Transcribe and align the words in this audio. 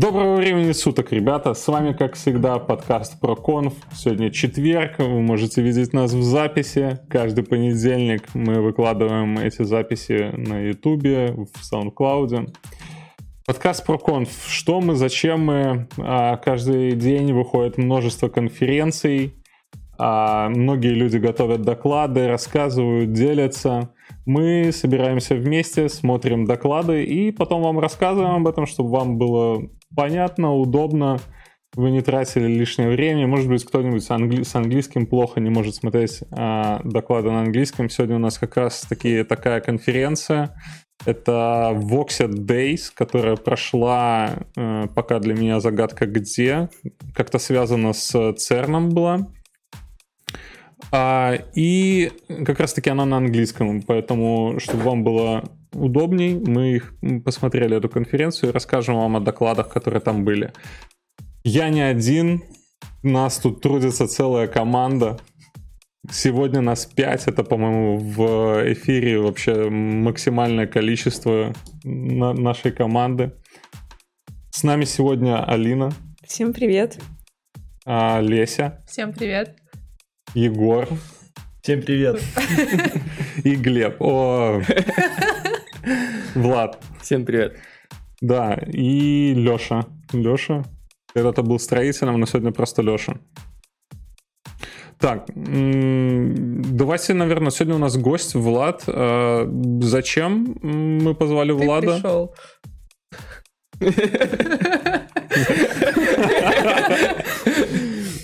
Доброго 0.00 0.36
времени 0.36 0.70
суток, 0.70 1.10
ребята. 1.10 1.54
С 1.54 1.66
вами, 1.66 1.92
как 1.92 2.14
всегда, 2.14 2.60
подкаст 2.60 3.18
про 3.18 3.34
конф. 3.34 3.74
Сегодня 3.92 4.30
четверг. 4.30 5.00
Вы 5.00 5.20
можете 5.22 5.60
видеть 5.60 5.92
нас 5.92 6.12
в 6.12 6.22
записи. 6.22 7.00
Каждый 7.10 7.42
понедельник 7.42 8.32
мы 8.32 8.60
выкладываем 8.60 9.36
эти 9.40 9.64
записи 9.64 10.30
на 10.36 10.60
Ютубе, 10.60 11.32
в 11.32 11.48
SoundCloud. 11.74 12.54
Подкаст 13.44 13.84
про 13.84 13.98
конф. 13.98 14.28
Что 14.46 14.80
мы, 14.80 14.94
зачем 14.94 15.44
мы? 15.44 15.88
А, 15.98 16.36
каждый 16.36 16.92
день 16.92 17.32
выходит 17.32 17.76
множество 17.76 18.28
конференций. 18.28 19.34
А, 19.98 20.48
многие 20.48 20.94
люди 20.94 21.16
готовят 21.16 21.62
доклады, 21.62 22.28
рассказывают, 22.28 23.12
делятся. 23.12 23.90
Мы 24.26 24.70
собираемся 24.70 25.34
вместе, 25.34 25.88
смотрим 25.88 26.44
доклады 26.44 27.02
и 27.02 27.32
потом 27.32 27.62
вам 27.62 27.80
рассказываем 27.80 28.36
об 28.36 28.46
этом, 28.46 28.66
чтобы 28.66 28.90
вам 28.90 29.18
было 29.18 29.68
понятно, 29.94 30.54
удобно, 30.54 31.18
вы 31.74 31.90
не 31.90 32.00
тратили 32.00 32.46
лишнее 32.46 32.90
время. 32.90 33.26
Может 33.26 33.48
быть, 33.48 33.64
кто-нибудь 33.64 34.02
с, 34.02 34.10
англи- 34.10 34.42
с 34.42 34.54
английским 34.54 35.06
плохо 35.06 35.40
не 35.40 35.50
может 35.50 35.74
смотреть 35.74 36.22
а, 36.30 36.80
доклады 36.84 37.30
на 37.30 37.40
английском. 37.40 37.88
Сегодня 37.90 38.16
у 38.16 38.20
нас 38.20 38.38
как 38.38 38.56
раз 38.56 38.80
таки 38.82 39.22
такая 39.22 39.60
конференция. 39.60 40.54
Это 41.06 41.70
Voxed 41.74 42.44
Days, 42.46 42.90
которая 42.92 43.36
прошла, 43.36 44.30
э, 44.56 44.88
пока 44.92 45.20
для 45.20 45.34
меня 45.34 45.60
загадка 45.60 46.06
где, 46.06 46.70
как-то 47.14 47.38
связана 47.38 47.92
с 47.92 48.32
ЦЕРНом 48.32 48.88
была. 48.88 49.28
А, 50.90 51.34
и 51.54 52.10
как 52.44 52.60
раз 52.60 52.72
таки 52.72 52.90
она 52.90 53.04
на 53.04 53.18
английском, 53.18 53.82
поэтому, 53.82 54.58
чтобы 54.58 54.82
вам 54.82 55.04
было 55.04 55.44
удобней, 55.72 56.34
мы 56.34 56.76
их 56.76 56.94
посмотрели 57.24 57.76
эту 57.76 57.88
конференцию 57.88 58.50
и 58.50 58.52
расскажем 58.52 58.96
вам 58.96 59.16
о 59.16 59.20
докладах, 59.20 59.68
которые 59.68 60.00
там 60.00 60.24
были. 60.24 60.52
Я 61.44 61.68
не 61.68 61.80
один, 61.80 62.42
нас 63.02 63.38
тут 63.38 63.60
трудится 63.60 64.06
целая 64.06 64.46
команда. 64.48 65.18
Сегодня 66.10 66.60
нас 66.60 66.86
5, 66.86 67.28
это, 67.28 67.44
по-моему, 67.44 67.98
в 67.98 68.72
эфире 68.72 69.18
вообще 69.18 69.68
максимальное 69.68 70.66
количество 70.66 71.52
на 71.84 72.32
нашей 72.32 72.72
команды. 72.72 73.32
С 74.50 74.62
нами 74.62 74.84
сегодня 74.84 75.44
Алина. 75.44 75.92
Всем 76.26 76.52
привет. 76.52 76.98
А, 77.84 78.20
Леся. 78.20 78.82
Всем 78.86 79.12
привет. 79.12 79.56
Егор. 80.34 80.88
Всем 81.62 81.82
привет. 81.82 82.20
И 83.44 83.54
Глеб. 83.56 83.96
О, 84.00 84.62
Влад. 86.34 86.78
Всем 87.00 87.24
привет. 87.24 87.56
Да, 88.20 88.58
и 88.66 89.32
Леша. 89.34 89.86
Леша. 90.12 90.64
Когда-то 91.14 91.42
был 91.42 91.58
строителем, 91.58 92.20
но 92.20 92.26
сегодня 92.26 92.52
просто 92.52 92.82
Леша. 92.82 93.14
Так, 94.98 95.26
давайте, 95.34 97.14
наверное, 97.14 97.50
сегодня 97.50 97.76
у 97.76 97.78
нас 97.78 97.96
гость 97.96 98.34
Влад. 98.34 98.82
А, 98.88 99.48
зачем 99.80 100.58
мы 100.60 101.14
позвали 101.14 101.56
Ты 101.56 101.64
Влада? 101.64 101.94
пришел. 101.94 102.34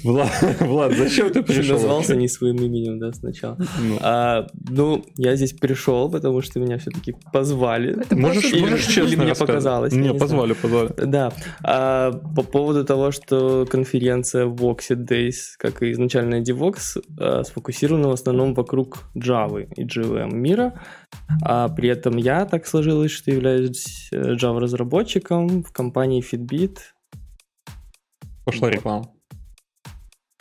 Влад, 0.05 0.31
Влад, 0.61 0.93
зачем 0.93 1.29
ты 1.29 1.43
Ты 1.43 1.43
пришел? 1.43 1.75
назвался 1.77 2.15
не 2.17 2.29
своим 2.29 2.57
именем, 2.57 2.99
да, 2.99 3.13
сначала. 3.13 3.57
Ну, 3.59 3.99
А, 4.03 4.47
ну, 4.69 5.05
я 5.17 5.35
здесь 5.37 5.53
пришел, 5.55 6.11
потому 6.11 6.43
что 6.43 6.61
меня 6.61 6.77
все-таки 6.79 7.15
позвали. 7.33 8.01
Это 8.03 8.15
можешь, 8.17 8.45
Или- 8.53 8.61
можешь 8.61 8.85
или 8.87 8.93
честно 8.95 9.23
мне 9.23 9.31
рассказать? 9.33 9.39
показалось, 9.55 9.93
Не, 9.95 10.09
не 10.11 10.19
позвали, 10.19 10.53
позвали. 10.53 10.91
Да. 11.07 11.33
А, 11.63 12.13
по 12.13 12.43
поводу 12.43 12.85
того, 12.85 13.11
что 13.13 13.67
конференция 13.69 14.47
Voxed 14.47 15.07
Days, 15.09 15.35
как 15.59 15.83
и 15.83 15.93
изначально 15.93 16.43
DevOps, 16.43 17.03
а, 17.19 17.43
сфокусирована 17.45 18.09
в 18.09 18.13
основном 18.13 18.55
вокруг 18.55 19.05
Java 19.17 19.67
и 19.77 19.85
JVM 19.85 20.35
мира. 20.35 20.81
А 21.43 21.69
при 21.69 21.89
этом 21.89 22.17
я 22.19 22.45
так 22.45 22.67
сложилось, 22.67 23.11
что 23.11 23.31
являюсь 23.31 24.09
э, 24.13 24.35
Java-разработчиком 24.35 25.63
в 25.63 25.73
компании 25.73 26.23
Fitbit. 26.23 26.79
Пошла 28.45 28.69
реклама. 28.71 29.09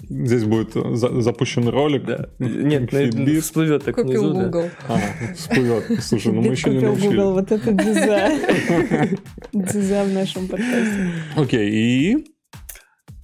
Здесь 0.09 0.43
будет 0.43 0.73
за- 0.73 1.21
запущен 1.21 1.67
ролик. 1.67 2.05
Да. 2.05 2.29
Нет, 2.39 2.91
Fitbit. 2.93 3.39
всплывет 3.41 3.85
так 3.85 3.95
Купил 3.95 4.23
внизу. 4.23 4.33
да. 4.33 4.43
Google. 4.45 4.69
А, 4.87 5.33
всплывет. 5.35 6.03
Слушай, 6.03 6.33
ну 6.33 6.41
мы 6.41 6.51
еще 6.51 6.69
не 6.69 6.75
купил 6.75 6.89
научили. 6.89 7.15
Google, 7.15 7.33
вот 7.33 7.51
это 7.51 7.71
диза. 7.71 8.29
Диза 9.53 10.03
в 10.03 10.13
нашем 10.13 10.47
подкасте. 10.47 11.11
Окей, 11.35 11.69
и 11.71 12.25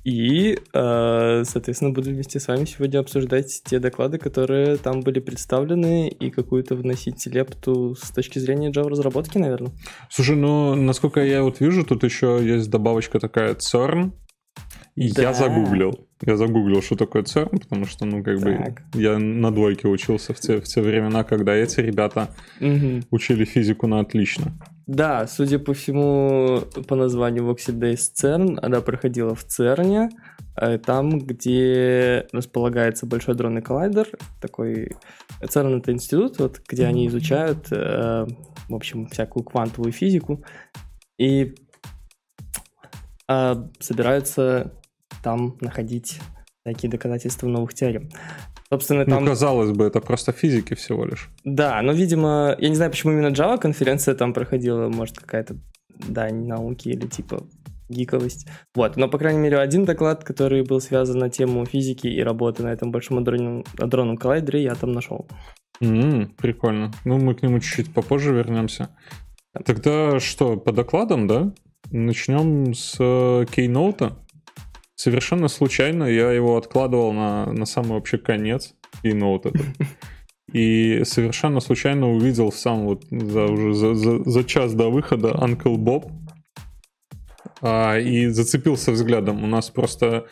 И, 0.05 0.57
э, 0.73 1.43
соответственно, 1.45 1.91
буду 1.91 2.09
вместе 2.09 2.39
с 2.39 2.47
вами 2.47 2.65
сегодня 2.65 2.99
обсуждать 2.99 3.61
те 3.65 3.79
доклады, 3.79 4.17
которые 4.17 4.77
там 4.77 5.01
были 5.01 5.19
представлены, 5.19 6.07
и 6.07 6.29
какую-то 6.31 6.75
вносить 6.75 7.25
лепту 7.27 7.95
с 8.01 8.09
точки 8.09 8.39
зрения 8.39 8.71
Java-разработки, 8.71 9.37
наверное. 9.37 9.71
Слушай, 10.09 10.35
ну, 10.37 10.73
насколько 10.75 11.23
я 11.23 11.43
вот 11.43 11.59
вижу, 11.59 11.83
тут 11.85 12.03
еще 12.03 12.39
есть 12.41 12.69
добавочка 12.69 13.19
такая 13.19 13.53
CERN. 13.55 14.11
Да. 15.15 15.21
я 15.21 15.33
загуглил. 15.33 16.07
Я 16.25 16.35
загуглил, 16.35 16.81
что 16.81 16.95
такое 16.95 17.23
CERN, 17.23 17.59
потому 17.59 17.85
что, 17.85 18.05
ну, 18.05 18.21
как 18.23 18.39
бы, 18.39 18.57
Так. 18.57 18.81
я 18.93 19.17
на 19.17 19.51
двойке 19.51 19.87
учился 19.87 20.33
в 20.33 20.39
те, 20.39 20.59
в 20.59 20.63
те 20.65 20.81
времена, 20.81 21.23
когда 21.23 21.53
эти 21.55 21.79
ребята 21.79 22.27
Мгм. 22.59 23.03
учили 23.09 23.45
физику 23.45 23.87
на 23.87 23.99
отлично. 24.01 24.51
Да, 24.87 25.27
судя 25.27 25.59
по 25.59 25.73
всему, 25.73 26.61
по 26.87 26.95
названию 26.95 27.45
Voxy 27.45 27.73
Days 27.73 28.11
CERN, 28.13 28.59
она 28.61 28.81
проходила 28.81 29.33
в 29.35 29.43
ЦЕРНе, 29.45 30.09
э, 30.57 30.77
там, 30.79 31.19
где 31.19 32.27
располагается 32.33 33.05
Большой 33.05 33.35
дронный 33.35 33.61
коллайдер, 33.61 34.07
такой... 34.41 34.91
ЦЕРН— 35.47 35.77
это 35.79 35.93
институт, 35.93 36.39
вот, 36.39 36.59
где 36.67 36.85
они 36.85 37.07
изучают, 37.07 37.67
э, 37.71 38.25
в 38.67 38.75
общем, 38.75 39.07
всякую 39.07 39.43
квантовую 39.43 39.93
физику, 39.93 40.43
и 41.17 41.53
э, 43.29 43.55
собираются 43.79 44.73
там 45.23 45.57
находить 45.61 46.19
всякие 46.65 46.91
доказательства 46.91 47.47
новых 47.47 47.73
теорем. 47.73 48.09
Собственно, 48.71 49.05
там... 49.05 49.23
Ну, 49.23 49.31
казалось 49.31 49.71
бы, 49.71 49.85
это 49.85 49.99
просто 49.99 50.31
физики 50.31 50.75
всего 50.75 51.05
лишь. 51.05 51.29
Да, 51.43 51.81
но, 51.81 51.91
видимо, 51.91 52.55
я 52.59 52.69
не 52.69 52.75
знаю, 52.75 52.91
почему 52.91 53.13
именно 53.13 53.33
Java 53.33 53.57
конференция 53.57 54.13
там 54.13 54.33
проходила, 54.33 54.89
может, 54.89 55.17
какая-то 55.17 55.57
дань 56.07 56.45
науки 56.45 56.89
или 56.89 57.07
типа 57.07 57.43
гиковость. 57.89 58.47
Вот, 58.75 58.95
но, 58.97 59.07
по 59.07 59.17
крайней 59.17 59.39
мере, 59.39 59.57
один 59.57 59.85
доклад, 59.85 60.23
который 60.23 60.63
был 60.63 60.79
связан 60.79 61.17
на 61.17 61.29
тему 61.29 61.65
физики 61.65 62.07
и 62.07 62.21
работы 62.21 62.63
на 62.63 62.67
этом 62.67 62.91
большом 62.91 63.17
адронном, 63.17 63.63
адронном 63.79 64.17
коллайдере, 64.17 64.61
я 64.63 64.75
там 64.75 64.91
нашел. 64.91 65.27
М, 65.81 66.33
прикольно. 66.37 66.91
Ну, 67.05 67.17
мы 67.17 67.33
к 67.33 67.41
нему 67.41 67.59
чуть-чуть 67.59 67.93
попозже 67.93 68.33
вернемся. 68.33 68.89
Тогда 69.65 70.19
что, 70.19 70.57
по 70.57 70.71
докладам, 70.71 71.27
да? 71.27 71.51
Начнем 71.91 72.73
с 72.75 72.97
э, 72.99 73.45
кейноута. 73.51 74.17
Совершенно 74.99 75.47
случайно 75.47 76.03
я 76.03 76.29
его 76.29 76.57
откладывал 76.57 77.13
на, 77.13 77.45
на 77.53 77.65
самый 77.65 77.91
вообще 77.91 78.17
конец 78.17 78.73
кейноут 79.01 79.45
этот. 79.45 79.65
И 80.51 81.03
совершенно 81.05 81.61
случайно 81.61 82.09
увидел 82.09 82.51
сам 82.51 82.83
вот 82.85 83.05
за, 83.09 83.45
уже 83.45 83.73
за, 83.75 83.93
за- 83.93 84.29
за 84.29 84.43
час 84.43 84.73
до 84.73 84.89
выхода 84.89 85.29
Uncle 85.29 85.77
Bob. 85.77 86.11
А, 87.61 87.97
и 87.97 88.27
зацепился 88.27 88.91
взглядом. 88.91 89.41
У 89.41 89.47
нас 89.47 89.69
просто 89.69 90.25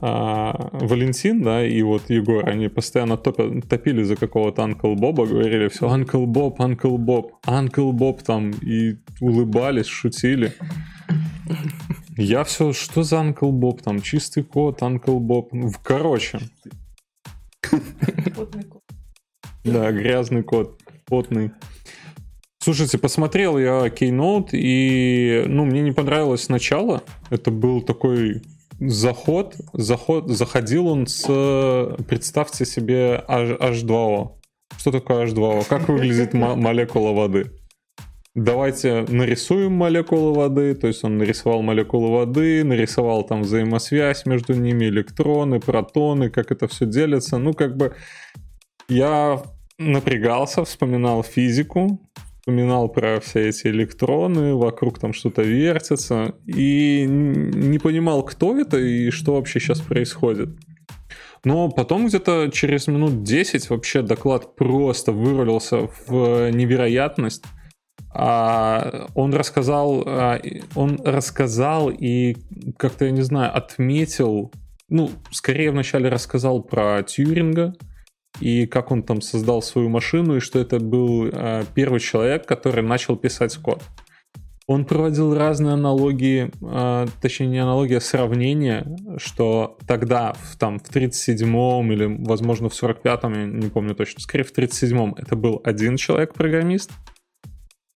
а, 0.00 0.68
Валентин, 0.72 1.42
да, 1.42 1.64
и 1.64 1.80
вот 1.82 2.10
Егор, 2.10 2.48
они 2.48 2.66
постоянно 2.66 3.12
топя- 3.12 3.60
топили 3.60 4.02
за 4.02 4.16
какого-то 4.16 4.62
Uncle 4.62 4.96
Боба, 4.96 5.26
говорили 5.26 5.68
все 5.68 5.86
Uncle 5.86 6.26
Bob, 6.26 6.56
Uncle 6.56 6.96
Bob, 6.96 7.30
Uncle 7.46 7.92
Bob 7.92 8.24
там, 8.24 8.50
и 8.50 8.96
улыбались, 9.20 9.86
шутили. 9.86 10.54
Я 12.16 12.44
все, 12.44 12.72
что 12.72 13.02
за 13.02 13.16
Uncle 13.16 13.50
Bob 13.50 13.82
там, 13.82 14.00
чистый 14.00 14.42
код, 14.42 14.80
Uncle 14.82 15.18
Bob. 15.18 15.48
Ну, 15.52 15.70
Короче, 15.82 16.38
да, 19.64 19.92
грязный 19.92 20.42
код, 20.42 20.80
потный. 21.06 21.50
Слушайте, 22.58 22.98
посмотрел 22.98 23.58
я 23.58 23.86
Keynote, 23.88 24.50
и, 24.52 25.44
ну, 25.46 25.64
мне 25.64 25.82
не 25.82 25.92
понравилось 25.92 26.44
сначала. 26.44 27.02
Это 27.30 27.50
был 27.50 27.82
такой 27.82 28.42
заход, 28.80 29.54
заход, 29.72 30.28
заходил 30.28 30.86
он 30.88 31.06
с, 31.06 31.22
представьте 32.08 32.64
себе, 32.64 33.22
H- 33.28 33.58
H2O. 33.60 34.32
Что 34.78 34.90
такое 34.90 35.26
H2O? 35.26 35.64
Как 35.68 35.88
выглядит 35.88 36.32
мо- 36.34 36.56
молекула 36.56 37.12
воды? 37.12 37.52
Давайте 38.36 39.06
нарисуем 39.08 39.72
молекулы 39.72 40.34
воды, 40.34 40.74
то 40.74 40.88
есть 40.88 41.02
он 41.04 41.16
нарисовал 41.16 41.62
молекулы 41.62 42.10
воды, 42.10 42.64
нарисовал 42.64 43.24
там 43.24 43.40
взаимосвязь 43.40 44.26
между 44.26 44.52
ними, 44.52 44.84
электроны, 44.84 45.58
протоны, 45.58 46.28
как 46.28 46.52
это 46.52 46.68
все 46.68 46.84
делится. 46.84 47.38
Ну, 47.38 47.54
как 47.54 47.78
бы 47.78 47.94
я 48.90 49.42
напрягался, 49.78 50.66
вспоминал 50.66 51.22
физику, 51.22 51.98
вспоминал 52.40 52.90
про 52.90 53.20
все 53.20 53.48
эти 53.48 53.68
электроны, 53.68 54.54
вокруг 54.54 54.98
там 54.98 55.14
что-то 55.14 55.40
вертится, 55.40 56.34
и 56.44 57.06
не 57.08 57.78
понимал, 57.78 58.22
кто 58.22 58.58
это 58.58 58.76
и 58.76 59.08
что 59.08 59.36
вообще 59.36 59.60
сейчас 59.60 59.80
происходит. 59.80 60.50
Но 61.42 61.70
потом 61.70 62.06
где-то 62.06 62.50
через 62.52 62.86
минут 62.86 63.22
10 63.22 63.70
вообще 63.70 64.02
доклад 64.02 64.56
просто 64.56 65.12
вырвался 65.12 65.88
в 66.06 66.50
невероятность. 66.50 67.44
А 68.18 69.08
он 69.14 69.34
рассказал, 69.34 70.02
а, 70.06 70.40
он 70.74 70.98
рассказал 71.04 71.90
и 71.90 72.36
как-то, 72.78 73.04
я 73.04 73.10
не 73.10 73.20
знаю, 73.20 73.54
отметил, 73.54 74.52
ну, 74.88 75.10
скорее 75.30 75.70
вначале 75.70 76.08
рассказал 76.08 76.62
про 76.62 77.02
Тьюринга, 77.02 77.74
и 78.40 78.66
как 78.66 78.90
он 78.90 79.02
там 79.02 79.20
создал 79.20 79.60
свою 79.60 79.90
машину, 79.90 80.36
и 80.36 80.40
что 80.40 80.58
это 80.58 80.80
был 80.80 81.26
э, 81.26 81.64
первый 81.74 82.00
человек, 82.00 82.46
который 82.46 82.82
начал 82.82 83.16
писать 83.16 83.54
код. 83.58 83.82
Он 84.66 84.84
проводил 84.84 85.34
разные 85.34 85.74
аналогии, 85.74 86.50
точнее 87.20 87.46
не 87.46 87.58
аналогии, 87.58 87.96
а 87.96 88.00
сравнения, 88.00 88.96
что 89.16 89.78
тогда, 89.86 90.32
в, 90.32 90.56
там, 90.56 90.80
в 90.80 90.90
37-м 90.90 91.92
или, 91.92 92.24
возможно, 92.26 92.68
в 92.68 92.72
45-м, 92.72 93.32
я 93.32 93.46
не 93.46 93.68
помню 93.68 93.94
точно, 93.94 94.20
скорее 94.20 94.42
в 94.42 94.52
37-м 94.52 95.14
это 95.18 95.36
был 95.36 95.60
один 95.62 95.96
человек-программист. 95.96 96.90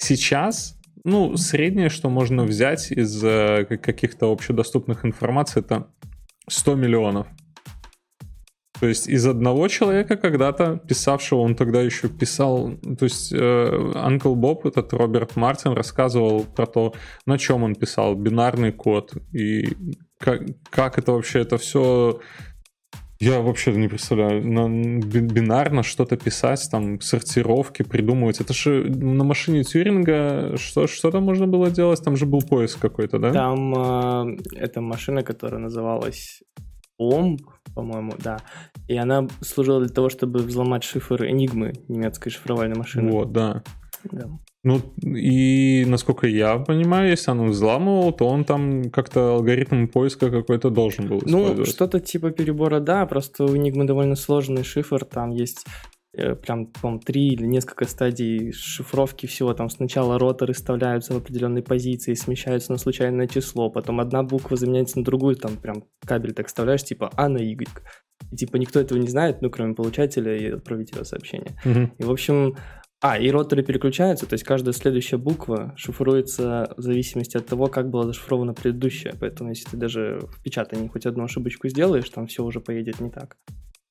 Сейчас, 0.02 0.78
ну, 1.04 1.36
среднее, 1.36 1.90
что 1.90 2.08
можно 2.08 2.44
взять 2.44 2.90
из 2.90 3.22
э, 3.22 3.66
каких-то 3.66 4.32
общедоступных 4.32 5.04
информаций, 5.04 5.60
это 5.60 5.88
100 6.48 6.74
миллионов. 6.74 7.26
То 8.80 8.86
есть 8.86 9.08
из 9.08 9.26
одного 9.26 9.68
человека 9.68 10.16
когда-то, 10.16 10.80
писавшего, 10.88 11.40
он 11.40 11.54
тогда 11.54 11.82
еще 11.82 12.08
писал, 12.08 12.72
то 12.98 13.04
есть 13.04 13.30
Анкл 13.30 14.32
э, 14.32 14.36
Боб, 14.36 14.64
этот 14.64 14.94
Роберт 14.94 15.36
Мартин, 15.36 15.72
рассказывал 15.72 16.44
про 16.44 16.66
то, 16.66 16.94
на 17.26 17.38
чем 17.38 17.62
он 17.62 17.74
писал, 17.74 18.14
бинарный 18.14 18.72
код, 18.72 19.12
и 19.34 19.76
как, 20.18 20.40
как 20.70 20.98
это 20.98 21.12
вообще, 21.12 21.40
это 21.40 21.58
все... 21.58 22.20
Я 23.20 23.40
вообще 23.40 23.72
не 23.72 23.86
представляю, 23.86 24.46
на 24.46 24.66
бинарно 24.68 25.82
что-то 25.82 26.16
писать, 26.16 26.66
там, 26.70 27.02
сортировки 27.02 27.82
придумывать. 27.82 28.40
Это 28.40 28.54
же 28.54 28.84
на 28.88 29.24
машине 29.24 29.62
Тьюринга 29.62 30.56
что, 30.56 30.86
что 30.86 31.10
там 31.10 31.24
можно 31.24 31.46
было 31.46 31.70
делать? 31.70 32.02
Там 32.02 32.16
же 32.16 32.24
был 32.24 32.40
поиск 32.40 32.80
какой-то, 32.80 33.18
да? 33.18 33.30
Там 33.30 33.74
э, 33.74 34.38
это 34.56 34.80
машина, 34.80 35.22
которая 35.22 35.60
называлась 35.60 36.42
Ломб, 36.98 37.42
по-моему, 37.74 38.14
да. 38.18 38.38
И 38.88 38.96
она 38.96 39.28
служила 39.42 39.80
для 39.80 39.94
того, 39.94 40.08
чтобы 40.08 40.40
взломать 40.40 40.82
шифр 40.82 41.26
Энигмы 41.26 41.74
немецкой 41.88 42.30
шифровальной 42.30 42.76
машины. 42.76 43.12
Вот, 43.12 43.32
да. 43.32 43.62
Да. 44.10 44.30
Ну, 44.62 44.80
и 45.02 45.84
насколько 45.86 46.26
я 46.26 46.58
понимаю, 46.58 47.10
если 47.10 47.30
он 47.30 47.50
взламывал, 47.50 48.12
то 48.12 48.26
он 48.26 48.44
там 48.44 48.90
как-то 48.90 49.34
алгоритм 49.34 49.86
поиска 49.86 50.30
какой-то 50.30 50.70
должен 50.70 51.08
был 51.08 51.22
Ну, 51.24 51.64
что-то 51.64 51.98
типа 51.98 52.30
перебора, 52.30 52.80
да, 52.80 53.06
просто 53.06 53.44
у 53.44 53.56
Enigma 53.56 53.84
довольно 53.84 54.16
сложный 54.16 54.62
шифр, 54.62 55.04
там 55.04 55.30
есть 55.30 55.64
Э, 56.12 56.34
прям, 56.34 56.66
по 56.66 56.98
три 56.98 57.28
или 57.28 57.46
несколько 57.46 57.84
стадий 57.84 58.50
шифровки 58.52 59.26
всего. 59.26 59.54
Там 59.54 59.70
сначала 59.70 60.18
роторы 60.18 60.54
вставляются 60.54 61.14
в 61.14 61.18
определенной 61.18 61.62
позиции, 61.62 62.14
смещаются 62.14 62.72
на 62.72 62.78
случайное 62.78 63.28
число, 63.28 63.70
потом 63.70 64.00
одна 64.00 64.24
буква 64.24 64.56
заменяется 64.56 64.98
на 64.98 65.04
другую, 65.04 65.36
там 65.36 65.56
прям 65.56 65.84
кабель 66.04 66.32
так 66.32 66.48
вставляешь, 66.48 66.82
типа 66.82 67.12
А 67.16 67.28
на 67.28 67.38
Y. 67.38 67.68
И 68.32 68.36
типа 68.36 68.56
никто 68.56 68.80
этого 68.80 68.98
не 68.98 69.06
знает, 69.06 69.40
ну, 69.40 69.50
кроме 69.50 69.74
получателя 69.74 70.36
и 70.36 70.50
отправителя 70.50 71.04
сообщения. 71.04 71.52
Угу. 71.64 71.90
И, 71.98 72.02
в 72.02 72.10
общем, 72.10 72.56
а, 73.02 73.18
и 73.18 73.30
роторы 73.30 73.62
переключаются, 73.62 74.26
то 74.26 74.34
есть 74.34 74.44
каждая 74.44 74.74
следующая 74.74 75.16
буква 75.16 75.72
шифруется 75.76 76.74
в 76.76 76.82
зависимости 76.82 77.36
от 77.36 77.46
того, 77.46 77.66
как 77.66 77.88
была 77.88 78.04
зашифрована 78.04 78.52
предыдущая. 78.52 79.14
Поэтому 79.18 79.50
если 79.50 79.70
ты 79.70 79.76
даже 79.78 80.20
в 80.22 80.42
печатании 80.42 80.88
хоть 80.88 81.06
одну 81.06 81.24
ошибочку 81.24 81.68
сделаешь, 81.68 82.10
там 82.10 82.26
все 82.26 82.44
уже 82.44 82.60
поедет 82.60 83.00
не 83.00 83.10
так. 83.10 83.38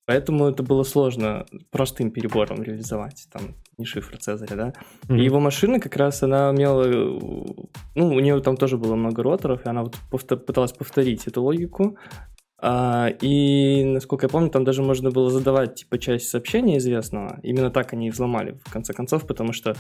Поэтому 0.06 0.48
это 0.48 0.64
было 0.64 0.82
сложно 0.84 1.46
простым 1.70 2.10
перебором 2.10 2.64
реализовать, 2.64 3.28
там, 3.32 3.56
не 3.78 3.86
шифр 3.86 4.18
Цезаря, 4.18 4.56
да. 4.56 4.74
Mm-hmm. 5.08 5.20
И 5.20 5.24
его 5.24 5.40
машина 5.40 5.80
как 5.80 5.96
раз, 5.98 6.24
она 6.24 6.50
умела, 6.50 6.84
ну, 7.94 8.08
у 8.08 8.20
нее 8.20 8.40
там 8.42 8.58
тоже 8.58 8.78
было 8.78 8.96
много 8.96 9.22
роторов, 9.22 9.66
и 9.66 9.70
она 9.70 9.84
вот 9.84 9.96
повтор, 10.10 10.40
пыталась 10.40 10.72
повторить 10.72 11.28
эту 11.28 11.44
логику. 11.44 11.96
А, 12.62 13.10
и, 13.22 13.84
насколько 13.86 14.26
я 14.26 14.30
помню, 14.30 14.50
там 14.50 14.64
даже 14.64 14.82
можно 14.82 15.12
было 15.12 15.30
задавать, 15.30 15.76
типа, 15.76 15.98
часть 15.98 16.30
сообщения 16.30 16.78
известного. 16.78 17.40
Именно 17.44 17.72
так 17.72 17.94
они 17.94 18.08
и 18.08 18.12
взломали, 18.12 18.60
в 18.66 18.72
конце 18.72 18.94
концов, 18.94 19.26
потому 19.26 19.54
что 19.54 19.76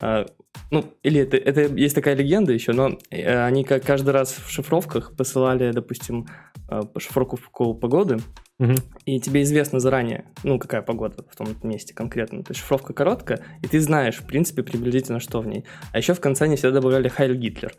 а, 0.00 0.26
ну, 0.70 0.84
или 1.02 1.20
это, 1.20 1.36
это 1.36 1.62
есть 1.62 1.94
такая 1.94 2.14
легенда 2.14 2.52
еще, 2.52 2.72
но 2.72 2.98
э, 3.10 3.44
они 3.44 3.64
как 3.64 3.84
каждый 3.84 4.10
раз 4.10 4.32
в 4.32 4.50
шифровках 4.50 5.14
посылали, 5.14 5.72
допустим, 5.72 6.26
э, 6.70 6.80
шифровку 6.98 7.38
погоды, 7.74 8.18
угу. 8.60 8.74
и 9.06 9.18
тебе 9.18 9.42
известно 9.42 9.80
заранее, 9.80 10.24
ну, 10.44 10.58
какая 10.58 10.82
погода 10.82 11.24
в 11.28 11.36
том 11.36 11.48
месте 11.62 11.94
конкретно. 11.94 12.44
То 12.44 12.52
есть 12.52 12.60
шифровка 12.60 12.92
короткая, 12.92 13.40
и 13.62 13.66
ты 13.66 13.80
знаешь, 13.80 14.16
в 14.16 14.24
принципе, 14.24 14.62
приблизительно, 14.62 15.18
что 15.18 15.40
в 15.40 15.46
ней. 15.46 15.64
А 15.92 15.98
еще 15.98 16.14
в 16.14 16.20
конце 16.20 16.44
они 16.44 16.56
всегда 16.56 16.74
добавляли 16.74 17.08
Хайль 17.08 17.36
Гитлер. 17.36 17.74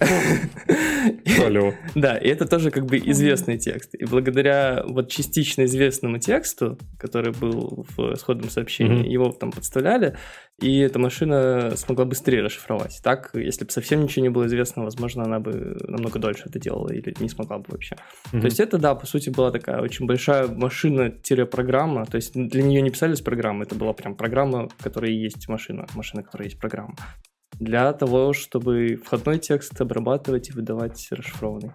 Да, 1.94 2.16
и 2.16 2.28
это 2.28 2.46
тоже 2.46 2.70
как 2.70 2.86
бы 2.86 2.98
известный 2.98 3.58
текст. 3.58 3.94
И 3.94 4.04
благодаря 4.04 4.84
вот 4.86 5.10
частично 5.10 5.64
известному 5.64 6.18
тексту, 6.18 6.78
который 6.98 7.32
был 7.32 7.86
в 7.96 8.16
сходном 8.16 8.50
сообщении, 8.50 9.08
его 9.10 9.30
там 9.32 9.50
подставляли, 9.50 10.16
и 10.60 10.78
эта 10.78 10.98
машина 10.98 11.72
смогла 11.76 12.04
быстрее 12.04 12.42
расшифровать. 12.42 13.00
Так, 13.02 13.30
если 13.34 13.64
бы 13.64 13.70
совсем 13.70 14.02
ничего 14.02 14.22
не 14.22 14.28
было 14.28 14.46
известно, 14.46 14.84
возможно, 14.84 15.24
она 15.24 15.40
бы 15.40 15.76
намного 15.88 16.18
дольше 16.18 16.44
это 16.46 16.58
делала 16.58 16.90
или 16.92 17.14
не 17.18 17.28
смогла 17.28 17.58
бы 17.58 17.64
вообще. 17.68 17.96
Mm-hmm. 18.32 18.40
То 18.40 18.46
есть 18.46 18.60
это, 18.60 18.78
да, 18.78 18.94
по 18.94 19.06
сути, 19.06 19.30
была 19.30 19.50
такая 19.50 19.80
очень 19.80 20.06
большая 20.06 20.48
машина-программа. 20.48 22.04
То 22.04 22.16
есть 22.16 22.34
для 22.34 22.62
нее 22.62 22.82
не 22.82 22.90
писались 22.90 23.20
программы, 23.20 23.64
это 23.64 23.74
была 23.74 23.92
прям 23.92 24.14
программа, 24.14 24.68
которая 24.80 25.10
есть 25.10 25.48
машина, 25.48 25.86
машина, 25.94 26.22
которая 26.22 26.48
есть 26.48 26.60
программа. 26.60 26.94
Для 27.58 27.92
того, 27.92 28.32
чтобы 28.32 29.00
входной 29.04 29.38
текст 29.38 29.80
обрабатывать 29.80 30.50
и 30.50 30.52
выдавать 30.52 31.08
расшифрованный. 31.10 31.72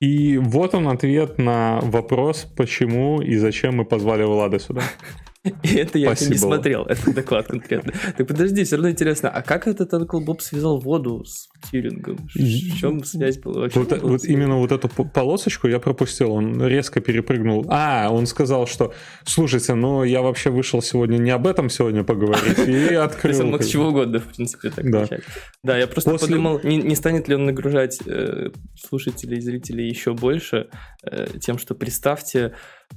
И 0.00 0.38
вот 0.38 0.74
он 0.74 0.88
ответ 0.88 1.36
на 1.38 1.80
вопрос, 1.82 2.46
почему 2.56 3.20
и 3.20 3.36
зачем 3.36 3.76
мы 3.76 3.84
позвали 3.84 4.24
Влада 4.24 4.58
сюда. 4.58 4.82
И 5.62 5.74
это 5.74 5.98
я 5.98 6.10
не 6.10 6.36
смотрел, 6.36 6.84
этот 6.84 7.14
доклад 7.14 7.46
конкретно. 7.46 7.94
Так 8.16 8.26
подожди, 8.26 8.62
все 8.64 8.76
равно 8.76 8.90
интересно, 8.90 9.30
а 9.30 9.40
как 9.40 9.66
этот 9.66 9.94
Анкл 9.94 10.20
Боб 10.20 10.42
связал 10.42 10.78
воду 10.78 11.24
с 11.24 11.48
Тьюрингом? 11.70 12.18
В 12.34 12.78
чем 12.78 13.02
связь 13.04 13.38
была? 13.38 13.62
Вообще 13.62 13.80
вот, 13.80 14.02
вот 14.02 14.24
именно 14.24 14.56
вот 14.56 14.70
эту 14.70 14.88
полосочку 14.88 15.66
я 15.66 15.78
пропустил, 15.78 16.32
он 16.32 16.62
резко 16.66 17.00
перепрыгнул. 17.00 17.64
А, 17.70 18.10
он 18.10 18.26
сказал, 18.26 18.66
что, 18.66 18.92
слушайте, 19.24 19.72
ну 19.72 20.04
я 20.04 20.20
вообще 20.20 20.50
вышел 20.50 20.82
сегодня 20.82 21.16
не 21.16 21.30
об 21.30 21.46
этом 21.46 21.70
сегодня 21.70 22.04
поговорить, 22.04 22.58
и 22.58 22.94
открыл. 22.94 23.38
То 23.38 23.46
мог 23.46 23.62
с 23.62 23.68
чего 23.68 23.88
угодно, 23.88 24.20
в 24.20 24.24
принципе, 24.24 24.68
так 24.68 24.90
да. 24.90 25.00
начать. 25.00 25.22
Да, 25.62 25.78
я 25.78 25.86
просто 25.86 26.10
После... 26.10 26.28
подумал, 26.28 26.60
не, 26.62 26.76
не 26.76 26.94
станет 26.94 27.28
ли 27.28 27.34
он 27.34 27.46
нагружать 27.46 27.98
э, 28.04 28.50
слушателей 28.78 29.38
и 29.38 29.40
зрителей 29.40 29.88
еще 29.88 30.12
больше 30.12 30.68
э, 31.02 31.28
тем, 31.40 31.56
что 31.56 31.74
представьте, 31.74 32.52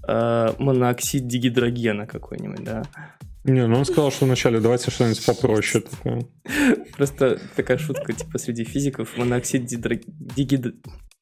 э, 0.07 0.53
моноксид 0.57 1.27
дигидрогена 1.27 2.07
какой-нибудь, 2.07 2.63
да. 2.63 2.83
Не, 3.43 3.67
ну 3.67 3.77
он 3.77 3.85
сказал, 3.85 4.09
что 4.12 4.25
вначале 4.25 4.62
давайте 4.62 4.89
что-нибудь 4.89 5.25
попроще 5.25 5.83
такое. 5.83 6.21
Просто 6.97 7.39
такая 7.55 7.77
шутка, 7.77 8.13
типа, 8.13 8.38
среди 8.38 8.63
физиков 8.63 9.17
моноксид 9.17 9.65
дидро... 9.65 9.97
дигид... 10.05 10.75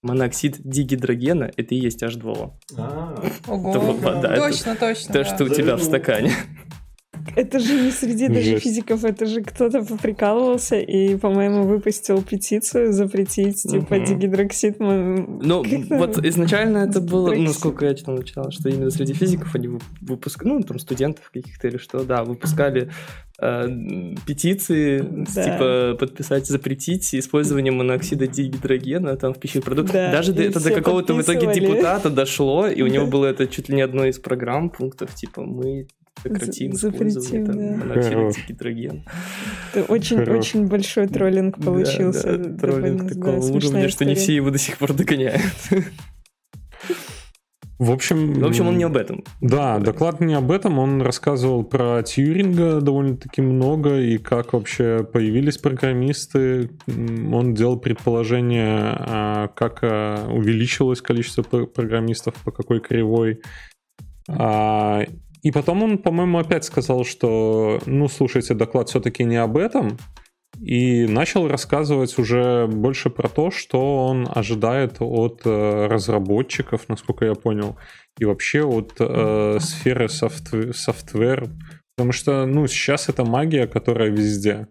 Моноксид 0.03 0.57
дигидрогена 0.63 1.51
это 1.57 1.75
и 1.75 1.77
есть 1.77 2.01
H2O. 2.01 2.53
А. 2.75 3.23
Ого, 3.47 3.73
точно, 3.73 4.75
точно. 4.75 5.13
То, 5.13 5.23
что 5.23 5.43
у 5.43 5.49
тебя 5.49 5.75
в 5.75 5.83
стакане. 5.83 6.33
Это 7.35 7.59
же 7.59 7.81
не 7.81 7.91
среди 7.91 8.27
даже 8.27 8.59
физиков, 8.59 9.03
это 9.03 9.25
же 9.25 9.41
кто-то 9.41 9.83
поприкалывался 9.83 10.77
и, 10.77 11.15
по-моему, 11.15 11.63
выпустил 11.63 12.21
петицию 12.21 12.93
запретить, 12.93 13.63
типа, 13.63 13.99
дигидроксид. 13.99 14.79
Ну, 14.79 15.63
вот 15.89 16.25
изначально 16.25 16.79
это 16.79 17.01
было, 17.01 17.33
ну, 17.33 17.53
сколько 17.53 17.85
я 17.85 17.93
читал, 17.93 18.15
начала, 18.15 18.51
что 18.51 18.69
именно 18.69 18.89
среди 18.89 19.13
физиков 19.13 19.53
они 19.55 19.79
выпускали, 20.01 20.49
ну, 20.49 20.61
там, 20.61 20.79
студентов 20.79 21.29
каких-то 21.31 21.67
или 21.67 21.77
что, 21.77 22.03
да, 22.03 22.23
выпускали 22.23 22.91
э, 23.39 23.67
петиции, 24.25 24.99
да. 25.35 25.43
типа, 25.43 25.97
подписать, 25.99 26.47
запретить 26.47 27.13
использование 27.13 27.71
моноксида 27.71 28.27
дигидрогена 28.27 29.15
там 29.17 29.33
в 29.33 29.39
пищевых 29.39 29.65
продуктах. 29.65 29.93
Да, 29.93 30.11
Даже 30.11 30.33
до, 30.33 30.43
это 30.43 30.63
до 30.63 30.71
какого-то 30.71 31.13
в 31.13 31.21
итоге 31.21 31.53
депутата 31.53 32.09
дошло, 32.09 32.67
и 32.67 32.81
у 32.81 32.87
него 32.87 33.05
было 33.05 33.27
это 33.27 33.47
чуть 33.47 33.69
ли 33.69 33.75
не 33.75 33.81
одно 33.81 34.05
из 34.05 34.19
программ, 34.19 34.69
пунктов, 34.69 35.13
типа, 35.15 35.41
мы 35.41 35.87
Сократим 36.21 36.71
использование 36.71 37.45
да. 37.45 37.85
моноксида 37.85 38.31
гидроген. 38.47 39.03
Это 39.73 39.91
очень, 39.91 40.19
очень 40.19 40.67
большой 40.67 41.07
троллинг 41.07 41.63
получился. 41.63 42.37
Да, 42.37 42.49
да, 42.49 42.57
троллинг 42.57 43.09
такого 43.09 43.37
уровня, 43.37 43.89
что 43.89 44.05
не 44.05 44.15
все 44.15 44.35
его 44.35 44.51
до 44.51 44.57
сих 44.57 44.77
пор 44.77 44.93
догоняют. 44.93 45.41
В 47.79 47.89
общем... 47.89 48.33
В 48.33 48.45
общем, 48.45 48.67
он 48.67 48.77
не 48.77 48.83
об 48.83 48.95
этом. 48.95 49.23
Да, 49.41 49.79
доклад 49.79 50.19
не 50.19 50.35
об 50.35 50.51
этом. 50.51 50.77
Он 50.77 51.01
рассказывал 51.01 51.63
про 51.63 52.03
Тьюринга 52.03 52.79
довольно-таки 52.79 53.41
много 53.41 53.99
и 53.99 54.19
как 54.19 54.53
вообще 54.53 55.03
появились 55.11 55.57
программисты. 55.57 56.69
Он 56.85 57.55
делал 57.55 57.79
предположение, 57.79 58.77
а, 58.83 59.47
как 59.47 59.79
а, 59.81 60.27
увеличилось 60.31 61.01
количество 61.01 61.41
программистов, 61.41 62.35
по 62.43 62.51
какой 62.51 62.81
кривой. 62.81 63.41
И 65.41 65.51
потом 65.51 65.83
он, 65.83 65.97
по-моему, 65.97 66.37
опять 66.37 66.65
сказал, 66.65 67.03
что, 67.03 67.79
ну, 67.85 68.07
слушайте, 68.07 68.53
доклад 68.53 68.89
все-таки 68.89 69.23
не 69.23 69.37
об 69.37 69.57
этом, 69.57 69.97
и 70.59 71.07
начал 71.07 71.47
рассказывать 71.47 72.17
уже 72.19 72.67
больше 72.67 73.09
про 73.09 73.27
то, 73.27 73.49
что 73.49 74.05
он 74.05 74.27
ожидает 74.29 74.97
от 74.99 75.41
э, 75.45 75.87
разработчиков, 75.87 76.87
насколько 76.87 77.25
я 77.25 77.33
понял, 77.33 77.77
и 78.19 78.25
вообще 78.25 78.63
от 78.63 78.93
э, 78.99 79.57
сферы 79.59 80.09
software, 80.09 80.75
software, 80.75 81.49
потому 81.95 82.11
что, 82.11 82.45
ну, 82.45 82.67
сейчас 82.67 83.09
это 83.09 83.25
магия, 83.25 83.65
которая 83.65 84.09
везде. 84.09 84.67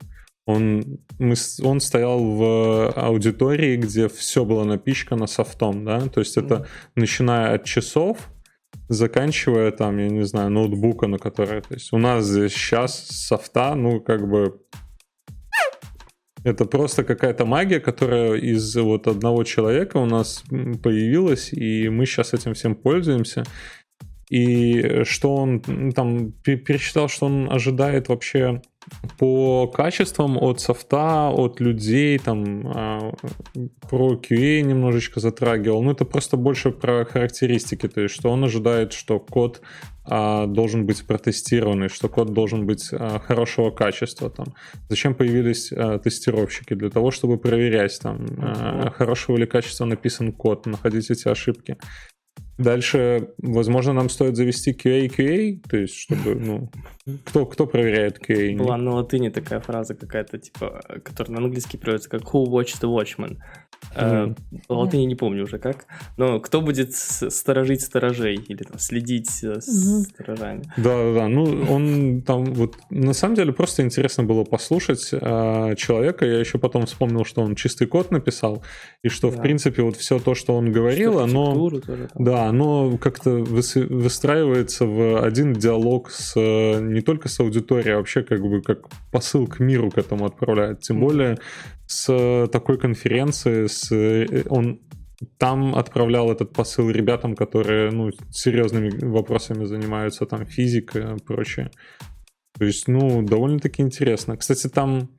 Он, 0.47 0.99
мы, 1.19 1.35
он 1.63 1.81
стоял 1.81 2.23
в 2.25 2.93
аудитории, 2.93 3.77
где 3.77 4.09
все 4.09 4.45
было 4.45 4.65
напичкано 4.65 5.27
софтом, 5.27 5.85
да, 5.85 6.01
то 6.09 6.21
есть 6.21 6.37
это 6.37 6.67
начиная 6.95 7.55
от 7.55 7.65
часов, 7.65 8.19
заканчивая 8.91 9.71
там, 9.71 9.99
я 9.99 10.09
не 10.09 10.25
знаю, 10.25 10.51
ноутбука, 10.51 11.07
на 11.07 11.19
которой, 11.19 11.63
то 11.63 11.75
есть 11.75 11.93
у 11.93 11.99
нас 11.99 12.25
здесь 12.27 12.53
сейчас 12.53 13.07
софта, 13.09 13.75
ну, 13.77 14.01
как 14.01 14.29
бы 14.29 14.61
это 16.43 16.65
просто 16.65 17.05
какая-то 17.05 17.45
магия, 17.45 17.79
которая 17.79 18.35
из 18.35 18.75
вот 18.77 19.07
одного 19.07 19.45
человека 19.45 19.99
у 19.99 20.07
нас 20.07 20.43
появилась, 20.83 21.53
и 21.53 21.89
мы 21.89 22.05
сейчас 22.05 22.35
этим 22.35 22.55
всем 22.55 22.75
пользуемся. 22.75 23.45
И 24.29 25.03
что 25.05 25.35
он 25.37 25.61
там 25.93 26.33
перечитал, 26.33 27.09
что 27.09 27.27
он 27.27 27.53
ожидает 27.53 28.09
вообще 28.09 28.63
по 29.19 29.67
качествам 29.67 30.39
от 30.39 30.61
софта, 30.61 31.29
от 31.29 31.61
людей, 31.61 32.19
там 32.19 32.67
а, 32.67 33.13
про 33.89 34.15
QA 34.15 34.63
немножечко 34.63 35.21
затрагивал. 35.21 35.83
Ну, 35.83 35.93
это 35.93 36.05
просто 36.05 36.37
больше 36.37 36.71
про 36.71 37.05
характеристики, 37.05 37.89
то 37.89 38.01
есть, 38.01 38.15
что 38.15 38.31
он 38.31 38.45
ожидает, 38.45 38.93
что 38.93 39.19
код 39.19 39.61
а, 40.05 40.47
должен 40.47 40.87
быть 40.87 41.07
протестированный, 41.07 41.89
что 41.89 42.09
код 42.09 42.33
должен 42.33 42.67
быть 42.67 42.89
а, 42.93 43.21
хорошего 43.21 43.71
качества. 43.71 44.31
Там. 44.31 44.47
Зачем 44.89 45.15
появились 45.15 45.73
тестировщики? 46.03 46.75
Для 46.75 46.91
того, 46.91 47.11
чтобы 47.11 47.39
проверять, 47.39 47.99
там, 48.03 48.27
а, 48.39 48.91
хорошего 48.91 49.37
ли 49.37 49.47
качества 49.47 49.85
написан 49.85 50.33
код, 50.33 50.67
находить 50.67 51.11
эти 51.11 51.29
ошибки. 51.29 51.77
Дальше, 52.59 53.29
возможно, 53.39 53.95
нам 53.95 54.11
стоит 54.11 54.37
завести 54.37 54.73
QA 54.73 55.09
QA, 55.09 55.61
то 55.67 55.79
есть, 55.79 55.95
чтобы, 55.95 56.35
ну, 56.35 56.71
кто, 57.25 57.47
кто 57.47 57.67
проверяет 57.67 58.19
QA? 58.19 58.57
Была 58.57 58.77
на 58.77 58.95
латыни 58.95 59.29
такая 59.29 59.61
фраза 59.61 59.95
какая-то, 59.95 60.39
типа, 60.39 60.83
которая 61.05 61.39
на 61.39 61.45
английский 61.45 61.79
переводится 61.79 62.11
как 62.11 62.23
Who 62.23 62.47
watched 62.47 62.81
the 62.81 62.89
watchman? 62.89 63.39
Mm. 63.97 64.37
По 64.69 64.75
латыни 64.75 65.05
не 65.05 65.15
помню 65.17 65.45
уже 65.45 65.59
как. 65.59 65.87
Но 66.17 66.39
кто 66.39 66.61
будет 66.61 66.95
сторожить 66.95 67.81
сторожей 67.81 68.37
или 68.37 68.63
там, 68.63 68.79
следить 68.79 69.31
с 69.31 69.45
mm-hmm. 69.45 70.03
сторожами? 70.03 70.63
Да, 70.77 70.97
да, 70.97 71.15
да. 71.15 71.29
Ну, 71.29 71.65
он 71.69 72.23
там 72.23 72.45
вот 72.45 72.77
на 72.91 73.13
самом 73.15 73.35
деле 73.35 73.53
просто 73.53 73.83
интересно 73.83 74.25
было 74.25 74.45
послушать 74.45 75.11
а, 75.13 75.75
человека. 75.75 76.25
Я 76.25 76.39
еще 76.39 76.59
потом 76.59 76.87
вспомнил, 76.87 77.25
что 77.25 77.43
он 77.43 77.57
чистый 77.57 77.87
код 77.87 78.11
написал, 78.11 78.63
и 79.03 79.09
что, 79.09 79.31
да. 79.31 79.39
в 79.39 79.43
принципе, 79.43 79.83
вот 79.83 79.97
все 79.97 80.19
то, 80.19 80.35
что 80.35 80.55
он 80.55 80.71
говорил, 80.71 81.15
что 81.15 81.25
оно. 81.25 81.71
Тоже, 81.81 82.09
да, 82.15 82.45
оно 82.47 82.97
как-то 82.99 83.31
выстраивается 83.31 84.87
в 84.87 85.25
один 85.25 85.55
диалог 85.55 86.11
с 86.11 86.37
не 86.37 87.00
только 87.03 87.29
с 87.29 87.41
аудиторией, 87.41 87.95
а 87.95 87.99
вообще 87.99 88.23
как 88.23 88.41
бы 88.41 88.63
как 88.63 88.89
посыл 89.11 89.47
к 89.47 89.61
миру 89.61 89.91
к 89.91 89.99
этому 89.99 90.27
отправляет. 90.27 90.81
Тем 90.81 91.01
более 91.01 91.39
с 91.87 92.49
такой 92.53 92.79
конференции, 92.79 93.67
с 93.67 93.91
он 94.49 94.81
там 95.39 95.75
отправлял 95.75 96.31
этот 96.31 96.53
посыл 96.53 96.91
ребятам, 96.91 97.35
которые 97.37 97.91
ну, 97.91 98.11
серьезными 98.31 98.91
вопросами 99.05 99.65
занимаются, 99.65 100.27
там 100.27 100.47
физика 100.47 100.99
и 100.99 101.23
прочее. 101.23 101.71
То 102.59 102.65
есть, 102.65 102.89
ну, 102.89 103.23
довольно-таки 103.23 103.83
интересно. 103.83 104.37
Кстати, 104.37 104.69
там 104.69 105.11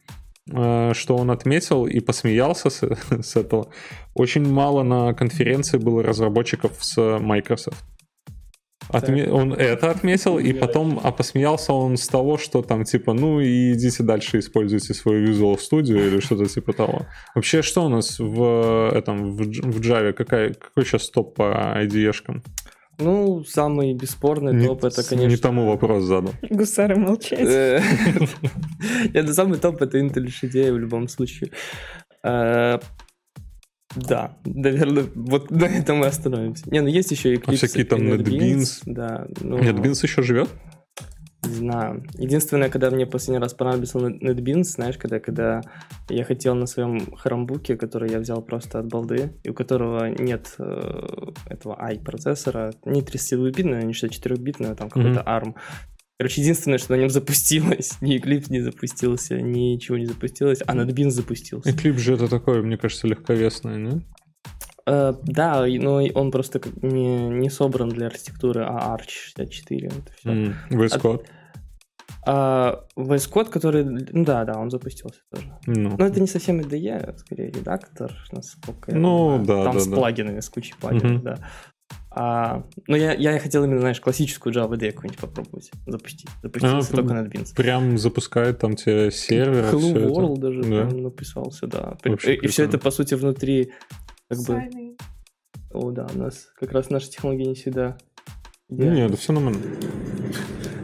э, 0.52 0.94
что 0.94 1.16
он 1.18 1.32
отметил 1.32 1.86
и 1.86 2.00
посмеялся 2.00 2.70
с, 2.70 2.82
с 3.22 3.36
этого. 3.36 3.72
Очень 4.14 4.52
мало 4.52 4.84
на 4.84 5.14
конференции 5.14 5.78
было 5.78 6.04
разработчиков 6.04 6.72
с 6.80 7.20
Microsoft. 7.20 7.84
Отме... 8.92 9.30
Он 9.30 9.54
это 9.54 9.90
отметил, 9.92 10.40
и 10.40 10.54
потом 10.54 11.00
а 11.04 11.12
посмеялся 11.12 11.74
он 11.74 11.98
с 11.98 12.08
того, 12.08 12.38
что 12.38 12.62
там 12.62 12.84
типа, 12.84 13.14
ну 13.14 13.40
и 13.40 13.74
идите 13.74 14.04
дальше, 14.04 14.40
используйте 14.40 14.94
свою 14.94 15.28
Visual 15.28 15.58
Studio 15.58 16.08
или 16.08 16.20
что-то 16.20 16.46
типа 16.46 16.74
того. 16.74 17.06
Вообще, 17.36 17.62
что 17.62 17.86
у 17.86 17.90
нас 17.90 18.20
в 18.20 18.92
этом 18.94 19.32
в, 19.32 19.42
в 19.42 19.80
Java? 19.82 20.14
Какая, 20.14 20.54
какой 20.54 20.86
сейчас 20.86 21.10
топ 21.10 21.36
по 21.36 21.76
IDE-шкам? 21.84 22.44
Ну, 23.00 23.44
самый 23.44 23.94
бесспорный 23.94 24.54
не, 24.54 24.68
топ 24.68 24.84
это, 24.84 25.04
конечно... 25.04 25.30
Не 25.30 25.38
тому 25.38 25.68
вопрос 25.68 26.04
задал. 26.04 26.34
Гусары 26.50 26.96
молчать. 26.98 27.40
Э, 27.40 27.82
Нет, 29.14 29.34
самый 29.34 29.58
топ 29.58 29.82
это 29.82 29.98
Intel 29.98 30.30
идея 30.44 30.72
в 30.72 30.78
любом 30.78 31.08
случае. 31.08 31.52
Да, 33.96 34.38
наверное, 34.46 35.06
вот 35.16 35.52
на 35.52 35.66
этом 35.66 35.98
мы 35.98 36.06
остановимся. 36.06 36.70
Не, 36.70 36.82
ну 36.82 36.88
есть 36.88 37.12
еще 37.12 37.34
Eclipse. 37.34 37.54
А 37.54 37.56
всякие 37.56 37.86
там 37.86 38.02
NetBeans. 38.02 38.84
Да. 38.86 39.28
Ну, 39.42 39.60
NetBeans 39.60 40.00
еще 40.04 40.22
живет? 40.22 40.50
Не 41.44 41.54
знаю. 41.56 42.04
Единственное, 42.20 42.70
когда 42.70 42.92
мне 42.92 43.08
последний 43.08 43.42
раз 43.42 43.56
понадобился 43.56 43.98
NetBeans, 43.98 44.64
знаешь, 44.64 44.98
когда, 44.98 45.20
когда 45.20 45.62
я 46.08 46.24
хотел 46.24 46.54
на 46.54 46.68
своем 46.68 47.16
хромбуке, 47.16 47.76
который 47.78 48.12
я 48.12 48.20
взял 48.20 48.44
просто 48.44 48.78
от 48.78 48.88
балды, 48.88 49.34
и 49.44 49.50
у 49.50 49.54
которого 49.56 50.06
нет 50.06 50.54
э, 50.60 51.32
этого 51.48 51.76
i-процессора, 51.92 52.74
не 52.86 53.02
32-битного, 53.02 53.82
не 53.84 53.94
64-битного, 53.94 54.76
там 54.76 54.90
какой-то 54.90 55.22
mm-hmm. 55.22 55.42
ARM, 55.42 55.56
Короче, 56.22 56.42
единственное, 56.42 56.78
что 56.78 56.94
на 56.94 57.00
нем 57.00 57.10
запустилось, 57.10 57.98
ни 58.02 58.16
Eclipse 58.16 58.52
не 58.52 58.60
запустился, 58.60 59.42
ничего 59.42 59.98
не 59.98 60.06
запустилось, 60.06 60.60
а 60.68 60.76
NetBeans 60.76 61.10
запустился. 61.10 61.68
Eclipse 61.68 61.98
же 61.98 62.14
это 62.14 62.28
такое, 62.28 62.62
мне 62.62 62.78
кажется, 62.78 63.08
легковесное, 63.08 63.78
не? 63.78 64.06
Uh, 64.88 65.18
да, 65.24 65.66
но 65.66 66.04
он 66.14 66.30
просто 66.30 66.62
не, 66.84 67.28
не 67.28 67.50
собран 67.50 67.90
для 67.90 68.06
архитектуры, 68.06 68.64
а 68.64 68.96
Arch 68.96 69.10
64. 69.10 69.88
Это 69.88 70.14
все. 70.16 70.30
Mm, 70.30 70.54
VS 70.70 71.02
Code. 71.02 71.26
А, 72.24 72.84
VS 72.96 73.32
Code, 73.32 73.50
который... 73.50 73.84
Ну 73.84 74.24
да, 74.24 74.46
да, 74.46 74.60
он 74.60 74.70
запустился 74.70 75.22
тоже. 75.34 75.52
Ну. 75.66 75.96
Но 75.98 76.06
это 76.06 76.20
не 76.20 76.28
совсем 76.28 76.60
IDE, 76.60 77.18
скорее 77.18 77.50
редактор, 77.50 78.12
насколько 78.32 78.94
ну, 78.94 79.40
я 79.40 79.44
знаю. 79.44 79.48
да, 79.48 79.64
Там 79.64 79.74
да, 79.74 79.80
с 79.80 79.88
да. 79.88 79.96
плагинами, 79.96 80.40
с 80.40 80.50
кучей 80.50 80.76
плагинов, 80.80 81.22
mm-hmm. 81.22 81.24
да. 81.24 81.50
А, 82.14 82.64
но 82.88 82.98
я, 82.98 83.14
я 83.14 83.40
хотел 83.40 83.64
именно, 83.64 83.80
знаешь, 83.80 84.02
классическую 84.02 84.54
Java 84.54 84.72
IDE 84.72 84.92
какую-нибудь 84.92 85.20
попробовать 85.20 85.72
запустить. 85.88 86.30
Запустился 86.44 86.94
а, 86.94 86.96
только 86.96 87.14
NetBeans. 87.14 87.56
Прям 87.56 87.98
запускает 87.98 88.60
там 88.60 88.76
тебе 88.76 89.12
сервер. 89.12 89.74
Hello 89.74 89.94
World 89.94 90.34
это. 90.34 90.42
даже 90.42 90.62
да. 90.64 90.90
там 90.90 91.04
написался, 91.04 91.68
да. 91.68 91.98
Вообще 92.04 92.36
и, 92.36 92.46
и 92.46 92.48
все 92.48 92.66
это, 92.66 92.78
по 92.78 92.92
сути, 92.92 93.14
внутри 93.14 93.72
как 94.28 94.40
бы... 94.40 94.62
О, 95.74 95.92
да, 95.92 96.06
у 96.14 96.18
нас 96.18 96.50
как 96.60 96.74
раз 96.74 96.90
наши 96.90 97.10
технологии 97.10 97.46
не 97.46 97.56
всегда 97.56 97.98
Yeah. 98.72 98.94
Нет, 98.94 99.12
да 99.12 99.18
все 99.18 99.34
нормально. 99.34 99.60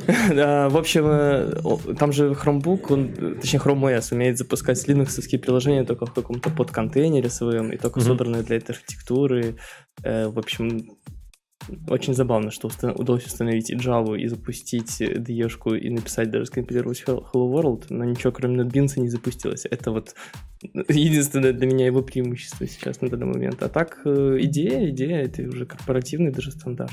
да, 0.35 0.67
в 0.67 0.75
общем, 0.75 1.05
э, 1.07 1.95
там 1.97 2.11
же 2.11 2.31
Chromebook, 2.31 2.87
он, 2.89 3.37
точнее 3.39 3.59
Chrome 3.59 3.97
OS 3.97 4.13
умеет 4.13 4.37
запускать 4.37 4.85
линуксовские 4.89 5.39
приложения 5.39 5.85
только 5.85 6.05
в 6.05 6.13
каком-то 6.13 6.49
подконтейнере 6.49 7.29
своем, 7.29 7.71
и 7.71 7.77
только 7.77 8.01
mm-hmm. 8.01 8.05
собранные 8.05 8.43
для 8.43 8.57
этой 8.57 8.71
архитектуры. 8.71 9.55
Э, 10.03 10.27
в 10.27 10.37
общем, 10.37 10.97
очень 11.89 12.13
забавно, 12.13 12.51
что 12.51 12.69
удалось 12.95 13.25
установить 13.25 13.71
Java 13.71 14.17
и 14.17 14.27
запустить 14.27 15.01
DE-шку 15.01 15.75
и 15.75 15.89
написать, 15.89 16.31
даже 16.31 16.45
скомпилировать 16.45 17.03
Hello 17.05 17.23
World, 17.33 17.85
но 17.89 18.05
ничего 18.05 18.31
кроме 18.31 18.63
NetBeans 18.63 18.99
не 18.99 19.09
запустилось. 19.09 19.65
Это 19.65 19.91
вот 19.91 20.15
единственное 20.87 21.53
для 21.53 21.67
меня 21.67 21.85
его 21.85 22.01
преимущество 22.01 22.67
сейчас 22.67 23.01
на 23.01 23.09
данный 23.09 23.27
момент. 23.27 23.61
А 23.63 23.69
так, 23.69 24.01
э, 24.05 24.37
идея, 24.41 24.89
идея, 24.89 25.23
это 25.23 25.43
уже 25.43 25.65
корпоративный 25.65 26.31
даже 26.31 26.51
стандарт. 26.51 26.91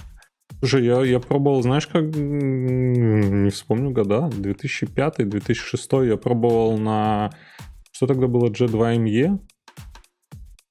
Слушай, 0.61 0.85
я, 0.85 1.03
я 1.05 1.21
пробовал, 1.21 1.63
знаешь, 1.63 1.87
как, 1.87 2.05
не 2.05 3.51
вспомню 3.51 3.91
года, 3.91 4.31
2005-2006 4.33 6.07
я 6.07 6.17
пробовал 6.17 6.79
на, 6.79 7.33
что 7.93 8.07
тогда 8.07 8.29
было, 8.29 8.49
G2ME, 8.49 9.39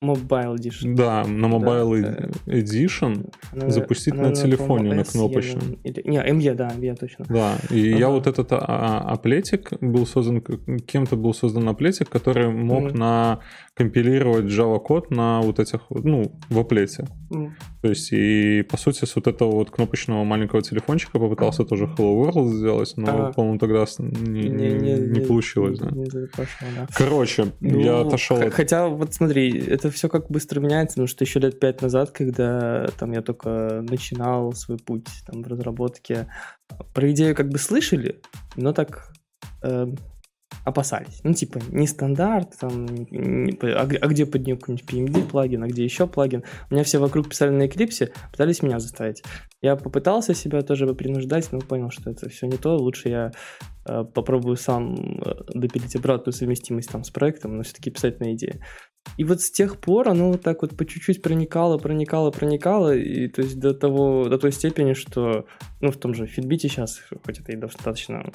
Mobile 0.03 0.55
Edition. 0.55 0.95
Да, 0.95 1.23
на 1.25 1.45
Mobile 1.45 2.01
да, 2.01 2.53
Edition 2.53 3.31
она, 3.51 3.69
запустить 3.69 4.13
она, 4.13 4.29
на 4.29 4.35
телефоне, 4.35 4.93
на 4.93 5.03
кнопочном. 5.03 5.79
Или, 5.83 6.01
не, 6.05 6.17
ME, 6.17 6.53
да, 6.53 6.69
ME 6.69 6.95
точно. 6.95 7.25
Да, 7.29 7.57
и 7.69 7.91
ага. 7.91 7.99
я 7.99 8.09
вот 8.09 8.27
этот 8.27 8.51
а, 8.51 8.57
а, 8.59 9.13
аплетик 9.13 9.71
был 9.81 10.05
создан, 10.05 10.41
кем-то 10.41 11.15
был 11.15 11.33
создан 11.33 11.67
аплетик, 11.69 12.09
который 12.09 12.49
мог 12.49 12.91
mm. 12.91 12.97
на 12.97 13.39
компилировать 13.73 14.45
Java 14.45 14.79
код 14.79 15.09
на 15.11 15.41
вот 15.41 15.59
этих, 15.59 15.81
ну, 15.89 16.39
в 16.49 16.59
аплете. 16.59 17.07
Mm. 17.31 17.51
То 17.81 17.89
есть, 17.89 18.09
и 18.11 18.61
по 18.69 18.77
сути, 18.77 19.05
с 19.05 19.15
вот 19.15 19.27
этого 19.27 19.51
вот 19.51 19.71
кнопочного 19.71 20.23
маленького 20.23 20.61
телефончика 20.61 21.19
попытался 21.19 21.63
тоже 21.65 21.85
Hello 21.85 22.23
World 22.23 22.49
сделать, 22.53 22.93
но, 22.97 23.27
а. 23.27 23.33
по-моему, 23.33 23.57
тогда 23.57 23.85
не, 23.99 24.43
не, 24.43 24.49
не, 24.49 24.93
не, 24.93 25.19
не 25.19 25.19
получилось, 25.21 25.79
да. 25.79 25.89
Не 25.91 26.05
пошло, 26.27 26.67
да. 26.75 26.87
Короче, 26.95 27.47
ну, 27.59 27.79
я 27.79 28.01
отошел. 28.01 28.39
Хотя, 28.51 28.87
вот 28.87 29.13
смотри, 29.13 29.59
это 29.59 29.89
все 29.93 30.09
как 30.09 30.29
быстро 30.29 30.59
меняется, 30.59 30.95
потому 30.95 31.07
что 31.07 31.23
еще 31.23 31.39
лет 31.39 31.59
пять 31.59 31.81
назад, 31.81 32.11
когда 32.11 32.87
там 32.99 33.11
я 33.11 33.21
только 33.21 33.83
начинал 33.87 34.53
свой 34.53 34.77
путь 34.77 35.07
там 35.25 35.43
в 35.43 35.47
разработке, 35.47 36.27
про 36.93 37.11
идею 37.11 37.35
как 37.35 37.49
бы 37.49 37.57
слышали, 37.57 38.21
но 38.55 38.73
так 38.73 39.13
э, 39.63 39.87
опасались. 40.63 41.19
Ну, 41.23 41.33
типа, 41.33 41.59
не 41.69 41.87
стандарт, 41.87 42.57
там, 42.59 42.85
не, 42.85 43.57
а, 43.63 43.81
а 43.81 44.07
где 44.07 44.25
под 44.25 44.45
нее 44.45 44.57
какой-нибудь 44.57 44.89
PMD 44.89 45.29
плагин, 45.29 45.63
а 45.63 45.67
где 45.67 45.83
еще 45.83 46.07
плагин. 46.07 46.43
У 46.69 46.73
меня 46.73 46.83
все 46.83 46.99
вокруг 46.99 47.29
писали 47.29 47.51
на 47.51 47.63
Eclipse, 47.63 48.11
пытались 48.31 48.61
меня 48.61 48.79
заставить. 48.79 49.23
Я 49.61 49.75
попытался 49.75 50.33
себя 50.33 50.61
тоже 50.61 50.87
принуждать, 50.93 51.51
но 51.51 51.59
понял, 51.59 51.89
что 51.89 52.09
это 52.09 52.29
все 52.29 52.47
не 52.47 52.57
то. 52.57 52.77
Лучше 52.77 53.09
я 53.09 53.31
э, 53.85 54.03
попробую 54.03 54.55
сам 54.55 54.95
э, 54.95 55.43
допилить 55.53 55.95
обратную 55.95 56.33
совместимость 56.33 56.89
там 56.89 57.03
с 57.03 57.09
проектом, 57.09 57.57
но 57.57 57.63
все-таки 57.63 57.91
писать 57.91 58.19
на 58.19 58.33
идее. 58.33 58.61
И 59.17 59.23
вот 59.23 59.41
с 59.41 59.51
тех 59.51 59.79
пор 59.79 60.09
оно 60.09 60.31
вот 60.31 60.41
так 60.41 60.61
вот 60.61 60.75
по 60.75 60.85
чуть-чуть 60.85 61.21
проникало, 61.21 61.77
проникало, 61.77 62.31
проникало, 62.31 62.95
и 62.95 63.27
то 63.27 63.41
есть 63.41 63.59
до 63.59 63.73
того, 63.73 64.27
до 64.29 64.37
той 64.37 64.51
степени, 64.51 64.93
что, 64.93 65.45
ну, 65.81 65.91
в 65.91 65.97
том 65.97 66.13
же 66.13 66.25
Fitbit 66.25 66.59
сейчас, 66.59 67.01
хоть 67.25 67.39
это 67.39 67.51
и 67.51 67.55
достаточно 67.55 68.31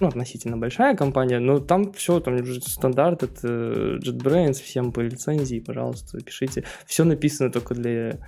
ну, 0.00 0.08
относительно 0.08 0.56
большая 0.56 0.96
компания, 0.96 1.40
но 1.40 1.58
там 1.58 1.92
все, 1.92 2.20
там 2.20 2.34
уже 2.34 2.60
стандарт, 2.60 3.22
это 3.22 3.98
JetBrains, 3.98 4.54
всем 4.54 4.92
по 4.92 5.00
лицензии, 5.00 5.60
пожалуйста, 5.60 6.18
пишите. 6.20 6.64
Все 6.86 7.04
написано 7.04 7.50
только 7.50 7.74
для 7.74 8.18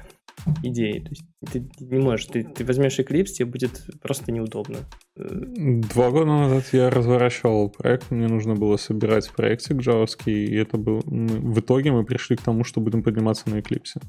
идеи. 0.62 1.00
То 1.00 1.10
есть 1.10 1.22
ты 1.52 1.70
не 1.80 1.98
можешь, 1.98 2.26
ты, 2.26 2.44
ты 2.44 2.64
возьмешь 2.64 2.98
Eclipse, 2.98 3.26
тебе 3.26 3.46
будет 3.46 3.86
просто 4.02 4.32
неудобно. 4.32 4.78
Два 5.16 6.10
года 6.10 6.26
назад 6.26 6.64
я 6.72 6.90
разворачивал 6.90 7.70
проект, 7.70 8.10
мне 8.10 8.28
нужно 8.28 8.54
было 8.54 8.76
собирать 8.76 9.30
проектик 9.30 9.78
джавовский, 9.78 10.44
и 10.46 10.56
это 10.56 10.76
был... 10.76 11.02
В 11.04 11.60
итоге 11.60 11.92
мы 11.92 12.04
пришли 12.04 12.36
к 12.36 12.42
тому, 12.42 12.64
что 12.64 12.80
будем 12.80 13.02
подниматься 13.02 13.50
на 13.50 13.56
Eclipse. 13.56 14.00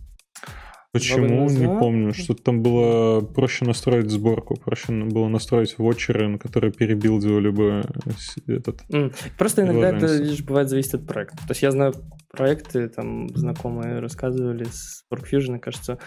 Почему? 0.93 1.49
Не 1.49 1.67
помню. 1.67 2.13
Что-то 2.13 2.43
там 2.43 2.61
было 2.61 3.21
проще 3.21 3.63
настроить 3.63 4.09
сборку, 4.09 4.55
проще 4.55 4.91
было 4.91 5.29
настроить 5.29 5.77
вотчеры, 5.77 6.27
на 6.27 6.37
которые 6.37 6.73
перебилдивали 6.73 7.49
бы 7.49 7.83
этот... 8.47 8.81
Mm. 8.89 9.13
Просто 9.37 9.61
иногда 9.61 9.95
это 9.95 10.17
лишь 10.17 10.43
бывает 10.43 10.67
зависит 10.67 10.95
от 10.95 11.07
проекта. 11.07 11.37
То 11.37 11.51
есть 11.51 11.61
я 11.61 11.71
знаю 11.71 11.93
проекты, 12.29 12.89
там 12.89 13.29
знакомые 13.29 13.99
рассказывали 13.99 14.65
с 14.65 15.05
WorkFusion, 15.11 15.59
кажется, 15.59 15.97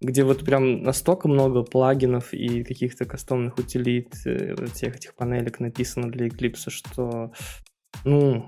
где 0.00 0.22
вот 0.22 0.44
прям 0.44 0.82
настолько 0.82 1.26
много 1.28 1.62
плагинов 1.62 2.32
и 2.32 2.62
каких-то 2.62 3.06
кастомных 3.06 3.58
утилит, 3.58 4.14
э, 4.24 4.54
всех 4.72 4.96
этих 4.96 5.16
панелек 5.16 5.58
написано 5.58 6.10
для 6.10 6.28
Eclipse, 6.28 6.70
что 6.70 7.32
ну, 8.04 8.46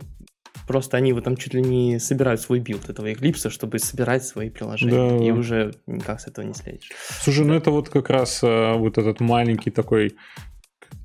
Просто 0.67 0.97
они 0.97 1.13
вот 1.13 1.25
там 1.25 1.37
чуть 1.37 1.55
ли 1.55 1.63
не 1.63 1.99
собирают 1.99 2.41
свой 2.41 2.61
билд 2.61 2.89
этого 2.89 3.11
Eclipse, 3.11 3.51
чтобы 3.51 3.79
собирать 3.79 4.25
свои 4.25 4.51
приложения. 4.51 5.19
Да. 5.19 5.25
И 5.25 5.31
уже 5.31 5.75
никак 5.87 6.21
с 6.21 6.27
этого 6.27 6.45
не 6.45 6.55
следишь. 6.55 6.91
Слушай, 7.21 7.45
ну 7.45 7.55
это 7.55 7.71
вот 7.71 7.89
как 7.89 8.11
раз 8.11 8.43
э, 8.43 8.75
вот 8.75 8.99
этот 8.99 9.21
маленький 9.21 9.71
такой 9.71 10.17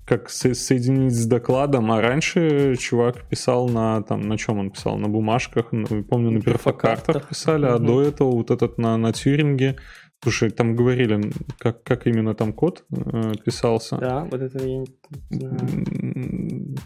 как 0.06 0.30
со- 0.30 0.54
соединить 0.54 1.16
с 1.16 1.26
докладом, 1.26 1.92
а 1.92 2.00
раньше 2.00 2.76
чувак 2.76 3.28
писал 3.28 3.68
на 3.68 4.04
там 4.04 4.22
на 4.22 4.38
чем 4.38 4.60
он 4.60 4.70
писал 4.70 4.98
на 4.98 5.10
бумажках, 5.10 5.72
помню 6.10 6.32
на 6.32 6.42
перфокартах 6.42 7.30
писали, 7.30 7.66
угу. 7.66 7.74
а 7.74 7.80
до 7.80 8.02
этого 8.04 8.32
вот 8.32 8.52
этот 8.52 8.78
на 8.78 8.98
на 8.98 9.14
Тьюринге 9.14 9.78
Слушай, 10.24 10.50
там 10.50 10.76
говорили, 10.76 11.32
как, 11.60 11.84
как 11.84 12.08
именно 12.08 12.34
там 12.34 12.52
код 12.52 12.84
э, 12.90 13.34
писался. 13.44 13.98
Да, 13.98 14.24
вот 14.24 14.42
это 14.42 14.66
я 14.66 14.78
не 14.80 14.88
знаю. 15.30 15.60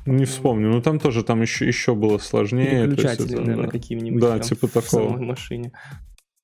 Не 0.05 0.25
вспомню, 0.25 0.69
но 0.69 0.81
там 0.81 0.99
тоже 0.99 1.23
там 1.23 1.41
еще, 1.41 1.67
еще 1.67 1.95
было 1.95 2.17
сложнее. 2.17 2.87
Переключатели, 2.87 3.35
наверное, 3.35 3.65
да. 3.65 3.71
какие-нибудь. 3.71 4.21
Да, 4.21 4.39
типа 4.39 4.67
такого. 4.67 5.15
В 5.15 5.21
машине. 5.21 5.71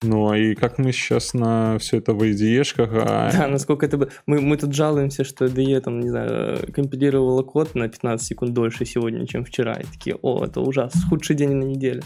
Ну, 0.04 0.30
а 0.30 0.38
и 0.38 0.56
как 0.56 0.78
мы 0.78 0.92
сейчас 0.92 1.34
на 1.34 1.78
все 1.80 1.98
это 1.98 2.14
в 2.14 2.22
IDE-шках... 2.22 2.90
А... 2.94 3.32
Да, 3.38 3.48
насколько 3.48 3.86
это... 3.86 4.10
Мы, 4.26 4.42
мы 4.42 4.58
тут 4.58 4.74
жалуемся, 4.74 5.24
что 5.24 5.46
IDE, 5.46 5.80
там, 5.80 6.02
не 6.02 6.10
знаю, 6.10 6.60
компилировала 6.74 7.44
код 7.44 7.76
на 7.76 7.88
15 7.88 8.28
секунд 8.28 8.54
дольше 8.54 8.86
сегодня, 8.86 9.26
чем 9.26 9.46
вчера. 9.46 9.74
И 9.74 9.86
такие, 9.86 10.18
о, 10.22 10.44
это 10.44 10.60
ужас, 10.60 10.94
худший 11.10 11.38
день 11.38 11.54
на 11.54 11.64
неделю. 11.64 12.04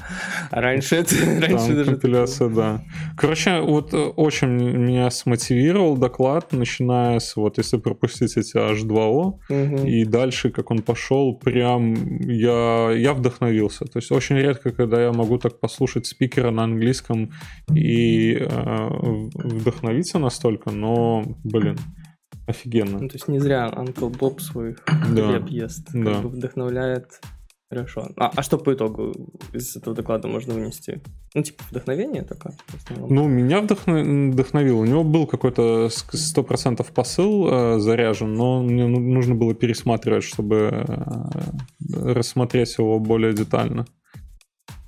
А 0.51 0.61
раньше 0.61 0.97
это... 0.97 1.15
Раньше 1.39 1.67
там 1.67 1.75
даже 1.75 1.91
компиляция, 1.91 2.49
такого... 2.49 2.55
да. 2.55 2.83
Короче, 3.17 3.59
вот 3.59 3.93
э, 3.93 3.97
очень 3.97 4.49
меня 4.49 5.09
смотивировал 5.09 5.97
доклад, 5.97 6.53
начиная 6.53 7.19
с, 7.19 7.35
вот, 7.35 7.57
если 7.57 7.77
пропустить 7.77 8.37
эти 8.37 8.55
H2O, 8.55 9.39
угу. 9.49 9.87
и 9.87 10.05
дальше, 10.05 10.51
как 10.51 10.69
он 10.69 10.83
пошел, 10.83 11.35
прям 11.35 12.19
я, 12.21 12.91
я 12.91 13.13
вдохновился. 13.13 13.85
То 13.85 13.97
есть 13.97 14.11
очень 14.11 14.37
редко, 14.37 14.69
когда 14.71 15.01
я 15.01 15.11
могу 15.11 15.39
так 15.39 15.59
послушать 15.59 16.05
спикера 16.05 16.51
на 16.51 16.65
английском 16.65 17.31
и 17.79 18.35
э, 18.35 18.89
вдохновиться 19.33 20.19
настолько, 20.19 20.71
но, 20.71 21.23
блин, 21.43 21.77
офигенно. 22.45 22.99
Ну, 22.99 23.07
то 23.07 23.15
есть 23.15 23.27
не 23.27 23.39
зря 23.39 23.71
Uncle 23.73 24.11
Bob 24.11 24.39
свой 24.39 24.75
да. 25.15 25.29
хлеб 25.29 25.47
ест, 25.47 25.87
как 25.91 26.03
да. 26.03 26.21
бы 26.21 26.29
вдохновляет. 26.29 27.07
Хорошо. 27.69 28.09
А, 28.17 28.31
а 28.35 28.41
что 28.41 28.57
по 28.57 28.73
итогу 28.73 29.13
из 29.53 29.75
этого 29.75 29.95
доклада 29.95 30.27
можно 30.27 30.55
вынести? 30.55 31.01
Ну, 31.35 31.43
типа, 31.43 31.63
вдохновение 31.69 32.23
такое? 32.23 32.55
Ну, 32.89 33.27
меня 33.27 33.61
вдохно... 33.61 34.31
вдохновило. 34.31 34.79
У 34.79 34.85
него 34.85 35.03
был 35.03 35.27
какой-то 35.27 35.85
100% 35.85 36.91
посыл 36.91 37.47
э, 37.47 37.79
заряжен, 37.79 38.33
но 38.33 38.63
мне 38.63 38.87
ну, 38.87 38.99
нужно 38.99 39.35
было 39.35 39.53
пересматривать, 39.53 40.23
чтобы 40.23 40.83
э, 40.87 42.13
рассмотреть 42.13 42.75
его 42.79 42.99
более 42.99 43.33
детально. 43.33 43.85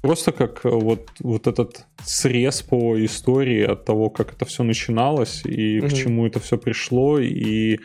Просто 0.02 0.32
как 0.32 0.66
э, 0.66 0.70
вот, 0.70 1.10
вот 1.20 1.48
этот 1.48 1.86
срез 2.04 2.64
по 2.64 3.04
истории 3.06 3.64
от 3.64 3.86
того, 3.86 4.10
как 4.10 4.34
это 4.34 4.46
все 4.46 4.64
начиналось 4.64 5.46
и 5.46 5.78
mm-hmm. 5.78 5.90
к 5.90 5.94
чему 5.94 6.26
это 6.26 6.40
все 6.40 6.58
пришло, 6.58 7.20
и 7.20 7.80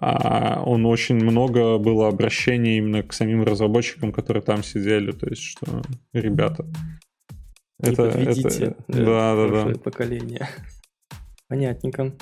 а, 0.00 0.62
он 0.64 0.86
очень 0.86 1.16
много 1.16 1.78
было 1.78 2.08
обращений 2.08 2.78
именно 2.78 3.02
к 3.02 3.12
самим 3.12 3.42
разработчикам, 3.42 4.12
которые 4.12 4.42
там 4.42 4.62
сидели, 4.62 5.12
то 5.12 5.28
есть 5.28 5.42
что, 5.42 5.82
ребята, 6.14 6.64
не 7.80 7.90
это, 7.90 8.02
это, 8.04 8.76
да, 8.88 9.36
да, 9.36 9.48
да, 9.48 9.64
да. 9.64 9.78
поколение. 9.78 10.48
Понятненько. 11.48 12.14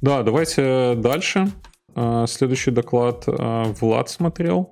Да, 0.00 0.22
давайте 0.22 0.94
дальше. 0.96 1.48
А, 1.94 2.26
следующий 2.26 2.70
доклад 2.70 3.24
а, 3.26 3.64
Влад 3.80 4.10
смотрел. 4.10 4.70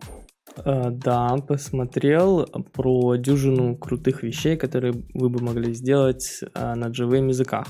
Э, 0.57 0.91
да, 0.91 1.37
посмотрел 1.49 2.47
про 2.73 3.17
дюжину 3.17 3.77
крутых 3.77 4.23
вещей, 4.23 4.57
которые 4.57 4.95
вы 5.15 5.29
бы 5.29 5.43
могли 5.43 5.75
сделать 5.75 6.41
э, 6.55 6.75
на 6.75 6.93
живым 6.93 7.29
языках. 7.29 7.67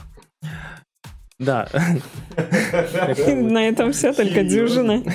Да. 1.39 1.69
На 3.27 3.69
этом 3.69 3.93
все, 3.93 4.13
только 4.13 4.45
дюжина. 4.45 5.03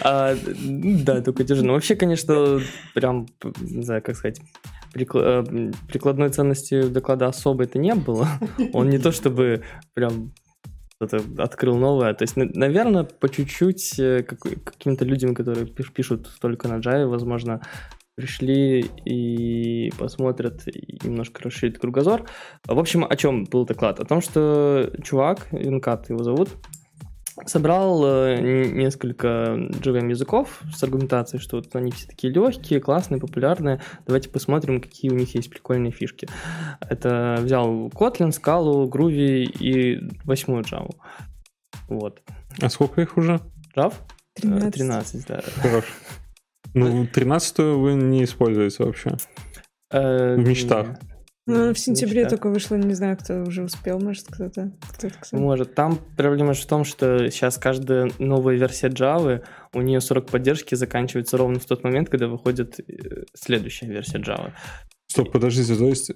А, 0.00 0.34
да, 0.64 1.20
только 1.20 1.44
дюжина. 1.44 1.72
Вообще, 1.72 1.94
конечно, 1.96 2.60
прям, 2.94 3.26
не 3.60 3.84
знаю, 3.84 4.02
как 4.02 4.16
сказать, 4.16 4.40
э, 4.94 5.44
прикладной 5.88 6.30
ценности 6.30 6.88
доклада 6.88 7.26
особо 7.26 7.64
это 7.64 7.78
не 7.78 7.94
было. 7.94 8.28
Он 8.72 8.88
не 8.88 8.98
то 8.98 9.12
чтобы 9.12 9.62
прям 9.94 10.32
что-то 11.06 11.42
открыл 11.42 11.76
новое. 11.76 12.14
То 12.14 12.22
есть, 12.22 12.36
наверное, 12.36 13.04
по 13.04 13.28
чуть-чуть 13.28 13.98
э, 13.98 14.22
каким-то 14.22 15.04
людям, 15.04 15.34
которые 15.34 15.66
пишут 15.66 16.28
только 16.40 16.68
на 16.68 16.78
Java, 16.78 17.06
возможно, 17.06 17.60
пришли 18.14 18.80
и 19.04 19.90
посмотрят, 19.98 20.66
и 20.66 20.98
немножко 21.02 21.42
расширит 21.42 21.78
кругозор. 21.78 22.24
В 22.66 22.78
общем, 22.78 23.04
о 23.08 23.16
чем 23.16 23.44
был 23.44 23.64
доклад? 23.64 24.00
О 24.00 24.04
том, 24.04 24.20
что 24.20 24.92
чувак, 25.02 25.48
Винкат 25.50 26.10
его 26.10 26.22
зовут, 26.22 26.50
собрал 27.46 28.04
э, 28.04 28.68
несколько 28.70 29.26
JVM 29.26 30.10
языков 30.10 30.62
с 30.74 30.82
аргументацией, 30.82 31.40
что 31.40 31.56
вот 31.56 31.74
они 31.74 31.90
все 31.90 32.06
такие 32.06 32.32
легкие, 32.32 32.80
классные, 32.80 33.20
популярные. 33.20 33.80
Давайте 34.06 34.28
посмотрим, 34.28 34.80
какие 34.80 35.10
у 35.10 35.14
них 35.14 35.34
есть 35.34 35.50
прикольные 35.50 35.92
фишки. 35.92 36.28
Это 36.80 37.38
взял 37.40 37.88
Kotlin, 37.88 38.30
Scala, 38.30 38.88
Groovy 38.88 39.44
и 39.44 40.00
восьмую 40.24 40.62
Java. 40.64 40.94
Вот. 41.88 42.22
А 42.60 42.68
сколько 42.68 43.00
их 43.00 43.16
уже? 43.16 43.40
Java? 43.76 43.94
13. 44.34 44.72
13, 44.72 45.26
да. 45.26 45.42
Хорош. 45.56 45.84
Ну, 46.74 47.06
13 47.06 47.58
вы 47.58 47.94
не 47.94 48.24
используете 48.24 48.84
вообще? 48.84 49.16
Э, 49.90 50.36
в 50.36 50.38
мечтах. 50.38 50.98
Ну, 51.46 51.74
в 51.74 51.78
сентябре 51.78 52.28
только 52.28 52.48
вышло, 52.48 52.76
не 52.76 52.94
знаю, 52.94 53.16
кто 53.16 53.42
уже 53.42 53.64
успел, 53.64 53.98
может, 53.98 54.26
кто-то. 54.28 54.72
кто 54.96 55.36
Может. 55.36 55.74
Там 55.74 55.98
проблема 56.16 56.54
в 56.54 56.66
том, 56.66 56.84
что 56.84 57.30
сейчас 57.30 57.58
каждая 57.58 58.10
новая 58.18 58.56
версия 58.56 58.88
Java, 58.88 59.42
у 59.72 59.80
нее 59.80 60.00
срок 60.00 60.30
поддержки 60.30 60.76
заканчивается 60.76 61.36
ровно 61.36 61.58
в 61.58 61.64
тот 61.64 61.82
момент, 61.82 62.08
когда 62.08 62.28
выходит 62.28 62.78
э, 62.78 63.24
следующая 63.34 63.86
версия 63.86 64.18
Java. 64.18 64.52
Стоп, 65.08 65.32
подождите, 65.32 65.74
то 65.74 65.86
есть 65.86 66.12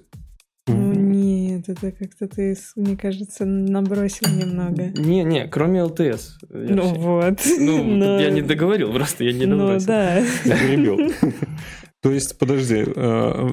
ну 0.67 0.93
нет, 0.93 1.69
это 1.69 1.91
как-то 1.91 2.27
ты, 2.27 2.55
мне 2.75 2.97
кажется, 2.97 3.45
набросил 3.45 4.27
немного. 4.29 4.87
Не, 4.97 5.23
не, 5.23 5.47
кроме 5.47 5.81
LTS. 5.81 6.21
Версии. 6.49 6.73
Ну 6.73 6.93
вот. 6.95 7.39
Ну, 7.59 7.83
Но... 7.97 8.19
я 8.19 8.29
не 8.29 8.41
договорил, 8.41 8.91
просто 8.93 9.23
я 9.23 9.33
не 9.33 9.45
набросил. 9.45 9.87
Ну 9.87 9.93
да. 9.93 10.23
Перебил. 10.43 11.11
То 12.01 12.11
есть, 12.11 12.37
подожди, 12.37 12.83
э, 12.85 13.49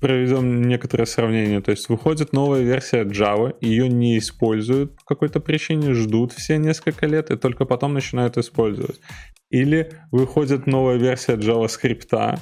проведем 0.00 0.62
некоторое 0.62 1.06
сравнение. 1.06 1.60
То 1.60 1.70
есть 1.70 1.88
выходит 1.88 2.32
новая 2.32 2.62
версия 2.62 3.04
Java, 3.04 3.54
ее 3.60 3.88
не 3.88 4.18
используют 4.18 4.96
по 4.96 5.04
какой-то 5.04 5.40
причине, 5.40 5.94
ждут 5.94 6.32
все 6.32 6.58
несколько 6.58 7.06
лет 7.06 7.30
и 7.30 7.36
только 7.36 7.64
потом 7.64 7.94
начинают 7.94 8.36
использовать. 8.36 9.00
Или 9.50 9.90
выходит 10.12 10.66
новая 10.66 10.96
версия 10.96 11.34
JavaScript, 11.34 12.38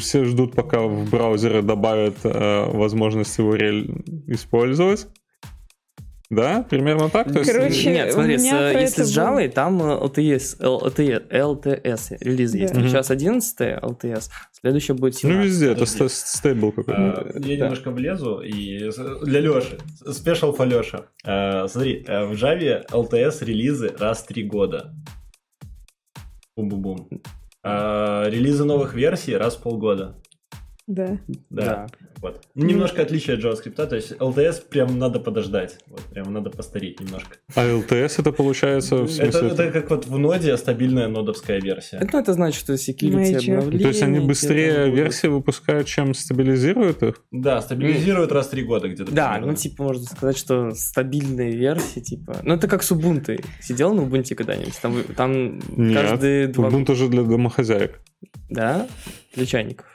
все 0.00 0.24
ждут, 0.24 0.54
пока 0.54 0.82
в 0.82 1.10
браузеры 1.10 1.62
добавят 1.62 2.16
э, 2.24 2.64
возможность 2.70 3.38
его 3.38 3.56
использовать. 3.56 5.08
Да, 6.30 6.62
примерно 6.62 7.10
так. 7.10 7.32
То 7.32 7.40
есть... 7.40 7.52
Короче, 7.52 7.92
нет, 7.92 8.12
смотри, 8.12 8.38
с, 8.38 8.44
если 8.44 9.02
с 9.02 9.18
Java, 9.18 9.46
был... 9.46 9.52
там 9.52 9.82
LTS, 9.82 10.60
LTS, 10.60 11.28
LTS 11.28 12.16
релиз 12.20 12.54
есть. 12.54 12.72
Да. 12.72 12.88
Сейчас 12.88 13.10
11 13.10 13.60
LTS, 13.60 14.30
следующий 14.52 14.92
будет 14.92 15.16
17. 15.16 15.22
Ну, 15.24 15.44
везде, 15.44 15.72
это 15.72 16.08
стейбл 16.08 16.70
какой-то. 16.70 16.92
А, 16.94 17.32
я 17.34 17.40
да. 17.40 17.64
немножко 17.64 17.90
влезу, 17.90 18.40
и 18.42 18.90
для 19.22 19.40
Леши, 19.40 19.78
спешл 20.08 20.52
по 20.52 20.62
Леша. 20.62 21.06
А, 21.24 21.66
смотри, 21.66 22.04
э, 22.06 22.24
в 22.26 22.32
Java 22.32 22.86
LTS 22.88 23.44
релизы 23.44 23.92
раз 23.98 24.22
в 24.22 24.28
три 24.28 24.44
года. 24.44 24.94
Бум-бум-бум. 26.56 27.08
А, 27.64 28.28
релизы 28.28 28.64
новых 28.64 28.94
версий 28.94 29.36
раз 29.36 29.56
в 29.56 29.62
полгода. 29.62 30.16
Да. 30.90 31.18
Да. 31.50 31.64
да. 31.64 31.86
Вот. 32.20 32.42
Ну, 32.56 32.66
немножко 32.66 33.02
отличие 33.02 33.36
от 33.36 33.44
JavaScript, 33.44 33.86
то 33.86 33.94
есть 33.94 34.12
LTS 34.12 34.68
прям 34.68 34.98
надо 34.98 35.20
подождать, 35.20 35.78
вот, 35.86 36.00
прям 36.00 36.32
надо 36.32 36.50
постареть 36.50 37.00
немножко. 37.00 37.36
А 37.54 37.64
LTS 37.64 38.14
это 38.18 38.32
получается 38.32 38.96
в 38.96 39.08
смысле? 39.08 39.28
Это, 39.28 39.62
это 39.62 39.70
как 39.70 39.90
вот 39.90 40.06
в 40.06 40.18
ноде 40.18 40.56
стабильная 40.56 41.06
нодовская 41.06 41.60
версия. 41.60 41.98
Это, 41.98 42.18
это 42.18 42.32
значит, 42.32 42.60
что 42.60 42.72
security 42.72 43.36
обновление. 43.36 43.82
То 43.82 43.88
есть 43.88 44.02
они 44.02 44.18
быстрее 44.18 44.90
версии 44.90 45.28
выпускают, 45.28 45.86
чем 45.86 46.12
стабилизируют 46.12 47.04
их? 47.04 47.24
Да, 47.30 47.62
стабилизируют 47.62 48.32
раз 48.32 48.48
в 48.48 48.50
три 48.50 48.64
года 48.64 48.88
где-то. 48.88 49.12
Да, 49.12 49.34
примерно. 49.34 49.52
ну 49.52 49.56
типа 49.56 49.84
можно 49.84 50.04
сказать, 50.04 50.36
что 50.36 50.72
стабильные 50.72 51.52
версии, 51.52 52.00
типа... 52.00 52.38
Ну 52.42 52.54
это 52.54 52.66
как 52.66 52.82
с 52.82 52.90
Ubuntu. 52.90 53.42
Сидел 53.62 53.94
на 53.94 54.00
Ubuntu 54.00 54.34
когда-нибудь? 54.34 54.76
Там, 54.82 55.04
там 55.16 55.60
Нет, 55.76 55.94
каждые 55.94 56.48
два... 56.48 56.68
Ubuntu 56.68 56.92
уже 56.92 57.08
для 57.08 57.22
домохозяек. 57.22 58.00
Да? 58.50 58.88
Для 59.34 59.46
чайников 59.46 59.86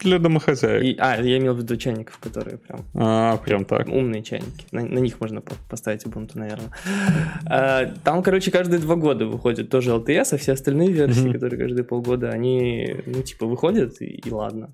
для 0.00 0.18
домохозяек. 0.18 0.84
И, 0.84 0.96
а, 0.98 1.20
я 1.20 1.38
имел 1.38 1.54
в 1.54 1.58
виду 1.58 1.76
чайников, 1.76 2.18
которые 2.18 2.58
прям... 2.58 2.84
А, 2.94 3.36
прям 3.38 3.64
так. 3.64 3.88
Умные 3.88 4.22
чайники. 4.22 4.66
На, 4.70 4.84
на 4.84 4.98
них 4.98 5.20
можно 5.20 5.40
поставить 5.68 6.04
Ubuntu, 6.04 6.38
наверное. 6.38 6.70
А, 7.50 7.86
там, 8.04 8.22
короче, 8.22 8.50
каждые 8.50 8.78
два 8.78 8.96
года 8.96 9.26
выходит 9.26 9.70
тоже 9.70 9.90
LTS, 9.90 10.34
а 10.34 10.36
все 10.36 10.52
остальные 10.52 10.92
версии, 10.92 11.28
mm-hmm. 11.28 11.32
которые 11.32 11.60
каждые 11.60 11.84
полгода, 11.84 12.30
они, 12.30 12.96
ну, 13.06 13.22
типа, 13.22 13.46
выходят, 13.46 14.00
и, 14.00 14.06
и 14.06 14.30
ладно. 14.30 14.70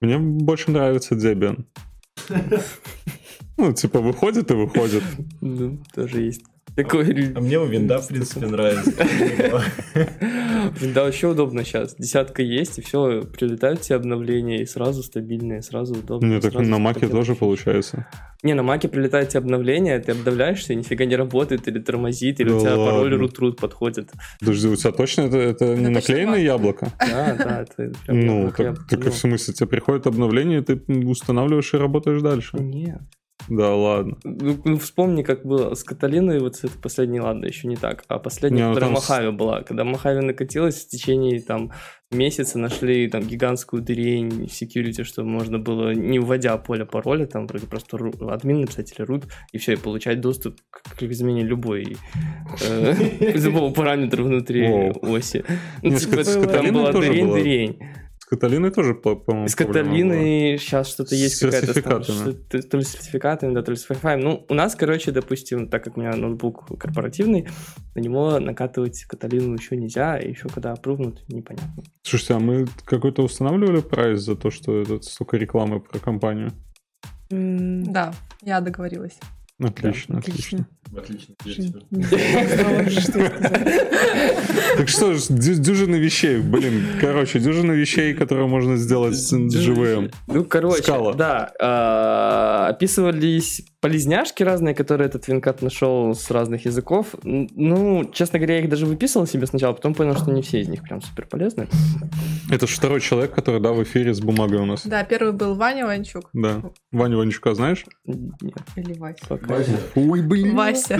Мне 0.00 0.18
больше 0.18 0.70
нравится 0.70 1.14
Debian. 1.14 1.64
Ну, 3.56 3.72
типа, 3.72 4.00
выходит 4.00 4.50
и 4.50 4.54
выходит. 4.54 5.04
Ну, 5.40 5.78
тоже 5.94 6.22
есть 6.22 6.42
такой... 6.76 7.32
А 7.34 7.40
мне 7.40 7.58
у 7.58 7.66
винда, 7.66 7.98
в 7.98 8.08
принципе, 8.08 8.46
нравится. 8.46 8.92
Винда 10.80 11.04
вообще 11.04 11.28
удобно 11.28 11.64
сейчас. 11.64 11.94
Десятка 11.96 12.42
есть, 12.42 12.78
и 12.78 12.82
все, 12.82 13.22
прилетают 13.22 13.80
все 13.80 13.96
обновления, 13.96 14.62
и 14.62 14.66
сразу 14.66 15.02
стабильные, 15.02 15.62
сразу 15.62 15.94
удобно. 15.94 16.26
Не, 16.26 16.40
так 16.40 16.54
на 16.54 16.78
маке 16.78 17.08
тоже 17.08 17.34
получается. 17.34 18.06
Не, 18.42 18.54
на 18.54 18.62
маке 18.62 18.88
прилетают 18.88 19.30
тебе 19.30 19.40
обновления, 19.40 19.98
ты 20.00 20.12
обновляешься, 20.12 20.72
и 20.72 20.76
нифига 20.76 21.06
не 21.06 21.16
работает, 21.16 21.66
или 21.66 21.78
тормозит, 21.78 22.40
или 22.40 22.50
у 22.50 22.60
тебя 22.60 22.76
пароль 22.76 23.14
root 23.14 23.54
подходит. 23.54 24.10
Подожди, 24.40 24.68
у 24.68 24.76
тебя 24.76 24.92
точно 24.92 25.22
это, 25.22 25.74
не 25.74 25.88
наклеенное 25.88 26.40
яблоко? 26.40 26.92
Да, 27.14 27.36
да, 27.36 27.62
это 27.62 27.92
прям 28.06 28.20
Ну, 28.20 28.52
так, 28.56 29.06
в 29.06 29.12
смысле, 29.12 29.54
тебе 29.54 29.68
приходит 29.68 30.06
обновление, 30.06 30.60
и 30.60 30.62
ты 30.62 30.74
устанавливаешь 31.06 31.72
и 31.74 31.76
работаешь 31.76 32.20
дальше? 32.20 32.56
Нет. 32.58 33.00
Да, 33.48 33.74
ладно. 33.74 34.16
Ну, 34.24 34.58
ну, 34.64 34.78
вспомни, 34.78 35.22
как 35.22 35.44
было 35.44 35.74
с 35.74 35.84
Каталиной, 35.84 36.40
вот 36.40 36.56
это 36.62 36.78
последний, 36.78 37.20
ладно, 37.20 37.44
еще 37.46 37.68
не 37.68 37.76
так, 37.76 38.04
а 38.08 38.18
последняя, 38.18 38.62
не, 38.62 38.68
ну, 38.68 38.74
которая 38.74 38.94
Махави 38.94 39.28
с... 39.28 39.32
была. 39.32 39.62
Когда 39.62 39.84
Махави 39.84 40.20
накатилась, 40.20 40.84
в 40.84 40.88
течение 40.88 41.40
там 41.42 41.72
месяца 42.10 42.58
нашли 42.58 43.08
там 43.08 43.22
гигантскую 43.22 43.82
дырень 43.82 44.46
в 44.46 44.50
security, 44.50 45.04
что 45.04 45.24
можно 45.24 45.58
было, 45.58 45.92
не 45.92 46.18
вводя 46.18 46.56
поле 46.56 46.86
пароля, 46.86 47.26
там 47.26 47.46
вроде 47.46 47.66
просто 47.66 47.98
админ 48.30 48.62
написать 48.62 48.94
или 48.96 49.06
root, 49.06 49.24
и 49.52 49.58
все, 49.58 49.74
и 49.74 49.76
получать 49.76 50.20
доступ 50.20 50.56
к, 50.70 50.96
к 50.96 51.02
измене 51.02 51.42
любой, 51.42 51.98
э, 52.62 52.94
любого 53.34 53.72
параметра 53.72 54.22
внутри 54.22 54.66
оси. 55.02 55.44
Ну, 55.82 55.96
типа, 55.96 56.24
там 56.24 56.72
была 56.72 56.92
дырень-дырень. 56.92 57.78
Каталиной 58.34 58.70
тоже, 58.70 58.94
по-моему, 58.94 59.48
С 59.48 59.54
Каталиной 59.54 60.58
сейчас 60.58 60.88
что-то 60.88 61.14
есть 61.14 61.40
какая-то... 61.40 61.66
С 61.66 61.68
сертификатами. 61.68 62.32
Там, 62.32 62.62
то 62.62 62.76
ли 62.76 62.84
с 62.84 62.88
сертификатами, 62.88 63.54
да, 63.54 63.62
то 63.62 63.70
ли 63.70 63.76
с 63.76 63.88
Wi-Fi. 63.88 64.16
Ну, 64.16 64.44
у 64.48 64.54
нас, 64.54 64.74
короче, 64.74 65.12
допустим, 65.12 65.68
так 65.68 65.84
как 65.84 65.96
у 65.96 66.00
меня 66.00 66.16
ноутбук 66.16 66.78
корпоративный, 66.78 67.48
на 67.94 68.00
него 68.00 68.38
накатывать 68.40 69.04
Каталину 69.04 69.54
еще 69.56 69.76
нельзя, 69.76 70.18
и 70.18 70.30
еще 70.30 70.48
когда 70.48 70.72
опрувнут, 70.72 71.22
непонятно. 71.28 71.82
Слушайте, 72.02 72.34
а 72.34 72.38
мы 72.38 72.66
какой-то 72.84 73.22
устанавливали 73.22 73.80
прайс 73.80 74.20
за 74.20 74.36
то, 74.36 74.50
что 74.50 74.80
это 74.80 75.00
столько 75.02 75.36
рекламы 75.36 75.80
про 75.80 75.98
компанию? 75.98 76.52
Да, 77.30 78.12
я 78.42 78.60
договорилась. 78.60 79.18
Отлично, 79.60 80.14
да, 80.14 80.18
отлично. 80.18 80.66
Отлично. 80.96 81.80
Так 84.76 84.88
что 84.88 85.14
ж, 85.14 85.26
дюжина 85.28 85.96
вещей, 85.96 86.38
блин, 86.40 86.84
короче, 87.00 87.38
дюжина 87.38 87.72
вещей, 87.72 88.14
которые 88.14 88.48
можно 88.48 88.76
сделать 88.76 89.14
с 89.16 89.30
живым. 89.52 90.10
Ну, 90.26 90.44
короче, 90.44 90.92
да, 91.16 91.52
а, 91.60 92.68
описывались 92.70 93.62
полезняшки 93.84 94.42
разные, 94.42 94.74
которые 94.74 95.08
этот 95.08 95.28
винкат 95.28 95.60
нашел 95.60 96.14
с 96.14 96.30
разных 96.30 96.64
языков. 96.64 97.14
Ну, 97.22 98.10
честно 98.14 98.38
говоря, 98.38 98.54
я 98.54 98.60
их 98.62 98.70
даже 98.70 98.86
выписывал 98.86 99.26
себе 99.26 99.46
сначала, 99.46 99.74
потом 99.74 99.92
понял, 99.92 100.16
что 100.16 100.32
не 100.32 100.40
все 100.40 100.62
из 100.62 100.68
них 100.68 100.82
прям 100.82 101.02
супер 101.02 101.26
полезны. 101.26 101.68
Это 102.50 102.66
же 102.66 102.76
второй 102.76 103.02
человек, 103.02 103.34
который, 103.34 103.60
да, 103.60 103.72
в 103.72 103.82
эфире 103.82 104.14
с 104.14 104.20
бумагой 104.20 104.60
у 104.60 104.64
нас. 104.64 104.86
Да, 104.86 105.04
первый 105.04 105.34
был 105.34 105.54
Ваня 105.54 105.84
Ванчук. 105.84 106.30
Да. 106.32 106.62
Ваня 106.92 107.18
Ванчука 107.18 107.54
знаешь? 107.54 107.84
Нет. 108.06 108.56
Или 108.76 108.94
Вася. 108.94 109.18
Вася. 109.28 109.78
Ой, 109.96 110.22
блин. 110.22 110.56
Вася. 110.56 110.98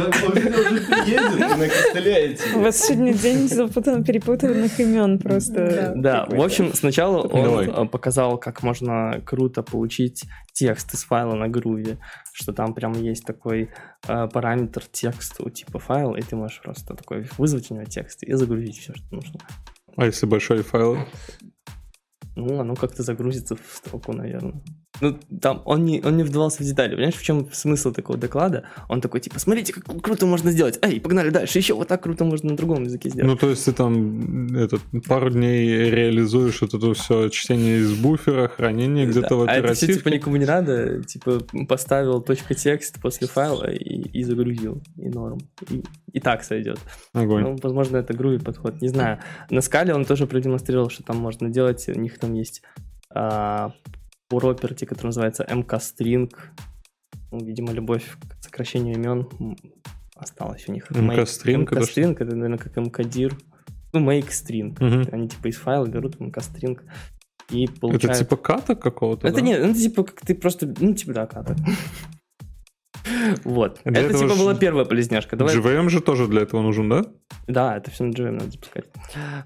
У 2.54 2.58
вас 2.58 2.76
сегодня 2.76 3.14
день 3.14 3.48
запутан, 3.48 4.04
перепутанных 4.04 4.78
имен 4.78 5.18
просто. 5.18 5.94
Да, 5.96 6.26
в 6.28 6.42
общем, 6.42 6.74
сначала 6.74 7.22
он 7.22 7.88
показал, 7.88 8.36
как 8.36 8.62
можно 8.62 9.22
круто 9.24 9.62
получить 9.62 10.24
текст 10.52 10.92
из 10.94 11.04
файла 11.04 11.34
на 11.34 11.48
груве, 11.48 11.98
что 12.34 12.52
там 12.52 12.74
прям 12.74 12.92
есть 12.94 13.24
такой 13.24 13.70
э, 14.08 14.28
параметр 14.28 14.82
у 15.44 15.50
типа 15.50 15.78
файла, 15.78 16.16
и 16.16 16.22
ты 16.22 16.34
можешь 16.34 16.60
просто 16.60 16.96
такой 16.96 17.28
вызвать 17.38 17.70
у 17.70 17.74
него 17.74 17.84
текст 17.84 18.24
и 18.24 18.32
загрузить 18.32 18.76
все, 18.76 18.92
что 18.92 19.14
нужно. 19.14 19.38
А 19.96 20.04
если 20.04 20.26
большой 20.26 20.62
файл? 20.64 20.98
Ну, 22.34 22.58
оно 22.58 22.74
как-то 22.74 23.04
загрузится 23.04 23.54
в 23.54 23.60
строку, 23.72 24.12
наверное. 24.12 24.60
Ну, 25.00 25.18
там 25.40 25.62
он 25.64 25.84
не, 25.84 26.00
он 26.04 26.16
не 26.16 26.22
вдавался 26.22 26.62
в 26.62 26.66
детали. 26.66 26.94
Понимаешь, 26.94 27.16
в 27.16 27.22
чем 27.22 27.48
смысл 27.52 27.92
такого 27.92 28.18
доклада? 28.18 28.64
Он 28.88 29.00
такой, 29.00 29.20
типа, 29.20 29.38
смотрите, 29.40 29.72
как 29.72 29.84
круто 30.00 30.26
можно 30.26 30.52
сделать. 30.52 30.78
Эй, 30.82 31.00
погнали 31.00 31.30
дальше. 31.30 31.58
Еще 31.58 31.74
вот 31.74 31.88
так 31.88 32.02
круто 32.02 32.24
можно 32.24 32.50
на 32.50 32.56
другом 32.56 32.84
языке 32.84 33.10
сделать. 33.10 33.30
Ну, 33.30 33.36
то 33.36 33.50
есть 33.50 33.64
ты 33.64 33.72
там 33.72 34.54
этот, 34.54 34.82
пару 35.06 35.30
дней 35.30 35.90
реализуешь 35.90 36.60
вот 36.60 36.74
это 36.74 36.94
все 36.94 37.28
чтение 37.28 37.80
из 37.80 37.94
буфера, 37.94 38.48
хранение 38.48 39.06
где-то 39.06 39.30
да. 39.30 39.36
в 39.36 39.42
оперативке. 39.42 39.68
А 39.68 39.70
это 39.70 39.74
все, 39.74 39.94
типа, 39.94 40.08
никому 40.08 40.36
не 40.36 40.46
надо. 40.46 41.02
Типа, 41.02 41.40
поставил 41.68 42.20
точка 42.20 42.54
текст 42.54 43.00
после 43.00 43.26
файла 43.26 43.70
и, 43.70 44.08
и 44.08 44.22
загрузил. 44.22 44.80
И 44.96 45.08
норм. 45.08 45.40
И, 45.70 45.82
и 46.12 46.20
так 46.20 46.44
сойдет. 46.44 46.78
Огонь. 47.12 47.42
Ну, 47.42 47.58
возможно, 47.60 47.96
это 47.96 48.14
грубый 48.14 48.38
подход. 48.38 48.80
Не 48.80 48.88
знаю. 48.88 49.18
На 49.50 49.60
скале 49.60 49.92
он 49.92 50.04
тоже 50.04 50.26
продемонстрировал, 50.26 50.88
что 50.88 51.02
там 51.02 51.16
можно 51.16 51.50
делать. 51.50 51.88
У 51.88 51.98
них 51.98 52.18
там 52.18 52.34
есть 52.34 52.62
а, 53.14 53.72
property, 54.30 54.86
который 54.86 55.08
называется 55.08 55.44
mkstring. 55.44 56.32
Ну, 57.30 57.44
видимо, 57.44 57.72
любовь 57.72 58.16
к 58.28 58.44
сокращению 58.44 58.94
имен 58.94 59.28
осталась 60.14 60.68
у 60.68 60.72
них. 60.72 60.90
mkstring? 60.90 61.64
mkstring 61.64 62.14
это, 62.14 62.34
наверное, 62.34 62.58
как 62.58 62.76
mkdir. 62.76 63.34
Ну, 63.92 64.00
make 64.00 64.28
string. 64.28 64.72
Угу. 64.72 65.14
Они 65.14 65.28
типа 65.28 65.48
из 65.48 65.56
файла 65.56 65.86
берут 65.86 66.16
mkstring 66.16 66.80
и 67.50 67.66
получает... 67.66 68.16
Это 68.16 68.24
типа 68.24 68.36
ката 68.36 68.74
какого-то? 68.74 69.28
Это 69.28 69.36
да? 69.36 69.42
нет, 69.42 69.60
это 69.60 69.78
типа 69.78 70.04
как 70.04 70.20
ты 70.20 70.34
просто, 70.34 70.72
ну 70.80 70.94
типа 70.94 71.12
да, 71.12 71.26
ката. 71.26 71.56
Вот. 73.44 73.80
Для 73.84 74.02
Это 74.02 74.14
типа 74.18 74.34
ж- 74.34 74.38
была 74.38 74.54
первая 74.54 74.84
полезняшка. 74.84 75.36
Давай 75.36 75.56
JVM 75.56 75.88
же 75.88 76.00
тоже 76.00 76.26
для 76.28 76.42
этого 76.42 76.62
нужен, 76.62 76.88
да? 76.88 77.04
Да, 77.46 77.76
это 77.76 77.90
все 77.90 78.04
на 78.04 78.12
JVM 78.12 78.32
надо 78.32 78.50
запускать. 78.50 78.86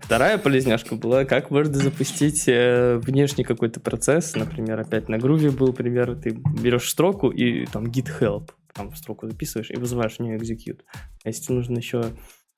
Вторая 0.00 0.38
полезняшка 0.38 0.94
была, 0.96 1.24
как 1.24 1.50
можно 1.50 1.74
запустить 1.74 2.44
э, 2.48 2.98
внешний 2.98 3.44
какой-то 3.44 3.80
процесс. 3.80 4.34
Например, 4.36 4.80
опять 4.80 5.08
на 5.08 5.18
груве 5.18 5.50
был 5.50 5.72
пример. 5.72 6.14
Ты 6.16 6.30
берешь 6.30 6.88
строку 6.88 7.30
и 7.30 7.66
там 7.66 7.86
git 7.86 8.08
help, 8.20 8.50
там 8.74 8.90
в 8.90 8.96
строку 8.96 9.26
записываешь 9.28 9.70
и 9.70 9.76
вызываешь 9.76 10.16
в 10.16 10.20
нее 10.20 10.36
execute. 10.38 10.80
А 11.24 11.28
если 11.28 11.42
тебе 11.44 11.54
нужен 11.56 11.76
еще 11.76 12.04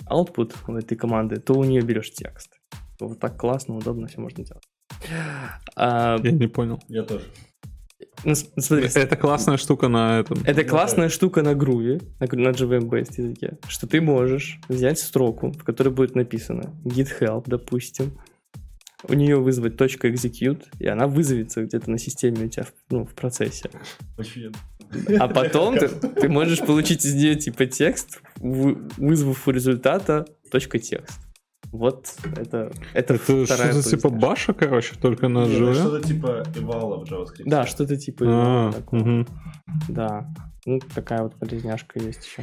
output 0.08 0.54
у 0.68 0.74
этой 0.76 0.96
команды, 0.96 1.36
то 1.36 1.54
у 1.54 1.64
нее 1.64 1.82
берешь 1.82 2.10
текст. 2.12 2.52
Вот 3.00 3.18
так 3.18 3.38
классно, 3.38 3.76
удобно 3.76 4.06
все 4.06 4.20
можно 4.20 4.44
делать. 4.44 4.64
А, 5.76 6.18
Я 6.22 6.30
не 6.32 6.46
понял. 6.48 6.80
Я 6.88 7.02
тоже. 7.02 7.24
Ну, 8.24 8.34
смотри, 8.34 8.88
Это 8.94 9.16
классная 9.16 9.56
штука 9.56 9.88
на 9.88 10.20
этом. 10.20 10.38
это 10.44 10.64
классная 10.64 11.08
штука 11.08 11.42
на 11.42 11.54
груве, 11.54 12.00
на, 12.20 12.26
на 12.26 12.48
JVM-based 12.50 13.14
языке, 13.18 13.58
что 13.68 13.86
ты 13.86 14.00
можешь 14.00 14.60
взять 14.68 14.98
строку, 14.98 15.52
в 15.52 15.64
которой 15.64 15.88
будет 15.90 16.14
написано 16.14 16.74
git 16.84 17.08
help, 17.20 17.44
допустим, 17.46 18.18
у 19.08 19.14
нее 19.14 19.36
вызвать 19.36 19.76
точка 19.78 20.08
.execute, 20.08 20.64
и 20.78 20.86
она 20.86 21.06
вызовется 21.06 21.64
где-то 21.64 21.90
на 21.90 21.98
системе 21.98 22.44
у 22.44 22.48
тебя 22.48 22.64
в, 22.64 22.72
ну, 22.90 23.06
в 23.06 23.14
процессе. 23.14 23.70
А 25.18 25.28
потом 25.28 25.78
ты, 25.78 25.88
ты 25.88 26.28
можешь 26.28 26.58
получить 26.60 27.04
из 27.06 27.14
нее 27.14 27.36
типа 27.36 27.64
текст, 27.66 28.20
вы- 28.36 28.76
вызвав 28.98 29.48
у 29.48 29.50
результата 29.52 30.26
точка 30.50 30.78
.текст. 30.78 31.18
Вот 31.72 32.12
это, 32.36 32.72
это, 32.94 33.14
Это 33.14 33.18
вторая 33.46 33.72
что-то 33.72 33.90
типа 33.90 34.08
баша, 34.10 34.52
короче, 34.52 34.96
только 35.00 35.28
на 35.28 35.46
Не, 35.46 35.58
ну? 35.58 35.74
Что-то 35.74 36.06
типа 36.06 36.42
эвала 36.56 37.04
в 37.04 37.08
JavaScript. 37.10 37.44
Да, 37.46 37.64
что-то 37.66 37.96
типа 37.96 38.24
А, 38.26 38.72
такого. 38.72 39.00
мгм. 39.00 39.26
Да. 39.88 40.26
Ну, 40.66 40.78
такая 40.94 41.22
вот 41.22 41.38
полезняшка 41.38 41.98
есть 42.00 42.26
еще. 42.26 42.42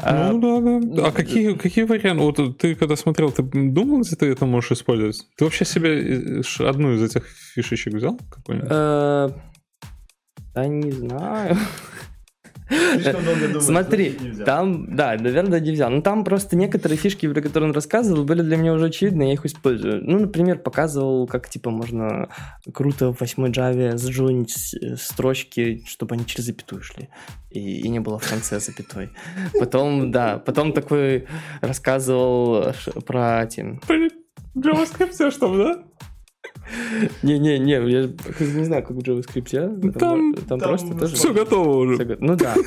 Ну 0.00 0.40
да, 0.40 0.80
да. 0.80 1.08
А 1.08 1.12
какие, 1.12 1.54
какие 1.54 1.84
варианты? 1.84 2.22
Вот 2.22 2.58
ты 2.58 2.74
когда 2.74 2.96
смотрел, 2.96 3.30
ты 3.30 3.42
думал, 3.42 4.00
где 4.00 4.16
ты 4.16 4.26
это 4.26 4.46
можешь 4.46 4.72
использовать? 4.72 5.26
Ты 5.36 5.44
вообще 5.44 5.64
себе 5.64 6.40
одну 6.60 6.94
из 6.94 7.02
этих 7.02 7.26
фишечек 7.26 7.94
взял? 7.94 8.18
Какую-нибудь? 8.30 8.70
Э, 8.72 9.28
Да 10.54 10.66
не 10.66 10.90
знаю. 10.92 11.56
Смотри, 13.60 14.18
там, 14.44 14.94
да, 14.96 15.16
наверное, 15.18 15.60
не 15.60 15.72
взял. 15.72 15.90
Но 15.90 16.00
там 16.00 16.24
просто 16.24 16.56
некоторые 16.56 16.98
фишки, 16.98 17.28
про 17.28 17.40
которые 17.40 17.70
он 17.70 17.74
рассказывал, 17.74 18.24
были 18.24 18.42
для 18.42 18.56
меня 18.56 18.72
уже 18.72 18.86
очевидны, 18.86 19.24
я 19.24 19.32
их 19.34 19.44
использую. 19.44 20.02
Ну, 20.04 20.20
например, 20.20 20.58
показывал, 20.58 21.26
как, 21.26 21.48
типа, 21.48 21.70
можно 21.70 22.28
круто 22.72 23.12
в 23.12 23.20
8 23.20 23.46
Java 23.46 23.96
сжонить 23.96 24.50
с- 24.50 24.96
строчки, 24.96 25.82
чтобы 25.86 26.14
они 26.14 26.26
через 26.26 26.46
запятую 26.46 26.82
шли. 26.82 27.08
И, 27.50 27.80
и 27.80 27.88
не 27.88 28.00
было 28.00 28.18
в 28.18 28.28
конце 28.28 28.60
запятой. 28.60 29.10
Потом, 29.58 30.10
да, 30.10 30.38
потом 30.38 30.72
такой 30.72 31.26
рассказывал 31.60 32.72
про 33.06 33.44
эти... 33.44 33.78
JavaScript 34.54 35.12
все 35.12 35.30
что, 35.30 35.56
да? 35.56 35.82
Не-не-не, 37.22 37.72
я 37.72 37.80
не 37.80 38.64
знаю, 38.64 38.82
как 38.82 38.96
в 38.96 39.00
JavaScript, 39.00 39.56
а? 39.56 39.68
Там- 39.68 39.92
там, 39.92 40.34
там 40.34 40.58
там 40.58 40.60
просто 40.60 40.98
тоже... 40.98 41.14
Все 41.14 41.32
готово 41.32 41.76
уже. 41.78 42.16
Ну 42.20 42.36
да. 42.36 42.54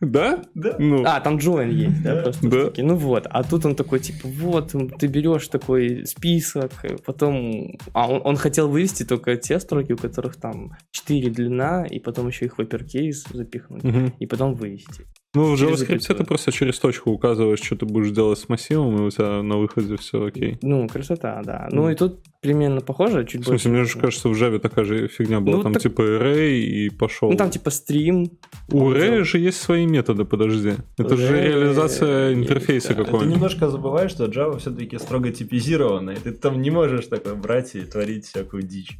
Да? 0.00 0.42
Да. 0.54 0.76
Ну, 0.78 1.02
А, 1.06 1.20
там 1.20 1.38
join 1.38 1.70
есть, 1.70 2.02
да, 2.02 2.16
Да. 2.16 2.22
просто 2.22 2.48
Да. 2.48 2.64
такие. 2.66 2.86
Ну 2.86 2.94
вот, 2.96 3.26
а 3.30 3.42
тут 3.42 3.64
он 3.64 3.74
такой, 3.74 4.00
типа, 4.00 4.28
вот, 4.28 4.74
ты 4.98 5.06
берешь 5.06 5.48
такой 5.48 6.04
список, 6.06 6.70
потом... 7.06 7.78
А, 7.92 8.10
он, 8.10 8.20
он 8.24 8.36
хотел 8.36 8.68
вывести 8.68 9.04
только 9.04 9.36
те 9.36 9.58
строки, 9.58 9.92
у 9.92 9.96
которых 9.96 10.36
там 10.36 10.76
4 10.90 11.30
длина, 11.30 11.86
и 11.86 12.00
потом 12.00 12.28
еще 12.28 12.46
их 12.46 12.58
в 12.58 12.60
uppercase 12.60 13.26
запихнуть, 13.32 13.84
мгм. 13.84 14.12
и 14.18 14.26
потом 14.26 14.54
вывести. 14.54 15.06
Ну 15.34 15.54
в 15.54 15.60
JavaScript 15.60 16.14
ты 16.14 16.24
просто 16.24 16.52
через 16.52 16.78
точку 16.78 17.10
указываешь, 17.10 17.60
что 17.62 17.76
ты 17.76 17.86
будешь 17.86 18.10
делать 18.10 18.38
с 18.38 18.48
массивом, 18.48 18.96
и 18.96 19.00
у 19.06 19.10
тебя 19.10 19.42
на 19.42 19.56
выходе 19.56 19.96
все 19.96 20.24
окей. 20.26 20.58
Ну, 20.62 20.86
красота, 20.88 21.42
да. 21.44 21.68
Ну 21.70 21.90
и 21.90 21.94
тут 21.94 22.20
примерно 22.40 22.80
похоже, 22.80 23.24
чуть 23.26 23.42
В 23.42 23.44
смысле, 23.46 23.70
мне 23.70 23.80
же 23.84 23.94
больше. 23.94 24.00
кажется, 24.00 24.28
в 24.28 24.32
Java 24.32 24.58
такая 24.58 24.84
же 24.84 25.08
фигня 25.08 25.40
была. 25.40 25.56
Ну, 25.58 25.62
там 25.62 25.72
так- 25.72 25.82
типа 25.82 26.02
array 26.02 26.58
и 26.60 26.90
пошел. 26.90 27.30
Ну 27.30 27.36
там 27.36 27.50
типа 27.50 27.70
стрим. 27.70 28.30
У 28.70 28.90
array 28.90 29.24
же 29.24 29.38
есть 29.38 29.60
свои 29.60 29.86
методы, 29.86 30.24
подожди. 30.24 30.74
Это 30.98 31.16
же 31.16 31.34
Array 31.36 31.48
реализация 31.48 32.28
есть, 32.30 32.40
интерфейса 32.42 32.88
да. 32.88 32.94
Ты 32.94 33.04
какого-нибудь. 33.04 33.34
немножко 33.36 33.68
забываешь, 33.68 34.10
что 34.10 34.26
Java 34.26 34.58
все-таки 34.58 34.98
строго 34.98 35.30
типизированная. 35.30 36.16
Ты 36.16 36.32
там 36.32 36.60
не 36.62 36.70
можешь 36.70 37.06
такое 37.06 37.34
брать 37.34 37.74
и 37.74 37.80
творить 37.80 38.26
всякую 38.26 38.62
дичь. 38.62 38.98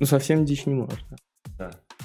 Ну 0.00 0.06
совсем 0.06 0.44
дичь 0.44 0.66
не 0.66 0.74
можно. 0.74 0.96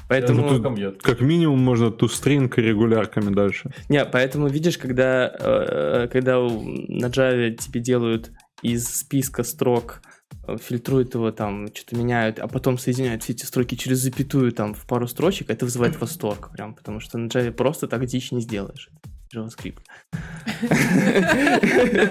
Поэтому... 0.07 0.49
Ну, 0.49 0.59
тут-? 0.63 1.01
Как 1.01 1.21
минимум 1.21 1.59
можно 1.59 1.91
тустринг 1.91 2.57
регулярками 2.57 3.33
дальше. 3.33 3.71
Не, 3.89 4.05
поэтому 4.05 4.47
видишь, 4.47 4.77
когда, 4.77 5.31
э, 5.39 6.07
когда 6.11 6.39
у- 6.39 6.61
на 6.87 7.07
Java 7.07 7.51
тебе 7.55 7.79
делают 7.81 8.31
из 8.61 8.87
списка 8.87 9.43
строк, 9.43 10.01
э, 10.47 10.55
фильтруют 10.61 11.13
его 11.13 11.31
там, 11.31 11.67
что-то 11.73 11.95
меняют, 11.97 12.39
а 12.39 12.47
потом 12.47 12.77
соединяют 12.77 13.23
все 13.23 13.33
эти 13.33 13.45
строки 13.45 13.75
через 13.75 13.99
запятую 13.99 14.51
там 14.51 14.73
в 14.73 14.85
пару 14.87 15.07
строчек, 15.07 15.49
это 15.49 15.65
вызывает 15.65 15.99
восторг 15.99 16.51
прям, 16.53 16.73
потому 16.73 16.99
что 17.01 17.17
на 17.17 17.27
Java 17.27 17.51
просто 17.51 17.87
так 17.87 18.05
дичь 18.05 18.31
не 18.31 18.41
сделаешь. 18.41 18.89
JavaScript. 19.35 19.79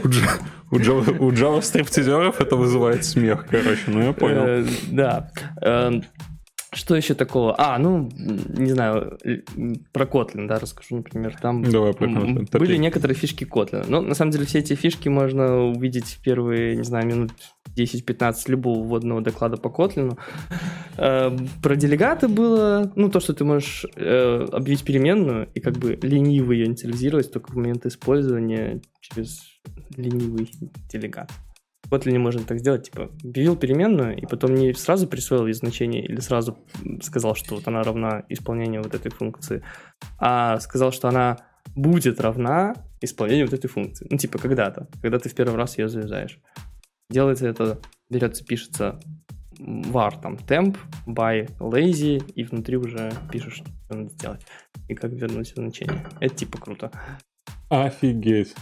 У, 0.05 0.09
Dja- 0.09 0.43
у 0.71 0.77
Java, 0.79 1.19
у 1.19 1.31
JavaScript 1.33 2.35
это 2.39 2.57
вызывает 2.57 3.05
смех, 3.07 3.47
короче, 3.51 3.83
ну 3.87 4.03
я 4.03 4.13
понял. 4.13 4.45
Э, 4.47 4.67
Да. 4.91 5.31
Что 6.77 6.95
еще 6.95 7.15
такого? 7.15 7.55
А, 7.57 7.79
ну, 7.79 8.11
не 8.15 8.71
знаю, 8.71 9.19
э, 9.25 9.39
про 9.93 10.05
Kotlin, 10.05 10.47
да, 10.47 10.59
расскажу, 10.59 10.97
например. 10.97 11.35
Там 11.41 11.62
Давай 11.62 11.95
про 11.95 12.07
Kotlin. 12.07 12.59
были 12.59 12.77
некоторые 12.77 13.17
фишки 13.17 13.45
Kotlin. 13.45 13.87
Но, 13.89 14.03
на 14.03 14.15
самом 14.15 14.31
деле, 14.31 14.45
все 14.45 14.59
эти 14.59 14.75
фишки 14.75 15.09
можно 15.09 15.65
увидеть 15.65 16.05
в 16.05 16.23
первые, 16.23 16.77
не 16.77 16.85
знаю, 16.85 17.07
минут 17.07 17.33
10-15 17.75 18.35
любого 18.49 18.87
вводного 18.87 19.23
доклада 19.23 19.57
по 19.57 19.69
Kotlin. 19.69 20.19
Эм, 20.99 21.49
Про 21.62 21.77
делегаты 21.77 22.29
было, 22.29 22.93
ну, 22.95 23.09
то, 23.09 23.21
что 23.21 23.33
ты 23.33 23.45
можешь 23.45 23.87
э, 23.97 24.47
объявить 24.53 24.85
переменную 24.85 25.49
и 25.55 25.61
как 25.61 25.79
бы 25.79 25.99
лениво 26.03 26.53
ее 26.53 26.67
инициализировать 26.67 27.33
только 27.33 27.53
в 27.53 27.57
момент 27.57 27.87
использования 27.87 28.83
через 29.01 29.41
ленивый 29.97 30.51
делегат. 30.93 31.31
В 31.87 31.92
Kotlin 31.92 32.18
можно 32.18 32.42
так 32.42 32.59
сделать, 32.59 32.90
типа, 32.90 33.11
объявил 33.22 33.57
переменную, 33.57 34.16
и 34.16 34.27
потом 34.27 34.55
не 34.55 34.72
сразу 34.75 35.07
присвоил 35.07 35.46
ей 35.46 35.53
значение, 35.53 36.05
или 36.05 36.18
сразу 36.18 36.59
сказал, 37.01 37.37
что 37.37 37.55
вот 37.55 37.68
она 37.68 37.83
равна 37.83 38.25
исполнению 38.29 38.83
вот 38.83 38.94
этой 38.94 39.11
функции, 39.11 39.62
а 40.18 40.59
сказал, 40.59 40.90
что 40.90 41.09
она 41.09 41.38
будет 41.77 42.20
равна 42.20 42.75
исполнению 43.01 43.46
вот 43.46 43.55
этой 43.55 43.68
функции. 43.68 44.07
Ну, 44.11 44.18
типа, 44.18 44.38
когда-то, 44.38 44.88
когда 45.01 45.18
ты 45.18 45.29
в 45.29 45.35
первый 45.35 45.57
раз 45.57 45.79
ее 45.79 45.88
завязаешь. 45.88 46.40
Делается 47.09 47.46
это, 47.46 47.79
берется, 48.11 48.44
пишется 48.44 48.99
var, 49.59 50.20
там, 50.20 50.35
temp, 50.35 50.77
by, 51.07 51.49
lazy, 51.59 52.20
и 52.33 52.42
внутри 52.42 52.77
уже 52.77 53.12
пишешь, 53.31 53.55
что 53.55 53.96
надо 53.96 54.11
сделать, 54.11 54.44
и 54.88 54.94
как 54.94 55.12
вернуть 55.12 55.55
значение. 55.55 56.05
Это, 56.18 56.35
типа, 56.35 56.59
круто. 56.59 56.90
Офигеть. 57.68 58.55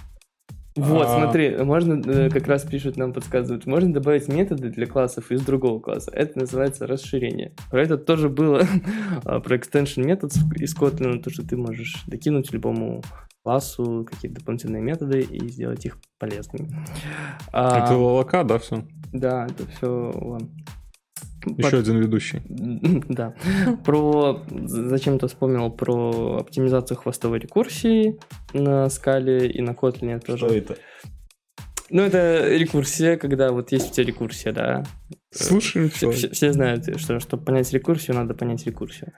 Вот, 0.76 1.06
А. 1.06 1.20
смотри, 1.22 1.56
можно, 1.58 2.02
э, 2.04 2.30
как 2.30 2.48
раз 2.48 2.64
пишут, 2.64 2.96
нам 2.96 3.12
подсказывают, 3.12 3.64
можно 3.66 3.92
добавить 3.92 4.26
методы 4.26 4.70
для 4.70 4.87
классов 4.87 5.30
из 5.30 5.40
другого 5.42 5.78
класса. 5.80 6.10
Это 6.12 6.38
называется 6.40 6.87
расширение. 6.88 7.52
Про 7.70 7.82
это 7.82 7.96
тоже 7.96 8.28
было, 8.28 8.60
а, 9.24 9.38
про 9.38 9.56
extension 9.56 10.04
метод 10.04 10.32
из 10.56 10.76
Kotlin, 10.76 11.22
то, 11.22 11.30
что 11.30 11.46
ты 11.46 11.56
можешь 11.56 12.02
докинуть 12.08 12.52
любому 12.52 13.02
классу 13.44 14.04
какие-то 14.10 14.40
дополнительные 14.40 14.82
методы 14.82 15.20
и 15.20 15.48
сделать 15.48 15.84
их 15.87 15.98
полезными. 16.18 16.70
А, 17.52 17.84
Это 17.84 17.94
лолока, 17.96 18.42
да, 18.42 18.58
все? 18.58 18.84
Да, 19.12 19.46
это 19.46 19.66
все 19.70 20.10
вон. 20.12 20.50
Еще 21.46 21.78
один 21.78 21.98
ведущий. 21.98 22.40
Да. 23.09 23.35
Про... 23.85 24.42
Зачем-то 24.50 25.28
вспомнил 25.28 25.70
про 25.70 26.38
оптимизацию 26.40 26.96
хвостовой 26.96 27.38
рекурсии 27.38 28.18
на 28.52 28.88
скале 28.90 29.48
и 29.48 29.61
на 29.61 29.70
Kotlin 29.70 30.20
тоже. 30.20 30.46
Что 30.46 30.54
это? 30.57 30.76
Ну, 31.90 32.02
это 32.02 32.48
рекурсия, 32.57 33.16
когда 33.16 33.52
вот 33.52 33.70
есть 33.70 33.90
у 33.90 33.94
тебя 33.94 34.07
рекурсия, 34.07 34.52
да. 34.52 34.85
Слушаем 35.30 35.90
Все, 35.90 36.11
всё. 36.11 36.28
все- 36.28 36.30
все 36.35 36.52
знают, 36.52 36.98
что 36.98 37.20
чтобы 37.20 37.44
понять 37.44 37.70
рекурсию, 37.72 38.16
надо 38.16 38.35
понять 38.35 38.64
рекурсию. 38.66 39.12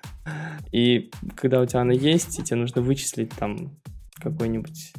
И 0.72 1.10
когда 1.36 1.60
у 1.60 1.66
тебя 1.66 1.80
она 1.80 1.92
есть, 1.92 2.38
и 2.38 2.42
тебе 2.42 2.56
нужно 2.58 2.82
вычислить 2.82 3.30
там 3.38 3.78
какой-нибудь 4.20 4.92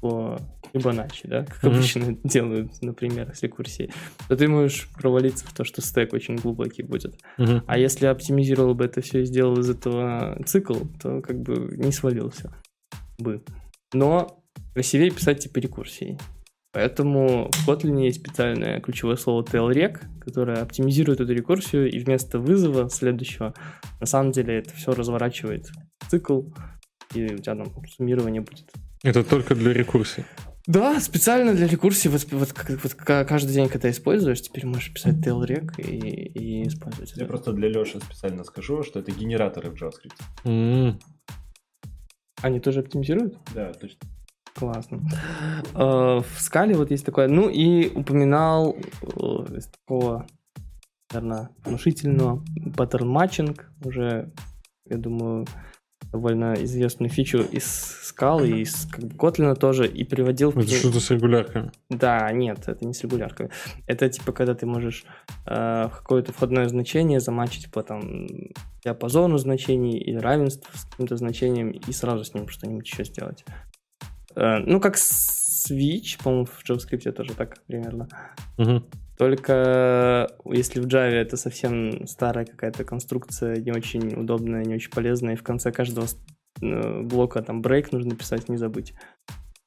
по 0.00 0.38
Фибоначчи, 0.72 1.26
да, 1.28 1.44
как 1.44 1.62
Мгм. 1.62 1.72
обычно 1.74 2.18
делают, 2.24 2.82
например, 2.82 3.34
с 3.34 3.42
рекурсией, 3.42 3.92
то 4.28 4.36
ты 4.36 4.48
можешь 4.48 4.88
провалиться 4.94 5.46
в 5.46 5.52
то, 5.52 5.64
что 5.64 5.80
стек 5.82 6.12
очень 6.12 6.36
глубокий 6.36 6.82
будет. 6.82 7.18
Мгм. 7.38 7.64
А 7.66 7.78
если 7.78 8.06
оптимизировал 8.06 8.74
бы 8.74 8.84
это 8.84 9.00
все 9.00 9.22
и 9.22 9.24
сделал 9.24 9.58
из 9.58 9.68
этого 9.68 10.40
цикл, 10.46 10.76
то 11.02 11.20
как 11.20 11.40
бы 11.40 11.74
не 11.76 11.92
свалился 11.92 12.54
бы. 13.18 13.42
Но 13.92 14.42
красивее 14.74 15.10
писать 15.10 15.40
типа 15.40 15.58
рекурсии. 15.58 16.18
Поэтому 16.72 17.50
в 17.52 17.68
Kotlin 17.68 18.04
есть 18.04 18.20
специальное 18.20 18.80
ключевое 18.80 19.16
слово 19.16 19.42
tailrec, 19.42 19.98
которое 20.20 20.62
оптимизирует 20.62 21.20
эту 21.20 21.32
рекурсию, 21.32 21.90
и 21.90 21.98
вместо 21.98 22.38
вызова 22.38 22.88
следующего, 22.88 23.54
на 23.98 24.06
самом 24.06 24.30
деле 24.30 24.58
это 24.58 24.72
все 24.74 24.92
разворачивает 24.92 25.68
цикл, 26.08 26.42
и 27.12 27.24
у 27.24 27.38
тебя 27.38 27.56
там 27.56 27.66
суммирование 27.88 28.40
будет. 28.40 28.70
Это 29.02 29.24
только 29.24 29.56
для 29.56 29.72
рекурсии. 29.72 30.24
Да, 30.66 31.00
специально 31.00 31.54
для 31.54 31.66
рекурсии, 31.66 32.08
вот, 32.08 32.26
вот, 32.30 32.52
вот 32.82 32.94
каждый 32.94 33.52
день, 33.52 33.68
когда 33.68 33.90
используешь, 33.90 34.42
теперь 34.42 34.66
можешь 34.66 34.92
писать 34.92 35.14
tailrec 35.16 35.80
и, 35.80 35.96
и 35.96 36.68
использовать 36.68 37.10
Я 37.16 37.22
это. 37.22 37.26
просто 37.26 37.52
для 37.52 37.68
Леши 37.68 37.98
специально 38.00 38.44
скажу, 38.44 38.82
что 38.82 39.00
это 39.00 39.10
генераторы 39.10 39.70
в 39.70 39.74
JavaScript. 39.74 40.20
М. 40.44 40.98
Они 42.42 42.60
тоже 42.60 42.80
оптимизируют? 42.80 43.36
Да, 43.54 43.72
точно. 43.72 43.98
Классно. 44.54 45.00
Э, 45.74 46.20
В 46.20 46.40
скале 46.40 46.74
вот 46.74 46.90
есть 46.90 47.06
такое. 47.06 47.28
Ну 47.28 47.48
и 47.48 47.88
упоминал 47.88 48.76
э, 49.02 49.56
из 49.56 49.66
такого, 49.68 50.26
наверное, 51.12 51.50
внушительного 51.64 52.44
паттерн 52.76 53.08
матчинг. 53.08 53.70
Уже, 53.84 54.32
я 54.86 54.96
думаю, 54.98 55.46
довольно 56.12 56.54
известную 56.54 57.10
фичу 57.10 57.38
из 57.38 57.64
скалы, 58.02 58.48
и 58.48 58.62
из 58.62 58.86
как 58.86 59.04
бы, 59.04 59.14
Kotlin 59.14 59.54
тоже, 59.54 59.86
и 59.86 60.04
приводил... 60.04 60.50
Это 60.50 60.68
что-то 60.68 61.00
с 61.00 61.10
регулярками. 61.10 61.70
Да, 61.88 62.30
нет, 62.32 62.66
это 62.66 62.84
не 62.84 62.92
с 62.92 63.02
регуляркой. 63.02 63.50
Это 63.86 64.08
типа, 64.08 64.32
когда 64.32 64.54
ты 64.54 64.66
можешь 64.66 65.04
э, 65.46 65.88
какое-то 65.90 66.32
входное 66.32 66.68
значение 66.68 67.20
замачить 67.20 67.70
по 67.70 67.82
там 67.82 68.26
диапазону 68.84 69.38
значений 69.38 69.98
или 69.98 70.16
равенство 70.16 70.70
с 70.74 70.84
каким-то 70.84 71.16
значением 71.16 71.70
и 71.70 71.92
сразу 71.92 72.24
с 72.24 72.34
ним 72.34 72.48
что-нибудь 72.48 72.88
еще 72.88 73.04
сделать. 73.04 73.44
Э, 74.34 74.58
ну, 74.58 74.80
как 74.80 74.96
switch, 74.96 76.22
по-моему, 76.22 76.46
в 76.46 76.62
JavaScript 76.68 77.10
тоже 77.12 77.34
так 77.34 77.62
примерно. 77.66 78.08
Мгм. 78.58 78.84
Только 79.20 80.32
если 80.46 80.80
в 80.80 80.86
Java 80.86 81.10
это 81.10 81.36
совсем 81.36 82.06
старая 82.06 82.46
какая-то 82.46 82.84
конструкция, 82.84 83.56
не 83.56 83.70
очень 83.70 84.18
удобная, 84.18 84.64
не 84.64 84.74
очень 84.76 84.90
полезная, 84.90 85.34
и 85.34 85.36
в 85.36 85.42
конце 85.42 85.70
каждого 85.72 86.06
э, 86.62 87.02
блока 87.02 87.42
там 87.42 87.60
break 87.60 87.88
нужно 87.92 88.16
писать, 88.16 88.48
не 88.48 88.56
забыть. 88.56 88.94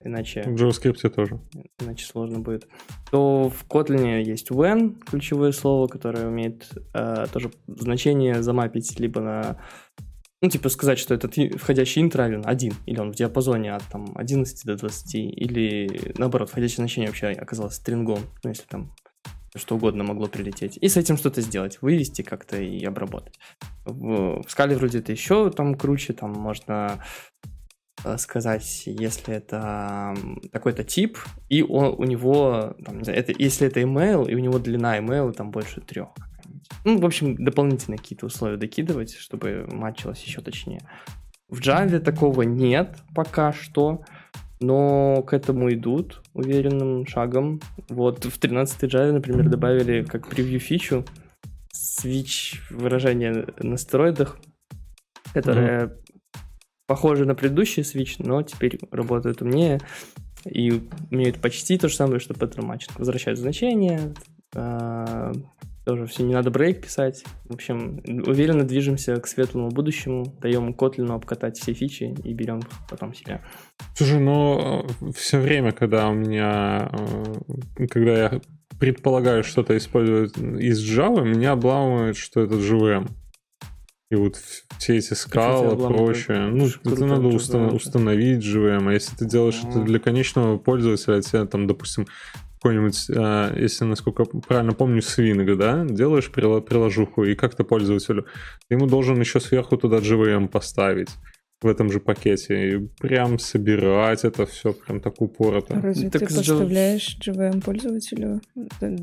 Иначе 0.04 0.42
В 0.42 0.56
JavaScript 0.56 1.08
тоже. 1.08 1.40
иначе 1.80 2.04
сложно 2.04 2.40
будет, 2.40 2.68
то 3.12 3.50
в 3.50 3.68
Kotlin 3.70 4.24
есть 4.24 4.50
when, 4.50 5.00
ключевое 5.06 5.52
слово, 5.52 5.86
которое 5.86 6.30
умеет 6.30 6.68
э, 6.96 7.28
тоже 7.32 7.52
значение 7.68 8.42
замапить 8.42 9.00
либо 9.00 9.22
на 9.22 9.62
ну, 10.42 10.50
типа 10.50 10.70
сказать, 10.70 10.98
что 10.98 11.14
этот 11.14 11.36
входящий 11.62 12.02
int 12.02 12.18
равен 12.18 12.42
1, 12.44 12.74
или 12.88 13.00
он 13.00 13.12
в 13.12 13.16
диапазоне 13.16 13.76
от 13.76 13.84
там, 13.84 14.14
11 14.16 14.66
до 14.66 14.76
20, 14.78 15.14
или 15.14 16.12
наоборот, 16.18 16.50
входящее 16.50 16.78
значение 16.78 17.10
вообще 17.10 17.28
оказалось 17.28 17.76
стрингом, 17.76 18.20
ну, 18.44 18.50
если 18.50 18.66
там 18.66 18.92
что 19.56 19.76
угодно 19.76 20.04
могло 20.04 20.28
прилететь. 20.28 20.78
И 20.82 20.88
с 20.88 20.98
этим 20.98 21.18
что-то 21.18 21.42
сделать, 21.42 21.82
вывести 21.82 22.22
как-то 22.22 22.58
и 22.58 22.84
обработать. 22.84 23.40
В, 23.86 24.42
в 24.44 24.50
скале 24.50 24.76
вроде 24.76 25.00
это 25.00 25.12
еще 25.12 25.50
там 25.52 25.76
круче, 25.76 26.14
там 26.14 26.32
можно 26.32 27.04
э, 28.04 28.18
сказать, 28.18 28.84
если 28.86 29.36
это 29.36 30.16
такой-то 30.52 30.84
тип, 30.84 31.18
и 31.50 31.62
он, 31.62 31.96
у 31.98 32.04
него, 32.04 32.76
там, 32.84 32.98
не 32.98 33.04
знаю, 33.04 33.20
это, 33.20 33.34
если 33.38 33.68
это 33.68 33.82
email, 33.82 34.30
и 34.30 34.36
у 34.36 34.40
него 34.40 34.60
длина 34.60 34.98
email 34.98 35.32
там 35.34 35.52
больше 35.52 35.82
трех. 35.82 36.10
Ну, 36.86 37.00
в 37.00 37.06
общем, 37.06 37.36
дополнительные 37.36 37.98
какие-то 37.98 38.26
условия 38.26 38.58
докидывать, 38.58 39.14
чтобы 39.14 39.68
матчилось 39.72 40.24
еще 40.24 40.42
точнее. 40.42 40.82
В 41.48 41.60
Java 41.60 42.00
такого 42.00 42.42
нет 42.42 42.98
пока 43.14 43.54
что, 43.54 44.04
но 44.64 45.22
к 45.24 45.34
этому 45.34 45.74
идут 45.74 46.24
уверенным 46.34 47.06
шагом. 47.06 47.60
Вот 47.90 48.24
в 48.24 48.38
13 48.38 48.84
Java, 48.84 49.12
например, 49.12 49.50
добавили 49.50 50.04
как 50.04 50.30
превью 50.30 50.60
фичу 50.60 51.06
switch 51.76 52.60
выражение 52.70 53.48
на 53.60 53.78
стероидах, 53.78 54.38
которое 55.34 55.98
похоже 56.88 57.26
на 57.26 57.36
предыдущий 57.36 57.84
switch, 57.84 58.16
но 58.20 58.42
теперь 58.44 58.80
работает 58.92 59.42
умнее 59.42 59.82
и 60.46 60.82
умеют 61.12 61.40
почти 61.42 61.78
то 61.78 61.90
же 61.90 61.96
самое, 61.96 62.20
что 62.20 62.34
Pattern 62.34 62.66
Matching. 62.66 62.92
Возвращают 62.98 63.40
значения, 63.40 64.14
а, 64.56 65.34
тоже 65.86 66.06
все, 66.06 66.24
не 66.24 66.34
надо 66.34 66.50
брейк 66.50 66.82
писать. 66.82 67.24
В 67.46 67.54
общем, 67.54 68.02
уверенно 68.26 68.64
движемся 68.64 69.16
к 69.18 69.28
светлому 69.28 69.70
будущему, 69.70 70.26
даем 70.42 70.70
Kotlin 70.74 71.12
обкатать 71.14 71.58
все 71.58 71.74
фичи 71.74 72.16
и 72.24 72.34
берем 72.34 72.62
потом 72.90 73.14
себе. 73.14 73.42
Слушай, 73.96 74.20
ну, 74.20 74.86
все 75.16 75.40
время, 75.40 75.72
когда 75.72 76.10
у 76.10 76.14
меня, 76.14 76.90
э, 77.78 77.88
когда 77.88 78.18
я 78.18 78.42
предполагаю 78.80 79.44
что-то 79.44 79.76
использовать 79.78 80.38
из 80.38 80.80
Java, 80.84 81.24
меня 81.24 81.52
обламывает, 81.52 82.16
что 82.18 82.42
это 82.42 82.56
JVM. 82.56 83.08
И 84.12 84.16
вот 84.16 84.36
все 84.78 84.98
эти 84.98 85.14
скалы, 85.16 85.76
прочее. 85.76 86.48
Ну, 86.48 86.68
это 86.68 87.06
надо 87.06 87.30
JVM. 87.30 87.36
устан- 87.36 87.74
установить 87.76 88.44
JVM. 88.46 88.90
А 88.90 88.94
если 88.94 89.16
ты 89.16 89.26
делаешь 89.26 89.60
это 89.64 89.80
Мгм. 89.80 89.86
для 89.86 90.00
конечного 90.00 90.58
пользователя, 90.58 91.22
тебе 91.22 91.46
там, 91.46 91.66
допустим, 91.66 92.06
какой-нибудь, 92.64 93.10
э, 93.10 93.62
если, 93.64 93.84
насколько 93.84 94.24
правильно 94.24 94.72
помню, 94.72 95.00
Swing, 95.02 95.56
да, 95.56 95.86
делаешь 95.86 96.32
приложуху, 96.32 97.26
и 97.26 97.36
как-то 97.36 97.64
пользователю, 97.66 98.26
ты 98.70 98.76
ему 98.76 98.88
должен 98.88 99.20
еще 99.20 99.40
сверху 99.42 99.76
туда 99.78 99.98
JVM 99.98 100.48
поставить 100.48 101.10
в 101.62 101.68
этом 101.68 101.92
же 101.92 102.00
пакете, 102.00 102.70
и 102.70 102.78
прям 103.02 103.40
собирать 103.40 104.26
это 104.26 104.46
все 104.46 104.74
прям 104.74 105.00
так 105.00 105.22
упорото. 105.22 105.80
Разве 105.82 106.10
Так 106.10 106.22
ты 106.22 106.30
с 106.30 106.38
поставляешь 106.38 107.18
JVM 107.26 107.62
пользователю? 107.62 108.42
Да, 108.82 108.96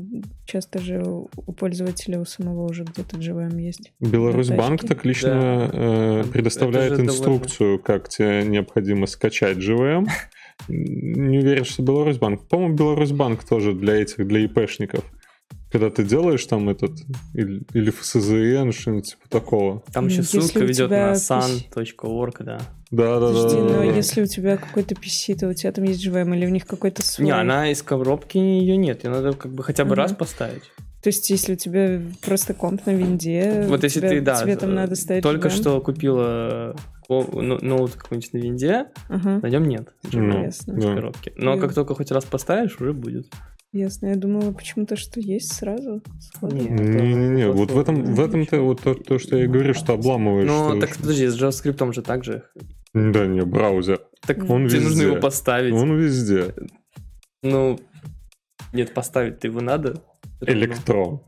Часто 0.45 0.79
же 0.79 1.03
у 1.03 1.53
пользователя 1.53 2.19
у 2.19 2.25
самого 2.25 2.67
уже 2.69 2.83
где-то 2.83 3.17
JVM 3.17 3.59
есть. 3.61 3.91
Беларусьбанк 3.99 4.81
так 4.87 5.05
лично 5.05 5.69
э, 5.73 6.19
Это 6.21 6.29
предоставляет 6.29 6.91
же 6.93 6.97
довольно- 6.97 7.09
инструкцию, 7.11 7.79
как 7.79 8.09
тебе 8.09 8.43
необходимо 8.43 9.05
скачать 9.07 9.57
JVM. 9.57 10.05
Не 10.67 11.39
уверен, 11.39 11.65
что 11.65 11.83
Беларусьбанк. 11.83 12.47
По-моему, 12.47 12.75
Беларусьбанк 12.75 13.43
тоже 13.43 13.73
для 13.73 13.95
этих, 13.95 14.27
для 14.27 14.41
ИПшников. 14.45 15.03
Когда 15.71 15.89
ты 15.89 16.03
делаешь 16.03 16.45
там 16.45 16.69
этот, 16.69 16.91
или, 17.33 17.63
или 17.73 17.91
ФСЗН, 17.91 18.71
что-нибудь 18.71 19.11
типа 19.11 19.29
такого. 19.29 19.83
Там 19.93 20.07
еще 20.07 20.17
Если 20.17 20.39
ссылка 20.41 20.59
ведет 20.59 20.87
тебя 20.89 21.09
на 21.09 21.13
sun.org, 21.13 22.35
да. 22.39 22.59
Да-да-да. 22.91 23.27
Подожди, 23.27 23.57
но 23.57 23.69
да. 23.77 23.83
если 23.83 24.21
у 24.21 24.25
тебя 24.25 24.57
какой-то 24.57 24.95
PC, 24.95 25.39
то 25.39 25.47
у 25.47 25.53
тебя 25.53 25.71
там 25.71 25.85
есть 25.85 26.05
JVM 26.05 26.35
или 26.35 26.45
у 26.45 26.49
них 26.49 26.65
какой-то 26.65 27.01
свой? 27.01 27.25
Не, 27.25 27.31
она 27.31 27.71
из 27.71 27.81
коробки 27.81 28.37
ее 28.37 28.75
нет, 28.75 29.05
ее 29.05 29.11
надо 29.11 29.31
как 29.31 29.53
бы 29.53 29.63
хотя 29.63 29.85
бы 29.85 29.93
Ага. 29.93 30.03
раз 30.03 30.13
поставить. 30.13 30.63
То 31.01 31.07
есть, 31.07 31.29
если 31.31 31.53
у 31.53 31.55
тебя 31.55 31.99
просто 32.21 32.53
комп 32.53 32.85
на 32.85 32.91
винде, 32.91 33.65
Вот 33.67 33.83
если 33.83 34.01
тебя 34.01 34.09
ты, 34.09 34.21
да, 34.21 34.35
цветом 34.35 34.71
э, 34.71 34.73
надо 34.73 34.95
ставить 34.95 35.23
только 35.23 35.49
что 35.49 35.81
купила 35.81 36.75
ну- 36.75 36.81
ноут 37.19 37.93
какой-нибудь 37.93 38.33
на 38.33 38.37
винде, 38.37 38.85
Ага, 39.09 39.39
на 39.41 39.47
нем 39.49 39.65
нет 39.67 39.93
Ну, 40.13 40.43
ясно. 40.43 40.73
из 40.77 40.83
да. 40.83 40.95
коробки. 40.95 41.33
Но 41.35 41.57
как 41.59 41.73
только 41.73 41.93
хоть 41.95 42.11
раз 42.11 42.25
поставишь, 42.25 42.79
уже 42.79 42.93
будет. 42.93 43.27
Ясно. 43.73 44.07
Я 44.07 44.15
думала 44.17 44.51
почему-то, 44.51 44.95
что 44.97 45.19
есть 45.21 45.53
сразу. 45.53 46.01
Не-не-не, 46.41 47.49
вот 47.51 47.71
в 47.71 47.79
этом, 47.79 48.03
в 48.15 48.19
этом-то 48.19 48.59
вот 48.61 48.81
то, 48.81 48.95
то, 48.95 49.17
что 49.17 49.37
я 49.37 49.45
и 49.45 49.47
говорю, 49.47 49.73
что 49.73 49.93
обламываешь. 49.93 50.47
Ну, 50.47 50.71
что- 50.71 50.79
так 50.81 50.97
подожди, 50.97 51.27
с 51.27 51.41
JavaScript 51.41 51.93
же 51.93 52.01
так 52.01 52.23
же. 52.25 52.43
Да 52.93 53.25
не, 53.25 53.41
браузер. 53.45 54.01
Так 54.27 54.39
Он 54.49 54.67
тебе 54.67 54.81
нужно 54.81 54.89
везде. 54.89 55.03
его 55.05 55.15
поставить. 55.15 55.73
Он 55.73 55.97
везде. 55.97 56.53
Ну, 57.43 57.79
нет, 58.73 58.93
поставить-то 58.93 59.47
его 59.47 59.61
надо. 59.61 60.01
Электрон. 60.41 61.21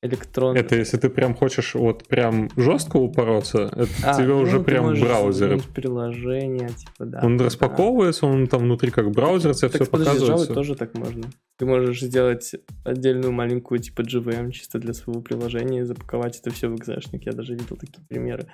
Электрон. 0.00 0.56
Это 0.56 0.76
если 0.76 0.96
ты 0.96 1.08
прям 1.10 1.34
хочешь 1.34 1.74
вот 1.74 2.06
прям 2.06 2.48
жестко 2.56 2.98
упороться, 2.98 3.62
это 3.74 3.88
А, 4.04 4.14
тебе 4.14 4.28
ну, 4.28 4.42
уже 4.42 4.60
прям 4.60 4.94
браузер. 4.94 5.60
приложение, 5.74 6.68
типа, 6.68 7.04
да. 7.04 7.20
Он 7.24 7.36
да. 7.36 7.46
распаковывается, 7.46 8.26
он 8.26 8.46
там 8.46 8.60
внутри 8.62 8.92
как 8.92 9.10
браузер, 9.10 9.54
тебе 9.56 9.68
Так 9.70 9.82
все 9.82 9.90
подожди, 9.90 10.12
с 10.12 10.22
Java 10.22 10.26
показывается. 10.26 10.54
тоже 10.54 10.74
так 10.76 10.94
можно. 10.96 11.24
Ты 11.58 11.66
можешь 11.66 12.00
сделать 12.00 12.54
отдельную 12.84 13.32
маленькую 13.32 13.80
типа 13.80 14.02
JVM 14.02 14.52
чисто 14.52 14.78
для 14.78 14.92
своего 14.94 15.20
приложения 15.20 15.80
и 15.80 15.84
запаковать 15.84 16.38
это 16.38 16.50
все 16.50 16.68
в 16.68 16.76
экзешник. 16.76 17.26
Я 17.26 17.32
даже 17.32 17.54
видел 17.54 17.76
такие 17.76 18.04
примеры. 18.08 18.46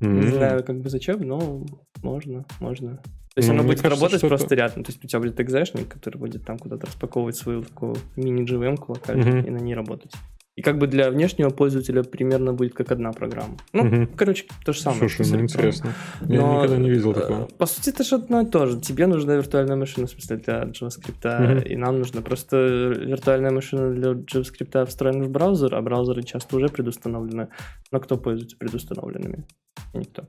Мгм. 0.00 0.20
Не 0.20 0.26
знаю, 0.32 0.62
как 0.64 0.80
бы 0.80 0.90
зачем, 0.90 1.20
но 1.22 1.64
можно, 2.02 2.44
можно. 2.60 2.96
То 3.34 3.38
есть 3.38 3.48
Ну, 3.48 3.54
оно 3.54 3.62
будет 3.62 3.80
кажется, 3.80 3.98
работать 3.98 4.18
что 4.18 4.26
это- 4.26 4.36
просто 4.36 4.54
рядом. 4.54 4.84
То 4.84 4.90
есть 4.92 5.02
у 5.02 5.08
тебя 5.08 5.20
будет 5.20 5.40
экзешник, 5.40 5.88
который 5.88 6.18
будет 6.18 6.44
там 6.44 6.58
куда-то 6.58 6.86
распаковывать 6.88 7.36
свою 7.36 7.62
такую 7.62 7.96
мини-JVM 8.16 8.76
локальную 8.86 9.38
Мгм. 9.38 9.46
и 9.46 9.50
на 9.50 9.56
ней 9.58 9.74
работать. 9.74 10.12
И 10.54 10.60
как 10.60 10.76
бы 10.78 10.86
для 10.86 11.10
внешнего 11.10 11.48
пользователя 11.48 12.02
примерно 12.02 12.52
будет 12.52 12.74
как 12.74 12.92
одна 12.92 13.12
программа. 13.12 13.56
Ну, 13.72 13.84
Мгм. 13.84 14.06
короче, 14.16 14.44
то 14.66 14.74
же 14.74 14.80
самое. 14.80 14.98
Слушай, 15.08 15.26
ну 15.30 15.40
интересно. 15.40 15.94
Я 16.28 16.42
Но, 16.42 16.56
никогда 16.56 16.76
не 16.76 16.90
видел 16.90 17.12
э, 17.12 17.14
такого. 17.14 17.46
По 17.46 17.64
сути, 17.64 17.88
это 17.88 18.04
же 18.04 18.16
одно 18.16 18.42
и 18.42 18.46
то 18.46 18.66
же. 18.66 18.78
Тебе 18.78 19.06
нужна 19.06 19.34
виртуальная 19.36 19.76
машина, 19.76 20.06
в 20.06 20.10
смысле, 20.10 20.36
для 20.36 20.64
JavaScript, 20.64 21.40
Мгм. 21.40 21.58
и 21.62 21.76
нам 21.76 21.98
нужна 22.00 22.20
просто 22.20 22.56
виртуальная 22.58 23.50
машина 23.50 23.94
для 23.94 24.10
JavaScript 24.12 24.84
встроена 24.86 25.24
в 25.24 25.30
браузер, 25.30 25.74
а 25.74 25.80
браузеры 25.80 26.22
часто 26.22 26.56
уже 26.56 26.68
предустановлены. 26.68 27.48
Но 27.90 28.00
кто 28.00 28.18
пользуется 28.18 28.58
предустановленными? 28.58 29.46
Никто. 29.94 30.26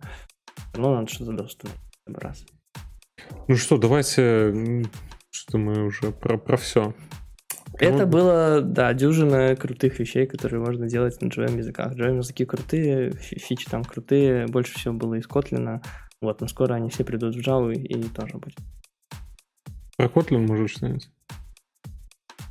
Ну, 0.78 0.96
надо 0.96 1.08
что-то 1.12 1.34
доустановить. 1.34 1.82
Раз. 2.08 2.46
Ну 3.50 3.56
что, 3.58 3.78
давайте 3.78 4.84
Что 5.32 5.58
мы 5.58 5.86
уже 5.86 6.12
про, 6.12 6.38
про 6.38 6.56
все. 6.58 6.94
Это 7.80 8.06
было, 8.06 8.62
да, 8.62 8.94
дюжина 8.94 9.56
крутых 9.56 10.00
вещей, 10.00 10.28
которые 10.28 10.62
можно 10.62 10.88
делать 10.88 11.20
на 11.22 11.28
JVM 11.28 11.58
языках. 11.58 11.94
JVM 11.94 12.18
языки 12.18 12.46
крутые, 12.46 13.12
фичи 13.14 13.70
там 13.70 13.84
крутые, 13.84 14.48
больше 14.48 14.76
всего 14.76 14.94
было 14.94 15.16
из 15.16 15.28
Kotlin. 15.28 15.82
Вот, 16.22 16.42
но 16.42 16.48
скоро 16.48 16.76
они 16.76 16.90
все 16.90 17.04
придут 17.04 17.36
в 17.36 17.40
Java 17.40 17.74
и 17.74 18.04
тоже 18.10 18.38
будет. 18.38 18.58
Про 19.98 20.06
Kotlin 20.08 20.48
можешь 20.48 20.78
снять? 20.78 21.10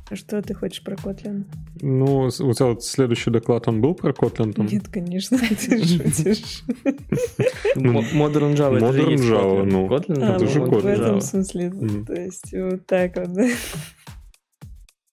А 0.09 0.15
что 0.15 0.41
ты 0.41 0.53
хочешь 0.53 0.83
про 0.83 0.95
Kotlin? 0.95 1.45
Ну, 1.81 2.25
у 2.27 2.29
тебя 2.29 2.67
вот 2.67 2.83
следующий 2.83 3.31
доклад, 3.31 3.67
он 3.67 3.81
был 3.81 3.95
про 3.95 4.11
Kotlin? 4.11 4.53
Там? 4.53 4.67
Нет, 4.67 4.87
конечно, 4.89 5.37
ты 5.49 5.83
шутишь. 5.83 6.63
Modern 7.75 8.53
Java, 8.55 8.79
Modern 8.79 9.15
Java, 9.15 9.63
ну. 9.63 9.87
Kotlin, 9.87 10.23
это 10.23 10.47
же 10.47 10.59
Kotlin. 10.59 10.81
в 10.81 10.85
этом 10.85 11.21
смысле, 11.21 11.73
то 12.05 12.13
есть 12.13 12.53
вот 12.53 12.85
так 12.85 13.15
вот, 13.15 13.33
да. 13.33 13.47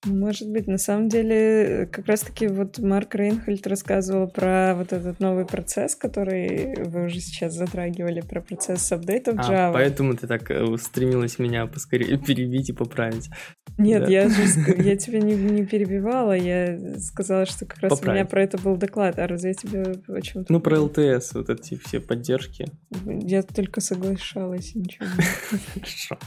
Может 0.06 0.48
быть, 0.50 0.66
на 0.66 0.78
самом 0.78 1.10
деле, 1.10 1.86
как 1.92 2.06
раз-таки 2.06 2.46
вот 2.46 2.78
Марк 2.78 3.14
Рейнхольд 3.14 3.66
рассказывал 3.66 4.28
про 4.28 4.74
вот 4.74 4.94
этот 4.94 5.20
новый 5.20 5.44
процесс, 5.44 5.94
который 5.94 6.82
вы 6.84 7.04
уже 7.06 7.20
сейчас 7.20 7.52
затрагивали, 7.52 8.22
про 8.22 8.40
процесс 8.40 8.90
апдейтов 8.92 9.34
А, 9.38 9.42
Java. 9.52 9.72
поэтому 9.74 10.16
ты 10.16 10.26
так 10.26 10.50
э, 10.50 10.64
стремилась 10.78 11.38
меня 11.38 11.66
поскорее 11.66 12.16
перебить 12.26 12.70
и 12.70 12.72
поправить. 12.72 13.28
Нет, 13.76 14.04
Да. 14.04 14.08
я 14.10 14.28
же 14.30 14.42
я 14.82 14.96
тебя 14.96 15.20
не, 15.20 15.34
не 15.34 15.66
перебивала, 15.66 16.32
я 16.32 16.78
сказала, 16.98 17.44
что 17.44 17.66
как 17.66 17.80
раз 17.80 17.92
у 17.92 17.96
меня 17.96 18.24
Поправить. 18.24 18.30
про 18.30 18.42
это 18.42 18.56
был 18.58 18.76
доклад, 18.76 19.18
а 19.18 19.26
разве 19.26 19.50
я 19.50 19.54
тебе 19.54 19.82
о 20.08 20.20
чем-то... 20.22 20.50
Ну, 20.50 20.60
про 20.60 20.80
ЛТС, 20.80 21.34
вот 21.34 21.50
эти 21.50 21.76
все 21.76 22.00
поддержки. 22.00 22.64
Я 23.04 23.42
только 23.42 23.82
соглашалась, 23.82 24.74
ничего 24.74 25.04
не 25.04 25.60
Хорошо. 25.74 26.18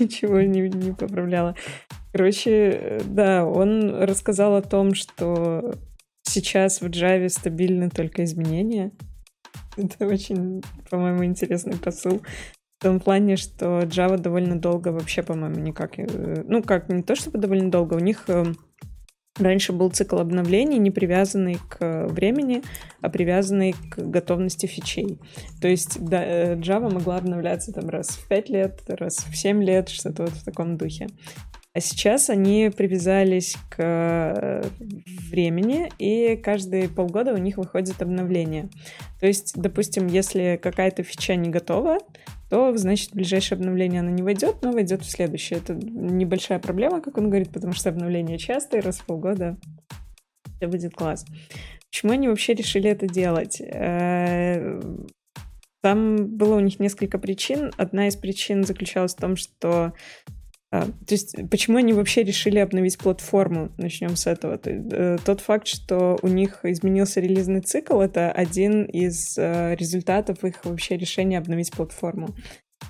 ничего 0.00 0.40
не, 0.40 0.62
не 0.68 0.92
поправляла. 0.92 1.54
Короче, 2.12 2.50
э, 2.50 3.00
да, 3.04 3.44
он 3.46 4.02
рассказал 4.02 4.56
о 4.56 4.62
том, 4.62 4.94
что 4.94 5.74
сейчас 6.22 6.80
в 6.80 6.86
Java 6.86 7.28
стабильны 7.28 7.90
только 7.90 8.24
изменения. 8.24 8.92
Это 9.76 10.06
очень, 10.06 10.62
по-моему, 10.90 11.24
интересный 11.24 11.76
посыл. 11.76 12.22
В 12.80 12.82
том 12.82 13.00
плане, 13.00 13.36
что 13.36 13.80
Java 13.80 14.18
довольно 14.18 14.60
долго 14.60 14.88
вообще, 14.88 15.22
по-моему, 15.22 15.60
никак... 15.60 15.98
э, 15.98 16.44
Ну, 16.46 16.62
как, 16.62 16.88
не 16.88 17.02
то 17.02 17.14
чтобы 17.14 17.38
довольно 17.38 17.70
долго, 17.70 17.94
у 17.94 18.00
них 18.00 18.24
э, 18.28 18.44
раньше 19.38 19.72
был 19.72 19.90
цикл 19.90 20.18
обновлений, 20.18 20.78
не 20.78 20.90
привязанный 20.90 21.58
к 21.68 22.08
времени, 22.08 22.62
а 23.00 23.08
привязанный 23.08 23.72
к 23.72 23.98
готовности 23.98 24.66
фичей. 24.66 25.18
То 25.60 25.68
есть 25.68 25.96
э, 25.96 26.56
Java 26.56 26.92
могла 26.92 27.16
обновляться 27.16 27.72
там 27.72 27.88
раз 27.88 28.10
в 28.10 28.28
5 28.28 28.50
лет, 28.50 28.82
раз 28.88 29.24
в 29.30 29.34
7 29.34 29.62
лет, 29.62 29.88
что-то 29.88 30.24
вот 30.24 30.32
в 30.32 30.44
таком 30.44 30.76
духе. 30.76 31.06
А 31.74 31.80
сейчас 31.80 32.28
они 32.28 32.70
привязались 32.76 33.56
к 33.70 33.76
э, 33.78 34.62
времени, 35.30 35.90
и 35.98 36.36
каждые 36.36 36.88
полгода 36.88 37.32
у 37.32 37.38
них 37.38 37.56
выходит 37.56 38.02
обновление. 38.02 38.68
То 39.20 39.26
есть, 39.26 39.54
допустим, 39.56 40.06
если 40.06 40.60
какая-то 40.62 41.02
фича 41.02 41.34
не 41.34 41.48
готова, 41.48 41.98
то, 42.50 42.76
значит, 42.76 43.14
ближайшее 43.14 43.56
обновление 43.56 44.00
она 44.00 44.10
не 44.10 44.22
войдет, 44.22 44.56
но 44.60 44.72
войдет 44.72 45.00
в 45.00 45.10
следующее. 45.10 45.60
Это 45.60 45.72
небольшая 45.72 46.58
проблема, 46.58 47.00
как 47.00 47.16
он 47.16 47.30
говорит, 47.30 47.50
потому 47.50 47.72
что 47.72 47.88
обновления 47.88 48.36
частые, 48.36 48.82
раз 48.82 48.98
в 48.98 49.06
полгода 49.06 49.56
все 50.58 50.66
будет 50.66 50.94
класс. 50.94 51.24
Почему 51.90 52.12
они 52.12 52.28
вообще 52.28 52.52
решили 52.52 52.90
это 52.90 53.08
делать? 53.08 53.62
Э, 53.62 54.78
Там 55.80 56.36
было 56.36 56.56
у 56.56 56.60
них 56.60 56.78
несколько 56.78 57.18
причин. 57.18 57.72
Одна 57.78 58.08
из 58.08 58.16
причин 58.16 58.64
заключалась 58.64 59.14
в 59.14 59.20
том, 59.20 59.36
что 59.36 59.94
а, 60.74 60.86
то 60.86 61.14
есть, 61.14 61.36
почему 61.50 61.76
они 61.76 61.92
вообще 61.92 62.22
решили 62.22 62.58
обновить 62.58 62.96
платформу? 62.96 63.68
Начнем 63.76 64.16
с 64.16 64.26
этого. 64.26 64.56
То 64.56 64.70
есть, 64.70 64.86
э, 64.90 65.18
Тот 65.22 65.42
факт, 65.42 65.66
что 65.66 66.18
у 66.22 66.28
них 66.28 66.60
изменился 66.64 67.20
релизный 67.20 67.60
цикл, 67.60 68.00
это 68.00 68.32
один 68.32 68.84
из 68.84 69.36
э, 69.36 69.74
результатов 69.78 70.42
их 70.44 70.64
вообще 70.64 70.96
решения 70.96 71.36
обновить 71.36 71.72
платформу. 71.72 72.30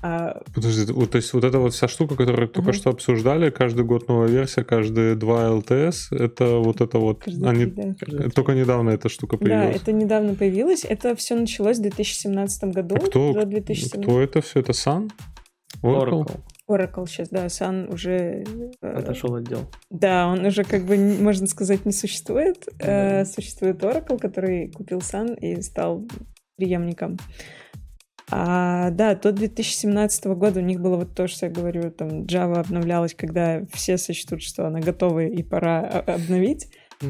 А, 0.00 0.40
Подожди, 0.54 0.92
вот, 0.92 1.10
то 1.10 1.16
есть 1.16 1.32
вот 1.32 1.42
эта 1.42 1.58
вот 1.58 1.74
вся 1.74 1.88
штука, 1.88 2.14
которую 2.14 2.48
только 2.48 2.70
Мгм. 2.70 2.72
что 2.72 2.90
обсуждали, 2.90 3.50
каждый 3.50 3.84
год 3.84 4.06
новая 4.08 4.28
версия, 4.28 4.62
каждые 4.64 5.16
два 5.16 5.50
ЛТС, 5.50 6.12
это 6.12 6.58
вот 6.58 6.80
это 6.80 6.98
вот, 6.98 7.24
каждый 7.24 7.48
они 7.48 7.64
день, 7.66 7.96
да. 8.06 8.30
только 8.30 8.52
недавно 8.54 8.90
эта 8.90 9.08
штука 9.08 9.36
Да, 9.38 9.44
появилась. 9.44 9.76
это 9.82 9.92
недавно 9.92 10.34
появилось. 10.34 10.84
Это 10.88 11.16
все 11.16 11.34
началось 11.34 11.78
в 11.78 11.82
2017 11.82 12.64
году. 12.72 12.94
А 12.94 12.98
кто, 13.00 13.32
до 13.32 13.44
2017. 13.44 14.02
кто 14.02 14.20
это 14.20 14.40
все? 14.40 14.60
Это 14.60 14.70
Sun? 14.72 15.10
Oracle? 15.82 16.24
Oracle. 16.24 16.40
Oracle 16.70 17.06
сейчас, 17.06 17.28
да, 17.28 17.46
Sun 17.46 17.92
уже... 17.92 18.44
э, 18.80 18.88
Отошел 18.88 19.34
отдел. 19.34 19.70
Да, 19.90 20.28
он 20.28 20.44
уже, 20.46 20.64
как 20.64 20.84
бы, 20.84 20.96
можно 20.96 21.46
сказать, 21.46 21.84
не 21.84 21.92
существует. 21.92 22.68
Да. 22.78 23.24
Существует 23.24 23.82
Oracle, 23.82 24.18
который 24.18 24.70
купил 24.70 24.98
Sun 24.98 25.38
и 25.38 25.60
стал 25.62 26.06
преемником. 26.56 27.18
А, 28.30 28.90
да, 28.90 29.14
до 29.14 29.32
2017 29.32 30.24
года 30.26 30.60
у 30.60 30.62
них 30.62 30.80
было 30.80 30.96
вот 30.96 31.14
то, 31.14 31.28
что 31.28 31.46
я 31.46 31.52
говорю, 31.52 31.90
там 31.90 32.22
Java 32.22 32.60
обновлялась, 32.60 33.14
когда 33.14 33.66
все 33.72 33.98
сочтут, 33.98 34.42
что 34.42 34.66
она 34.66 34.80
готова 34.80 35.24
и 35.26 35.42
пора 35.42 35.80
о- 35.80 36.14
обновить. 36.14 36.68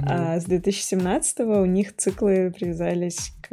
А 0.09 0.40
с 0.40 0.44
2017 0.46 1.40
у 1.40 1.64
них 1.66 1.94
циклы 1.96 2.50
привязались 2.50 3.34
к, 3.42 3.48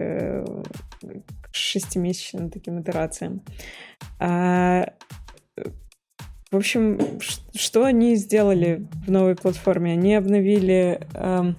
к 1.04 1.54
шестимесячным 1.54 2.50
таким 2.50 2.82
итерациям. 2.82 3.44
А, 4.20 4.94
в 6.52 6.56
общем, 6.56 7.20
что 7.54 7.84
они 7.86 8.16
сделали 8.16 8.88
в 9.06 9.12
новой 9.12 9.36
платформе? 9.36 9.94
Они 9.94 10.16
обновили 10.16 11.00
эм, 11.14 11.56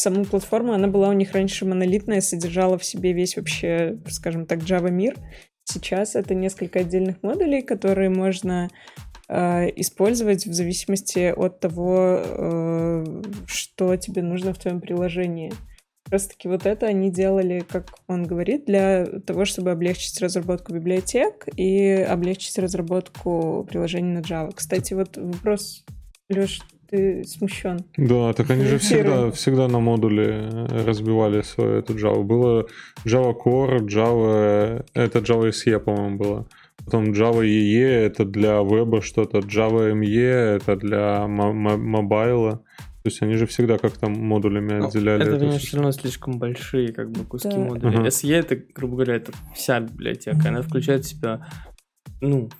саму 0.00 0.24
платформу. 0.24 0.72
Она 0.72 0.88
была 0.88 1.08
у 1.08 1.12
них 1.12 1.32
раньше 1.32 1.64
монолитная, 1.66 2.20
содержала 2.20 2.78
в 2.78 2.84
себе 2.84 3.12
весь 3.12 3.36
вообще, 3.36 3.98
скажем 4.08 4.46
так, 4.46 4.60
Java 4.60 4.90
мир. 4.90 5.16
Сейчас 5.64 6.16
это 6.16 6.34
несколько 6.34 6.80
отдельных 6.80 7.22
модулей, 7.22 7.62
которые 7.62 8.10
можно 8.10 8.68
э, 9.28 9.68
использовать 9.76 10.46
в 10.46 10.52
зависимости 10.52 11.32
от 11.36 11.60
того, 11.60 12.22
э, 12.24 13.04
что 13.46 13.96
тебе 13.96 14.22
нужно 14.22 14.52
в 14.52 14.58
твоем 14.58 14.80
приложении. 14.80 15.52
Раз 16.10 16.26
таки 16.26 16.48
вот 16.48 16.66
это 16.66 16.86
они 16.86 17.10
делали, 17.10 17.64
как 17.68 17.86
он 18.08 18.24
говорит, 18.24 18.64
для 18.66 19.06
того, 19.26 19.44
чтобы 19.44 19.70
облегчить 19.70 20.20
разработку 20.20 20.74
библиотек 20.74 21.46
и 21.56 21.92
облегчить 21.92 22.58
разработку 22.58 23.66
приложений 23.68 24.14
на 24.14 24.18
Java. 24.20 24.52
Кстати, 24.54 24.94
вот 24.94 25.16
вопрос, 25.16 25.84
Леш, 26.28 26.62
ты 26.90 27.22
смущен. 27.24 27.84
Да, 27.96 28.32
так 28.32 28.50
они 28.50 28.64
же 28.64 28.78
всегда, 28.78 29.30
всегда 29.30 29.68
на 29.68 29.78
модуле 29.78 30.48
разбивали 30.84 31.42
свою 31.42 31.78
эту 31.78 31.94
Java. 31.94 32.22
Было 32.24 32.66
Java 33.04 33.32
Core, 33.32 33.78
Java... 33.86 34.84
Это 34.94 35.20
Java 35.20 35.50
SE, 35.50 35.78
по-моему, 35.78 36.18
было. 36.18 36.48
Потом 36.84 37.12
Java 37.12 37.44
EE, 37.44 37.84
это 37.84 38.24
для 38.24 38.60
веба 38.62 39.00
что-то. 39.02 39.38
Java 39.38 39.92
ME, 39.92 40.56
это 40.56 40.74
для 40.76 41.28
мо- 41.28 41.52
мо- 41.52 41.76
мобайла. 41.76 42.64
То 43.02 43.08
есть 43.08 43.22
они 43.22 43.34
же 43.34 43.46
всегда 43.46 43.78
как-то 43.78 44.08
модулями 44.10 44.74
Ну, 44.74 44.86
отделяли 44.88 45.22
это, 45.22 45.30
эту 45.36 45.38
конечно, 45.46 45.58
все 45.58 45.76
равно 45.78 45.92
слишком 45.92 46.38
большие 46.38 46.92
как 46.92 47.10
бы 47.10 47.24
куски 47.24 47.48
Да. 47.48 47.56
модулей. 47.56 47.96
Ага. 47.96 48.08
SE 48.08 48.30
это, 48.34 48.56
грубо 48.74 48.96
говоря, 48.96 49.14
это 49.16 49.32
вся 49.54 49.80
библиотека. 49.80 50.48
Она 50.48 50.60
включает 50.62 51.04
в 51.04 51.08
себя, 51.08 51.46
ну, 52.20 52.50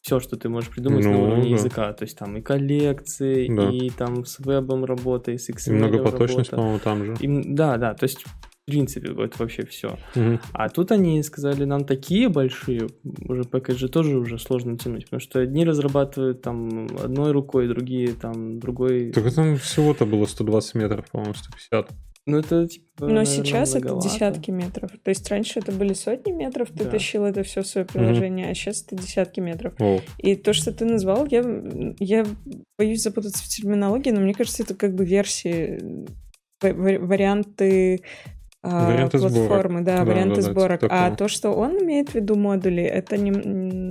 все, 0.00 0.18
что 0.18 0.36
ты 0.36 0.48
можешь 0.48 0.70
придумать 0.70 1.04
на 1.04 1.12
Ну, 1.12 1.22
уровне 1.24 1.42
да. 1.44 1.48
языка. 1.50 1.92
То 1.92 2.04
есть 2.04 2.16
там 2.18 2.36
и 2.38 2.40
коллекции, 2.40 3.54
Да. 3.54 3.68
и 3.70 3.90
там 3.90 4.24
с 4.24 4.38
вебом 4.38 4.84
работа, 4.86 5.30
и 5.30 5.36
с 5.38 5.48
И 5.48 5.52
XML 5.52 5.74
многопоточность, 5.74 6.52
работа. 6.52 6.56
по-моему, 6.56 6.78
там 6.80 7.04
же. 7.04 7.14
И- 7.20 7.54
да, 7.54 7.76
да, 7.76 7.92
то 7.94 8.04
есть 8.04 8.24
в 8.66 8.70
принципе 8.70 9.10
это 9.10 9.38
вообще 9.38 9.66
все. 9.66 9.98
Мгм. 10.14 10.40
А 10.52 10.68
тут 10.68 10.92
они 10.92 11.22
сказали, 11.22 11.64
нам 11.64 11.84
такие 11.84 12.28
большие, 12.28 12.86
уже 13.28 13.42
пэкэджи 13.44 13.88
тоже 13.88 14.16
уже 14.16 14.38
сложно 14.38 14.78
тянуть, 14.78 15.04
потому 15.06 15.20
что 15.20 15.40
одни 15.40 15.64
разрабатывают 15.64 16.42
там 16.42 16.86
одной 17.02 17.32
рукой, 17.32 17.66
другие 17.68 18.12
там 18.14 18.60
другой. 18.60 19.10
Так 19.12 19.26
это 19.26 19.56
всего-то 19.56 20.06
было 20.06 20.26
120 20.26 20.74
метров, 20.76 21.10
по-моему, 21.10 21.34
150. 21.34 21.90
Ну 22.24 22.38
это 22.38 22.68
типа. 22.68 22.86
Но 23.00 23.06
наверное, 23.08 23.24
сейчас 23.26 23.70
это 23.70 23.80
многовато. 23.80 24.08
десятки 24.08 24.50
метров. 24.52 24.92
То 25.02 25.08
есть 25.08 25.28
раньше 25.28 25.58
это 25.58 25.72
были 25.72 25.92
сотни 25.92 26.30
метров, 26.30 26.68
ты 26.70 26.84
Да. 26.84 26.90
тащил 26.90 27.24
это 27.24 27.42
все 27.42 27.62
в 27.62 27.66
свое 27.66 27.84
приложение, 27.84 28.48
а 28.48 28.54
сейчас 28.54 28.84
это 28.86 28.94
десятки 28.94 29.40
метров. 29.40 29.74
О, 29.80 29.98
И 30.18 30.36
то, 30.36 30.52
что 30.52 30.70
ты 30.72 30.84
назвал, 30.84 31.26
я, 31.26 31.42
я 31.98 32.24
боюсь 32.78 33.02
запутаться 33.02 33.42
в 33.42 33.48
терминологии, 33.48 34.10
но 34.12 34.20
мне 34.20 34.34
кажется, 34.34 34.62
это 34.62 34.76
как 34.76 34.94
бы 34.94 35.04
версии, 35.04 36.06
ва- 36.62 36.72
ва- 36.74 37.06
варианты 38.62 38.92
Варианты 38.92 39.18
сборок. 39.18 39.34
платформы, 39.48 39.80
да, 39.82 39.96
Да, 39.98 40.04
варианты 40.04 40.36
да, 40.40 40.42
да, 40.46 40.52
сборок. 40.52 40.80
типа 40.80 41.06
а 41.06 41.10
то, 41.16 41.28
что 41.28 41.50
он 41.50 41.78
имеет 41.82 42.10
в 42.10 42.14
виду 42.14 42.36
модули, 42.36 42.82
это 42.82 43.16
нем- 43.18 43.42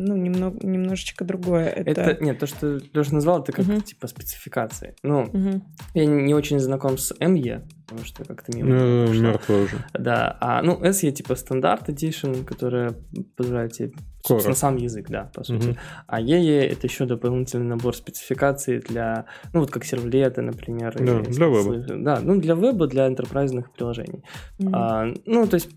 ну, 0.05 0.15
немного, 0.15 0.65
немножечко 0.65 1.26
другое. 1.26 1.65
Это, 1.67 2.01
Это, 2.01 2.24
нет, 2.24 2.39
то, 2.39 2.47
что 2.47 2.80
Леша 2.93 3.13
назвал, 3.13 3.41
это 3.43 3.51
как 3.51 3.65
Мгм. 3.67 3.82
типа 3.82 4.07
спецификации. 4.07 4.95
Ну, 5.03 5.24
Мгм. 5.32 5.63
я 5.93 6.05
не 6.05 6.34
очень 6.34 6.59
знаком 6.59 6.97
с 6.97 7.11
ME, 7.19 7.61
потому 7.88 8.05
что 8.05 8.24
как-то 8.24 8.55
мимо. 8.55 9.05
прошло. 9.07 9.22
мертвый 9.24 9.63
уже. 9.63 9.78
Да, 9.93 10.38
а, 10.39 10.61
ну, 10.61 10.80
SE 10.84 11.11
типа 11.11 11.36
стандарт 11.36 11.89
Edition, 11.89 12.43
которая 12.45 12.93
позволяет 13.36 13.74
тебе 13.74 13.91
собственно, 14.26 14.55
сам 14.55 14.78
язык, 14.78 15.09
да, 15.09 15.32
по 15.34 15.43
сути. 15.43 15.69
Угу. 15.69 15.78
А 16.07 16.22
EE 16.22 16.61
это 16.61 16.88
еще 16.88 17.05
дополнительный 17.05 17.65
набор 17.65 17.95
спецификаций 17.95 18.80
для, 18.80 19.26
ну 19.53 19.61
вот 19.61 19.72
как 19.72 19.84
сервлеты, 19.84 20.41
например. 20.41 20.95
Да, 20.97 21.22
для 21.22 21.47
веба. 21.47 21.86
Да, 21.97 22.19
ну 22.22 22.39
для 22.39 22.55
веба, 22.55 22.88
для 22.88 23.07
энтерпрайзных 23.07 23.72
приложений. 23.74 24.24
Угу. 24.59 24.69
А, 24.74 25.05
ну, 25.26 25.47
то 25.47 25.55
есть, 25.55 25.69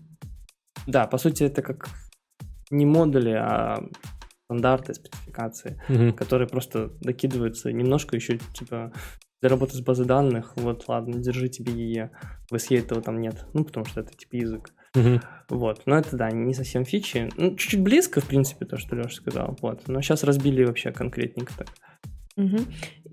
да, 0.87 1.07
по 1.07 1.17
сути, 1.17 1.43
это 1.43 1.61
как 1.61 1.87
не 2.69 2.85
модули, 2.85 3.31
а 3.31 3.83
стандарты, 4.45 4.93
спецификации, 4.93 5.81
угу. 5.89 6.13
которые 6.13 6.47
просто 6.47 6.91
докидываются 7.01 7.71
немножко 7.71 8.15
еще, 8.15 8.37
типа, 8.53 8.93
для 9.41 9.49
работы 9.49 9.75
с 9.75 9.81
базой 9.81 10.05
данных, 10.05 10.53
вот, 10.55 10.87
ладно, 10.87 11.19
держи 11.19 11.49
тебе 11.49 11.73
EE, 11.73 12.09
в 12.49 12.55
SE 12.55 12.77
этого 12.77 13.01
там 13.01 13.19
нет, 13.19 13.45
ну, 13.53 13.63
потому 13.63 13.85
что 13.85 14.01
это, 14.01 14.13
типа, 14.13 14.35
язык. 14.35 14.73
Угу. 14.95 15.19
Вот, 15.49 15.81
но 15.85 15.97
это, 15.97 16.15
да, 16.17 16.31
не 16.31 16.53
совсем 16.53 16.85
фичи. 16.85 17.29
Ну, 17.37 17.55
чуть-чуть 17.55 17.81
близко, 17.81 18.21
в 18.21 18.25
принципе, 18.25 18.65
то, 18.65 18.77
что 18.77 18.95
Леша 18.95 19.09
сказал, 19.09 19.57
вот, 19.61 19.87
но 19.87 20.01
сейчас 20.01 20.23
разбили 20.23 20.63
вообще 20.63 20.91
конкретненько 20.91 21.53
так. 21.57 21.67
Угу. 22.37 22.57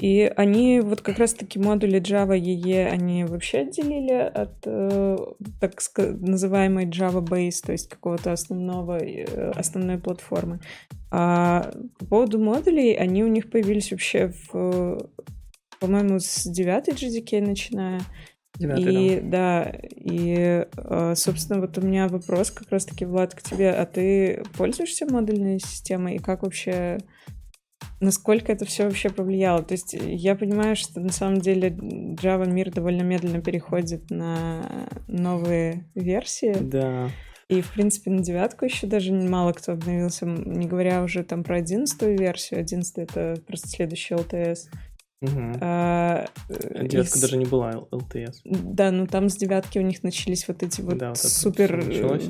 И 0.00 0.32
они 0.36 0.80
вот 0.80 1.00
как 1.00 1.18
раз-таки 1.18 1.58
модули 1.60 2.00
Java 2.00 2.36
EE 2.36 2.86
они 2.86 3.24
вообще 3.24 3.58
отделили 3.58 4.14
от 4.14 4.56
э, 4.66 5.16
так 5.60 5.74
называемой 5.96 6.86
Java 6.86 7.22
Base, 7.22 7.64
то 7.64 7.70
есть 7.70 7.88
какого-то 7.88 8.32
основного, 8.32 8.98
э, 8.98 9.50
основной 9.50 9.98
платформы. 9.98 10.58
А 11.12 11.70
по 11.98 12.06
поводу 12.06 12.40
модулей, 12.40 12.94
они 12.94 13.22
у 13.22 13.28
них 13.28 13.48
появились 13.48 13.92
вообще 13.92 14.32
в, 14.52 15.08
по-моему, 15.78 16.18
с 16.18 16.44
9 16.44 16.88
GDK 16.88 17.46
начиная. 17.46 18.00
9, 18.68 18.80
и 18.80 19.20
да. 19.20 19.64
да, 19.64 19.72
и, 19.90 20.66
э, 20.76 21.14
собственно, 21.16 21.60
вот 21.60 21.76
у 21.78 21.80
меня 21.80 22.08
вопрос 22.08 22.50
как 22.50 22.70
раз-таки, 22.70 23.04
Влад, 23.04 23.34
к 23.34 23.42
тебе. 23.42 23.70
А 23.70 23.86
ты 23.86 24.42
пользуешься 24.56 25.06
модульной 25.06 25.58
системой? 25.58 26.16
И 26.16 26.18
как 26.18 26.42
вообще 26.42 26.98
насколько 28.00 28.52
это 28.52 28.64
все 28.64 28.84
вообще 28.84 29.10
повлияло. 29.10 29.62
То 29.62 29.72
есть 29.72 29.94
я 29.94 30.34
понимаю, 30.34 30.76
что 30.76 31.00
на 31.00 31.12
самом 31.12 31.40
деле 31.40 31.68
Java 31.68 32.48
мир 32.48 32.70
довольно 32.70 33.02
медленно 33.02 33.40
переходит 33.40 34.10
на 34.10 34.88
новые 35.06 35.88
версии. 35.94 36.56
Да. 36.60 37.08
И, 37.48 37.60
в 37.60 37.72
принципе, 37.72 38.10
на 38.10 38.22
девятку 38.22 38.64
еще 38.64 38.86
даже 38.86 39.12
мало 39.12 39.52
кто 39.52 39.72
обновился, 39.72 40.26
не 40.26 40.66
говоря 40.66 41.02
уже 41.02 41.22
там 41.22 41.44
про 41.44 41.56
одиннадцатую 41.56 42.18
версию. 42.18 42.60
Одиннадцатая— 42.60 43.04
это 43.10 43.40
просто 43.46 43.68
следующий 43.68 44.14
LTS. 44.14 44.68
Угу. 45.22 45.58
А, 45.60 46.26
э, 46.48 46.86
Девятка 46.88 47.16
из... 47.16 47.22
даже 47.22 47.36
не 47.36 47.44
была 47.44 47.70
LTS. 47.92 48.40
Да, 48.44 48.90
ну 48.90 49.06
там 49.06 49.28
с 49.28 49.36
девятки 49.36 49.78
у 49.78 49.82
них 49.82 50.02
начались 50.02 50.48
вот 50.48 50.64
эти 50.64 50.80
вот, 50.80 50.98
да, 50.98 51.10
вот 51.10 51.18
супер, 51.18 51.84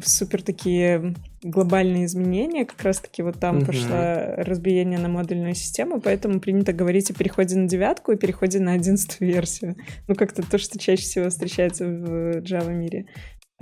супер 0.04 0.42
такие 0.42 1.14
глобальные 1.42 2.04
изменения. 2.04 2.66
Как 2.66 2.82
раз-таки 2.82 3.22
вот 3.22 3.40
там 3.40 3.58
угу. 3.58 3.66
пошло 3.66 3.96
разбиение 4.36 4.98
на 4.98 5.08
модульную 5.08 5.54
систему, 5.54 6.02
поэтому 6.02 6.38
принято 6.38 6.74
говорить 6.74 7.10
о 7.10 7.14
переходе 7.14 7.56
на 7.56 7.66
девятку 7.66 8.12
и 8.12 8.16
переходе 8.16 8.60
на 8.60 8.74
одиннадцатую 8.74 9.32
версию. 9.32 9.76
Ну, 10.06 10.14
как-то 10.14 10.42
то, 10.42 10.58
что 10.58 10.78
чаще 10.78 11.02
всего 11.02 11.30
встречается 11.30 11.86
в 11.86 12.40
Java 12.40 12.72
мире. 12.72 13.06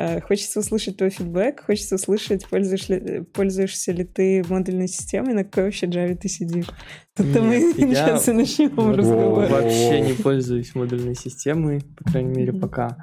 Э, 0.00 0.18
хочется 0.22 0.60
услышать 0.60 0.96
твой 0.96 1.10
фидбэк, 1.10 1.66
хочется 1.66 1.96
услышать, 1.96 2.48
пользуешь 2.48 2.88
ли, 2.88 3.22
пользуешься 3.34 3.92
ли 3.92 4.04
ты 4.04 4.42
модульной 4.48 4.88
системой, 4.88 5.34
на 5.34 5.44
какой 5.44 5.64
вообще 5.64 5.86
Java 5.88 6.14
ты 6.14 6.26
сидишь. 6.26 6.68
Тут-то 7.14 7.42
мы 7.42 7.60
сейчас 7.76 8.26
и 8.26 8.32
начнем 8.32 8.94
разговор. 8.94 9.46
Вообще 9.50 10.00
не 10.00 10.14
пользуюсь 10.14 10.74
модульной 10.74 11.14
системой, 11.14 11.82
по 11.98 12.10
крайней 12.10 12.34
мере, 12.34 12.54
пока 12.54 12.96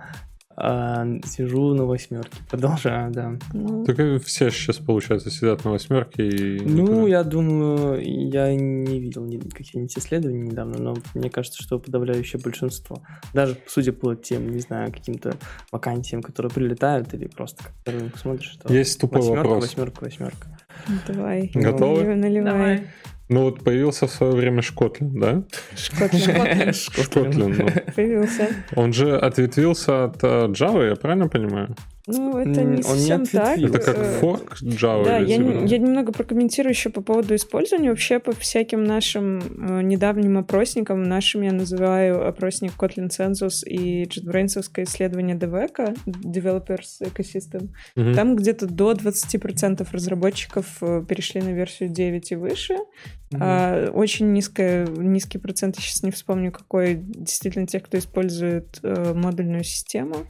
а, 0.60 1.06
сижу 1.24 1.76
на 1.76 1.86
восьмерке, 1.86 2.38
продолжаю, 2.50 3.12
да. 3.12 3.38
Ну... 3.54 3.86
Так 3.86 3.98
все 4.24 4.50
сейчас, 4.50 4.78
получается, 4.78 5.30
сидят 5.30 5.64
на 5.64 5.72
восьмерке 5.72 6.28
и... 6.28 6.60
Ну, 6.60 7.06
я 7.06 7.24
думаю, 7.24 8.02
я 8.04 8.54
не 8.56 9.00
видел 9.00 9.30
каких-нибудь 9.52 9.96
исследований 9.96 10.50
недавно, 10.50 10.80
но 10.80 10.96
мне 11.14 11.30
кажется, 11.30 11.62
что 11.62 11.78
подавляющее 11.78 12.42
большинство, 12.42 13.04
даже 13.34 13.58
судя 13.68 13.94
по 13.94 14.16
тем, 14.16 14.50
не 14.52 14.60
знаю, 14.60 14.92
каким-то 14.92 15.36
вакансиям, 15.72 16.24
которые 16.24 16.52
прилетают, 16.52 17.14
или 17.14 17.28
просто 17.28 17.64
как 17.64 17.94
рынок 17.94 18.18
смотришь, 18.18 18.50
что... 18.50 18.74
Есть 18.74 19.00
тупой 19.00 19.22
восьмерка, 19.22 19.48
вопрос. 19.48 19.64
Восьмерка, 19.66 20.04
восьмерка. 20.04 20.60
Давай. 21.08 21.52
Готовы? 21.54 22.16
Наливай. 22.16 22.52
Давай. 22.52 22.88
Ну 23.30 23.44
вот 23.44 23.64
появился 23.64 24.08
в 24.08 24.12
свое 24.12 24.34
время 24.34 24.62
Шкотлин, 24.62 25.20
да? 25.20 25.44
Шкотлин. 25.76 26.74
Шкотлин, 26.74 27.58
ну. 27.58 27.68
Появился. 27.96 28.48
Он 28.76 28.94
же 28.94 29.18
ответвился 29.18 30.06
от 30.06 30.24
э, 30.24 30.48
Java, 30.48 30.88
я 30.88 30.96
правильно 30.96 31.28
понимаю? 31.28 31.76
Ну, 32.08 32.38
это 32.38 32.64
не 32.64 32.82
совсем 32.82 33.22
не 33.22 33.28
так. 33.28 33.58
Это 33.58 33.80
как 33.80 33.98
форк 33.98 34.62
Java? 34.62 35.04
Да, 35.04 35.18
я, 35.18 35.36
я 35.36 35.78
немного 35.78 36.14
прокомментирую 36.14 36.72
еще 36.72 36.90
по 36.90 37.02
поводу 37.02 37.36
использования. 37.36 37.90
Вообще, 37.90 38.20
по 38.20 38.32
всяким 38.32 38.86
нашим 38.86 39.40
э, 39.40 39.82
недавним 39.82 40.38
опросникам, 40.38 41.04
нашим 41.04 41.42
я 41.42 41.52
называю 41.52 42.26
опросник 42.26 42.72
Kotlin 42.78 43.10
Census 43.10 43.66
и 43.66 44.04
JetBrains 44.06 44.58
исследование 44.84 45.36
DVEC, 45.36 45.98
Developers 46.06 47.02
Ecosystem. 47.02 47.70
Угу. 47.98 48.14
Там 48.16 48.38
где-то 48.38 48.68
до 48.68 48.94
20% 48.94 49.86
разработчиков 49.92 50.78
э, 50.82 51.04
перешли 51.08 51.42
на 51.42 51.50
версию 51.50 51.90
9 51.90 52.32
и 52.32 52.36
выше. 52.36 52.74
Угу. 52.74 53.40
А, 53.42 53.90
очень 53.92 54.32
низкая, 54.32 54.88
низкий 54.88 55.40
процент, 55.40 55.76
я 55.76 55.82
сейчас 55.82 56.04
не 56.04 56.12
вспомню, 56.12 56.54
какой, 56.54 56.96
действительно 56.96 57.68
тех, 57.68 57.84
кто 57.84 57.98
использует 57.98 58.80
э, 58.82 59.14
модульную 59.14 59.66
систему. 59.66 60.26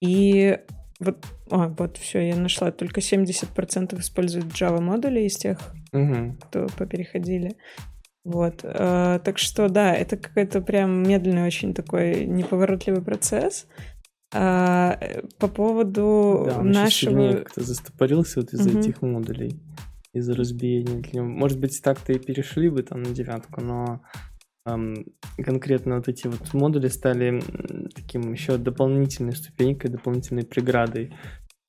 И 0.00 0.58
вот, 1.00 1.26
а, 1.50 1.68
вот 1.68 1.96
все, 1.96 2.28
я 2.28 2.36
нашла. 2.36 2.70
Только 2.70 3.00
70% 3.00 3.98
используют 3.98 4.46
Java 4.46 4.80
модули 4.80 5.20
из 5.20 5.36
тех, 5.36 5.58
угу. 5.92 6.36
кто 6.42 6.66
попереходили. 6.76 7.56
Вот. 8.24 8.60
А, 8.64 9.18
так 9.20 9.38
что 9.38 9.68
да, 9.68 9.94
это 9.94 10.16
какой-то 10.18 10.60
прям 10.60 11.02
медленный 11.02 11.46
очень 11.46 11.72
такой 11.72 12.26
неповоротливый 12.26 13.02
процесс. 13.02 13.66
А, 14.32 14.98
по 15.38 15.48
поводу 15.48 16.44
да, 16.46 16.62
нашего... 16.62 17.32
как-то 17.32 17.62
застопорился 17.62 18.40
вот 18.40 18.52
из-за 18.52 18.70
угу. 18.70 18.78
этих 18.78 19.02
модулей, 19.02 19.58
из-за 20.12 20.34
разбиения. 20.34 21.22
Может 21.22 21.58
быть, 21.58 21.80
так-то 21.82 22.12
и 22.12 22.18
перешли 22.18 22.68
бы 22.68 22.82
там 22.82 23.02
на 23.02 23.10
девятку, 23.10 23.62
но 23.62 24.02
конкретно 24.64 25.96
вот 25.96 26.08
эти 26.08 26.26
вот 26.26 26.52
модули 26.52 26.88
стали 26.88 27.42
таким 27.94 28.32
еще 28.32 28.58
дополнительной 28.58 29.34
ступенькой, 29.34 29.90
дополнительной 29.90 30.44
преградой 30.44 31.14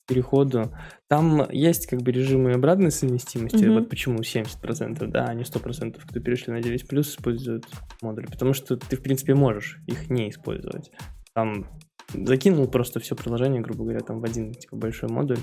переходу. 0.08 0.76
Там 1.08 1.50
есть 1.52 1.88
как 1.88 2.02
бы 2.02 2.12
режимы 2.12 2.52
обратной 2.54 2.92
совместимости. 2.92 3.64
Mm-hmm. 3.64 3.74
Вот 3.74 3.90
почему 3.90 4.20
70%, 4.20 5.08
да, 5.08 5.26
а 5.26 5.34
не 5.34 5.44
100%, 5.44 6.02
кто 6.06 6.20
перешли 6.20 6.52
на 6.52 6.62
9 6.62 6.88
плюс, 6.88 7.12
используют 7.12 7.66
модули. 8.02 8.26
Потому 8.26 8.54
что 8.54 8.76
ты, 8.76 8.98
в 8.98 9.04
принципе, 9.04 9.36
можешь 9.36 9.80
их 9.88 10.10
не 10.10 10.30
использовать. 10.30 10.92
Там 11.34 11.68
закинул 12.14 12.68
просто 12.68 13.00
все 13.00 13.16
приложение, 13.16 13.62
грубо 13.62 13.84
говоря, 13.84 14.02
там 14.02 14.20
в 14.20 14.26
один 14.26 14.52
типа 14.52 14.76
большой 14.76 15.10
модуль. 15.10 15.40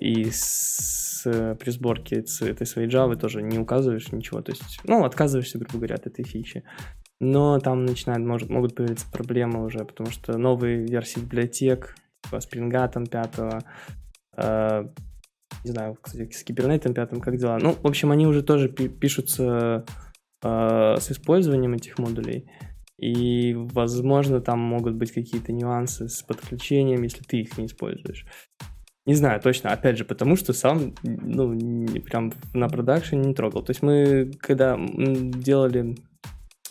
И 0.00 0.30
с 0.30 1.10
с, 1.20 1.56
при 1.58 1.70
сборке 1.70 2.24
этой 2.40 2.66
своей 2.66 2.88
Java 2.88 3.16
тоже 3.16 3.42
не 3.42 3.58
указываешь 3.58 4.12
ничего, 4.12 4.40
то 4.42 4.52
есть, 4.52 4.80
ну, 4.84 5.04
отказываешься, 5.04 5.58
грубо 5.58 5.78
говоря, 5.78 5.96
от 5.96 6.06
этой 6.06 6.24
фичи. 6.24 6.64
Но 7.20 7.58
там 7.58 7.84
начинают, 7.84 8.24
может, 8.24 8.48
могут 8.48 8.74
появиться 8.74 9.06
проблемы 9.10 9.64
уже, 9.64 9.84
потому 9.84 10.10
что 10.10 10.38
новые 10.38 10.86
версии 10.86 11.20
библиотек, 11.20 11.94
типа 12.22 12.36
Spring 12.36 12.88
там 12.88 13.06
5, 13.06 13.30
э, 14.36 14.84
не 15.64 15.70
знаю, 15.70 15.98
кстати, 16.00 16.32
с 16.32 16.42
Кибернетом 16.42 16.94
5, 16.94 17.20
как 17.20 17.36
дела. 17.36 17.58
Ну, 17.60 17.72
в 17.72 17.86
общем, 17.86 18.10
они 18.10 18.26
уже 18.26 18.42
тоже 18.42 18.68
пишутся 18.68 19.84
э, 20.42 20.96
с 20.98 21.10
использованием 21.10 21.74
этих 21.74 21.98
модулей. 21.98 22.50
И, 22.96 23.54
возможно, 23.54 24.40
там 24.40 24.58
могут 24.58 24.94
быть 24.94 25.12
какие-то 25.12 25.52
нюансы 25.52 26.08
с 26.08 26.22
подключением, 26.22 27.02
если 27.02 27.22
ты 27.22 27.40
их 27.40 27.56
не 27.58 27.66
используешь. 27.66 28.26
Не 29.06 29.14
знаю 29.14 29.40
точно, 29.40 29.72
опять 29.72 29.96
же, 29.96 30.04
потому 30.04 30.36
что 30.36 30.52
сам, 30.52 30.94
ну, 31.02 31.54
не, 31.54 32.00
прям 32.00 32.32
на 32.52 32.68
продакшене 32.68 33.28
не 33.28 33.34
трогал. 33.34 33.62
То 33.62 33.70
есть 33.70 33.82
мы, 33.82 34.30
когда 34.40 34.78
делали 34.78 35.96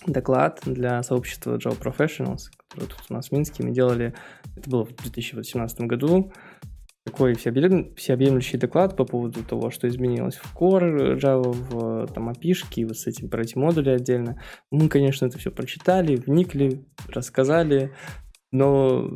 доклад 0.06 0.62
для 0.66 1.02
сообщества 1.04 1.58
Java 1.58 1.78
Professionals, 1.78 2.44
который 2.68 2.88
тут 2.88 3.04
у 3.10 3.14
нас 3.14 3.30
в 3.30 3.32
Минске, 3.32 3.64
мы 3.64 3.72
делали, 3.72 4.14
это 4.56 4.70
было 4.70 4.86
в 4.86 4.96
2018 4.96 5.82
году, 5.82 6.32
такой 7.04 7.34
всеобъемлющий 7.34 8.60
доклад 8.60 8.96
по 8.96 9.06
поводу 9.06 9.44
того, 9.44 9.72
что 9.72 9.88
изменилось 9.88 10.36
в 10.36 10.56
Core 10.56 11.18
Java, 11.18 11.52
в 11.52 12.08
там 12.14 12.30
API, 12.30 12.86
вот 12.86 12.98
с 12.98 13.08
этим 13.08 13.30
про 13.30 13.42
эти 13.42 13.58
модули 13.58 13.90
отдельно. 13.90 14.42
Мы, 14.70 14.88
конечно, 14.90 15.26
это 15.26 15.40
все 15.40 15.50
прочитали, 15.50 16.16
вникли, 16.16 16.86
рассказали, 17.08 17.92
но 18.52 19.16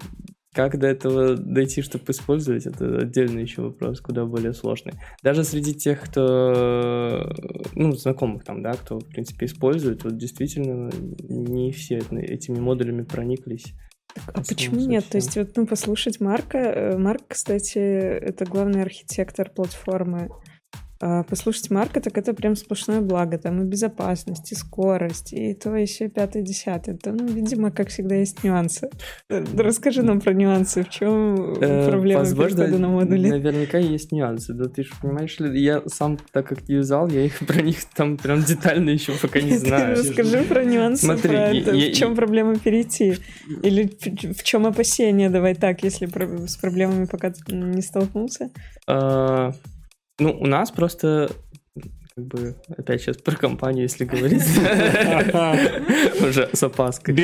как 0.53 0.77
до 0.77 0.87
этого 0.87 1.35
дойти, 1.35 1.81
чтобы 1.81 2.05
использовать, 2.09 2.65
это 2.65 2.99
отдельный 2.99 3.41
еще 3.41 3.63
вопрос, 3.63 4.01
куда 4.01 4.25
более 4.25 4.53
сложный. 4.53 4.93
Даже 5.23 5.43
среди 5.43 5.73
тех, 5.73 6.01
кто, 6.01 7.33
ну, 7.73 7.91
знакомых 7.93 8.43
там, 8.43 8.61
да, 8.61 8.73
кто, 8.73 8.99
в 8.99 9.07
принципе, 9.07 9.47
использует, 9.47 10.03
вот 10.03 10.17
действительно 10.17 10.91
не 11.27 11.71
все 11.71 11.97
этими 11.97 12.59
модулями 12.59 13.03
прониклись 13.03 13.73
А 14.27 14.41
почему 14.41 14.79
нет? 14.79 15.05
То 15.09 15.17
есть, 15.17 15.35
вот, 15.35 15.49
ну, 15.55 15.65
послушать 15.65 16.19
Марка. 16.19 16.57
э, 16.57 16.97
Марк, 16.97 17.23
кстати, 17.27 17.79
это 17.79 18.45
главный 18.45 18.83
архитектор 18.83 19.49
платформы. 19.49 20.29
А 21.05 21.23
послушать 21.23 21.69
Марка, 21.69 21.99
так 21.99 22.17
это 22.17 22.33
прям 22.33 22.55
сплошное 22.55 23.01
благо. 23.01 23.37
Там 23.37 23.61
и 23.61 23.65
безопасность, 23.65 24.53
и 24.53 24.55
скорость, 24.55 25.33
и 25.33 25.53
то 25.53 25.75
еще 25.75 26.07
пятое, 26.07 26.43
десятое. 26.43 26.95
Там, 26.95 27.17
ну, 27.17 27.27
видимо, 27.27 27.71
как 27.71 27.89
всегда, 27.89 28.15
есть 28.15 28.41
нюансы. 28.45 28.89
Э, 29.29 29.43
Расскажи 29.57 30.01
нам 30.01 30.21
про 30.21 30.31
нюансы. 30.33 30.83
В 30.83 30.89
чем 30.89 31.55
Э, 31.59 31.89
проблема 31.89 32.21
Возможно, 32.21 32.57
перехода 32.63 32.81
на 32.81 32.87
модули? 32.87 33.27
наверняка 33.29 33.79
есть 33.79 34.13
нюансы. 34.13 34.53
Да 34.53 34.69
ты 34.69 34.83
же 34.83 34.91
понимаешь 35.01 35.35
я 35.39 35.81
сам, 35.87 36.17
так 36.31 36.47
как 36.47 36.69
не 36.69 36.75
юзал, 36.75 37.09
я 37.09 37.25
их 37.25 37.39
про 37.47 37.61
них 37.61 37.83
там 37.95 38.17
прям 38.17 38.41
детально 38.41 38.91
еще 38.91 39.11
пока 39.21 39.41
не 39.41 39.57
знаю. 39.57 39.97
расскажи 39.97 40.43
про 40.43 40.63
нюансы, 40.63 41.11
это, 41.11 41.71
в 41.73 41.91
чем 41.93 42.15
проблема 42.15 42.57
перейти. 42.57 43.15
Или 43.61 43.89
в- 44.33 44.43
чем 44.43 44.65
опасения, 44.65 45.29
давай 45.29 45.53
так, 45.55 45.83
если 45.83 46.05
с 46.47 46.55
проблемами 46.55 47.07
пока 47.07 47.33
не 47.49 47.81
столкнулся. 47.81 48.51
Ну, 50.19 50.31
у 50.39 50.45
нас 50.45 50.71
просто 50.71 51.29
как 52.15 52.27
бы, 52.27 52.55
опять 52.77 53.01
сейчас 53.01 53.17
про 53.17 53.35
компанию, 53.35 53.83
если 53.83 54.05
говорить, 54.05 54.43
уже 56.21 56.49
с 56.53 56.61
опаской. 56.61 57.15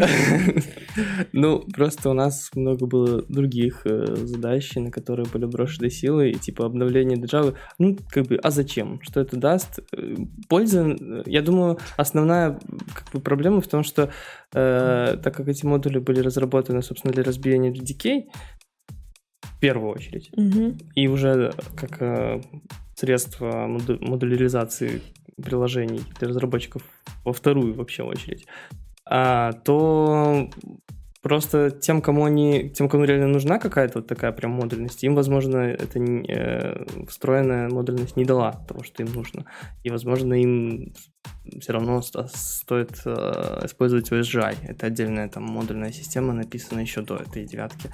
Ну, 1.32 1.60
просто 1.72 2.10
у 2.10 2.12
нас 2.12 2.50
много 2.56 2.86
было 2.86 3.22
других 3.28 3.82
э, 3.84 4.16
задач, 4.16 4.74
на 4.74 4.90
которые 4.90 5.26
были 5.32 5.44
брошены 5.44 5.88
силы, 5.88 6.30
и 6.30 6.34
типа 6.34 6.66
обновление 6.66 7.16
Java. 7.16 7.54
Ну, 7.78 7.96
как 8.10 8.26
бы, 8.26 8.36
а 8.42 8.50
зачем? 8.50 9.00
Что 9.02 9.20
это 9.20 9.36
даст? 9.36 9.78
Э, 9.92 10.16
Польза, 10.48 10.88
э, 10.88 11.22
я 11.26 11.42
думаю, 11.42 11.78
основная 11.96 12.58
как 12.92 13.12
бы, 13.12 13.20
проблема 13.20 13.60
в 13.60 13.68
том, 13.68 13.84
что 13.84 14.10
так 14.52 15.32
как 15.32 15.46
эти 15.46 15.64
модули 15.64 16.00
были 16.00 16.18
разработаны, 16.18 16.82
собственно, 16.82 17.14
для 17.14 17.22
разбиения 17.22 17.70
в 17.70 17.74
первую 19.60 19.92
очередь, 19.92 20.30
Мгм. 20.36 20.78
и 20.94 21.08
уже 21.08 21.52
как 21.76 22.00
э, 22.02 22.40
средство 22.94 23.66
моду- 23.66 23.98
модуляризации 24.00 25.00
приложений 25.42 26.00
для 26.18 26.28
разработчиков 26.28 26.82
во 27.24 27.32
вторую 27.32 27.74
вообще 27.74 28.02
очередь, 28.02 28.46
а, 29.06 29.52
то 29.64 30.50
просто 31.22 31.70
тем, 31.70 32.00
кому 32.00 32.24
они, 32.24 32.70
тем, 32.70 32.88
кому 32.88 33.04
реально 33.04 33.26
нужна 33.28 33.58
какая-то 33.58 33.98
вот 33.98 34.06
такая 34.06 34.32
прям 34.32 34.52
модульность, 34.52 35.04
им, 35.04 35.14
возможно, 35.14 35.56
эта 35.58 35.98
э, 35.98 36.86
встроенная 37.08 37.68
модульность 37.68 38.16
не 38.16 38.24
дала 38.24 38.52
того, 38.68 38.82
что 38.84 39.02
им 39.02 39.12
нужно. 39.14 39.44
И, 39.82 39.90
возможно, 39.90 40.34
им 40.34 40.92
все 41.60 41.72
равно 41.72 42.00
ст- 42.02 42.28
стоит 42.34 43.02
э, 43.04 43.60
использовать 43.64 44.10
OSGI. 44.12 44.56
Это 44.68 44.86
отдельная 44.86 45.28
там 45.28 45.44
модульная 45.44 45.92
система, 45.92 46.32
написанная 46.32 46.84
еще 46.84 47.02
до 47.02 47.16
этой 47.16 47.44
девятки. 47.44 47.90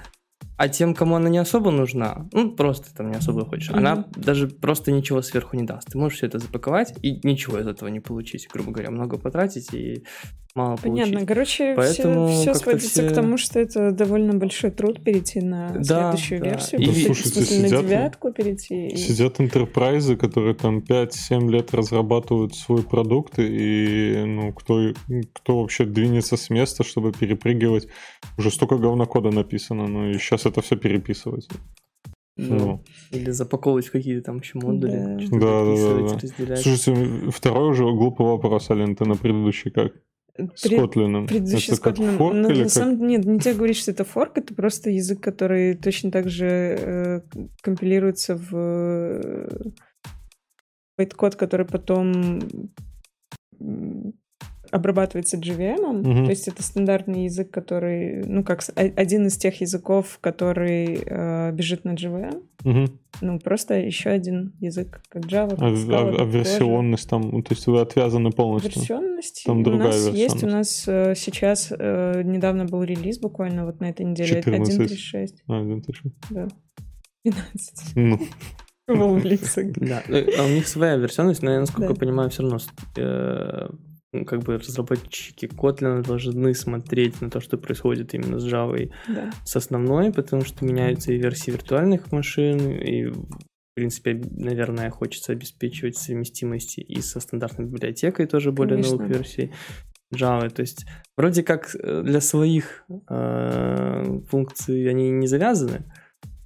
А 0.57 0.67
тем, 0.69 0.93
кому 0.95 1.15
она 1.15 1.29
не 1.29 1.37
особо 1.37 1.69
нужна, 1.71 2.27
ну, 2.31 2.51
просто 2.55 2.93
там 2.95 3.11
не 3.11 3.17
особо 3.17 3.45
хочешь, 3.45 3.69
Мгм. 3.69 3.77
она 3.79 4.05
даже 4.15 4.47
просто 4.47 4.91
ничего 4.91 5.21
сверху 5.21 5.55
не 5.55 5.63
даст. 5.63 5.89
Ты 5.91 5.97
можешь 5.97 6.17
все 6.17 6.25
это 6.27 6.39
запаковать 6.39 6.95
и 7.03 7.19
ничего 7.27 7.59
из 7.59 7.67
этого 7.67 7.89
не 7.89 7.99
получить, 7.99 8.47
грубо 8.51 8.71
говоря, 8.71 8.89
много 8.89 9.17
потратить 9.19 9.71
и 9.73 10.03
мало 10.57 10.75
Понятно. 10.77 11.11
получить. 11.13 11.27
Короче, 11.27 11.73
Поэтому 11.75 12.27
все, 12.27 12.45
как-то 12.45 12.59
сводится 12.59 12.89
все- 12.89 13.09
к 13.09 13.13
тому, 13.13 13.37
что 13.37 13.59
это 13.59 13.91
довольно 13.91 14.33
большой 14.33 14.71
труд 14.71 15.03
перейти 15.03 15.39
на 15.41 15.69
Да, 15.69 15.83
следующую 16.11 16.41
да. 16.41 16.49
версию. 16.49 16.81
И- 16.81 16.85
перейти, 16.85 17.05
Слушайте, 17.05 17.29
смысле, 17.31 17.59
на 17.61 17.67
сидят- 17.67 17.85
девятку 17.85 18.31
перейти. 18.33 18.95
Сидят 18.97 19.39
интерпрайзы, 19.41 20.15
которые 20.17 20.55
там 20.55 20.81
5-7 20.81 21.49
лет 21.49 21.73
разрабатывают 21.73 22.55
свой 22.55 22.83
продукт, 22.83 23.33
и 23.37 24.23
ну, 24.25 24.51
кто, 24.53 24.93
кто 25.33 25.61
вообще 25.61 25.85
двинется 25.85 26.35
с 26.37 26.49
места, 26.49 26.83
чтобы 26.83 27.11
перепрыгивать? 27.11 27.87
Уже 28.37 28.51
столько 28.51 28.77
говнокода 28.77 29.31
написано, 29.31 29.87
ну 29.87 30.09
и 30.09 30.17
сейчас 30.17 30.45
это 30.45 30.61
все 30.61 30.75
переписывать. 30.75 31.47
Ну, 32.39 32.83
или 33.11 33.31
запаковывать 33.31 33.87
в 33.87 33.91
какие-то 33.91 34.25
там 34.25 34.37
еще 34.37 34.59
модули, 34.59 34.91
Да. 34.91 35.37
Да, 35.39 35.65
да, 35.65 35.75
да, 35.75 36.07
да. 36.09 36.19
разделять. 36.19 36.59
Слушайте, 36.61 37.31
второй 37.31 37.69
уже 37.71 37.83
глупый 37.83 38.27
вопрос, 38.27 38.69
Ален, 38.69 38.95
ты 38.95 39.05
на 39.05 39.15
предыдущий 39.15 39.71
как? 39.71 39.93
Пред- 40.37 40.79
Котлином. 40.79 41.27
Предыдущий 41.27 41.73
это 41.73 41.81
как 41.81 41.97
Scotland- 41.97 42.17
форк 42.17 42.35
ну, 42.35 42.49
или 42.49 42.57
на 42.59 42.63
как? 42.63 42.71
самом 42.71 43.07
нет, 43.07 43.25
не 43.25 43.39
тебе 43.39 43.53
говорить, 43.55 43.77
что 43.77 43.91
это 43.91 44.03
форк, 44.03 44.37
это 44.37 44.53
просто 44.53 44.89
язык, 44.89 45.21
который 45.21 45.75
точно 45.75 46.11
так 46.11 46.29
же 46.29 46.47
э, 46.47 47.21
компилируется 47.61 48.35
в 48.35 48.49
э, 48.55 49.49
байткод, 50.97 51.35
который 51.35 51.65
потом 51.65 52.39
обрабатывается 54.71 55.37
JVM. 55.37 56.01
Мгм. 56.01 56.25
То 56.25 56.29
есть 56.31 56.47
это 56.47 56.61
стандартный 56.63 57.25
язык, 57.25 57.51
который, 57.51 58.23
ну, 58.25 58.43
как 58.43 58.61
один 58.75 59.27
из 59.27 59.37
тех 59.37 59.61
языков, 59.61 60.17
который 60.21 61.01
э, 61.05 61.51
бежит 61.51 61.85
на 61.85 61.91
JVM. 61.95 62.41
Мгм. 62.63 62.99
Ну, 63.21 63.39
просто 63.39 63.75
еще 63.75 64.09
один 64.09 64.53
язык, 64.59 65.01
как 65.09 65.23
Java, 65.25 65.51
как 65.51 65.61
А, 65.61 65.69
Scala, 65.71 66.15
а- 66.17 66.21
а 66.21 66.25
версионность 66.25 67.09
там, 67.09 67.41
то 67.43 67.53
есть 67.53 67.65
вы 67.67 67.79
отвязаны 67.81 68.31
полностью? 68.31 68.73
Версионность 68.73 69.43
Там 69.45 69.61
у 69.61 69.63
другая 69.63 69.87
нас 69.87 70.09
есть, 70.09 70.43
у 70.43 70.47
нас 70.47 70.83
э, 70.87 71.13
сейчас 71.15 71.71
э, 71.77 72.21
недавно 72.23 72.65
был 72.65 72.83
релиз 72.83 73.19
буквально 73.19 73.65
вот 73.65 73.79
на 73.79 73.89
этой 73.89 74.05
неделе 74.05 74.41
14. 74.41 74.79
1.36, 74.79 75.27
А, 75.47 75.63
да, 75.63 75.81
ты 75.81 75.93
что? 75.93 76.09
да. 76.29 76.47
12. 77.23 77.95
Ну. 77.95 78.19
Да, 79.75 80.01
э, 80.07 80.27
а 80.39 80.45
у 80.45 80.49
них 80.49 80.67
своя 80.67 80.95
версионность, 80.95 81.41
но 81.43 81.51
я, 81.51 81.59
насколько 81.59 81.93
Да. 81.93 81.99
понимаю, 81.99 82.29
все 82.29 82.43
равно 82.43 82.59
э, 82.97 83.67
как 84.25 84.43
бы 84.43 84.57
разработчики 84.57 85.45
Kotlin 85.45 86.01
должны 86.03 86.53
смотреть 86.53 87.21
на 87.21 87.29
то, 87.29 87.39
что 87.41 87.57
происходит 87.57 88.13
именно 88.13 88.39
с 88.39 88.45
Java 88.45 88.89
Да. 89.07 89.31
с 89.45 89.55
основной, 89.55 90.11
потому 90.13 90.43
что 90.43 90.65
меняются 90.65 91.11
и 91.11 91.17
версии 91.17 91.51
виртуальных 91.51 92.11
машин, 92.11 92.71
и 92.71 93.05
в 93.05 93.27
принципе, 93.75 94.19
наверное, 94.31 94.89
хочется 94.89 95.33
обеспечивать 95.33 95.97
совместимость 95.97 96.79
и 96.79 96.99
со 97.01 97.19
стандартной 97.19 97.65
библиотекой 97.65 98.25
тоже 98.25 98.51
более 98.51 98.75
Конечно. 98.77 98.97
новых 98.97 99.09
версий 99.09 99.51
Java. 100.15 100.49
То 100.49 100.61
есть 100.61 100.85
вроде 101.15 101.43
как 101.43 101.75
э, 101.75 102.01
для 102.01 102.21
своих 102.21 102.85
э, 103.09 104.19
функций 104.29 104.89
они 104.89 105.11
не 105.11 105.27
завязаны, 105.27 105.83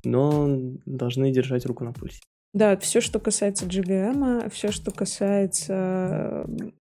но 0.03 0.47
должны 0.85 1.31
держать 1.31 1.65
руку 1.65 1.83
на 1.83 1.93
пульсе. 1.93 2.19
Да, 2.53 2.75
все, 2.75 2.99
что 2.99 3.19
касается 3.19 3.65
JVM, 3.65 4.49
все, 4.49 4.71
что 4.71 4.91
касается 4.91 6.45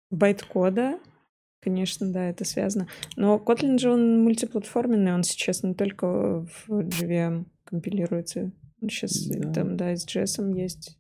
байткода, 0.10 1.00
конечно, 1.62 2.12
да, 2.12 2.30
это 2.30 2.46
связано. 2.46 2.88
Но 3.16 3.38
Kotlin 3.38 3.78
же 3.78 3.92
он 3.92 4.24
мультиплатформенный, 4.24 5.14
он 5.14 5.24
сейчас 5.24 5.64
не 5.64 5.74
только 5.74 6.46
в 6.68 6.70
JVM 6.70 7.46
компилируется. 7.64 8.52
Он 8.82 8.90
сейчас 8.90 9.28
Да. 9.28 9.52
там, 9.54 9.78
да, 9.78 9.92
и 9.92 9.96
с 9.98 10.06
JS 10.08 10.56
есть. 10.58 10.98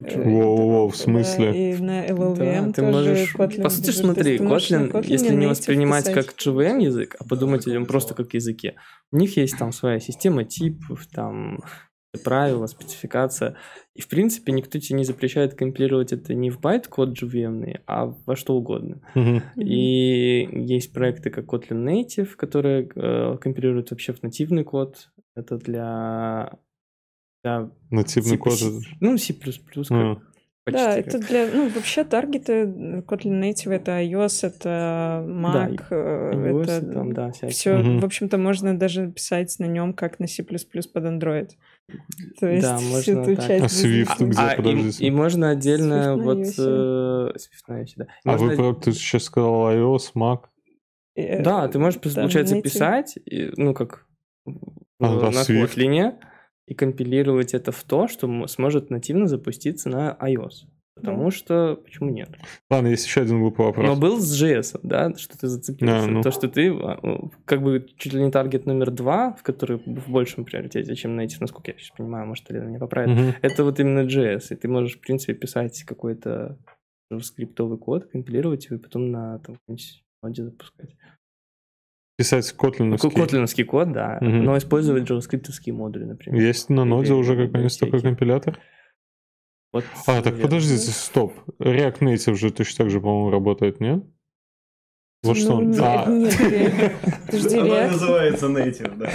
Э, 0.00 0.22
Воу-воу-воу, 0.22 0.88
в 0.88 0.92
да, 0.92 0.96
смысле? 0.98 1.72
и 1.72 1.76
на 1.78 2.06
LLVM 2.06 2.66
Да, 2.66 2.72
ты 2.72 2.82
можешь... 2.82 3.34
Kotlin 3.34 3.62
По 3.62 3.68
сути, 3.68 3.90
смотри, 3.90 4.38
Kotlin, 4.38 4.90
Kotlin 4.92 5.06
если 5.08 5.34
не 5.34 5.46
воспринимать 5.46 6.06
писать. 6.06 6.26
как 6.26 6.34
JVM 6.36 6.80
язык, 6.82 7.16
а 7.18 7.24
подумать 7.24 7.66
о 7.66 7.70
нем 7.70 7.84
просто 7.86 8.14
как 8.14 8.34
языке, 8.34 8.76
у 9.10 9.16
них 9.16 9.36
есть 9.36 9.58
там 9.58 9.72
своя 9.72 9.98
система 9.98 10.44
типов, 10.44 11.06
там 11.08 11.58
правила, 12.24 12.66
спецификация. 12.66 13.56
И, 13.94 14.00
в 14.00 14.08
принципе, 14.08 14.52
никто 14.52 14.78
тебе 14.78 14.96
не 14.98 15.04
запрещает 15.04 15.54
компилировать 15.54 16.12
это 16.12 16.34
не 16.34 16.50
в 16.50 16.60
байт-код 16.60 17.20
JVM, 17.20 17.80
а 17.86 18.06
во 18.26 18.36
что 18.36 18.56
угодно. 18.56 19.00
Мгм. 19.14 19.42
И 19.56 20.48
есть 20.52 20.92
проекты 20.92 21.30
как 21.30 21.44
Kotlin 21.44 21.84
Native, 21.84 22.34
которые 22.36 22.88
э, 22.94 23.36
компилируют 23.40 23.90
вообще 23.90 24.12
в 24.12 24.22
нативный 24.22 24.64
код. 24.64 25.10
Это 25.36 25.58
для... 25.58 26.52
для 27.44 27.70
нативный 27.90 28.38
код. 28.38 28.54
C- 28.54 28.66
это- 28.68 28.86
Ну, 29.00 29.18
C++. 29.18 29.32
как- 29.34 29.46
А, 29.90 30.16
почти 30.64 30.84
Да, 30.84 30.94
как. 30.96 31.06
это 31.06 31.18
для, 31.18 31.46
ну, 31.52 31.68
вообще 31.70 32.04
таргеты 32.04 32.64
Kotlin 33.06 33.40
Native 33.40 33.70
это 33.72 34.00
iOS, 34.02 34.46
это 34.46 35.24
Mac, 35.26 35.82
э, 35.90 36.32
iOS, 36.50 36.62
это 36.62 36.92
там, 36.92 37.12
да, 37.14 37.30
всякие. 37.32 37.50
все, 37.50 37.78
Мгм. 37.78 38.00
в 38.00 38.04
общем-то, 38.04 38.36
можно 38.38 38.78
даже 38.78 39.10
писать 39.10 39.54
на 39.58 39.64
нем 39.66 39.92
как 39.94 40.18
на 40.20 40.26
C++ 40.26 40.42
под 40.42 41.04
Android. 41.04 41.50
То 42.38 42.46
есть 42.48 42.62
Да, 42.66 42.76
всю 42.78 42.88
можно 43.16 43.20
эту 43.22 43.36
так. 43.36 43.46
часть 43.46 43.64
А 43.64 43.66
Swift 43.86 44.18
бизнеса. 44.18 44.24
где? 44.26 44.38
А, 44.40 44.52
и, 44.52 44.56
подождите. 44.56 45.04
и 45.06 45.10
можно 45.10 45.50
отдельно 45.50 45.94
Swift 45.94 46.22
вот... 46.22 46.38
э, 46.58 47.36
Swift 47.36 47.64
на 47.68 47.82
iOS, 47.82 47.92
да. 47.96 48.04
И 48.04 48.08
А 48.24 48.32
можно 48.32 48.62
вы, 48.62 48.74
ты 48.74 48.92
сейчас 48.92 49.22
сказал 49.24 49.70
iOS, 49.72 50.12
Mac. 50.14 50.40
Э, 51.14 51.42
Да, 51.42 51.66
ты 51.68 51.78
можешь, 51.78 52.00
да, 52.00 52.20
получается, 52.22 52.56
native. 52.56 52.62
писать, 52.62 53.18
и, 53.24 53.50
ну, 53.56 53.74
как 53.74 54.06
А, 54.46 54.52
да, 55.20 55.30
на 55.30 55.40
Swift. 55.42 55.74
Kotlin, 55.74 56.14
и 56.66 56.74
компилировать 56.74 57.54
это 57.54 57.72
в 57.72 57.82
то, 57.84 58.06
что 58.08 58.46
сможет 58.46 58.90
нативно 58.90 59.26
запуститься 59.26 59.88
на 59.88 60.16
iOS. 60.20 60.66
Потому 61.00 61.24
Да. 61.24 61.30
что, 61.30 61.80
почему 61.84 62.10
нет? 62.10 62.30
Ладно, 62.70 62.88
есть 62.88 63.06
еще 63.06 63.20
один 63.22 63.40
глупый 63.40 63.66
вопрос. 63.66 63.86
Но 63.86 63.96
был 63.96 64.20
с 64.20 64.42
JS, 64.42 64.80
да, 64.82 65.14
что 65.16 65.38
ты 65.38 65.46
зацепился. 65.46 66.06
Да, 66.06 66.06
ну. 66.06 66.22
То, 66.22 66.30
что 66.30 66.48
ты 66.48 66.70
а, 66.70 66.98
ну, 67.02 67.30
как 67.44 67.62
бы 67.62 67.86
чуть 67.96 68.12
ли 68.12 68.22
не 68.22 68.30
таргет 68.30 68.66
номер 68.66 68.90
два, 68.90 69.32
в 69.34 69.42
который 69.42 69.78
в 69.78 70.08
большем 70.10 70.44
приоритете, 70.44 70.94
чем 70.94 71.18
native, 71.18 71.38
насколько 71.40 71.70
я 71.70 71.78
сейчас 71.78 71.96
понимаю, 71.96 72.26
может, 72.26 72.48
Елена 72.50 72.64
меня 72.68 72.78
поправит. 72.78 73.10
Мгм. 73.16 73.34
Это 73.42 73.64
вот 73.64 73.80
именно 73.80 74.00
JS, 74.06 74.46
и 74.50 74.56
ты 74.56 74.68
можешь, 74.68 74.96
в 74.96 75.00
принципе, 75.00 75.34
писать 75.34 75.82
какой-то 75.84 76.58
скриптовый 77.22 77.78
код, 77.78 78.06
компилировать 78.10 78.66
его 78.66 78.76
и 78.76 78.78
потом 78.78 79.10
на 79.10 79.38
там, 79.38 79.56
ноде 80.22 80.44
запускать. 80.44 80.94
Писать 82.18 82.50
котлиновский. 82.52 83.10
Котлиновский 83.10 83.64
код, 83.64 83.92
да, 83.92 84.18
Мгм. 84.20 84.42
но 84.44 84.58
использовать 84.58 85.04
джаваскриптовские 85.04 85.72
модули, 85.74 86.04
например. 86.04 86.42
Есть 86.42 86.68
на 86.68 86.84
ноде 86.84 87.12
уже 87.12 87.36
какой-нибудь 87.36 87.78
такой 87.78 88.00
компилятор? 88.02 88.58
Вот, 89.72 89.84
А, 90.06 90.22
так 90.22 90.26
верно. 90.34 90.42
подождите, 90.42 90.90
стоп. 90.90 91.32
React 91.60 91.98
Native 92.00 92.34
же 92.34 92.50
точно 92.50 92.84
так 92.84 92.90
же, 92.90 93.00
по-моему, 93.00 93.30
работает, 93.30 93.80
нет? 93.80 94.02
Вот 95.24 95.36
что 95.36 95.54
Ну, 95.54 95.56
он. 95.58 95.70
нет, 95.72 95.80
А, 95.82 96.06
нет, 96.06 96.32
React- 96.40 96.92
Подожди, 97.26 97.58
Она 97.58 97.68
React- 97.68 97.90
называется 97.90 98.46
Native, 98.46 98.96
да. 98.96 99.10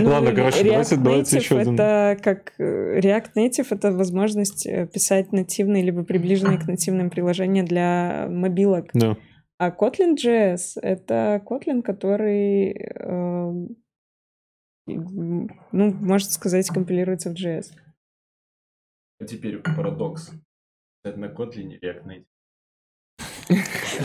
ну, 0.00 0.08
Ладно, 0.08 0.32
короче, 0.32 0.60
React 0.62 0.68
давайте- 0.70 0.96
давайте 0.96 1.36
еще 1.36 1.58
один. 1.58 1.74
Это 1.74 2.18
как 2.22 2.54
React 2.58 3.30
Native 3.36 3.66
это 3.70 3.92
возможность 3.92 4.66
э, 4.66 4.86
писать 4.86 5.32
нативные 5.32 5.82
либо 5.84 6.02
приближенные 6.02 6.58
к 6.58 6.66
нативным 6.66 7.10
приложения 7.10 7.62
для 7.62 8.26
мобилок. 8.30 8.88
да. 8.94 9.16
А 9.58 9.70
Kotlin 9.70 10.16
JS 10.16 10.80
это 10.82 11.40
Kotlin, 11.48 11.82
который, 11.82 12.72
э, 12.72 13.52
ну, 14.86 15.48
можно 15.72 16.30
сказать, 16.30 16.68
компилируется 16.68 17.30
в 17.30 17.34
JS. 17.34 17.66
А 19.20 19.24
теперь 19.24 19.58
парадокс. 19.58 20.32
Это 21.04 21.18
на 21.18 21.26
Kotlin 21.26 21.78
React 21.80 22.04
Native. 22.04 22.24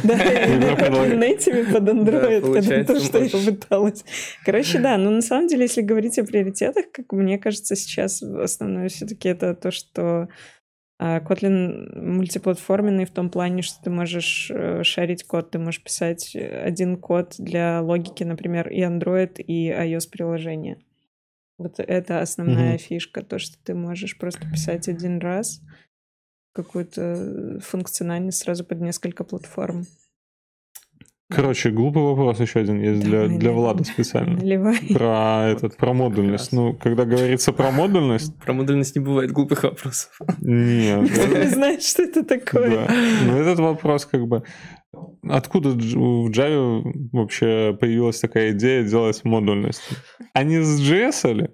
Да. 0.04 0.16
Native 0.16 1.72
под 1.72 1.90
Android, 1.90 2.30
это 2.30 2.46
получается, 2.46 2.94
то, 2.94 3.00
что 3.00 3.18
я 3.20 3.52
пыталась. 3.52 4.06
Короче, 4.46 4.80
да, 4.80 4.98
но 4.98 5.10
на 5.10 5.22
самом 5.22 5.48
деле, 5.48 5.64
если 5.64 5.82
говорить 5.82 6.20
о 6.20 6.26
приоритетах, 6.26 6.92
как 6.92 7.12
мне 7.14 7.38
кажется, 7.38 7.76
сейчас 7.76 8.22
основное 8.22 8.90
все-таки 8.90 9.30
это 9.30 9.56
то, 9.56 9.72
что 9.72 10.28
а, 11.00 11.22
Kotlin 11.22 11.98
мультиплатформенный 11.98 13.06
в 13.06 13.12
том 13.12 13.30
плане, 13.30 13.62
что 13.62 13.82
ты 13.82 13.90
можешь 13.90 14.52
э, 14.54 14.84
шарить 14.84 15.24
код, 15.24 15.52
ты 15.52 15.58
можешь 15.58 15.82
писать 15.82 16.36
один 16.36 16.98
код 16.98 17.36
для 17.38 17.82
логики, 17.82 18.24
например, 18.24 18.68
и 18.68 18.82
Android, 18.82 19.42
и 19.42 19.70
iOS-приложения. 19.72 20.78
Вот 21.60 21.80
это 21.80 22.22
основная 22.22 22.74
Мгм. 22.74 22.80
фишка, 22.80 23.22
то, 23.22 23.38
что 23.38 23.58
ты 23.64 23.76
можешь 23.76 24.18
просто 24.18 24.48
писать 24.48 24.88
один 24.88 25.20
раз 25.20 25.62
какую-то 26.54 27.60
функциональность 27.62 28.40
сразу 28.40 28.66
под 28.66 28.82
несколько 28.82 29.24
платформ. 29.24 29.86
Короче, 31.32 31.70
глупый 31.70 32.02
вопрос 32.02 32.40
еще 32.40 32.60
один 32.62 32.80
есть 32.82 33.02
для, 33.02 33.22
Давай, 33.22 33.28
для 33.38 33.50
давай. 33.50 33.56
Влада 33.56 33.84
специально. 33.84 34.36
Наливай. 34.38 34.80
Про 34.94 35.48
этот, 35.50 35.78
про 35.78 35.94
модульность. 35.94 36.52
Ну, 36.52 36.74
когда 36.74 37.06
говорится 37.06 37.54
про 37.54 37.70
модульность, 37.70 38.36
Про 38.40 38.54
модульность 38.54 38.96
не 38.96 39.02
бывает 39.02 39.32
глупых 39.32 39.62
вопросов. 39.64 40.10
нет. 40.42 41.08
Ты 41.32 41.50
знаешь, 41.50 41.84
что 41.84 42.02
это 42.04 42.24
такое? 42.24 42.88
Да. 42.88 42.94
Ну, 43.28 43.38
этот 43.38 43.60
вопрос 43.60 44.06
как 44.06 44.28
бы... 44.28 44.44
Откуда 45.28 45.70
в 45.70 46.30
Java 46.32 46.82
вообще 47.12 47.78
появилась 47.80 48.20
такая 48.20 48.52
идея 48.52 48.84
делать 48.84 49.24
модульность? 49.24 49.84
Они 50.34 50.58
с 50.58 50.80
JS 50.82 51.34
ли? 51.34 51.50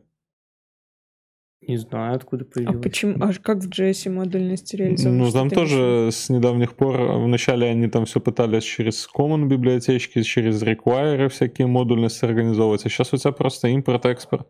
Не 1.67 1.77
знаю, 1.77 2.15
откуда 2.15 2.43
А 2.45 2.53
появилось. 2.53 2.83
почему? 2.83 3.15
А 3.23 3.31
как 3.41 3.57
в 3.63 3.69
JS 3.69 4.09
модульность 4.09 4.73
реализована? 4.73 5.23
Ну, 5.25 5.31
там 5.31 5.49
ты 5.49 5.55
тоже 5.55 6.09
с 6.11 6.29
недавних 6.29 6.75
пор, 6.75 6.97
вначале 7.19 7.67
они 7.67 7.87
там 7.87 8.05
все 8.05 8.19
пытались 8.19 8.63
через 8.63 9.07
common 9.17 9.45
библиотечки, 9.47 10.21
через 10.23 10.61
require 10.63 11.27
всякие 11.29 11.67
модульности 11.67 12.25
организовывать, 12.25 12.85
а 12.85 12.89
сейчас 12.89 13.13
у 13.13 13.17
тебя 13.17 13.31
просто 13.31 13.67
импорт-экспорт. 13.69 14.47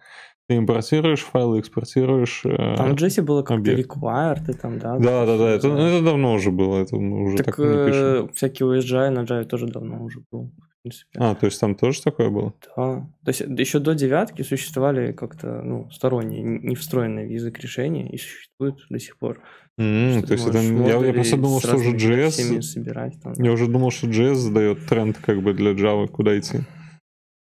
Ты 0.48 0.58
импортируешь 0.58 1.22
файлы, 1.24 1.60
экспортируешь... 1.60 2.42
э, 2.46 2.76
Там 2.78 2.96
в 2.96 3.02
JS 3.02 3.24
было 3.24 3.42
как-то 3.42 3.72
required, 3.72 4.48
и 4.50 4.54
там, 4.54 4.78
да? 4.78 4.98
Да, 5.00 5.26
да, 5.26 5.38
да, 5.38 5.50
это, 5.50 5.68
это 5.70 6.04
давно 6.04 6.34
уже 6.34 6.52
было, 6.52 6.78
это 6.84 6.96
уже 6.98 7.38
так, 7.38 7.46
Так, 7.48 7.58
не 7.58 7.64
пишем. 7.88 8.26
э, 8.26 8.28
всякий 8.36 8.64
USGI 8.64 9.10
на 9.10 9.22
Java 9.22 9.44
тоже 9.46 9.66
давно 9.68 10.04
уже 10.04 10.20
был, 10.32 10.52
принципе. 10.86 11.20
А, 11.20 11.36
то 11.36 11.46
есть 11.46 11.60
там 11.60 11.76
тоже 11.76 12.02
такое 12.02 12.30
было? 12.30 12.54
Да. 12.76 13.08
То 13.24 13.30
есть 13.30 13.42
еще 13.42 13.80
до 13.80 13.96
девятки 13.96 14.44
существовали 14.44 15.12
как-то 15.12 15.62
ну, 15.64 15.90
сторонние, 15.92 16.44
не 16.44 16.76
встроенные 16.76 17.28
в 17.28 17.32
язык 17.32 17.60
решения 17.60 18.10
и 18.10 18.18
существуют 18.18 18.86
до 18.90 19.00
сих 19.00 19.18
пор. 19.18 19.42
Что 19.78 20.24
то 20.26 20.34
есть 20.34 20.48
это, 20.48 20.60
я, 20.60 21.06
я 21.06 21.14
просто 21.14 21.36
думал, 21.36 21.60
что 21.60 21.76
уже 21.76 21.92
JS... 21.92 22.62
собирать. 22.62 23.22
Там. 23.22 23.34
Я 23.38 23.52
уже 23.52 23.68
думал, 23.68 23.92
что 23.92 24.08
JS 24.08 24.36
задает 24.36 24.86
тренд 24.86 25.18
как 25.18 25.42
бы 25.42 25.54
для 25.54 25.72
Java, 25.72 26.08
куда 26.08 26.38
идти. 26.38 26.60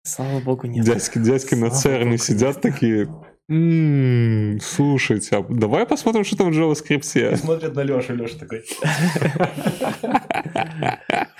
Слава 0.04 0.40
богу, 0.40 0.66
нет. 0.66 0.84
Дядьки, 0.84 1.18
дядьки 1.18 1.54
на 1.54 1.68
Слава 1.68 1.82
церне 1.82 2.12
богу, 2.12 2.22
сидят 2.22 2.60
такие... 2.60 3.08
«М, 3.50 4.58
слушайте, 4.62 5.36
а 5.36 5.42
давай 5.42 5.84
посмотрим, 5.84 6.24
что 6.24 6.36
там 6.36 6.52
в 6.52 6.56
JavaScript. 6.56 7.36
Смотрят 7.36 7.74
на 7.74 7.82
Лешу, 7.82 8.14
Леша 8.14 8.38
такой. 8.38 8.62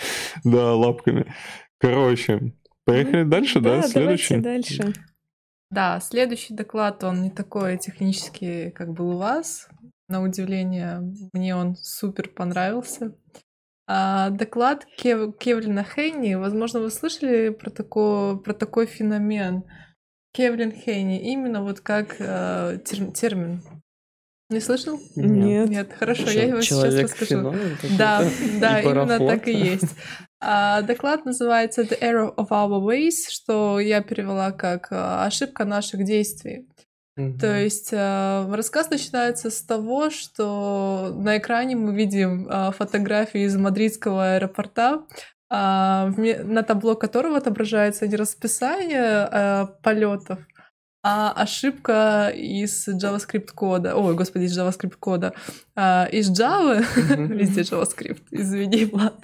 Да, 0.44 0.74
лапками. 0.74 1.26
Короче, 1.82 2.54
поехали 2.84 3.24
дальше, 3.24 3.60
да? 3.60 3.82
Да, 3.82 3.88
Следующий. 3.88 4.36
давайте 4.40 4.72
дальше. 4.78 4.92
Да, 5.70 6.00
следующий 6.00 6.54
доклад, 6.54 7.02
он 7.02 7.22
не 7.22 7.30
такой 7.30 7.76
технический, 7.78 8.70
как 8.70 8.92
был 8.92 9.16
у 9.16 9.18
вас. 9.18 9.68
На 10.08 10.22
удивление, 10.22 11.00
мне 11.32 11.56
он 11.56 11.74
супер 11.76 12.28
понравился. 12.28 13.14
А, 13.88 14.30
доклад 14.30 14.86
Кев- 14.96 15.36
Кевлина 15.38 15.82
Хейни, 15.84 16.34
возможно, 16.34 16.80
вы 16.80 16.90
слышали 16.90 17.48
про, 17.48 17.70
тако- 17.70 18.36
про 18.36 18.52
такой 18.54 18.86
феномен. 18.86 19.64
Кевлин 20.32 20.70
Хейни, 20.72 21.32
именно 21.32 21.62
вот 21.62 21.80
как 21.80 22.16
э, 22.20 22.78
тер- 22.84 23.12
термин. 23.12 23.60
Не 24.52 24.60
слышал? 24.60 25.00
Нет. 25.16 25.68
Нет, 25.70 25.90
хорошо, 25.98 26.24
Чё, 26.24 26.30
я 26.32 26.44
его 26.44 26.60
сейчас 26.60 26.84
расскажу. 26.94 27.54
Да, 27.98 28.22
да, 28.60 28.80
И 28.80 28.84
именно 28.84 29.06
пароход? 29.06 29.28
так 29.28 29.48
и 29.48 29.52
есть. 29.52 29.94
А, 30.40 30.82
доклад 30.82 31.24
называется 31.24 31.82
The 31.82 31.98
Error 32.00 32.34
of 32.36 32.48
Our 32.48 32.80
Ways, 32.84 33.28
что 33.30 33.78
я 33.80 34.02
перевела 34.02 34.50
как 34.50 34.88
а, 34.90 35.24
ошибка 35.24 35.64
наших 35.64 36.04
действий. 36.04 36.66
Мгм. 37.16 37.38
То 37.38 37.58
есть 37.60 37.90
э, 37.92 38.54
рассказ 38.54 38.88
начинается 38.88 39.50
с 39.50 39.62
того, 39.62 40.08
что 40.08 41.14
на 41.14 41.36
экране 41.36 41.76
мы 41.76 41.94
видим 41.94 42.48
э, 42.48 42.72
фотографии 42.72 43.42
из 43.42 43.54
мадридского 43.56 44.36
аэропорта, 44.36 45.02
вме- 45.50 46.42
на 46.42 46.62
табло 46.62 46.94
которого 46.94 47.36
отображается 47.36 48.08
не 48.08 48.16
расписание 48.16 49.68
полетов, 49.82 50.38
а 51.02 51.32
ошибка 51.32 52.28
из 52.34 52.88
JavaScript 52.88 53.48
кода. 53.54 53.96
Ой, 53.96 54.14
господи, 54.14 54.44
из 54.44 54.58
JavaScript 54.58 54.94
кода. 55.00 55.32
А, 55.74 56.06
из 56.06 56.30
Java, 56.30 56.84
Мгм. 56.96 57.26
везде 57.38 57.62
JavaScript, 57.62 58.22
извини, 58.30 58.84
Влад. 58.92 59.14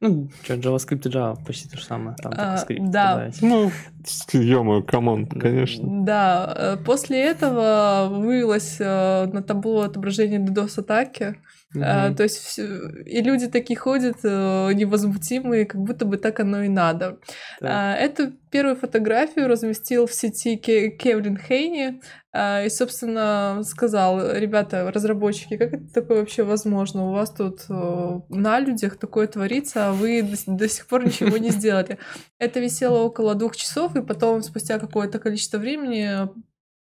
Ну, 0.00 0.28
чё, 0.44 0.54
JavaScript 0.54 1.08
и 1.08 1.10
Java 1.10 1.36
почти 1.44 1.68
то 1.68 1.76
же 1.78 1.84
самое. 1.84 2.16
Там 2.22 2.32
А, 2.36 2.58
скрипт 2.58 2.90
да. 2.90 3.30
Ну, 3.40 3.72
ё 4.32 4.82
come 4.82 5.07
on, 5.07 5.26
конечно. 5.26 6.04
Да, 6.04 6.54
э, 6.56 6.76
после 6.84 7.20
этого 7.24 8.08
вывелось 8.10 8.76
э, 8.78 9.26
на 9.26 9.42
табло 9.42 9.82
отображение 9.82 10.38
DDoS-атаки. 10.38 11.36
А, 11.76 12.06
Мгм. 12.08 12.16
то 12.16 12.22
есть 12.22 12.38
всё- 12.38 12.88
и 13.04 13.20
люди 13.22 13.48
такие 13.48 13.76
ходят 13.76 14.16
э, 14.22 14.72
невозмутимые, 14.74 15.66
как 15.66 15.80
будто 15.80 16.04
бы 16.04 16.16
так 16.18 16.40
оно 16.40 16.62
и 16.62 16.68
надо. 16.68 17.18
Так. 17.60 17.70
А, 17.70 17.94
Эту 17.96 18.32
первую 18.50 18.76
фотографию 18.76 19.48
разместил 19.48 20.06
в 20.06 20.14
сети 20.14 20.56
Ке- 20.56 20.90
Кевлин 20.90 21.36
Хейни 21.36 22.00
а, 22.32 22.62
и, 22.64 22.68
собственно, 22.70 23.62
сказал, 23.64 24.20
ребята, 24.36 24.90
разработчики, 24.92 25.56
как 25.56 25.72
это 25.74 25.92
такое 25.92 26.18
вообще 26.20 26.44
возможно? 26.44 27.08
У 27.08 27.12
вас 27.12 27.30
тут 27.30 27.62
э, 27.68 28.20
на 28.28 28.60
людях 28.60 28.96
такое 28.96 29.26
творится, 29.26 29.88
а 29.88 29.92
вы 29.92 30.22
до, 30.22 30.36
до 30.56 30.68
сих 30.68 30.86
пор 30.86 31.04
ничего 31.04 31.36
не 31.38 31.50
сделали. 31.50 31.98
Это 32.38 32.60
висело 32.60 32.98
около 33.00 33.34
двух 33.34 33.56
часов, 33.56 33.96
и 33.96 34.02
потом, 34.02 34.42
спустя 34.42 34.78
какое-то 34.78 35.18
количество 35.18 35.58
времени, 35.58 36.28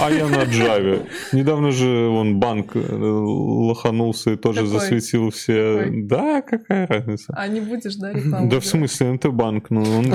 А 0.00 0.10
я 0.10 0.26
на 0.28 0.44
Java. 0.44 1.06
Недавно 1.32 1.70
же 1.70 2.08
он 2.08 2.38
банк 2.38 2.72
э, 2.74 2.80
лоханулся 2.80 4.32
и 4.32 4.36
тоже 4.36 4.60
Какой? 4.60 4.72
засветил 4.72 5.30
все. 5.30 5.78
Какой? 5.78 6.02
Да, 6.02 6.42
какая 6.42 6.86
разница? 6.86 7.32
А 7.36 7.48
не 7.48 7.60
будешь, 7.60 7.96
да, 7.96 8.12
рекламу 8.12 8.48
Да 8.50 8.60
в 8.60 8.64
смысле, 8.66 9.12
НТ-банк, 9.12 9.70
ну 9.70 9.80
он... 9.82 10.06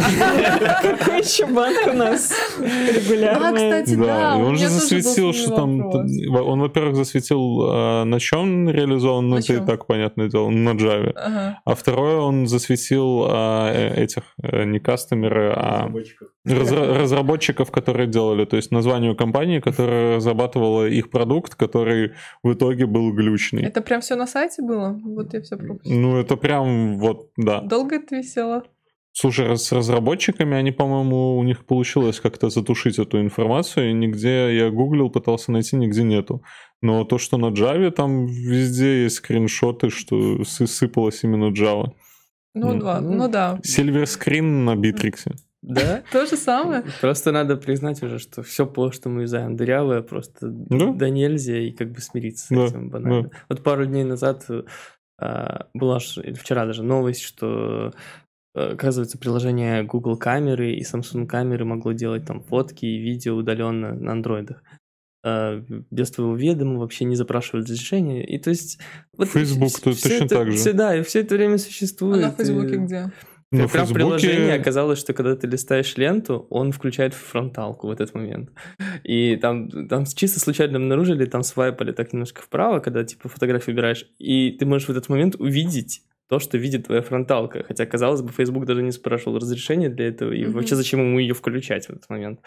Какой 0.82 1.20
еще 1.20 1.46
банк 1.48 1.78
у 1.88 1.94
нас 1.94 2.34
регулярный? 2.60 3.50
А, 3.50 3.54
кстати, 3.54 3.96
Да, 3.96 4.06
да, 4.06 4.38
он 4.38 4.58
же 4.58 4.68
засветил, 4.70 5.34
что 5.34 5.56
там... 5.56 5.78
вопрос. 5.80 6.12
Он, 6.48 6.62
во-первых, 6.62 6.96
засветил, 6.96 7.62
а, 7.64 8.04
на 8.06 8.20
чем 8.20 8.40
он 8.40 8.70
реализован, 8.70 9.30
ну 9.30 9.38
это 9.38 9.54
и 9.54 9.60
так 9.66 9.86
понятное 9.88 10.30
дело, 10.30 10.50
на 10.50 10.70
Java. 10.72 11.12
Ага. 11.16 11.62
А 11.66 11.76
второе, 11.76 12.18
он 12.18 12.48
засветил 12.48 13.26
а, 13.30 13.72
э, 13.74 14.04
этих, 14.04 14.24
э, 14.42 14.64
не 14.66 14.80
кастомеры, 14.80 15.54
а 15.56 15.80
Разработчиков. 15.90 16.28
разра- 16.48 16.98
разработчиков, 17.02 17.72
которые 17.72 18.08
делали, 18.08 18.46
то 18.46 18.56
есть 18.56 18.72
название 18.72 19.16
компании, 19.16 19.60
которая 19.72 20.16
разрабатывала 20.18 20.88
их 20.88 21.10
продукт, 21.10 21.56
который 21.56 22.12
в 22.44 22.54
итоге 22.54 22.86
был 22.86 23.14
глючный. 23.14 23.64
Это 23.64 23.82
прям 23.82 24.02
все 24.02 24.16
на 24.16 24.28
сайте 24.28 24.62
было? 24.62 25.00
Вот 25.04 25.34
я 25.34 25.42
все 25.42 25.58
пропустила. 25.58 26.00
Ну, 26.00 26.18
это 26.18 26.36
прям 26.38 26.98
вот, 27.00 27.30
да. 27.38 27.62
Долго 27.62 27.96
это 27.96 28.16
висело? 28.18 28.64
Слушай, 29.12 29.58
с 29.58 29.72
разработчиками, 29.72 30.56
они, 30.56 30.72
по-моему, 30.72 31.38
у 31.38 31.44
них 31.44 31.66
получилось 31.66 32.20
как-то 32.20 32.50
затушить 32.50 33.00
эту 33.00 33.20
информацию, 33.20 33.90
и 33.90 33.94
нигде 33.94 34.56
я 34.56 34.70
гуглил, 34.70 35.10
пытался 35.10 35.52
найти, 35.52 35.76
нигде 35.76 36.04
нету. 36.04 36.42
Но 36.82 37.04
то, 37.04 37.18
что 37.18 37.38
на 37.38 37.48
Java, 37.48 37.92
там 37.92 38.28
везде 38.28 39.04
есть 39.04 39.16
скриншоты, 39.16 39.90
что 39.90 40.16
сы- 40.44 40.68
сыпалось 40.68 41.24
именно 41.24 41.52
Java. 41.52 41.92
Ну, 42.54 42.74
Ну, 42.74 42.80
два. 42.80 43.02
ну, 43.02 43.28
да. 43.28 43.60
Screen 43.64 44.64
на 44.64 44.76
Битриксе. 44.76 45.32
Да? 45.62 46.04
То 46.12 46.26
же 46.26 46.38
самое. 46.38 46.84
Просто 47.02 47.32
надо 47.32 47.58
признать 47.58 48.02
уже, 48.02 48.18
что 48.20 48.44
все 48.44 48.66
ПО, 48.66 48.92
что 48.92 49.10
мы 49.10 49.24
юзаем, 49.24 49.56
дырявое, 49.58 50.02
просто 50.02 50.48
Да. 50.50 50.94
да 50.94 51.10
нельзя, 51.10 51.58
и 51.58 51.72
как 51.72 51.92
бы 51.92 52.00
смириться 52.02 52.48
с 52.48 52.52
этим 52.52 52.90
банально. 52.90 53.30
Вот 53.50 53.62
пару 53.64 53.86
дней 53.86 54.04
назад 54.06 54.46
а, 55.22 55.68
была, 55.74 56.00
ж- 56.00 56.34
вчера 56.34 56.66
даже 56.66 56.82
новость, 56.82 57.22
что 57.22 57.92
э, 58.56 58.72
оказывается, 58.72 59.18
приложение 59.18 59.84
Google 59.84 60.16
камеры 60.18 60.72
и 60.72 60.82
Samsung 60.84 61.28
камеры 61.28 61.66
могло 61.66 61.92
делать 61.92 62.26
там 62.26 62.42
фотки 62.42 62.86
и 62.86 62.98
видео 62.98 63.36
удаленно 63.36 63.94
на 63.94 64.14
андроидах. 64.14 64.64
э, 65.26 65.62
без 65.92 66.12
твоего 66.12 66.34
ведома, 66.38 66.80
вообще 66.80 67.04
не 67.04 67.16
запрашивают 67.18 67.68
разрешения. 67.68 68.26
И 68.26 68.40
то 68.40 68.50
есть... 68.52 68.80
Facebook 69.20 69.68
вс- 69.72 69.84
тут 69.84 69.98
всё 69.98 70.08
точно 70.10 70.24
это- 70.26 70.36
так 70.36 70.52
же. 70.54 70.58
всё- 70.58 70.72
да, 70.74 70.96
и 70.96 71.04
все 71.04 71.20
это 71.20 71.36
время 71.36 71.56
А 71.56 71.58
существует. 71.58 72.22
на 72.22 72.32
Фейсбуке 72.32 72.76
и- 72.76 72.78
где? 72.78 73.12
На 73.52 73.68
Прям 73.68 73.86
в 73.88 73.94
приложении 73.94 74.36
Фейсбуке... 74.36 74.62
оказалось, 74.62 75.00
что 75.00 75.14
когда 75.14 75.36
ты 75.36 75.48
листаешь 75.48 75.98
ленту, 75.98 76.46
он 76.52 76.72
включает 76.72 77.16
фронталку 77.16 77.88
в 77.88 77.92
этот 77.92 78.14
момент. 78.14 78.52
И 79.04 79.38
там, 79.38 79.88
там 79.88 80.06
чисто 80.06 80.40
случайно 80.40 80.78
обнаружили, 80.78 81.26
там 81.26 81.42
свайпали 81.42 81.92
так 81.92 82.14
немножко 82.14 82.42
вправо, 82.44 82.80
когда 82.80 83.04
типа 83.04 83.28
фотографию 83.28 83.74
убираешь, 83.76 84.06
и 84.20 84.52
ты 84.52 84.68
можешь 84.68 84.88
в 84.88 84.92
этот 84.92 85.10
момент 85.10 85.36
увидеть 85.40 86.04
то, 86.28 86.38
что 86.38 86.60
видит 86.60 86.86
твоя 86.86 87.02
фронталка. 87.02 87.64
Хотя, 87.64 87.88
казалось 87.88 88.22
бы, 88.22 88.32
Facebook 88.32 88.66
даже 88.66 88.84
не 88.84 88.92
спрашивал 88.92 89.40
разрешения 89.40 89.90
для 89.90 90.10
этого, 90.10 90.32
и 90.32 90.44
Мгм. 90.46 90.54
вообще 90.54 90.76
зачем 90.76 91.00
ему 91.00 91.18
ее 91.18 91.34
включать 91.34 91.88
в 91.88 91.90
этот 91.90 92.08
момент. 92.08 92.42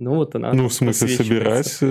Ну 0.00 0.14
вот 0.14 0.34
она 0.36 0.52
Ну, 0.52 0.68
в 0.68 0.72
смысле, 0.72 1.08
собирать, 1.08 1.78
э, 1.80 1.86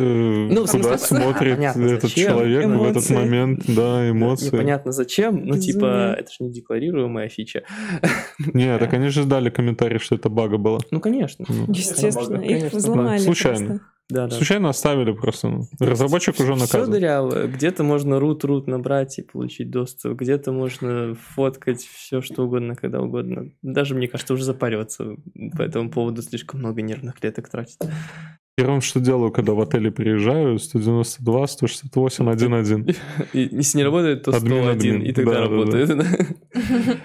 Ну, 0.50 0.66
куда 0.66 0.98
смысле, 0.98 1.18
смотрит 1.20 1.56
понятно, 1.56 1.86
этот 1.88 2.02
зачем. 2.04 2.32
человек 2.32 2.66
в 2.66 2.84
этот 2.86 2.96
Эмоции. 2.96 3.14
момент, 3.16 3.64
да, 3.68 4.10
эмоции. 4.10 4.46
Непонятно 4.46 4.92
зачем, 4.94 5.46
но 5.46 5.58
типа 5.58 5.76
Безумие. 5.80 6.16
это 6.20 6.32
же 6.32 6.38
не 6.40 6.52
декларируемая 6.54 7.28
фича. 7.28 7.64
Не, 8.54 8.74
это, 8.76 8.88
конечно, 8.88 9.24
же 9.24 9.28
дали 9.28 9.50
комментарий, 9.50 10.00
что 10.00 10.16
это 10.16 10.30
бага 10.30 10.58
было. 10.58 10.80
Ну, 10.90 11.02
конечно. 11.02 11.44
Ну, 11.50 11.66
Естественно, 11.68 12.38
их 12.42 12.60
Конечно, 12.60 12.78
взломали 12.80 13.18
случайно. 13.20 13.82
Да, 14.10 14.28
да. 14.28 14.36
Случайно 14.36 14.70
оставили 14.70 15.12
просто. 15.12 15.50
ну. 15.50 15.68
Разработчик 15.80 16.40
уже 16.40 16.54
Все 16.54 16.62
наказан. 16.66 16.92
дырявое. 16.92 17.48
Где-то 17.48 17.84
можно 17.84 18.16
root-root 18.16 18.64
набрать 18.68 19.20
и 19.20 19.22
получить 19.22 19.70
доступ, 19.70 20.14
где-то 20.14 20.54
можно 20.54 21.14
фоткать 21.36 21.82
все 21.82 22.22
что 22.22 22.46
угодно, 22.46 22.76
когда 22.76 23.02
угодно. 23.02 23.52
Даже, 23.62 23.96
мне 23.96 24.08
кажется, 24.08 24.34
уже 24.34 24.46
запарется. 24.46 25.18
По 25.58 25.62
этому 25.62 25.90
поводу 25.92 26.22
слишком 26.22 26.62
много 26.62 26.82
нервных 26.82 27.20
клеток 27.20 27.50
тратить. 27.50 27.80
Первым, 28.58 28.82
что 28.82 29.00
делаю, 29.00 29.32
когда 29.32 29.54
в 29.54 29.62
отеле 29.62 29.92
приезжаю, 29.92 30.58
192, 30.58 31.48
168, 31.48 32.26
1.1. 32.28 32.96
И 33.34 33.50
если 33.56 33.78
не 33.78 33.84
работает, 33.84 34.24
то 34.24 34.32
Админ, 34.32 34.64
101, 34.64 34.70
админ. 34.96 35.02
и 35.04 35.14
тогда 35.14 35.32
Да, 35.34 35.38
да, 35.38 35.46
да. 35.46 35.52
работает. 35.52 36.08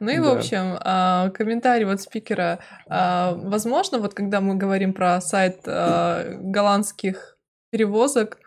Ну 0.00 0.10
и, 0.10 0.18
в 0.18 0.28
общем, 0.28 0.76
а, 0.80 1.30
комментарий 1.30 1.86
вот 1.86 2.02
спикера. 2.02 2.58
А, 2.90 3.32
Возможно, 3.42 3.98
вот 4.00 4.12
когда 4.12 4.42
мы 4.42 4.56
говорим 4.56 4.92
про 4.92 5.18
сайт 5.22 5.60
а, 5.66 6.36
голландских 6.42 7.38
перевозок, 7.70 8.38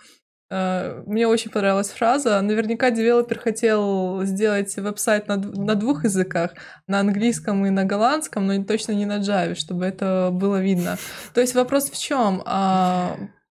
мне 1.05 1.27
очень 1.27 1.49
понравилась 1.51 1.89
фраза. 1.89 2.41
Наверняка 2.41 2.91
девелопер 2.91 3.39
хотел 3.39 4.23
сделать 4.23 4.75
веб-сайт 4.75 5.27
на, 5.27 5.37
на 5.37 5.75
двух 5.75 6.03
языках, 6.03 6.51
на 6.87 6.99
английском 6.99 7.65
и 7.65 7.69
на 7.69 7.85
голландском, 7.85 8.47
но 8.47 8.63
точно 8.63 8.91
не 8.91 9.05
на 9.05 9.19
Java, 9.19 9.55
чтобы 9.55 9.85
это 9.85 10.29
было 10.31 10.61
видно. 10.61 10.97
То 11.33 11.41
есть 11.41 11.55
вопрос 11.55 11.89
в 11.89 11.97
чем? 11.97 12.43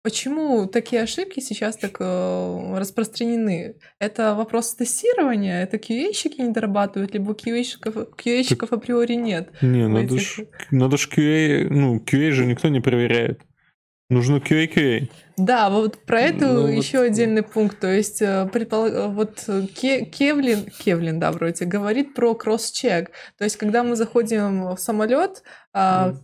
Почему 0.03 0.67
такие 0.67 1.03
ошибки 1.03 1.41
сейчас 1.41 1.77
так 1.77 1.97
э, 2.01 2.79
распространены? 2.79 3.75
Это 3.99 4.35
вопрос 4.35 4.75
тестирования? 4.75 5.63
Это 5.63 5.77
QA-щики 5.77 6.41
не 6.41 6.53
дорабатывают, 6.53 7.13
либо 7.13 7.33
QA-щиков, 7.33 8.09
QA-щиков 8.17 8.69
априори 8.71 9.13
нет? 9.13 9.51
Не, 9.61 9.89
надо 9.89 10.15
этих- 10.15 10.21
ж, 10.23 10.45
надо 10.71 10.97
ж 10.97 11.07
QA, 11.15 11.67
ну, 11.69 11.99
QA 11.99 12.31
же 12.31 12.47
никто 12.47 12.69
не 12.69 12.81
проверяет. 12.81 13.41
Нужно 14.11 14.37
QA, 14.37 14.67
QA. 14.67 15.11
Да, 15.39 15.71
вот 15.71 16.05
про 16.05 16.21
это 16.21 16.47
Ну, 16.49 16.63
вот- 16.63 16.71
еще 16.71 17.01
отдельный 17.01 17.43
пункт. 17.43 17.81
То 17.81 17.87
есть, 17.87 18.21
э, 18.21 18.47
предпол- 18.53 18.89
э, 18.89 19.09
вот 19.09 19.49
Ке- 19.75 20.05
Кевлин, 20.05 20.67
Кевлин, 20.67 21.19
да, 21.19 21.33
вроде, 21.33 21.65
говорит 21.65 22.13
про 22.13 22.35
кросс-чек. 22.35 23.11
То 23.39 23.45
есть, 23.45 23.57
когда 23.57 23.83
мы 23.83 23.97
заходим 23.97 24.75
в 24.75 24.79
самолет, 24.79 25.43
а, 25.73 26.15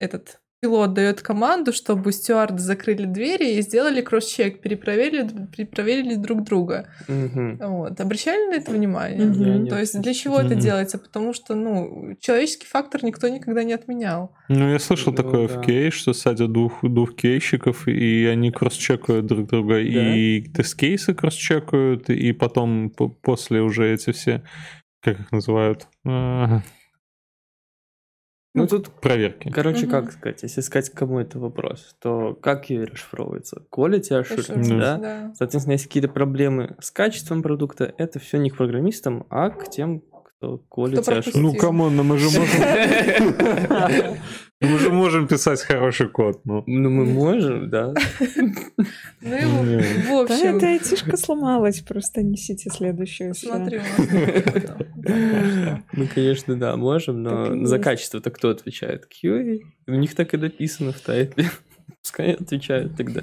этот 0.00 0.40
пилот 0.64 0.94
дает 0.94 1.20
команду, 1.20 1.74
чтобы 1.74 2.10
стюарды 2.10 2.58
закрыли 2.62 3.04
двери 3.04 3.56
и 3.56 3.60
сделали 3.60 4.00
кросс-чек, 4.00 4.62
перепроверили, 4.62 5.28
перепроверили 5.54 6.14
друг 6.14 6.42
друга. 6.42 6.88
Мгм. 7.06 7.58
Вот. 7.60 8.00
Обращали 8.00 8.48
на 8.50 8.54
это 8.54 8.70
внимание? 8.70 9.18
Я 9.18 9.58
не 9.58 9.68
То 9.68 9.78
есть 9.78 10.00
для 10.00 10.14
чего 10.14 10.38
это 10.40 10.54
Мгм. 10.54 10.58
делается? 10.60 10.96
Потому 10.98 11.34
что, 11.34 11.54
ну, 11.54 12.16
человеческий 12.18 12.66
фактор 12.66 13.04
никто 13.04 13.28
никогда 13.28 13.62
не 13.62 13.74
отменял. 13.74 14.32
Ну, 14.48 14.70
я 14.72 14.78
слышал 14.78 15.12
Ну, 15.12 15.16
такое 15.16 15.48
да. 15.48 15.54
в 15.54 15.66
QA, 15.68 15.90
что 15.90 16.14
садят 16.14 16.50
двух, 16.50 16.82
двух 16.82 17.12
QA-щиков, 17.14 17.86
и 17.86 18.24
они 18.24 18.50
кросс-чекают 18.50 19.26
друг 19.26 19.46
друга, 19.48 19.80
и 19.80 20.40
тест-кейсы 20.54 21.12
кросс-чекают, 21.12 22.08
и 22.08 22.32
потом 22.32 22.88
по- 22.88 23.10
после 23.10 23.60
уже 23.60 23.92
эти 23.92 24.12
все, 24.12 24.42
как 25.02 25.20
их 25.20 25.30
называют, 25.30 25.88
А, 26.06 26.62
Ну, 28.54 28.68
тут 28.68 28.88
проверки. 29.00 29.50
Короче, 29.50 29.86
Мгм. 29.86 29.90
как 29.90 30.12
сказать, 30.12 30.42
если 30.44 30.60
сказать 30.60 30.90
кому 30.90 31.18
это 31.18 31.40
вопрос, 31.40 31.96
то 32.00 32.34
как 32.40 32.70
ее 32.70 32.84
расшифровывается? 32.84 33.62
Quality 33.70 34.22
assurance, 34.22 34.48
Assurance, 34.48 34.78
да? 34.78 34.96
да. 34.96 35.32
Соответственно, 35.36 35.72
если 35.72 35.88
какие-то 35.88 36.08
проблемы 36.08 36.76
с 36.80 36.92
качеством 36.92 37.42
продукта, 37.42 37.92
это 37.98 38.20
все 38.20 38.38
не 38.38 38.50
к 38.50 38.56
программистам, 38.56 39.26
а 39.28 39.50
к 39.50 39.68
тем, 39.70 40.02
кто 40.38 40.62
quality 40.70 41.02
assurance. 41.02 41.30
Ну, 41.34 41.54
come 41.56 41.79
on, 41.79 41.96
ну 41.96 42.04
мы 42.04 42.16
же 42.16 42.26
можем... 42.26 42.44
Мы 44.60 44.78
же 44.78 44.90
можем 44.90 45.26
писать 45.28 45.60
хороший 45.62 46.08
код, 46.08 46.40
ну. 46.44 46.62
Ну, 46.66 46.88
мы 46.90 47.04
можем, 47.04 47.68
да. 47.70 47.92
Ну 49.20 49.36
и 49.36 49.78
в- 49.78 50.08
Да, 50.08 50.20
общем... 50.22 50.56
эта 50.56 50.68
айтишка 50.68 51.16
сломалась, 51.16 51.80
просто 51.80 52.22
несите 52.22 52.70
следующую. 52.70 53.32
это. 53.32 54.76
Да, 54.96 55.82
Ну, 55.92 56.06
конечно, 56.14 56.54
да, 56.56 56.76
можем, 56.76 57.22
но 57.22 57.66
за 57.66 57.78
качество-то 57.78 58.30
кто 58.30 58.50
отвечает? 58.50 59.06
QA. 59.22 59.60
У 59.86 59.92
них 59.94 60.14
так 60.14 60.34
и 60.34 60.36
написано 60.36 60.92
в 60.92 61.00
тайтле. 61.00 61.50
Пускай 62.02 62.32
отвечают 62.34 62.96
тогда. 62.96 63.22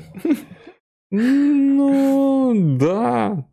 Ну, 1.12 2.78
да. 2.80 3.46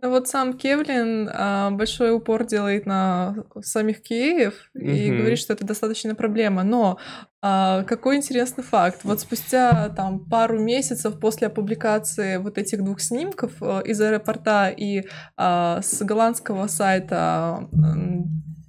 Ну 0.00 0.10
вот 0.10 0.28
сам 0.28 0.52
Кевлин 0.56 1.28
а, 1.32 1.70
большой 1.72 2.12
упор 2.14 2.46
делает 2.46 2.86
на 2.86 3.34
самих 3.62 3.98
QA 4.00 4.52
и 4.74 5.08
Мгм. 5.10 5.18
говорит, 5.18 5.38
что 5.40 5.54
это 5.54 5.64
достаточно 5.64 6.14
проблема. 6.14 6.62
Но 6.62 6.98
а, 7.42 7.82
какой 7.82 8.16
интересный 8.16 8.62
факт. 8.62 9.00
Вот 9.02 9.18
спустя 9.20 9.88
там 9.88 10.20
пару 10.28 10.60
месяцев 10.60 11.18
после 11.18 11.48
опубликации 11.48 12.36
вот 12.36 12.58
этих 12.58 12.84
двух 12.84 13.00
снимков 13.00 13.52
э, 13.60 13.82
из 13.86 14.00
аэропорта 14.00 14.68
и 14.68 15.04
а, 15.36 15.80
с 15.82 16.00
голландского 16.02 16.68
сайта 16.68 17.68
м, 17.72 18.26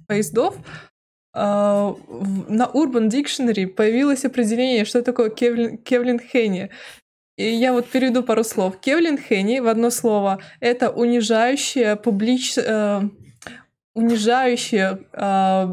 поездов, 0.08 0.56
а, 1.32 1.90
в- 2.08 2.50
на 2.50 2.64
Urban 2.64 3.08
Dictionary 3.08 3.68
появилось 3.68 4.24
определение, 4.24 4.84
что 4.84 5.00
такое 5.02 5.30
Кевлин, 5.30 5.78
Кевлин 5.78 6.18
Хенни. 6.18 6.70
И 7.40 7.54
я 7.54 7.72
вот 7.72 7.88
переведу 7.88 8.22
пару 8.22 8.44
слов. 8.44 8.78
Кевлин 8.78 9.16
Хенни 9.16 9.60
в 9.60 9.66
одно 9.66 9.88
слово— 9.88 10.40
это 10.60 10.90
унижающее, 10.90 11.96
публич... 11.96 12.58
э, 12.58 13.00
унижающее, 13.94 14.98
э, 15.14 15.66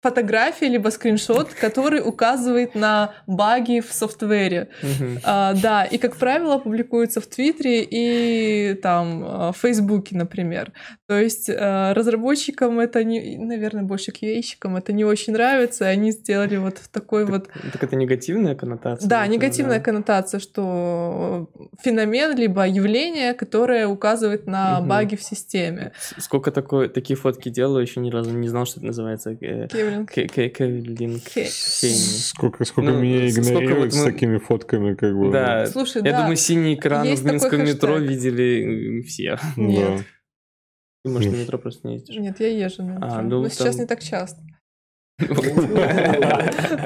фотография 0.00 0.68
либо 0.68 0.90
скриншот, 0.90 1.54
который 1.54 2.00
указывает 2.00 2.74
на 2.74 3.14
баги 3.26 3.80
в 3.80 3.92
софтвере. 3.92 4.68
Мгм. 4.82 5.18
А, 5.24 5.54
да, 5.54 5.84
и, 5.84 5.98
как 5.98 6.16
правило, 6.16 6.58
публикуется 6.58 7.20
в 7.20 7.26
Твиттере 7.26 7.82
и 7.82 8.74
там 8.74 9.24
а, 9.24 9.52
в 9.52 9.56
Фейсбуке, 9.56 10.16
например. 10.16 10.72
То 11.08 11.18
есть 11.18 11.50
а, 11.50 11.94
разработчикам 11.94 12.78
это, 12.78 13.02
не, 13.02 13.38
наверное, 13.38 13.82
больше 13.82 14.12
QA-щикам 14.12 14.78
это 14.78 14.92
не 14.92 15.04
очень 15.04 15.32
нравится, 15.32 15.84
и 15.84 15.88
они 15.88 16.12
сделали 16.12 16.56
вот 16.56 16.76
такой 16.92 17.24
вот... 17.24 17.48
Так 17.72 17.82
это 17.82 17.96
негативная 17.96 18.54
коннотация? 18.54 19.08
Да, 19.08 19.24
это, 19.24 19.32
негативная 19.32 19.78
да. 19.78 19.84
коннотация, 19.84 20.38
что 20.38 21.48
феномен 21.82 22.36
либо 22.36 22.66
явление, 22.66 23.34
которое 23.34 23.88
указывает 23.88 24.46
на 24.46 24.80
баги 24.80 25.16
в 25.16 25.22
системе. 25.22 25.92
Сколько 26.18 26.52
такое, 26.52 26.88
такие 26.88 27.16
фотки 27.16 27.48
делаю, 27.48 27.82
еще 27.82 27.98
ни 28.00 28.10
разу 28.10 28.30
не 28.30 28.48
знал, 28.48 28.64
что 28.64 28.78
это 28.78 28.86
называется. 28.86 29.36
э, 29.40 29.66
Кевлинг. 29.90 30.10
К- 30.10 30.28
К- 30.34 30.48
Кевлинг 30.56 31.22
Хе- 31.28 31.44
Хейни. 31.44 31.94
Сколько, 31.94 32.64
сколько 32.64 32.90
Ну, 32.90 33.00
меня 33.00 33.28
с- 33.28 33.32
сколько 33.34 33.50
игнорируют 33.50 33.92
вот 33.92 33.94
с 33.94 34.04
мы- 34.04 34.12
такими 34.12 34.38
фотками, 34.38 34.94
как 34.94 35.16
бы. 35.16 35.30
Да, 35.32 35.66
Слушай, 35.66 36.02
я 36.04 36.12
да. 36.12 36.18
думаю, 36.20 36.36
синий 36.36 36.74
экран 36.74 37.06
Есть 37.06 37.22
в 37.22 37.26
минском 37.26 37.64
метро 37.64 37.94
хэштег. 37.94 38.10
видели 38.10 38.98
э, 39.00 39.02
все. 39.02 39.38
Нет. 39.56 40.04
Ты, 41.04 41.10
может, 41.10 41.30
на 41.30 41.36
Ну. 41.36 41.42
метро 41.42 41.58
просто 41.58 41.88
не 41.88 41.94
ездишь. 41.94 42.16
Нет, 42.16 42.40
я 42.40 42.48
езжу 42.48 42.82
на 42.82 42.90
метро. 42.94 43.08
А, 43.10 43.22
Но 43.22 43.42
ну, 43.42 43.48
сейчас 43.48 43.76
там- 43.76 43.80
не 43.82 43.86
так 43.86 44.02
часто. 44.02 44.40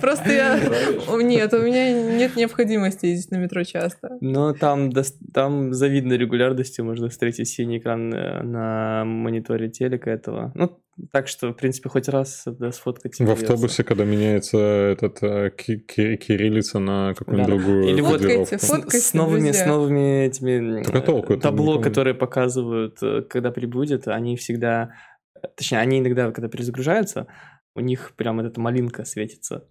Просто 0.00 0.32
я... 0.32 0.59
Нет, 1.22 1.53
у 1.53 1.59
меня 1.62 2.16
нет 2.16 2.34
необходимости 2.36 3.07
ездить 3.07 3.30
на 3.30 3.36
метро 3.36 3.62
часто. 3.62 4.16
Но 4.22 4.53
там, 4.55 4.90
там 5.34 5.72
завидной 5.74 6.16
регулярностью 6.16 6.84
можно 6.84 7.09
встретить 7.09 7.48
синий 7.48 7.78
экран 7.78 8.12
э, 8.14 8.42
на 8.42 9.05
мониторе 9.05 9.68
телека 9.68 10.11
этого. 10.11 10.53
Ну, 10.55 10.81
так 11.11 11.26
что, 11.28 11.49
в 11.49 11.55
принципе, 11.55 11.88
хоть 11.88 12.09
раз 12.09 12.43
да, 12.47 12.70
сфоткать. 12.72 13.14
В 13.14 13.16
придётся. 13.18 13.43
автобусе, 13.45 13.84
когда 13.84 14.05
меняется 14.05 14.59
этот 14.59 15.22
э, 15.22 15.51
ки- 15.51 15.78
ки- 15.78 16.16
кириллица 16.16 16.78
на 16.78 17.14
какую-нибудь 17.14 17.51
Да. 17.51 17.57
другую 17.57 17.88
Или 17.88 18.01
вот- 18.01 18.20
Фоткайте. 18.20 18.59
С- 18.59 19.09
с, 19.09 19.14
новыми, 19.14 19.40
с 19.40 19.43
друзья. 19.59 19.66
новыми 19.66 20.24
этими 20.26 20.97
а 20.97 21.01
толку 21.01 21.32
э, 21.34 21.38
табло, 21.38 21.72
никому? 21.74 21.82
которые 21.84 22.14
показывают, 22.14 22.99
э, 23.03 23.22
когда 23.22 23.51
прибудет, 23.51 24.07
они 24.09 24.36
всегда, 24.36 24.90
э, 25.34 25.47
точнее, 25.57 25.78
они 25.78 25.99
иногда, 26.01 26.30
когда 26.30 26.49
перезагружаются, 26.49 27.26
у 27.74 27.80
них 27.80 28.12
прям 28.16 28.36
вот 28.36 28.47
эта 28.47 28.61
малинка 28.61 29.05
светится. 29.07 29.66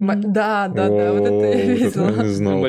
Да, 0.00 0.68
да, 0.68 0.88
да, 0.88 1.12
вот 1.12 1.22
это 1.22 1.56
я 1.56 1.72
видела. 1.74 2.10
не 2.22 2.28
знал, 2.28 2.62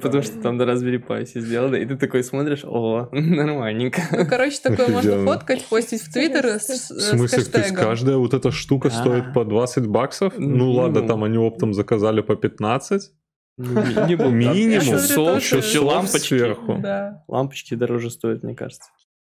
потому, 0.00 0.22
что 0.22 0.40
там 0.42 0.58
на 0.58 0.62
Raspberry 0.62 1.04
Pi 1.04 1.24
все 1.24 1.40
сделано, 1.40 1.76
и 1.76 1.86
ты 1.86 1.96
такой 1.96 2.22
смотришь, 2.22 2.62
о, 2.64 3.08
нормальненько. 3.12 4.02
Ну, 4.12 4.26
короче, 4.26 4.58
такое 4.62 4.88
можно 4.88 5.24
фоткать, 5.24 5.64
постить 5.64 6.02
в 6.02 6.12
Твиттер 6.12 6.46
с, 6.60 6.68
В 6.68 7.00
с 7.00 7.08
смысле, 7.10 7.44
то 7.44 7.58
есть 7.58 7.74
каждая 7.74 8.16
вот 8.18 8.34
эта 8.34 8.50
штука 8.50 8.88
А. 8.88 8.90
стоит 8.90 9.32
по 9.32 9.44
20 9.44 9.86
баксов? 9.86 10.34
Ну 10.36 10.72
ладно, 10.72 11.06
там 11.06 11.24
они 11.24 11.38
оптом 11.38 11.72
заказали 11.72 12.20
по 12.20 12.36
15. 12.36 13.10
Ну, 13.58 13.82
Минимум, 14.30 14.98
тоже- 15.14 15.56
еще 15.58 15.80
лампочки. 15.80 16.18
сверху. 16.18 16.82
Лампочки 17.28 17.74
дороже 17.74 18.10
стоят, 18.10 18.42
мне 18.42 18.54
кажется. 18.54 18.90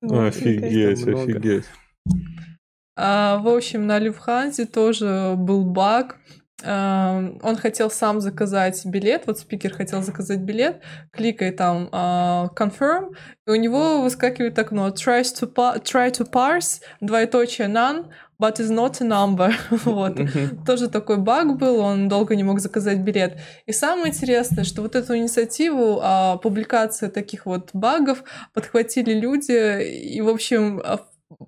Ну, 0.01 0.27
Офигеть, 0.27 1.07
офигеть. 1.07 1.65
А, 2.95 3.37
в 3.39 3.47
общем, 3.47 3.87
на 3.87 3.99
Люфханзе 3.99 4.65
тоже 4.65 5.33
был 5.37 5.65
баг. 5.65 6.17
А, 6.63 7.23
Он 7.41 7.55
хотел 7.55 7.91
сам 7.91 8.21
заказать 8.21 8.85
билет, 8.85 9.23
вот 9.27 9.39
спикер 9.39 9.73
хотел 9.73 10.01
заказать 10.01 10.39
билет, 10.39 10.81
кликай 11.11 11.51
там 11.51 11.89
а, 11.91 12.49
confirm, 12.55 13.15
и 13.45 13.51
у 13.51 13.55
него 13.55 14.01
выскакивает 14.01 14.57
окно 14.57 14.87
tries 14.89 15.33
to, 15.39 15.53
try 15.83 16.11
to 16.11 16.29
parse, 16.29 16.81
двоеточие 17.01 17.67
none, 17.67 18.05
but 18.39 18.59
is 18.59 18.69
not 18.69 19.01
a 19.01 19.05
number. 19.05 19.53
вот. 19.85 20.19
Тоже 20.65 20.89
такой 20.89 21.17
баг 21.17 21.57
был, 21.57 21.79
он 21.79 22.07
долго 22.07 22.35
не 22.35 22.43
мог 22.43 22.59
заказать 22.59 22.99
билет. 22.99 23.39
И 23.65 23.71
самое 23.71 24.09
интересное, 24.09 24.63
что 24.63 24.81
вот 24.81 24.95
эту 24.95 25.15
инициативу 25.15 25.99
а, 26.01 26.37
публикации 26.37 27.07
таких 27.07 27.45
вот 27.45 27.69
багов 27.73 28.23
подхватили 28.53 29.13
люди, 29.13 29.83
и, 29.83 30.21
в 30.21 30.29
общем, 30.29 30.81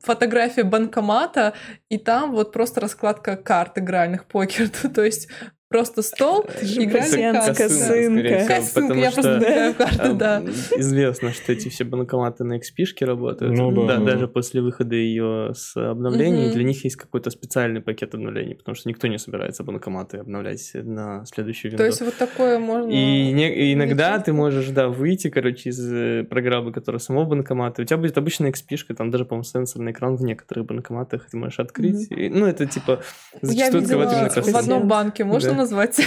фотография 0.02 0.64
банкомата, 0.64 1.54
и 1.90 1.98
там 1.98 2.32
вот 2.32 2.52
просто 2.52 2.82
раскладка 2.82 3.38
карт 3.38 3.78
игральных 3.78 4.26
покер. 4.26 4.70
То 4.96 5.04
есть 5.04 5.30
просто 5.76 6.02
стол, 6.02 6.44
карты. 6.44 6.88
косынка. 6.88 8.46
Косынка, 8.48 8.72
потому 8.74 9.02
я 9.02 9.12
просто 9.12 9.40
в 9.40 9.78
карты, 9.78 10.14
да. 10.14 10.44
Известно, 10.78 11.32
что 11.34 11.52
эти 11.52 11.70
все 11.70 11.84
банкоматы 11.84 12.44
на 12.44 12.58
XP 12.58 13.06
работают. 13.06 13.58
Ну 13.58 13.86
да. 13.88 13.98
даже 13.98 14.28
после 14.28 14.62
выхода 14.62 14.96
ее 14.96 15.52
с 15.54 15.76
обновлений, 15.76 16.46
Мгм. 16.46 16.54
для 16.54 16.64
них 16.64 16.84
есть 16.84 16.96
какой-то 16.96 17.30
специальный 17.30 17.82
пакет 17.82 18.14
обновлений, 18.14 18.56
потому 18.56 18.76
что 18.76 18.90
никто 18.90 19.08
не 19.08 19.18
собирается 19.20 19.64
банкоматы 19.64 20.18
обновлять 20.18 20.72
на 20.74 21.26
следующую 21.26 21.72
винду. 21.72 21.84
То 21.84 21.86
есть 21.88 22.02
вот 22.02 22.16
такое 22.16 22.60
можно... 22.60 22.90
И, 22.90 23.32
не- 23.32 23.54
и 23.54 23.74
иногда 23.74 24.20
ты 24.20 24.34
можешь, 24.34 24.68
да, 24.70 24.88
выйти, 24.88 25.30
короче, 25.30 25.70
из 25.70 25.92
э, 25.92 26.24
программы, 26.30 26.72
которая 26.72 27.00
самого 27.00 27.26
банкомата. 27.26 27.82
У 27.82 27.86
тебя 27.86 27.98
будет 27.98 28.18
обычная 28.18 28.52
XP, 28.52 28.94
там 28.96 29.12
даже, 29.12 29.26
по-моему, 29.26 29.44
сенсорный 29.44 29.92
экран 29.92 30.16
в 30.16 30.24
некоторых 30.24 30.66
банкоматах 30.66 31.30
ты 31.30 31.38
можешь 31.38 31.60
открыть. 31.60 32.12
И, 32.12 32.30
ну, 32.30 32.46
это 32.46 32.66
типа 32.66 33.02
Я 33.42 33.48
зачастую 33.48 33.84
открывает 33.84 34.36
видела 34.36 34.52
в 34.52 34.56
одном 34.56 34.88
банке, 34.88 35.24
можно 35.24 35.52
Да. 35.52 35.65
Назвать? 35.66 36.00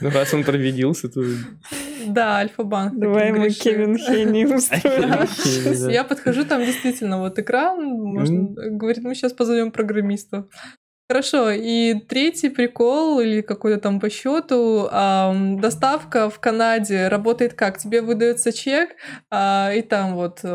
Ну, 0.00 0.10
раз 0.10 0.34
он 0.34 0.44
проведился, 0.44 1.08
то... 1.08 1.22
Да, 2.06 2.36
Альфа-банк. 2.36 2.98
Давай 2.98 3.32
мы. 3.32 3.50
Кевин 3.50 3.96
Хейни 3.96 4.44
устроим. 4.54 5.88
Я 5.88 6.04
подхожу, 6.04 6.44
там 6.44 6.64
действительно 6.64 7.18
вот 7.18 7.38
экран, 7.38 7.82
можно, 7.82 8.48
говорит, 8.70 9.02
мы 9.02 9.14
сейчас 9.14 9.32
позовем 9.32 9.70
программистов. 9.70 10.44
Хорошо, 11.08 11.50
и 11.50 11.94
третий 12.08 12.48
прикол 12.48 13.20
или 13.20 13.40
какой-то 13.40 13.80
там 13.80 14.00
по 14.00 14.10
счету, 14.10 14.88
ам, 14.90 15.60
доставка 15.60 16.28
в 16.28 16.40
Канаде 16.40 17.06
работает 17.06 17.54
как? 17.54 17.78
Тебе 17.78 18.02
выдается 18.02 18.52
чек, 18.52 18.90
а, 19.30 19.70
и 19.72 19.82
там 19.82 20.16
вот 20.16 20.40
э, 20.42 20.48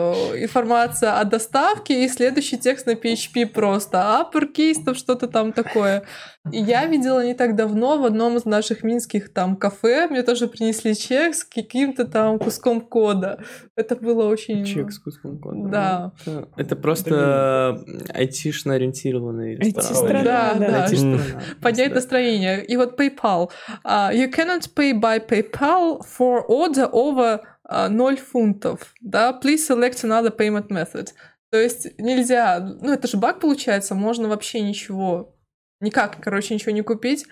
информация 0.43 1.17
о 1.17 1.23
доставке, 1.23 2.03
и 2.03 2.09
следующий 2.09 2.57
текст 2.57 2.85
на 2.85 2.95
PHP 2.95 3.45
просто 3.45 3.97
uppercase, 3.97 4.83
там 4.83 4.93
что-то 4.93 5.27
там 5.27 5.53
такое. 5.53 6.03
И 6.51 6.57
я 6.57 6.87
видела 6.87 7.23
не 7.23 7.35
так 7.35 7.55
давно 7.55 7.99
в 7.99 8.05
одном 8.05 8.37
из 8.37 8.45
наших 8.45 8.83
минских 8.83 9.31
там 9.31 9.55
кафе, 9.55 10.07
мне 10.07 10.23
тоже 10.23 10.47
принесли 10.47 10.95
чек 10.95 11.35
с 11.35 11.43
каким-то 11.43 12.05
там 12.05 12.39
куском 12.39 12.81
кода. 12.81 13.43
Это 13.75 13.95
было 13.95 14.27
очень... 14.27 14.65
Чек 14.65 14.91
с 14.91 14.97
куском 14.97 15.39
кода. 15.39 15.69
Да. 15.69 16.11
Это, 16.25 16.47
это 16.57 16.75
просто 16.75 17.83
айтишно 18.09 18.73
ориентированный 18.73 19.55
ресторан. 19.55 20.23
Да, 20.23 20.55
да. 20.55 20.87
Поднять 21.61 21.93
настроение. 21.93 22.65
И 22.65 22.75
вот 22.75 22.99
PayPal. 22.99 23.51
А, 23.83 24.11
you 24.11 24.33
cannot 24.33 24.67
pay 24.75 24.99
by 24.99 25.19
PayPal 25.23 26.01
for 26.01 26.43
order 26.47 26.89
over 26.91 27.41
а, 27.63 27.87
0 27.87 28.17
фунтов. 28.17 28.93
Да, 28.99 29.39
please 29.41 29.59
select 29.69 30.03
another 30.03 30.35
payment 30.35 30.69
method. 30.69 31.09
То 31.51 31.57
есть 31.57 31.99
нельзя, 31.99 32.59
ну 32.59 32.93
это 32.93 33.07
же 33.07 33.17
баг 33.17 33.41
получается, 33.41 33.93
можно 33.93 34.29
вообще 34.29 34.61
ничего, 34.61 35.35
никак, 35.81 36.17
короче, 36.21 36.53
ничего 36.53 36.71
не 36.71 36.81
купить, 36.81 37.25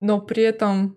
но 0.00 0.20
при 0.20 0.42
этом, 0.42 0.96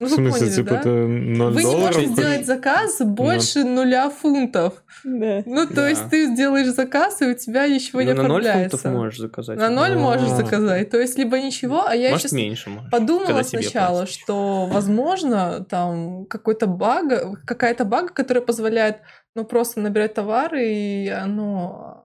ну 0.00 0.06
В 0.06 0.10
вы 0.10 0.16
смысле, 0.16 0.40
поняли, 0.40 0.54
типа, 0.56 0.70
да? 0.70 0.80
это 0.80 0.88
0 0.90 1.52
Вы 1.52 1.62
не 1.64 1.76
можете 1.76 2.06
сделать 2.06 2.46
заказ 2.46 3.00
больше 3.00 3.62
нуля 3.64 4.10
фунтов. 4.10 4.82
Да. 5.04 5.42
Ну, 5.46 5.66
то 5.66 5.74
Да. 5.74 5.88
есть 5.88 6.08
ты 6.10 6.26
сделаешь 6.32 6.68
заказ, 6.68 7.20
и 7.22 7.26
у 7.26 7.34
тебя 7.34 7.68
ничего 7.68 8.00
Ну, 8.00 8.06
не 8.06 8.12
на 8.14 8.22
0 8.22 8.40
оформляется. 8.40 8.76
фунтов 8.78 8.92
можешь 8.92 9.18
заказать. 9.20 9.58
На 9.58 9.68
ноль 9.70 9.96
можешь 9.96 10.30
А. 10.30 10.36
заказать. 10.36 10.90
То 10.90 10.98
есть 11.00 11.18
либо 11.18 11.38
ничего, 11.40 11.86
а 11.86 11.94
я 11.94 12.10
Может, 12.10 12.22
сейчас 12.22 12.32
меньше 12.32 12.70
можешь. 12.70 12.90
подумала 12.90 13.42
сначала, 13.42 13.98
платят. 13.98 14.14
что, 14.14 14.66
возможно, 14.66 15.64
там 15.68 16.26
какой-то 16.26 16.66
баг, 16.66 17.44
какая-то 17.44 17.84
баг, 17.84 18.12
которая 18.12 18.44
позволяет, 18.44 18.98
ну, 19.36 19.44
просто 19.44 19.80
набирать 19.80 20.14
товары, 20.14 20.64
и 20.68 21.08
оно 21.08 22.01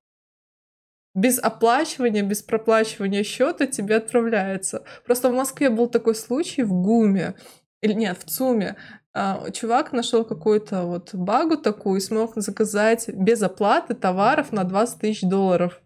без 1.17 1.39
оплачивания, 1.39 2.21
без 2.21 2.43
проплачивания 2.43 3.23
счета 3.23 3.65
тебе 3.65 3.95
отправляется. 3.95 4.83
Просто 5.03 5.29
в 5.31 5.33
Москве 5.33 5.71
был 5.71 5.87
такой 5.87 6.13
случай 6.13 6.61
в 6.61 6.71
ГУМе, 6.71 7.33
или 7.81 7.93
нет, 7.93 8.19
в 8.23 8.29
ЦУМе. 8.29 8.75
А, 9.15 9.49
Чувак 9.51 9.93
нашел 9.93 10.23
какую-то 10.23 10.83
вот 10.83 11.15
багу 11.15 11.57
такую 11.57 11.97
и 11.97 12.01
смог 12.01 12.33
заказать 12.35 13.09
без 13.09 13.41
оплаты 13.41 13.95
товаров 13.95 14.51
на 14.51 14.63
20 14.63 14.99
тысяч 14.99 15.21
долларов. 15.21 15.81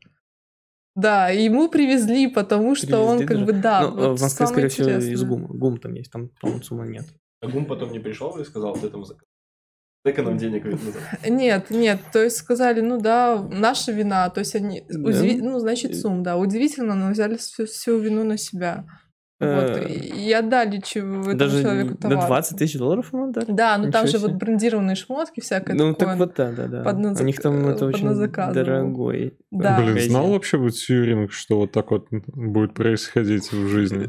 Да, 0.96 1.30
ему 1.30 1.70
привезли, 1.70 2.28
потому 2.28 2.76
что 2.76 3.00
он 3.00 3.20
Привезли 3.20 3.28
как 3.28 3.38
даже? 3.38 3.46
бы, 3.46 3.54
да, 3.54 3.82
Ну, 3.84 4.10
вот 4.10 4.20
в 4.20 4.22
Москве, 4.22 4.48
самое 4.48 4.52
скорее 4.54 4.70
всего, 4.70 4.90
из 4.90 5.06
интересное. 5.06 5.28
ГУМа. 5.30 5.48
ГУМ 5.48 5.78
там 5.80 5.94
есть, 5.94 6.12
там, 6.12 6.30
по-моему, 6.42 6.62
сумма 6.64 6.86
нет. 6.88 7.06
А 7.42 7.48
Гум 7.48 7.66
потом 7.66 7.94
не 7.94 8.00
пришел 8.00 8.38
и 8.38 8.44
сказал, 8.44 8.74
ты 8.74 8.90
там 8.90 9.06
заказ. 9.06 9.24
Нам 10.32 10.38
денег. 10.40 10.66
Нет, 11.30 11.70
нет, 11.70 12.00
то 12.12 12.24
есть 12.24 12.38
сказали, 12.38 12.82
ну 12.82 13.00
да, 13.00 13.38
наша 13.52 13.92
вина, 13.92 14.30
то 14.30 14.40
есть 14.40 14.56
они, 14.56 14.84
Да? 14.90 15.00
удиви- 15.10 15.38
ну, 15.42 15.60
значит, 15.60 15.96
СУМ, 15.96 16.24
да, 16.24 16.38
удивительно, 16.38 16.96
но 16.96 17.12
взяли 17.12 17.38
всю, 17.38 17.66
всю 17.68 18.00
вину 18.00 18.24
на 18.24 18.38
себя. 18.38 18.86
Вот, 19.42 19.78
Э, 19.78 19.90
и 19.90 20.32
отдали 20.34 20.80
чего- 20.84 21.22
этому 21.22 21.36
Даже 21.38 21.62
человеку 21.64 21.90
на 22.04 22.10
товар. 22.10 22.28
20 22.28 22.58
тысяч 22.60 22.78
долларов 22.78 23.12
ему 23.12 23.30
отдали? 23.30 23.46
Да, 23.50 23.78
ну 23.80 23.90
там 23.92 24.06
же 24.08 24.20
вот 24.20 24.34
брендированные 24.34 24.96
шмотки 24.96 25.40
всякое 25.42 25.76
Ну, 25.76 25.94
такое. 25.94 26.08
так 26.10 26.18
вот, 26.20 26.34
да, 26.38 26.52
да, 26.52 26.68
да. 26.68 26.84
под 26.84 27.00
на 27.00 27.12
У 27.20 27.24
них 27.24 27.40
там 27.40 27.68
это 27.68 27.86
под 27.86 27.96
очень 27.96 28.06
на 28.06 28.16
заказ 28.16 28.48
был. 28.56 28.64
дорогой. 28.64 29.34
Да. 29.50 29.82
Блин, 29.82 30.00
знал 30.00 30.30
вообще 30.32 30.58
вот 30.58 30.74
Тьюринг, 30.74 31.32
что 31.32 31.58
вот 31.58 31.72
так 31.72 31.92
вот 31.92 32.08
будет 32.12 32.74
происходить 32.74 33.52
в 33.52 33.68
жизни? 33.68 34.08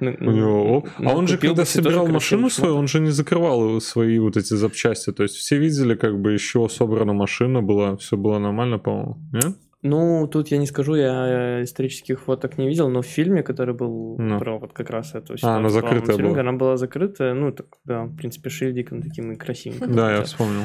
Ну, 0.00 0.16
У 0.20 0.30
него, 0.32 0.76
о, 0.78 0.84
ну, 0.98 1.10
а 1.10 1.14
он 1.14 1.28
же, 1.28 1.38
когда 1.38 1.64
собирал 1.64 2.06
машину 2.08 2.50
свою, 2.50 2.74
он 2.76 2.88
же 2.88 3.00
не 3.00 3.10
закрывал 3.10 3.80
свои 3.80 4.18
вот 4.18 4.36
эти 4.36 4.54
запчасти. 4.54 5.12
То 5.12 5.22
есть 5.22 5.36
все 5.36 5.56
видели, 5.58 5.94
как 5.94 6.20
бы 6.20 6.32
еще 6.32 6.68
собрана 6.68 7.12
машина 7.12 7.62
была, 7.62 7.96
все 7.96 8.16
было 8.16 8.38
нормально, 8.38 8.78
по-моему. 8.78 9.16
Нет? 9.32 9.56
Ну, 9.86 10.26
тут 10.26 10.48
я 10.48 10.56
не 10.58 10.66
скажу, 10.66 10.94
я 10.94 11.58
э, 11.58 11.62
исторических 11.64 12.18
фоток 12.22 12.56
не 12.58 12.66
видел, 12.68 12.88
но 12.88 13.02
в 13.02 13.06
фильме, 13.06 13.42
который 13.42 13.74
был 13.74 14.16
Ну. 14.18 14.38
про 14.38 14.58
вот 14.58 14.72
как 14.72 14.88
раз 14.88 15.14
эту 15.14 15.34
А, 15.42 15.56
она 15.58 15.68
ситуацию, 15.68 15.70
закрытая 16.00 16.16
была. 16.26 16.40
она 16.40 16.52
была 16.52 16.76
закрытая, 16.78 17.34
ну, 17.34 17.52
так, 17.52 17.66
да, 17.84 18.04
в 18.04 18.16
принципе, 18.16 18.48
шильдиком 18.48 19.02
таким 19.02 19.32
и 19.32 19.36
красивеньким. 19.36 19.94
Да, 19.94 20.10
я 20.16 20.22
вспомнил. 20.22 20.62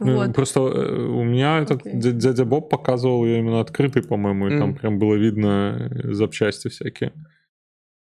Ну. 0.00 0.32
Просто 0.32 0.60
э, 0.60 1.04
у 1.06 1.22
меня 1.22 1.58
этот 1.60 1.84
дя- 1.84 2.12
дядя 2.12 2.46
Боб 2.46 2.70
показывал 2.70 3.26
ее 3.26 3.40
именно 3.40 3.60
открытый, 3.60 4.02
по-моему, 4.02 4.48
и 4.48 4.58
там 4.58 4.74
прям 4.74 4.98
было 4.98 5.14
видно 5.16 5.90
э, 5.90 6.12
запчасти 6.14 6.68
всякие. 6.68 7.12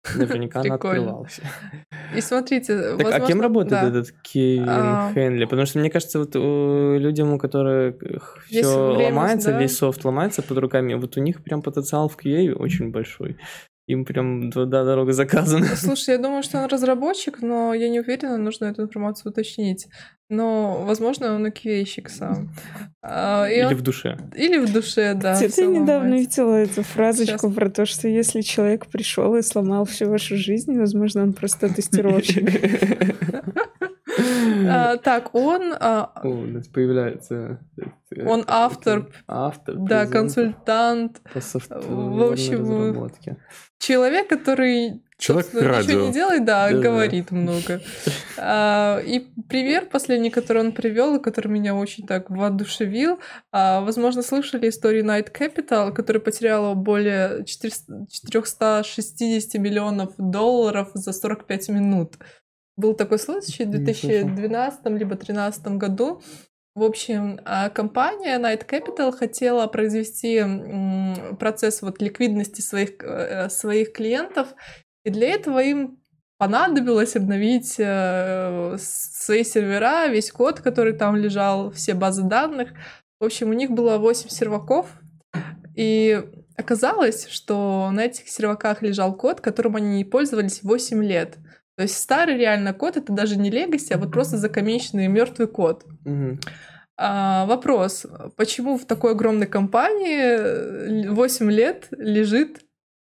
Наверняка 0.16 0.61
она 0.61 0.74
открывалась. 0.74 1.40
И 2.14 2.20
смотрите, 2.20 2.96
Так, 2.96 3.12
а 3.12 3.20
кем 3.20 3.40
работает 3.40 3.82
да. 3.82 3.88
этот 3.88 4.12
Кевин 4.22 4.68
А. 4.68 5.12
Хенли? 5.14 5.44
Потому 5.44 5.66
что 5.66 5.78
мне 5.78 5.90
кажется, 5.90 6.18
вот 6.18 6.36
у 6.36 6.98
людям, 6.98 7.32
у 7.32 7.38
которых 7.38 7.96
Весь 8.50 8.64
все 8.66 8.94
время, 8.94 9.14
ломается, 9.14 9.50
да. 9.52 9.61
весь 9.61 9.76
софт 9.76 10.04
ломается 10.04 10.42
под 10.42 10.59
руками, 10.59 10.94
вот 10.94 11.16
у 11.16 11.20
них 11.20 11.42
прям 11.42 11.62
потенциал 11.62 12.09
в 12.09 12.16
QA 12.16 12.52
очень 12.52 12.90
большой. 12.90 13.36
Им 13.87 14.05
прям 14.05 14.51
туда 14.51 14.84
дорога 14.84 15.12
заказана. 15.12 15.66
Слушай, 15.76 16.14
я 16.16 16.18
думаю, 16.18 16.43
что 16.43 16.59
он 16.59 16.66
разработчик, 16.66 17.41
но 17.41 17.72
я 17.72 17.89
не 17.89 18.01
уверена, 18.01 18.37
нужно 18.37 18.64
эту 18.66 18.82
информацию 18.82 19.30
уточнить. 19.30 19.87
Но, 20.28 20.82
возможно, 20.84 21.37
он 21.37 21.47
и 21.47 21.51
QA-щик 21.51 22.09
сам. 22.09 22.51
А, 23.01 23.47
и 23.49 23.55
Или 23.59 23.64
он- 23.66 23.74
в 23.76 23.82
душе. 23.82 24.18
Или 24.37 24.59
в 24.59 24.72
душе, 24.72 25.14
да. 25.14 25.39
Я 25.39 25.47
недавно 25.66 25.93
ломается. 26.07 26.16
видела 26.43 26.55
эту 26.57 26.82
фразочку 26.82 27.39
Сейчас. 27.47 27.55
про 27.55 27.70
то, 27.70 27.87
что 27.87 28.09
если 28.09 28.41
человек 28.41 28.87
пришел 28.89 29.37
и 29.37 29.43
сломал 29.43 29.84
всю 29.84 30.11
вашу 30.11 30.37
жизнь, 30.37 30.76
возможно, 30.76 31.22
он 31.22 31.32
просто 31.32 31.68
тестировщик. 31.74 32.51
А, 34.19 34.97
Так, 34.97 35.35
он 35.35 35.75
а, 35.79 36.12
О, 36.23 36.29
у 36.29 36.47
нас 36.47 36.69
появляется... 36.69 37.61
э, 37.77 38.27
Он 38.27 38.45
автор, 38.47 39.09
Автор. 39.27 39.75
да, 39.77 40.07
консультант, 40.07 41.21
в 41.35 42.23
общем, 42.31 43.11
человек, 43.79 44.29
который 44.29 45.03
Человек 45.19 45.49
радио. 45.55 45.81
ничего 45.93 46.07
не 46.07 46.12
делает, 46.12 46.45
да, 46.45 46.71
говорит 46.71 47.31
много. 47.31 47.81
А, 48.37 49.01
И 49.03 49.21
пример 49.49 49.87
последний, 49.87 50.31
который 50.31 50.62
он 50.62 50.73
привел, 50.73 51.17
и 51.17 51.23
который 51.23 51.49
меня 51.49 51.75
очень 51.75 52.07
так 52.07 52.29
воодушевил, 52.29 53.19
а, 53.51 53.81
возможно, 53.81 54.23
слышали 54.23 54.69
историю 54.69 55.05
Night 55.05 55.33
Capital, 55.33 55.93
которая 55.93 56.21
потеряла 56.21 56.75
более 56.75 57.45
400 57.47 58.07
460 58.11 59.55
миллионов 59.59 60.12
долларов 60.19 60.91
за 60.93 61.12
45 61.12 61.71
минут. 61.71 62.17
Был 62.77 62.95
такой 62.95 63.18
случай 63.18 63.64
в 63.64 63.68
Не 63.68 63.79
2012 63.79 64.85
либо 64.87 65.16
2013 65.16 65.66
году. 65.79 66.22
В 66.74 66.83
общем, 66.83 67.41
а, 67.47 67.70
компания 67.70 68.39
Night 68.39 68.66
Capital 68.68 69.11
хотела 69.11 69.66
произвести 69.66 70.43
процесс 71.39 71.81
вот 71.81 72.03
ликвидности 72.03 72.61
своих, 72.61 73.03
э, 73.03 73.49
своих 73.49 73.95
клиентов, 73.95 74.49
и 75.03 75.11
для 75.11 75.31
этого 75.31 75.62
им 75.62 75.99
понадобилось 76.37 77.16
обновить 77.16 77.77
э, 77.79 78.77
свои 78.79 79.43
сервера, 79.43 80.09
весь 80.09 80.31
код, 80.31 80.61
который 80.61 80.93
там 80.93 81.16
лежал, 81.16 81.70
все 81.70 81.95
базы 81.95 82.24
данных. 82.24 82.74
В 83.20 83.24
общем, 83.24 83.49
у 83.49 83.55
них 83.55 83.70
было 83.70 83.97
8 83.97 84.29
серваков, 84.29 84.87
и 85.74 86.22
оказалось, 86.57 87.27
что 87.29 87.91
на 87.91 88.05
этих 88.05 88.29
серваках 88.29 88.83
лежал 88.83 89.16
код, 89.16 89.41
которым 89.41 89.77
они 89.77 89.97
не 89.97 90.05
пользовались 90.05 90.62
8 90.62 91.03
лет. 91.03 91.39
То 91.77 91.83
есть 91.83 91.97
старый 91.99 92.37
реально 92.37 92.72
код 92.72 92.97
это 92.97 93.12
даже 93.12 93.37
не 93.37 93.51
легаси, 93.51 93.93
а 93.93 93.99
вот 93.99 94.11
просто 94.12 94.39
закомеченный 94.39 95.09
мертвый 95.09 95.47
код. 95.49 95.85
А, 96.99 97.45
вопрос, 97.45 98.07
почему 98.37 98.79
в 98.79 98.87
такой 98.87 99.12
огромной 99.12 99.47
компании 99.47 101.09
8 101.09 101.51
лет 101.51 101.89
лежит 101.91 102.62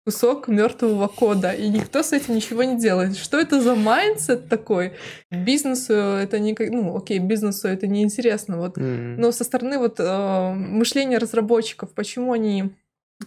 кусок 0.07 0.47
мертвого 0.47 1.07
кода, 1.09 1.51
и 1.51 1.67
никто 1.67 2.01
с 2.01 2.13
этим 2.13 2.35
ничего 2.35 2.63
не 2.63 2.77
делает. 2.77 3.17
Что 3.17 3.37
это 3.37 3.61
за 3.61 3.75
mindset 3.75 4.47
такой? 4.47 4.93
Бизнесу 5.31 5.93
это 5.93 6.39
не... 6.39 6.55
Ну, 6.57 6.95
окей, 6.95 7.19
бизнесу 7.19 7.67
это 7.67 7.87
не 7.87 8.03
интересно. 8.03 8.57
Вот. 8.57 8.77
Мгм. 8.77 9.17
Но 9.19 9.33
со 9.33 9.43
стороны 9.43 9.77
вот 9.77 9.99
э, 9.99 10.53
мышления 10.53 11.17
разработчиков, 11.17 11.93
почему 11.93 12.31
они 12.31 12.73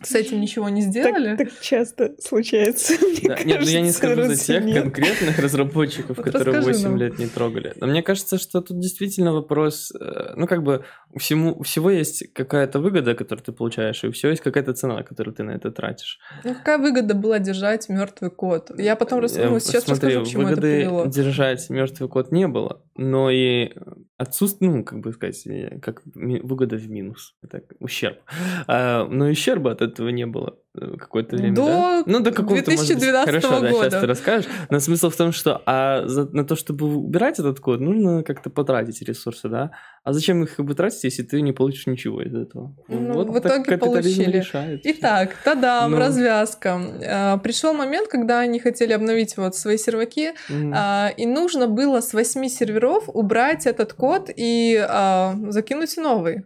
с 0.03 0.15
этим 0.15 0.41
ничего 0.41 0.69
не 0.69 0.83
сделали? 0.83 1.37
Так, 1.37 1.51
так 1.51 1.61
часто 1.61 2.15
случается. 2.21 2.95
мне 3.01 3.21
Да, 3.29 3.43
нет, 3.43 3.61
ну 3.61 3.67
я 3.67 3.81
не 3.81 3.93
кажется, 3.93 3.93
скажу 3.93 4.23
за 4.23 4.37
тех 4.37 4.65
нет. 4.65 4.83
конкретных 4.83 5.39
разработчиков, 5.39 6.17
Вот 6.17 6.25
которые 6.27 6.59
расскажи 6.59 6.79
8 6.79 6.89
нам. 6.91 6.97
лет 6.99 7.19
не 7.19 7.27
трогали. 7.27 7.75
Но 7.81 7.87
мне 7.89 8.03
кажется, 8.03 8.39
что 8.39 8.61
тут 8.61 8.79
действительно 8.79 9.33
вопрос, 9.33 9.93
э, 10.01 10.35
ну 10.37 10.47
как 10.47 10.63
бы 10.63 10.85
у, 11.13 11.19
всему, 11.19 11.53
у 11.59 11.63
всего 11.63 11.91
есть 11.91 12.33
какая-то 12.33 12.79
выгода, 12.79 13.15
которую 13.15 13.45
ты 13.45 13.53
получаешь, 13.53 14.05
и 14.05 14.09
у 14.09 14.13
всего 14.13 14.31
есть 14.31 14.43
какая-то 14.43 14.75
цена, 14.75 15.03
которую 15.03 15.35
ты 15.35 15.43
на 15.43 15.53
это 15.53 15.71
тратишь. 15.71 16.19
Ну, 16.45 16.55
какая 16.55 16.79
выгода 16.79 17.15
была 17.15 17.39
держать 17.39 17.89
мертвый 17.89 18.31
код? 18.31 18.71
Я 18.79 18.97
потом 18.97 19.21
рас... 19.21 19.37
Э, 19.37 19.49
ну, 19.49 19.59
сейчас 19.59 19.85
Смотри, 19.85 20.17
расскажу, 20.17 20.25
к 20.25 20.29
чему 20.29 20.43
это 20.43 20.51
выгоды 20.51 20.77
привело. 20.77 21.07
держать 21.07 21.71
мертвый 21.71 22.09
код 22.09 22.33
не 22.33 22.47
было, 22.47 22.83
но 22.97 23.31
и 23.31 23.73
отсутствие, 24.17 24.71
ну, 24.71 24.85
как 24.85 25.01
бы 25.01 25.13
сказать, 25.13 25.43
как 25.83 26.03
выгода 26.05 26.77
в 26.77 26.89
минус, 26.89 27.37
так, 27.51 27.65
ущерб. 27.81 28.19
А, 28.67 29.07
но 29.07 29.27
ущерба 29.27 29.73
от 29.73 29.83
этого 29.83 30.09
не 30.11 30.27
было 30.27 30.59
какое-то 30.73 31.37
время, 31.37 31.55
До 31.55 31.65
да? 31.67 32.03
Ну, 32.07 32.21
до 32.21 32.31
какого-то, 32.31 32.71
может 32.71 32.89
быть, 32.89 32.99
2012 32.99 33.25
Хорошо, 33.27 33.61
да, 33.61 33.69
сейчас 33.71 33.77
года. 33.85 34.01
ты 34.01 34.07
расскажешь. 34.07 34.51
Но 34.71 34.79
смысл 34.79 35.11
в 35.11 35.17
том, 35.17 35.33
что 35.33 35.61
а 35.67 36.07
за- 36.07 36.29
на 36.31 36.45
то, 36.45 36.55
чтобы 36.55 36.87
убирать 36.97 37.41
этот 37.41 37.59
код, 37.59 37.81
нужно 37.81 38.23
как-то 38.23 38.51
потратить 38.51 39.03
ресурсы, 39.03 39.49
да? 39.49 39.73
А 40.05 40.13
зачем 40.13 40.43
их 40.45 40.55
как 40.57 40.67
бы 40.67 40.75
тратить, 40.75 41.03
если 41.05 41.25
ты 41.25 41.41
не 41.43 41.53
получишь 41.53 41.87
ничего 41.89 42.23
из 42.23 42.33
этого? 42.35 42.75
Ну, 42.89 43.25
в 43.25 43.41
так 43.41 43.63
итоге 43.69 43.79
получили. 43.79 44.31
решает. 44.39 44.81
Итак, 44.85 45.35
тадам, 45.45 45.91
Ну. 45.91 45.99
развязка. 45.99 46.81
А, 47.05 47.39
Пришел 47.39 47.73
момент, 47.75 48.09
когда 48.09 48.39
они 48.41 48.61
хотели 48.61 48.93
обновить 48.93 49.37
вот 49.37 49.57
свои 49.57 49.77
серваки, 49.77 50.35
Мгм. 50.49 50.73
а, 50.75 51.11
и 51.17 51.27
нужно 51.27 51.67
было 51.67 52.01
с 52.01 52.13
8 52.15 52.49
серверов 52.49 53.05
убрать 53.09 53.67
этот 53.67 53.93
код 53.93 54.31
и 54.35 54.77
а, 54.89 55.35
закинуть 55.49 55.97
новый. 55.97 56.45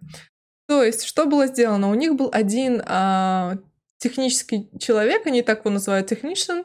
То 0.67 0.83
есть, 0.83 1.05
что 1.05 1.27
было 1.27 1.47
сделано? 1.47 1.91
У 1.91 1.95
них 1.95 2.15
был 2.15 2.31
один 2.33 2.83
а, 2.87 3.59
технический 4.05 4.69
человек, 4.79 5.27
они 5.27 5.43
так 5.43 5.61
его 5.61 5.71
называют, 5.71 6.13
technician, 6.13 6.65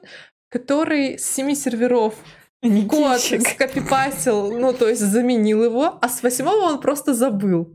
который 0.49 1.17
с 1.17 1.25
7 1.35 1.55
серверов 1.55 2.15
код 2.89 3.19
скопипастил, 3.19 4.51
ну, 4.51 4.73
то 4.73 4.89
есть 4.89 5.01
заменил 5.01 5.63
его, 5.63 5.97
а 6.01 6.09
с 6.09 6.23
восьмого 6.23 6.65
он 6.65 6.81
просто 6.81 7.13
забыл. 7.13 7.73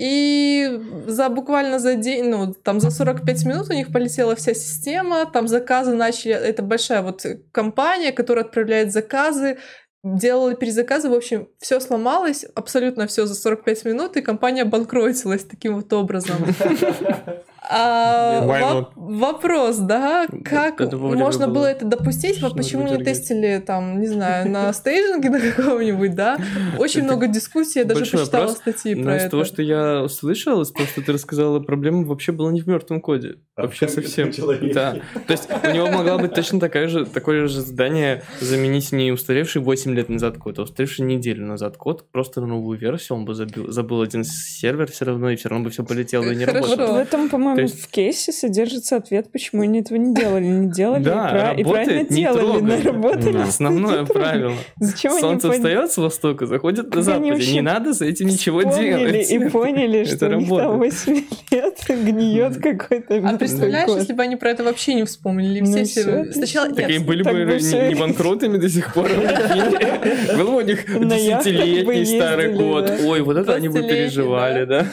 И 0.00 0.80
за 1.06 1.28
буквально 1.28 1.78
за 1.78 1.96
день, 1.96 2.28
ну, 2.28 2.54
там 2.54 2.80
за 2.80 2.90
45 2.90 3.44
минут 3.46 3.70
у 3.70 3.72
них 3.72 3.92
полетела 3.92 4.36
вся 4.36 4.54
система, 4.54 5.26
там 5.26 5.48
заказы 5.48 5.96
начали, 5.96 6.34
это 6.34 6.62
большая 6.62 7.02
вот 7.02 7.26
компания, 7.50 8.12
которая 8.12 8.44
отправляет 8.44 8.92
заказы, 8.92 9.58
делали 10.04 10.54
перезаказы, 10.54 11.08
в 11.08 11.14
общем, 11.14 11.48
все 11.58 11.80
сломалось, 11.80 12.44
абсолютно 12.54 13.06
все 13.06 13.26
за 13.26 13.34
45 13.34 13.84
минут, 13.86 14.16
и 14.16 14.22
компания 14.22 14.64
банкротилась 14.64 15.44
таким 15.44 15.74
вот 15.76 15.92
образом. 15.92 16.36
А, 17.70 18.44
воп- 18.46 18.92
вопрос, 18.96 19.76
да, 19.76 20.26
как 20.44 20.80
это 20.80 20.96
можно 20.96 21.46
было 21.46 21.58
было 21.58 21.66
это 21.66 21.84
допустить, 21.84 22.40
вот 22.40 22.56
почему 22.56 22.86
не 22.88 23.02
тестили 23.02 23.62
там, 23.64 24.00
не 24.00 24.06
знаю, 24.06 24.50
на 24.50 24.72
стейджинге 24.72 25.30
на 25.30 25.40
каком-нибудь, 25.40 26.14
да? 26.14 26.38
Очень 26.78 27.02
много 27.02 27.26
дискуссий, 27.26 27.80
я 27.80 27.84
даже 27.84 28.00
почитала 28.06 28.48
статьи 28.48 28.94
Но 28.94 29.04
про 29.04 29.16
из 29.16 29.22
это. 29.22 29.30
того, 29.32 29.44
что 29.44 29.62
я 29.62 30.02
услышал, 30.02 30.62
из 30.62 30.70
того, 30.70 30.86
что 30.86 31.02
ты 31.02 31.12
рассказала, 31.12 31.60
проблема 31.60 32.04
вообще 32.04 32.32
была 32.32 32.52
не 32.52 32.60
в 32.60 32.66
мертвом 32.66 33.00
коде. 33.00 33.36
А 33.56 33.62
вообще 33.62 33.88
совсем. 33.88 34.30
Да. 34.72 34.96
То 35.26 35.32
есть 35.32 35.48
у 35.50 35.70
него 35.70 35.88
могла 35.88 36.18
быть 36.18 36.34
точно 36.34 36.60
такая 36.60 36.88
же, 36.88 37.04
такое 37.04 37.48
же 37.48 37.60
задание 37.60 38.22
заменить 38.40 38.92
не 38.92 39.10
устаревший 39.12 39.60
8 39.62 39.94
лет 39.94 40.08
назад 40.08 40.38
код, 40.38 40.58
а 40.58 40.62
устаревший 40.62 41.04
неделю 41.04 41.44
назад 41.44 41.76
код, 41.76 42.10
просто 42.10 42.40
на 42.40 42.46
новую 42.46 42.78
версию, 42.78 43.18
он 43.18 43.24
бы 43.24 43.34
забил, 43.34 43.70
забыл 43.70 44.02
один 44.02 44.24
сервер 44.24 44.90
все 44.90 45.04
равно, 45.04 45.30
и 45.30 45.36
все 45.36 45.48
равно 45.48 45.64
бы 45.64 45.70
все 45.70 45.84
полетело 45.84 46.24
и 46.24 46.36
не 46.36 46.44
работало. 46.44 46.94
В 46.94 46.96
этом, 46.98 47.28
по-моему, 47.28 47.57
там 47.58 47.64
есть- 47.66 47.80
в 47.82 47.88
кейсе 47.90 48.32
содержится 48.32 48.96
ответ, 48.96 49.30
почему 49.32 49.62
они 49.62 49.80
этого 49.80 49.98
не 49.98 50.14
делали. 50.14 50.44
Не 50.44 50.70
делали 50.70 51.02
Да, 51.04 51.28
и, 51.28 51.30
пра- 51.30 51.52
и 51.52 51.62
работает, 51.62 51.68
правильно 51.86 52.00
не 52.14 52.20
делали. 52.22 52.38
трогай. 52.40 52.62
но 52.62 52.82
работали. 52.92 53.32
Да. 53.32 53.44
Основное 53.44 54.04
правило. 54.04 54.52
Зачем 54.80 55.12
они 55.12 55.20
Солнце 55.20 55.48
пон- 55.48 55.52
встает 55.52 55.92
с 55.92 55.96
востока, 55.96 56.46
заходит 56.46 56.88
на 56.94 57.00
Они 57.14 57.30
западе. 57.30 57.52
Не 57.52 57.60
надо 57.60 57.94
с 57.94 58.00
этим 58.00 58.26
ничего 58.28 58.62
делать. 58.62 59.30
и 59.30 59.38
поняли, 59.50 60.04
что 60.04 60.26
у 60.28 60.34
них 60.40 60.48
там 60.48 60.58
работает. 60.58 60.94
8 61.06 61.24
лет 61.52 61.78
гниет 61.88 62.56
какой-то 62.62 63.14
А 63.28 63.36
представляешь, 63.38 63.88
если 63.88 64.12
бы 64.12 64.22
они 64.22 64.36
про 64.36 64.50
это 64.50 64.64
вообще 64.64 64.94
не 64.94 65.04
вспомнили? 65.04 65.60
Ну 65.60 65.84
все. 65.84 66.32
Сначала 66.32 66.68
Так 66.72 66.88
и 66.88 66.92
нет, 66.94 67.06
были 67.06 67.22
бы 67.22 67.32
не, 67.32 67.94
банкротами 67.94 68.58
до 68.58 68.68
сих 68.68 68.92
пор. 68.94 69.08
Был 70.36 70.46
бы 70.52 70.56
у 70.56 70.60
них 70.60 70.84
десятилетний 70.86 72.06
старый 72.06 72.54
да. 72.58 72.96
Ой, 73.04 73.20
вот 73.22 73.36
это 73.36 73.54
они 73.54 73.68
бы 73.68 73.78
20-летний, 73.78 73.88
переживали, 73.88 74.64
да. 74.64 74.86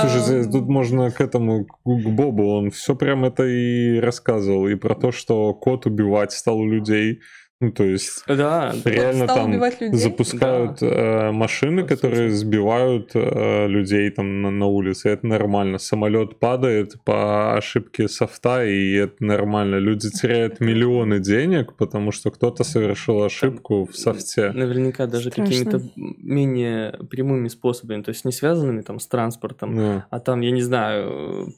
Слушай, 0.00 0.50
тут 0.50 0.68
можно 0.68 1.10
к 1.10 1.20
этому, 1.20 1.64
к 1.64 1.74
к 1.84 2.08
Бобу, 2.08 2.48
он 2.48 2.70
все 2.70 2.94
прям 2.94 3.24
это 3.24 3.44
и 3.44 3.98
рассказывал, 3.98 4.68
и 4.68 4.74
про 4.74 4.94
то, 4.94 5.12
что 5.12 5.54
кот 5.54 5.86
убивать 5.86 6.32
стал 6.32 6.58
у 6.58 6.68
людей. 6.68 7.20
Ну, 7.64 7.72
то 7.72 7.84
есть 7.84 8.24
Да, 8.28 8.74
реально 8.84 9.26
там 9.26 9.60
запускают 9.92 10.82
э, 10.82 11.30
машины, 11.30 11.82
Вот 11.82 11.88
которые 11.88 12.30
сбивают 12.30 13.12
э, 13.14 13.66
людей 13.68 14.10
там 14.10 14.42
на, 14.42 14.50
на 14.50 14.66
улице. 14.66 15.08
Это 15.08 15.26
нормально. 15.26 15.78
Самолет 15.78 16.38
падает 16.38 16.96
по 17.04 17.56
ошибке 17.56 18.08
софта, 18.08 18.64
и 18.66 18.92
это 18.94 19.24
нормально. 19.24 19.76
Люди 19.76 20.10
теряют 20.10 20.60
миллионы 20.60 21.20
денег, 21.20 21.74
потому 21.76 22.12
что 22.12 22.30
кто-то 22.30 22.64
совершил 22.64 23.22
ошибку 23.22 23.86
в 23.86 23.96
софте. 23.96 24.52
наверняка 24.52 25.06
даже 25.06 25.30
Страшно. 25.30 25.54
какими-то 25.54 25.80
менее 25.96 26.98
прямыми 27.10 27.48
способами, 27.48 28.02
то 28.02 28.10
есть 28.10 28.24
не 28.24 28.32
связанными 28.32 28.82
там 28.82 28.98
с 28.98 29.06
транспортом, 29.06 29.76
Да. 29.76 30.06
а 30.10 30.20
там, 30.20 30.40
я 30.42 30.50
не 30.50 30.62
знаю, 30.62 31.54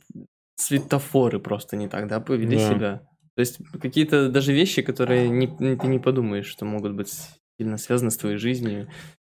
светофоры 0.56 1.38
просто 1.38 1.76
не 1.76 1.88
так, 1.88 2.06
да, 2.08 2.20
повели 2.20 2.56
Да. 2.56 2.68
себя. 2.74 3.00
То 3.36 3.40
есть 3.40 3.58
какие-то 3.80 4.30
даже 4.30 4.52
вещи, 4.52 4.80
которые 4.82 5.28
не, 5.28 5.46
не- 5.58 5.76
ты 5.76 5.86
не 5.86 5.98
подумаешь, 5.98 6.46
что 6.46 6.64
могут 6.64 6.94
быть 6.94 7.12
сильно 7.58 7.76
связаны 7.76 8.10
с 8.10 8.16
твоей 8.16 8.38
жизнью, 8.38 8.88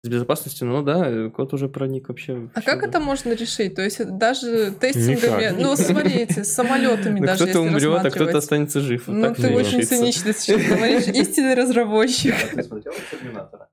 с 0.02 0.08
безопасностью, 0.08 0.66
ну 0.66 0.82
да, 0.82 1.28
кот 1.28 1.52
уже 1.52 1.68
проник 1.68 2.08
вообще. 2.08 2.48
А 2.54 2.62
как 2.62 2.82
это 2.82 2.98
можно 2.98 3.32
решить? 3.34 3.74
То 3.74 3.82
есть 3.82 4.02
даже 4.16 4.70
тестингами, 4.72 5.42
Никак. 5.42 5.58
ну 5.58 5.76
смотрите, 5.76 6.44
с 6.44 6.52
самолетами 6.54 7.20
Ну, 7.20 7.26
даже 7.26 7.44
кто-то 7.44 7.62
если 7.64 7.86
умрет, 7.86 8.06
а 8.06 8.10
кто-то 8.10 8.38
останется 8.38 8.80
жив. 8.80 9.06
Вот 9.06 9.14
Ну, 9.14 9.34
ты 9.34 9.54
очень 9.54 9.82
цинично 9.82 10.32
сейчас 10.32 10.66
говоришь. 10.66 11.06
Истинный 11.14 11.54
разработчик. 11.54 12.34
А 12.42 12.56
ты 12.56 12.62
смотрел 12.62 12.94
Терминатора? 13.10 13.68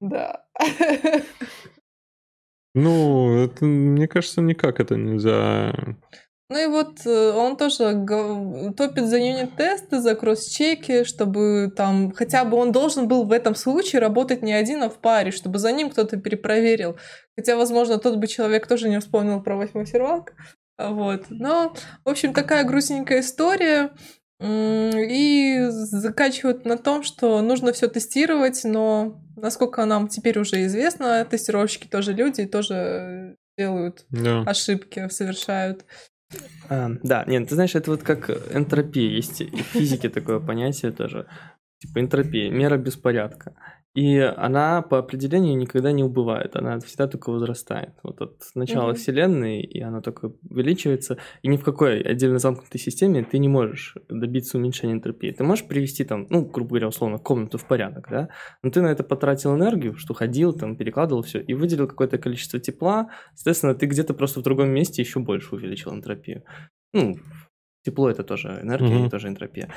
Да. 0.00 0.44
Ну, 2.74 3.44
это, 3.44 3.64
мне 3.64 4.06
кажется, 4.08 4.40
никак 4.40 4.80
это 4.80 4.96
нельзя. 4.96 5.74
Ну 6.50 6.58
и 6.58 6.66
вот 6.66 7.04
э, 7.04 7.30
он 7.32 7.56
тоже 7.58 7.92
топит 8.76 9.06
за 9.06 9.18
юнит-тесты, 9.18 10.00
за 10.00 10.14
кросс-чеки, 10.14 11.04
чтобы 11.04 11.70
там 11.76 12.12
хотя 12.12 12.44
бы 12.46 12.56
он 12.56 12.72
должен 12.72 13.06
был 13.06 13.24
в 13.24 13.32
этом 13.32 13.54
случае 13.54 14.00
работать 14.00 14.42
не 14.42 14.54
один, 14.54 14.82
а 14.82 14.88
в 14.88 14.98
паре, 14.98 15.30
чтобы 15.30 15.58
за 15.58 15.72
ним 15.72 15.90
кто-то 15.90 16.16
перепроверил. 16.16 16.96
Хотя, 17.36 17.56
возможно, 17.56 17.98
тот 17.98 18.16
бы 18.16 18.26
человек 18.26 18.66
тоже 18.66 18.88
не 18.88 18.98
вспомнил 18.98 19.42
про 19.42 19.56
восьмой 19.56 19.86
сервак. 19.86 20.32
Вот. 20.78 21.26
Но, 21.28 21.74
в 22.04 22.08
общем, 22.08 22.32
такая 22.32 22.64
грустненькая 22.64 23.20
история. 23.20 23.90
И 24.40 25.66
заканчивают 25.68 26.64
на 26.64 26.78
том, 26.78 27.02
что 27.02 27.42
нужно 27.42 27.72
все 27.72 27.88
тестировать, 27.88 28.60
но 28.62 29.20
насколько 29.36 29.84
нам 29.84 30.06
теперь 30.06 30.38
уже 30.38 30.64
известно, 30.66 31.26
тестировщики 31.28 31.88
тоже 31.88 32.12
люди 32.12 32.42
и 32.42 32.46
тоже 32.46 33.36
делают 33.58 34.06
Да. 34.10 34.42
ошибки, 34.42 35.08
совершают. 35.10 35.84
А, 36.68 36.90
да, 37.02 37.24
нет, 37.26 37.48
ты 37.48 37.54
знаешь, 37.54 37.74
это 37.74 37.90
вот 37.90 38.02
как 38.02 38.30
энтропия. 38.54 39.08
Есть 39.08 39.40
и 39.40 39.46
в 39.46 39.66
физике 39.66 40.08
такое 40.08 40.40
понятие 40.40 40.92
тоже. 40.92 41.26
Типа 41.78 42.00
энтропия, 42.00 42.50
мера 42.50 42.76
беспорядка. 42.76 43.54
И 43.98 44.18
она 44.18 44.82
по 44.82 44.98
определению 44.98 45.56
никогда 45.56 45.90
не 45.92 46.04
убывает, 46.04 46.54
она 46.56 46.78
всегда 46.78 47.08
только 47.08 47.30
возрастает. 47.30 47.94
Вот 48.04 48.20
от 48.20 48.34
начала 48.54 48.88
Мгм. 48.90 48.94
Вселенной, 48.94 49.60
и 49.62 49.80
она 49.80 50.00
только 50.00 50.32
увеличивается. 50.48 51.16
И 51.42 51.48
ни 51.48 51.56
в 51.56 51.64
какой 51.64 52.00
отдельно 52.02 52.38
замкнутой 52.38 52.80
системе 52.80 53.24
ты 53.24 53.38
не 53.38 53.48
можешь 53.48 53.96
добиться 54.08 54.56
уменьшения 54.58 54.92
энтропии. 54.92 55.32
Ты 55.32 55.42
можешь 55.42 55.66
привести 55.66 56.04
там, 56.04 56.26
ну, 56.30 56.42
грубо 56.44 56.68
говоря, 56.68 56.88
условно, 56.88 57.18
комнату 57.18 57.58
в 57.58 57.64
порядок, 57.64 58.06
да? 58.10 58.28
Но 58.62 58.70
ты 58.70 58.82
на 58.82 58.86
это 58.92 59.02
потратил 59.02 59.56
энергию, 59.56 59.96
что 59.96 60.14
ходил, 60.14 60.52
там, 60.52 60.76
перекладывал 60.76 61.22
все, 61.22 61.40
и 61.40 61.54
выделил 61.54 61.88
какое-то 61.88 62.18
количество 62.18 62.60
тепла. 62.60 63.08
Соответственно, 63.34 63.74
ты 63.74 63.86
где-то 63.86 64.14
просто 64.14 64.38
в 64.40 64.42
другом 64.44 64.68
месте 64.70 65.02
еще 65.02 65.18
больше 65.18 65.56
увеличил 65.56 65.92
энтропию. 65.92 66.44
Ну, 66.92 67.16
тепло 67.84 68.10
это 68.10 68.22
тоже 68.22 68.60
энергия, 68.62 68.94
Мгм. 68.94 69.06
и 69.06 69.10
тоже 69.10 69.26
энтропия. 69.28 69.68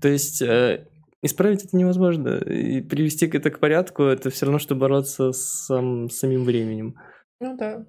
То 0.00 0.08
есть 0.08 0.40
э, 0.42 0.86
исправить 1.26 1.64
это 1.64 1.76
невозможно. 1.76 2.38
И 2.38 2.80
привести 2.80 3.26
это 3.26 3.50
к 3.50 3.58
порядку, 3.60 4.04
это 4.04 4.30
все 4.30 4.46
равно, 4.46 4.58
что 4.58 4.74
бороться 4.74 5.32
с 5.32 5.66
сам- 5.66 6.08
с 6.10 6.18
самим 6.18 6.44
временем. 6.44 6.96
Ну 7.40 7.56
да. 7.56 7.86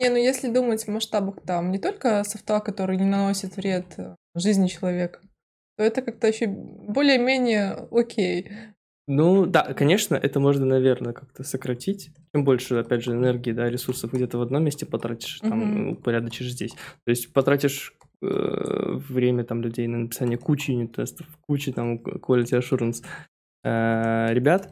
Не, 0.00 0.10
ну 0.10 0.16
если 0.16 0.52
думать 0.52 0.84
в 0.84 0.88
масштабах 0.88 1.40
там 1.46 1.70
не 1.70 1.78
только 1.78 2.24
софта, 2.24 2.60
который 2.60 2.96
не 2.96 3.04
наносит 3.04 3.56
вред 3.56 3.94
э, 3.96 4.16
жизни 4.34 4.66
человека, 4.66 5.20
то 5.78 5.84
это 5.84 6.02
как-то 6.02 6.26
еще 6.26 6.46
более-менее 6.48 7.88
окей. 7.90 8.50
Ну, 9.06 9.44
да, 9.46 9.74
конечно, 9.74 10.14
это 10.14 10.40
можно, 10.40 10.64
наверное, 10.64 11.12
как-то 11.12 11.44
сократить. 11.44 12.10
Чем 12.34 12.44
больше, 12.44 12.76
опять 12.76 13.04
же, 13.04 13.12
энергии, 13.12 13.52
да, 13.52 13.68
ресурсов 13.68 14.12
где-то 14.12 14.38
в 14.38 14.42
одном 14.42 14.64
месте 14.64 14.86
потратишь, 14.86 15.40
там, 15.40 15.58
Мгм. 15.60 15.88
упорядочишь 15.92 16.52
здесь. 16.52 16.72
То 16.72 17.10
есть 17.10 17.32
потратишь 17.32 17.94
время 19.08 19.44
там 19.44 19.62
людей 19.62 19.86
на 19.86 19.98
написание 19.98 20.38
кучи 20.38 20.72
юнит-тестов, 20.72 21.26
кучи 21.46 21.72
там 21.72 21.96
quality 21.96 22.58
assurance 22.58 23.04
э, 23.64 24.32
ребят, 24.32 24.70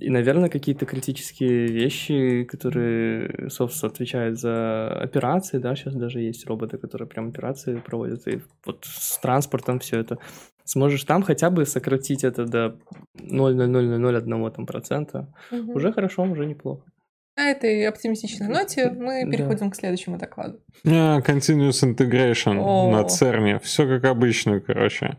и, 0.00 0.10
наверное, 0.10 0.48
какие-то 0.48 0.86
критические 0.86 1.66
вещи, 1.66 2.44
которые, 2.44 3.48
собственно, 3.48 3.90
отвечают 3.92 4.38
за 4.38 4.88
операции, 5.00 5.58
да, 5.58 5.74
сейчас 5.74 5.94
даже 5.94 6.20
есть 6.20 6.46
роботы, 6.46 6.78
которые 6.78 7.08
прям 7.08 7.28
операции 7.28 7.76
проводят, 7.76 8.26
и 8.28 8.40
вот 8.66 8.84
с 8.84 9.18
транспортом 9.18 9.78
все 9.78 10.00
это. 10.00 10.18
Сможешь 10.64 11.04
там 11.04 11.22
хотя 11.22 11.50
бы 11.50 11.66
сократить 11.66 12.24
это 12.24 12.44
до 12.44 12.78
0,0001 13.18 14.50
там 14.50 14.66
процента. 14.66 15.32
Мгм. 15.50 15.70
Уже 15.70 15.92
хорошо, 15.92 16.22
уже 16.22 16.46
неплохо. 16.46 16.91
На 17.36 17.50
этой 17.50 17.86
оптимистичной 17.88 18.48
ноте 18.48 18.90
мы 18.90 19.24
Да. 19.24 19.30
переходим 19.30 19.70
к 19.70 19.76
следующему 19.76 20.18
докладу. 20.18 20.58
А, 20.86 21.20
Continuous 21.20 21.82
Integration 21.82 22.58
О. 22.60 22.90
на 22.90 23.04
ЦЕРНе. 23.04 23.58
Все 23.60 23.86
как 23.86 24.04
обычно, 24.04 24.60
короче. 24.60 25.16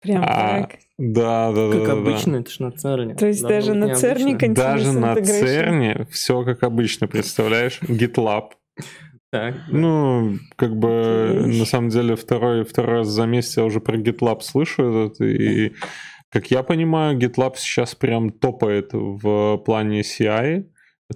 Прям 0.00 0.22
А, 0.24 0.60
так. 0.60 0.76
Да, 0.98 1.50
да, 1.52 1.68
да. 1.68 1.78
Как 1.78 1.86
да, 1.86 1.94
да. 1.94 2.00
обычно, 2.00 2.36
это 2.36 2.50
ж 2.50 2.60
на 2.60 2.70
ЦЕРНе. 2.70 3.14
То 3.16 3.26
есть 3.26 3.42
Должно 3.42 3.72
даже 3.72 3.80
быть 3.80 3.88
на. 3.90 3.94
ЦЕРНе 3.96 4.38
кон- 4.38 4.54
Даже 4.54 4.88
Continuous 4.90 4.98
на 5.00 5.12
Integration. 5.14 5.24
ЦЕРНе 5.24 6.06
все 6.12 6.44
как 6.44 6.62
обычно, 6.62 7.08
представляешь? 7.08 7.80
GitLab. 7.82 8.50
Так. 9.32 9.56
Ну, 9.68 10.38
как 10.56 10.76
бы, 10.76 11.42
на 11.44 11.64
самом 11.66 11.90
деле, 11.90 12.14
второй, 12.14 12.64
второй 12.64 12.98
раз 12.98 13.08
за 13.08 13.26
месяц 13.26 13.56
я 13.56 13.64
уже 13.64 13.80
про 13.80 13.98
GitLab 13.98 14.40
слышу 14.42 14.82
этот, 15.06 15.20
и, 15.20 15.72
как 16.30 16.50
я 16.52 16.62
понимаю, 16.62 17.18
GitLab 17.18 17.54
сейчас 17.56 17.94
прям 17.96 18.30
топает 18.30 18.90
в 18.92 19.58
плане 19.58 20.00
CI, 20.00 20.64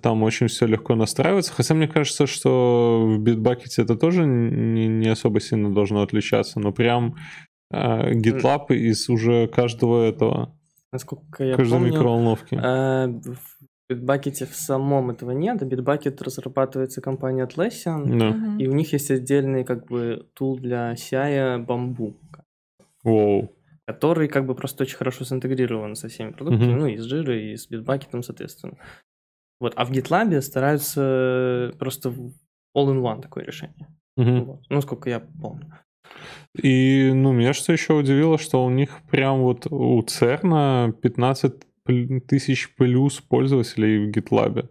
там 0.01 0.23
очень 0.23 0.47
все 0.49 0.67
легко 0.67 0.95
настраивается, 0.95 1.53
хотя 1.53 1.75
мне 1.75 1.87
кажется, 1.89 2.27
что 2.27 3.05
в 3.07 3.23
Bitbucket 3.23 3.75
это 3.79 3.95
тоже 3.97 4.25
не, 4.27 4.87
не 4.89 5.09
особо 5.09 5.41
сильно 5.41 5.73
должно 5.75 6.03
отличаться, 6.03 6.61
но 6.61 6.73
прям 6.73 7.17
э, 7.71 8.13
GitLab 8.15 8.69
из 8.75 9.09
уже 9.11 9.49
каждого 9.49 10.03
этого, 10.09 10.57
Насколько 10.93 11.45
я 11.45 11.57
каждой 11.57 11.73
помню, 11.73 11.93
микроволновки. 11.93 12.55
э, 12.55 13.07
в 13.07 13.93
Bitbucket 13.93 14.47
в 14.51 14.55
самом 14.57 15.11
этого 15.11 15.33
нет. 15.33 15.63
а 15.63 15.67
Bitbucket 15.67 16.23
разрабатывается 16.25 17.01
компанией 17.03 17.45
Atlassian, 17.47 18.19
Да. 18.19 18.57
И 18.59 18.67
у 18.69 18.73
них 18.73 18.93
есть 18.95 19.11
отдельный 19.11 19.65
как 19.65 19.87
бы 19.89 20.27
тул 20.35 20.59
для 20.59 20.93
CI 20.95 21.67
Bamboo, 21.67 22.15
Воу. 23.05 23.53
который 23.87 24.29
как 24.29 24.47
бы 24.47 24.55
просто 24.55 24.85
очень 24.85 24.97
хорошо 24.97 25.25
синтегрирован 25.25 25.97
со 25.97 26.09
всеми 26.09 26.31
продуктами, 26.31 26.71
Мгм. 26.73 26.79
ну 26.81 26.87
и 26.87 26.97
с 26.97 27.13
Jira, 27.13 27.37
и 27.39 27.57
с 27.57 27.69
Bitbucket, 27.71 28.23
соответственно. 28.23 28.77
Вот, 29.63 29.75
а 29.77 29.85
в 29.85 29.93
GitLab 29.93 30.41
стараются 30.41 31.73
просто 31.79 32.11
в 32.11 32.33
all-in-one 32.77 33.23
такое 33.23 33.45
решение. 33.45 33.87
Мгм. 34.17 34.45
Вот. 34.45 34.61
Ну, 34.69 34.81
сколько 34.81 35.09
я 35.09 35.21
помню. 35.21 35.73
И, 36.61 37.13
ну, 37.15 37.31
меня 37.33 37.53
что 37.53 37.73
еще 37.73 37.95
удивило, 37.95 38.39
что 38.39 38.65
у 38.65 38.71
них 38.71 38.91
прям 39.09 39.43
вот 39.43 39.69
у 39.71 40.03
ЦЕРНа 40.03 40.95
15 41.01 41.55
пл- 41.89 42.21
тысяч 42.23 42.75
плюс 42.75 43.21
пользователей 43.21 44.07
в 44.07 44.11
GitLab. 44.11 44.69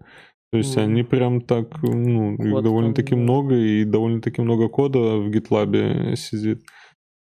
То 0.52 0.58
есть 0.58 0.76
Мгм. 0.76 0.84
они 0.84 1.04
прям 1.04 1.40
так, 1.40 1.82
ну, 1.82 2.36
Код 2.36 2.62
довольно-таки 2.62 3.12
там, 3.12 3.20
много, 3.20 3.56
и 3.56 3.86
довольно-таки 3.86 4.42
много 4.42 4.68
кода 4.68 5.00
в 5.00 5.30
GitLab 5.30 6.18
сидит. 6.18 6.64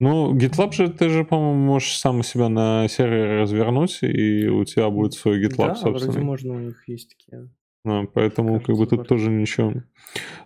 Ну, 0.00 0.36
GitLab 0.36 0.72
же 0.72 0.88
ты 0.88 1.08
же, 1.08 1.24
по-моему, 1.24 1.60
можешь 1.60 1.96
сам 1.98 2.20
у 2.20 2.22
себя 2.22 2.48
на 2.48 2.88
сервере 2.88 3.42
развернуть, 3.42 3.98
и 4.02 4.48
у 4.48 4.64
тебя 4.64 4.90
будет 4.90 5.14
свой 5.14 5.42
GitLab 5.42 5.74
да, 5.74 5.80
вроде 5.82 6.00
собственный. 6.00 6.24
можно, 6.24 6.54
у 6.54 6.58
них 6.58 6.82
есть 6.88 7.10
такие 7.16 7.48
Да, 7.84 8.02
поэтому 8.12 8.60
как 8.60 8.76
бы 8.76 8.86
тут 8.86 9.06
тоже 9.06 9.30
ничего. 9.30 9.72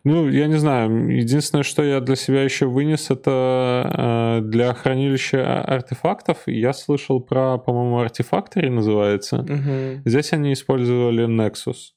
Ну, 0.05 0.29
я 0.29 0.47
не 0.47 0.59
знаю. 0.59 1.09
Единственное, 1.09 1.63
что 1.63 1.83
я 1.83 2.01
для 2.01 2.17
себя 2.17 2.43
еще 2.43 2.67
вынес, 2.67 3.11
это 3.11 4.41
э, 4.43 4.49
для 4.49 4.73
хранилища 4.75 5.63
артефактов. 5.63 6.43
Я 6.47 6.73
слышал 6.73 7.21
про, 7.21 7.59
по-моему, 7.59 7.99
артефакторы 7.99 8.71
называется. 8.71 9.39
Мгм. 9.39 10.03
Здесь 10.05 10.33
они 10.33 10.53
использовали 10.53 11.27
Nexus. 11.27 11.93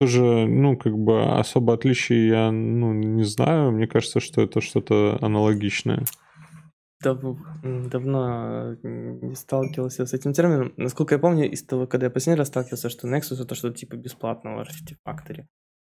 Тоже, 0.00 0.46
ну, 0.46 0.76
как 0.76 0.98
бы 0.98 1.38
особо 1.38 1.74
отличий 1.74 2.28
я, 2.28 2.50
ну, 2.50 2.92
не 2.92 3.24
знаю. 3.24 3.72
Мне 3.72 3.86
кажется, 3.86 4.20
что 4.20 4.42
это 4.42 4.60
что-то 4.60 5.18
аналогичное. 5.20 6.04
Дав- 7.04 7.90
давно 7.90 8.76
м, 8.82 9.28
не 9.28 9.34
сталкивался 9.34 10.06
с 10.06 10.14
этим 10.14 10.32
термином. 10.32 10.72
Насколько 10.76 11.14
я 11.14 11.18
помню, 11.18 11.50
из 11.50 11.62
того, 11.64 11.86
когда 11.86 12.06
я 12.06 12.10
последний 12.10 12.38
раз 12.38 12.48
сталкивался, 12.48 12.88
что 12.88 13.08
Nexus 13.08 13.42
это 13.42 13.54
что-то 13.54 13.76
типа 13.76 13.96
бесплатного 13.96 14.62
артефакторе. 14.62 15.46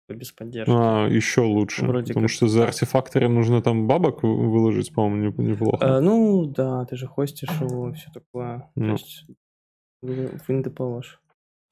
Без 0.08 0.32
поддержки. 0.32 0.72
А, 0.72 1.08
еще 1.08 1.42
лучше. 1.42 1.86
Вроде 1.86 2.08
потому 2.14 2.28
как 2.28 2.32
что 2.36 2.48
за 2.48 2.64
артефакторы 2.66 3.28
нужно 3.28 3.62
там 3.62 3.88
бабок 3.88 4.22
вы- 4.24 4.52
выложить, 4.52 4.94
по-моему, 4.94 5.34
не- 5.42 5.50
неплохо. 5.50 5.98
А, 5.98 6.00
ну, 6.02 6.46
да, 6.46 6.86
ты 6.86 6.96
же 6.96 7.08
хостишь 7.08 7.50
его, 7.62 7.92
все 7.94 8.12
такое. 8.12 8.70
Ну. 8.76 8.98
То 8.98 9.02
есть 9.02 9.26
в 10.04 10.38
в 10.38 10.50
инды 10.50 10.70
положь. 10.70 11.20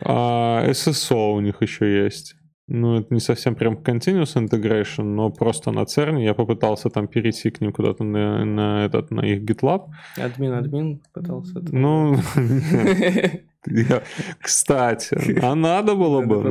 А 0.03 0.63
SSO 0.67 1.33
у 1.35 1.39
них 1.41 1.61
еще 1.61 2.03
есть. 2.05 2.35
Ну, 2.67 2.99
это 2.99 3.13
не 3.13 3.19
совсем 3.19 3.55
прям 3.55 3.73
continuous 3.75 4.35
integration, 4.35 5.03
но 5.03 5.29
просто 5.29 5.71
на 5.71 5.81
CERN 5.81 6.21
я 6.23 6.33
попытался 6.33 6.89
там 6.89 7.07
перейти 7.07 7.51
к 7.51 7.59
ним 7.59 7.73
куда-то 7.73 8.03
на, 8.03 8.45
на 8.45 8.85
этот, 8.85 9.11
на 9.11 9.21
их 9.21 9.43
GitLab. 9.43 9.89
Админ, 10.17 10.53
админ 10.53 11.01
пытался. 11.13 11.59
Ну. 11.71 12.17
Я- 13.65 14.03
кстати, 14.39 15.39
а 15.41 15.55
надо 15.55 15.95
было 15.95 16.21
бы, 16.21 16.41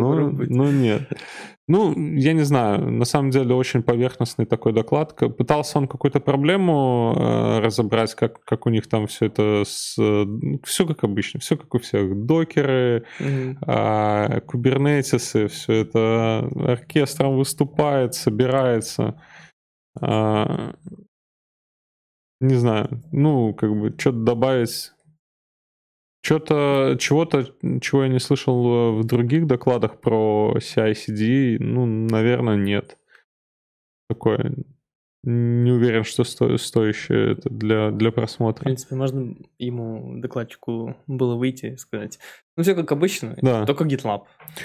ну 0.49 0.71
нет. 0.71 1.09
Ну, 1.69 1.95
я 1.97 2.33
не 2.33 2.43
знаю, 2.43 2.91
на 2.91 3.05
самом 3.05 3.31
деле 3.31 3.55
очень 3.55 3.83
поверхностный 3.85 4.47
такой 4.47 4.73
доклад. 4.73 5.15
Пытался 5.15 5.79
он 5.79 5.87
какую-то 5.87 6.19
проблему 6.19 7.15
э, 7.17 7.61
разобрать, 7.61 8.15
как, 8.15 8.45
как 8.45 8.67
у 8.67 8.69
них 8.69 8.89
там 8.89 9.07
все 9.07 9.27
это 9.27 9.63
с... 9.65 9.97
Все 10.65 10.87
как 10.87 11.05
обычно, 11.05 11.39
все 11.39 11.57
как 11.57 11.73
у 11.75 11.79
всех. 11.79 12.27
Докеры, 12.27 13.05
а, 13.65 14.41
кубернетисы, 14.41 15.47
все 15.47 15.73
это 15.73 16.49
оркестром 16.57 17.37
выступает, 17.39 18.15
собирается. 18.15 19.23
А, 20.01 20.75
не 22.41 22.57
знаю, 22.57 23.03
ну, 23.13 23.55
как 23.55 23.71
бы, 23.71 23.95
что-то 23.97 24.19
добавить. 24.19 24.91
Что-то, 26.25 26.97
чего-то, 27.01 27.53
чего 27.81 28.05
я 28.05 28.09
не 28.09 28.21
слышал 28.21 28.97
в 28.97 29.05
других 29.05 29.47
докладах 29.47 30.01
про 30.01 30.55
CI-CD, 30.59 31.57
ну, 31.59 31.85
наверное, 31.85 32.57
нет. 32.57 32.97
Такое. 34.09 34.55
Не 35.25 35.71
уверен, 35.71 36.05
что 36.05 36.25
сто, 36.25 36.57
стоящее 36.59 37.33
это 37.33 37.49
для, 37.49 37.91
для 37.91 38.11
В 38.11 38.15
просмотра. 38.15 38.65
принципе, 38.65 38.95
можно 38.95 39.37
ему, 39.59 40.21
докладчику, 40.21 40.97
было 41.07 41.35
выйти 41.37 41.67
и 41.67 41.77
сказать. 41.77 42.19
Ну, 42.55 42.63
все 42.65 42.75
как 42.75 42.93
обычно, 42.93 43.35
Да. 43.41 43.65
только 43.65 43.85
GitLab. 43.85 44.25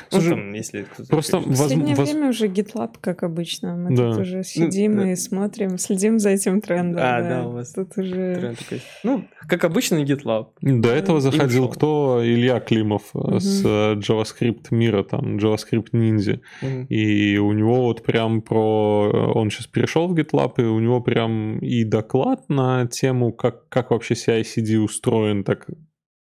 Слушай, 0.09 0.30
ну, 0.31 0.35
там, 0.35 0.53
если 0.53 0.85
просто. 1.09 1.39
В 1.39 1.47
последнее 1.47 1.95
воз- 1.95 2.11
время 2.11 2.30
уже 2.30 2.47
GitLab, 2.47 2.95
как 2.99 3.23
обычно. 3.23 3.77
Мы 3.77 3.95
Да. 3.95 4.11
тут 4.11 4.22
уже 4.23 4.43
сидим 4.43 4.97
да. 4.97 5.11
и 5.11 5.15
смотрим, 5.15 5.77
следим 5.77 6.19
за 6.19 6.31
этим 6.31 6.59
трендом. 6.59 7.01
А, 7.01 7.22
да, 7.22 7.47
у 7.47 7.51
вас 7.53 7.72
Тут 7.72 7.97
уже... 7.97 8.35
тренд 8.35 8.59
такой. 8.59 8.81
Ну, 9.05 9.23
как 9.47 9.64
обычный 9.64 10.03
GitLab. 10.03 10.47
До 10.61 10.89
этого 10.89 11.19
И 11.19 11.22
заходил 11.22 11.64
ушел. 11.64 11.69
кто? 11.73 12.19
Илья 12.22 12.59
Климов 12.59 13.03
э, 13.14 13.19
Мгм. 13.19 13.39
с 13.39 13.64
э, 13.65 13.95
JavaScript 13.95 14.65
мира, 14.72 15.03
там, 15.03 15.38
JavaScript 15.38 15.88
ниндзя. 15.93 16.41
Мгм. 16.61 16.88
И 16.89 17.38
у 17.38 17.53
него 17.53 17.84
вот 17.84 18.03
прям 18.03 18.41
про... 18.41 19.09
э, 19.14 19.18
Он 19.38 19.49
сейчас 19.49 19.68
перешел 19.68 20.09
в 20.09 20.14
GitLab, 20.14 20.55
и 20.57 20.64
у 20.64 20.80
него 20.80 20.99
прям 20.99 21.59
и 21.59 21.85
доклад 21.85 22.49
на 22.49 22.85
тему, 22.88 23.31
как, 23.31 23.69
как 23.69 23.91
вообще 23.91 24.15
CI-CD 24.15 24.76
устроен, 24.77 25.45
так 25.45 25.68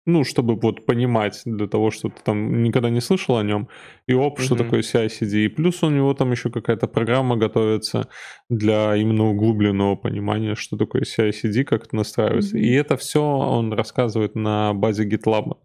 ну, 0.05 0.23
чтобы 0.23 0.55
вот 0.55 0.85
понимать 0.85 1.41
для 1.45 1.67
того, 1.67 1.91
что 1.91 2.09
ты 2.09 2.21
там 2.23 2.63
никогда 2.63 2.89
не 2.89 3.01
слышал 3.01 3.37
о 3.37 3.43
нем, 3.43 3.67
и 4.07 4.13
оп, 4.13 4.39
что 4.39 4.55
Мгм. 4.55 4.63
такое 4.63 4.81
CI-CD. 4.81 5.45
И 5.45 5.47
плюс 5.47 5.83
у 5.83 5.89
него 5.89 6.13
там 6.13 6.31
еще 6.31 6.49
какая-то 6.49 6.87
программа 6.87 7.37
готовится 7.37 8.07
для 8.49 8.95
именно 8.95 9.25
углубленного 9.29 9.95
понимания, 9.95 10.55
что 10.55 10.77
такое 10.77 11.03
CI-CD, 11.03 11.63
как 11.63 11.85
это 11.85 11.95
настраивается. 11.95 12.55
Мгм. 12.57 12.65
И 12.65 12.71
это 12.71 12.97
все 12.97 13.21
он 13.23 13.73
рассказывает 13.73 14.35
на 14.35 14.73
базе 14.73 15.07
GitLab. 15.07 15.57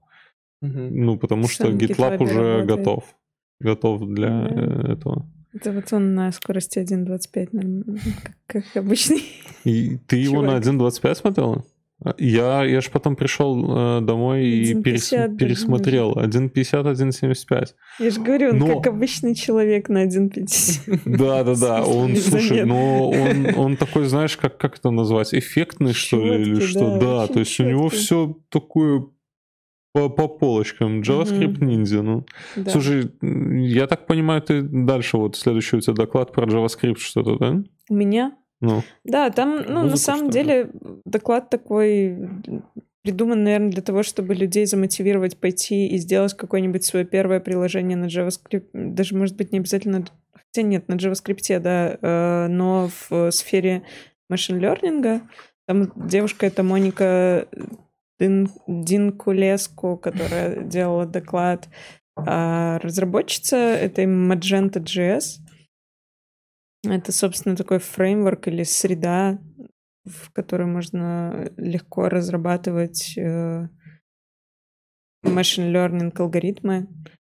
Ну, 0.62 1.18
потому 1.18 1.48
что 1.48 1.64
Сам 1.64 1.76
GitLab 1.76 2.18
GitLab 2.18 2.22
уже 2.22 2.34
работает. 2.58 2.66
готов. 2.66 3.04
Готов 3.60 4.02
для 4.14 4.48
э, 4.50 4.92
этого. 4.92 5.26
Это 5.54 5.72
вот 5.72 5.90
он 5.92 6.14
на 6.14 6.30
скорости 6.32 6.78
1.25, 6.78 7.48
норм- 7.52 7.84
как, 8.46 8.64
как 8.64 8.76
обычный. 8.84 9.22
И 9.64 9.96
ты 10.06 10.16
его 10.16 10.42
на 10.42 10.60
Чувак. 10.62 10.92
1.25 10.92 11.14
смотрела? 11.14 11.64
Я, 12.18 12.62
я 12.64 12.80
же 12.82 12.90
потом 12.90 13.16
пришел 13.16 13.98
э, 13.98 14.00
домой 14.02 14.44
и 14.44 14.74
1.50 14.74 14.82
перес- 14.82 15.36
пересмотрел. 15.38 16.12
1.50, 16.12 16.92
1.75. 16.92 17.68
Я 17.98 18.10
же 18.10 18.20
говорю, 18.20 18.50
он 18.50 18.58
Но- 18.58 18.66
как 18.80 18.88
обычный 18.92 19.34
человек 19.34 19.88
на 19.88 20.04
1.50. 20.06 21.00
Да, 21.06 21.42
да, 21.42 21.54
да. 21.54 21.84
Он, 21.84 22.14
слушай, 22.16 22.64
но 22.66 23.08
он, 23.10 23.46
он 23.56 23.76
такой, 23.78 24.04
знаешь, 24.04 24.36
как, 24.36 24.58
как 24.58 24.78
это 24.78 24.90
назвать? 24.90 25.32
Эффектный, 25.34 25.94
что 25.94 26.22
ли, 26.22 26.42
или 26.42 26.60
что? 26.60 26.98
да, 26.98 27.26
то 27.28 27.38
есть 27.40 27.58
у 27.60 27.64
него 27.64 27.88
все 27.88 28.36
такое 28.50 29.06
по, 29.94 30.10
по 30.10 30.28
полочкам. 30.28 31.00
JavaScript 31.00 31.56
Мгм. 31.56 31.66
ниндзя, 31.66 32.02
ну. 32.02 32.26
Да. 32.56 32.70
Слушай, 32.72 33.10
я 33.22 33.86
так 33.86 34.06
понимаю, 34.06 34.42
ты 34.42 34.60
дальше 34.60 35.16
вот 35.16 35.36
следующий 35.36 35.76
у 35.76 35.80
тебя 35.80 35.94
доклад 35.94 36.32
про 36.32 36.44
JavaScript 36.46 36.98
что-то, 36.98 37.38
да? 37.38 37.62
У 37.88 37.94
меня 37.94 38.36
Ну, 38.60 38.82
Да, 39.04 39.30
там, 39.30 39.56
ну, 39.56 39.72
на 39.72 39.82
Музыку, 39.82 39.98
самом 39.98 40.30
что 40.30 40.38
ли? 40.38 40.44
деле, 40.44 40.70
доклад 41.04 41.50
такой 41.50 42.16
придуман, 43.02 43.44
наверное, 43.44 43.70
для 43.70 43.82
того, 43.82 44.02
чтобы 44.02 44.34
людей 44.34 44.66
замотивировать 44.66 45.38
пойти 45.38 45.86
и 45.86 45.96
сделать 45.98 46.34
какое-нибудь 46.34 46.84
свое 46.84 47.04
первое 47.04 47.38
приложение 47.38 47.96
на 47.96 48.06
JavaScript. 48.06 48.66
Даже, 48.72 49.16
может 49.16 49.36
быть, 49.36 49.52
не 49.52 49.58
обязательно... 49.58 50.04
Хотя 50.32 50.66
нет, 50.66 50.88
на 50.88 50.94
JavaScript, 50.94 51.58
да, 51.60 51.98
э, 52.00 52.46
но 52.48 52.90
в 53.08 53.30
сфере 53.30 53.82
машин 54.28 54.58
learning. 54.58 55.20
Там 55.68 55.92
девушка, 55.94 56.46
это 56.46 56.62
Моника 56.62 57.46
Дин, 58.18 58.48
Динкулеску, 58.66 59.96
которая 59.96 60.62
делала 60.62 61.06
доклад. 61.06 61.68
А 62.16 62.78
разработчица— 62.82 63.56
это 63.56 64.02
Magenta.js. 64.02 65.45
Это, 66.90 67.12
собственно, 67.12 67.56
такой 67.56 67.78
фреймворк 67.78 68.48
или 68.48 68.62
среда, 68.62 69.38
в 70.04 70.30
которой 70.32 70.66
можно 70.66 71.50
легко 71.56 72.08
разрабатывать 72.08 73.14
э, 73.16 73.68
machine 75.24 75.72
learning 75.72 76.12
алгоритмы. 76.16 76.88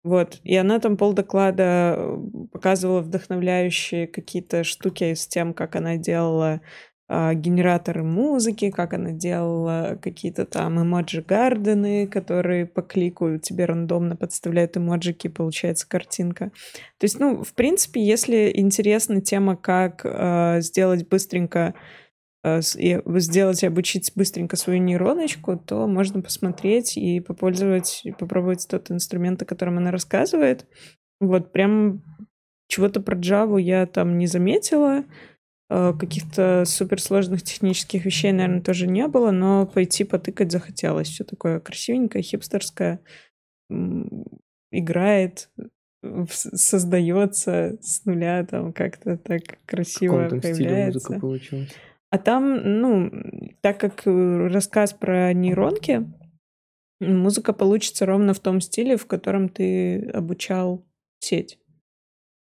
Вот. 0.02 0.40
И 0.44 0.56
она 0.56 0.78
там 0.78 0.96
полдоклада 0.96 1.94
э, 1.96 2.16
показывала 2.52 3.00
вдохновляющие 3.02 4.06
какие-то 4.06 4.64
штуки 4.64 5.14
с 5.14 5.26
тем, 5.26 5.52
как 5.52 5.76
она 5.76 5.96
делала 5.96 6.60
генераторы 7.10 8.04
музыки, 8.04 8.70
как 8.70 8.94
она 8.94 9.10
делала 9.10 9.98
какие-то 10.00 10.46
там 10.46 10.80
эмоджи-гардены, 10.80 12.06
которые 12.06 12.66
по 12.66 12.82
клику 12.82 13.38
тебе 13.38 13.64
рандомно 13.64 14.14
подставляют 14.14 14.76
эмоджики, 14.76 15.26
и 15.26 15.30
получается 15.30 15.88
картинка. 15.88 16.52
То 16.98 17.04
есть, 17.04 17.18
ну, 17.18 17.42
в 17.42 17.52
принципе, 17.54 18.00
если 18.00 18.52
интересна 18.54 19.20
тема, 19.20 19.56
как 19.56 20.02
э, 20.04 20.60
сделать 20.60 21.08
быстренько 21.08 21.74
э, 22.44 22.60
сделать 22.62 23.62
и 23.64 23.66
обучить 23.66 24.12
быстренько 24.14 24.54
свою 24.56 24.80
нейроночку, 24.80 25.56
то 25.56 25.88
можно 25.88 26.22
посмотреть 26.22 26.96
и 26.96 27.18
попользовать, 27.18 28.04
попробовать 28.20 28.68
тот 28.70 28.90
инструмент, 28.92 29.42
о 29.42 29.46
котором 29.46 29.78
она 29.78 29.90
рассказывает. 29.90 30.66
Вот, 31.20 31.52
прям 31.52 32.02
чего-то 32.68 33.00
про 33.00 33.16
Java 33.16 33.60
я 33.60 33.84
там 33.86 34.16
не 34.16 34.28
заметила. 34.28 35.04
Э, 35.70 35.94
Каких-то 35.98 36.64
суперсложных 36.66 37.42
технических 37.42 38.04
вещей, 38.04 38.32
наверное, 38.32 38.60
тоже 38.60 38.86
не 38.88 39.06
было, 39.06 39.30
но 39.30 39.66
пойти 39.66 40.02
потыкать 40.04 40.50
захотелось. 40.50 41.08
Все 41.08 41.22
такое 41.24 41.60
красивенькое, 41.60 42.22
хипстерское, 42.24 43.00
играет, 44.72 45.48
в- 46.02 46.28
создается 46.32 47.76
с 47.80 48.04
нуля, 48.04 48.44
там 48.46 48.72
как-то 48.72 49.16
так 49.16 49.42
В 49.62 49.66
красиво 49.66 50.26
стиле 50.28 50.40
появляется. 50.40 51.12
музыка? 51.12 51.20
А 52.10 52.18
там, 52.18 52.80
ну, 52.80 53.12
так 53.60 53.78
как 53.78 54.02
э, 54.06 54.48
рассказ 54.48 54.92
про 54.92 55.32
нейронки, 55.32 56.10
музыка 57.00 57.52
получится 57.52 58.06
ровно 58.06 58.34
в 58.34 58.40
том 58.40 58.60
стиле, 58.60 58.96
в 58.96 59.06
котором 59.06 59.48
ты 59.48 60.08
обучал 60.10 60.84
сеть. 61.20 61.59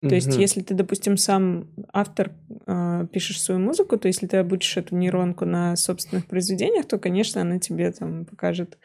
То 0.01 0.15
есть, 0.15 0.29
Мгм. 0.29 0.39
если 0.39 0.61
ты, 0.61 0.73
допустим, 0.73 1.15
сам 1.15 1.67
автор 1.93 2.31
э, 2.65 3.05
пишешь 3.13 3.39
свою 3.41 3.59
музыку, 3.59 3.97
то 3.97 4.07
если 4.07 4.25
ты 4.25 4.37
обучишь 4.37 4.77
эту 4.77 4.95
нейронку 4.95 5.45
на 5.45 5.75
собственных 5.75 6.25
произведениях, 6.25 6.87
то, 6.87 6.97
конечно, 6.97 7.41
она 7.41 7.59
тебе 7.59 7.91
там 7.91 8.25
покажет 8.25 8.79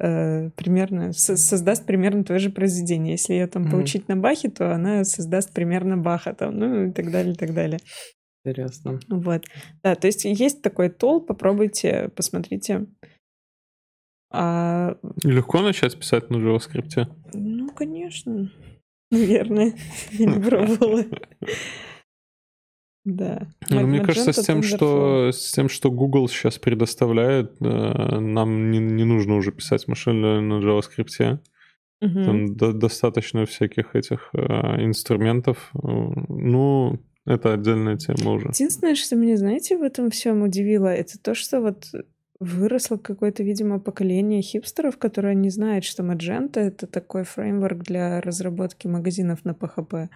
э, 0.00 0.50
примерно 0.50 1.12
со- 1.12 1.36
создаст 1.36 1.84
примерно 1.84 2.24
твое 2.24 2.38
же 2.38 2.50
произведение. 2.50 3.12
Если 3.12 3.34
ее 3.34 3.46
там 3.46 3.62
Мгм. 3.64 3.72
поучить 3.72 4.08
на 4.08 4.16
Бахе, 4.16 4.48
то 4.48 4.74
она 4.74 5.04
создаст 5.04 5.52
примерно 5.52 5.96
Баха 5.98 6.32
там, 6.32 6.56
ну 6.58 6.86
и 6.86 6.92
так 6.92 7.10
далее, 7.10 7.34
и 7.34 7.36
так 7.36 7.52
далее. 7.52 7.78
Интересно. 8.44 9.00
Вот. 9.10 9.44
Да, 9.82 9.96
то 9.96 10.06
есть 10.06 10.24
есть 10.24 10.62
такой 10.62 10.88
тол, 10.88 11.20
попробуйте, 11.20 12.10
посмотрите. 12.16 12.86
А, 14.30 14.96
Легко 15.24 15.60
начать 15.62 15.98
писать 15.98 16.30
на 16.30 16.36
JavaScript. 16.36 17.06
ну, 17.34 17.70
конечно, 17.72 18.50
наверное, 19.10 19.74
я 20.12 20.26
не 20.26 20.40
пробовала. 20.40 21.04
Да. 23.04 23.48
Ну, 23.70 23.86
мне 23.86 24.00
кажется, 24.00 24.32
с 24.32 24.44
тем, 24.44 24.62
что, 24.62 25.30
с 25.32 25.52
тем, 25.52 25.68
что 25.68 25.90
Google 25.90 26.28
сейчас 26.28 26.58
предоставляет, 26.58 27.52
э, 27.60 27.64
нам 27.64 28.70
не, 28.70 28.78
не 28.78 29.04
нужно 29.04 29.36
уже 29.36 29.50
писать 29.50 29.88
машину 29.88 30.42
на 30.42 30.62
JavaScript. 30.62 31.38
Мгм. 32.00 32.24
Там 32.24 32.56
до- 32.56 32.72
достаточно 32.72 33.46
всяких 33.46 33.96
этих 33.96 34.30
э, 34.34 34.84
инструментов. 34.84 35.70
Ну, 35.72 37.00
это 37.24 37.54
отдельная 37.54 37.96
тема 37.96 38.32
уже. 38.32 38.48
Единственное, 38.48 38.94
что 38.94 39.16
меня, 39.16 39.36
знаете, 39.36 39.78
в 39.78 39.82
этом 39.82 40.10
всем 40.10 40.42
удивило, 40.42 40.88
это 40.88 41.18
то, 41.18 41.34
что 41.34 41.60
вот 41.60 41.86
выросло 42.40 42.96
какое-то, 42.96 43.42
видимо, 43.42 43.80
поколение 43.80 44.42
хипстеров, 44.42 44.98
которое 44.98 45.34
не 45.34 45.50
знает, 45.50 45.84
что 45.84 46.02
Magento— 46.02 46.60
это 46.60 46.86
такой 46.86 47.24
фреймворк 47.24 47.82
для 47.82 48.20
разработки 48.20 48.86
магазинов 48.86 49.44
на 49.44 49.50
PHP 49.50 50.08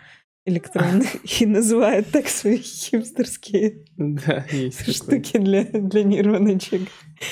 электронных 0.44 1.16
и 1.40 1.47
называют 1.47 2.09
так 2.10 2.28
свои 2.28 2.59
хипстерские 2.59 3.85
Да, 3.97 4.44
есть 4.51 4.94
штуки 4.97 5.39
для, 5.39 5.64
для 5.64 6.02
нейроночек. 6.02 6.89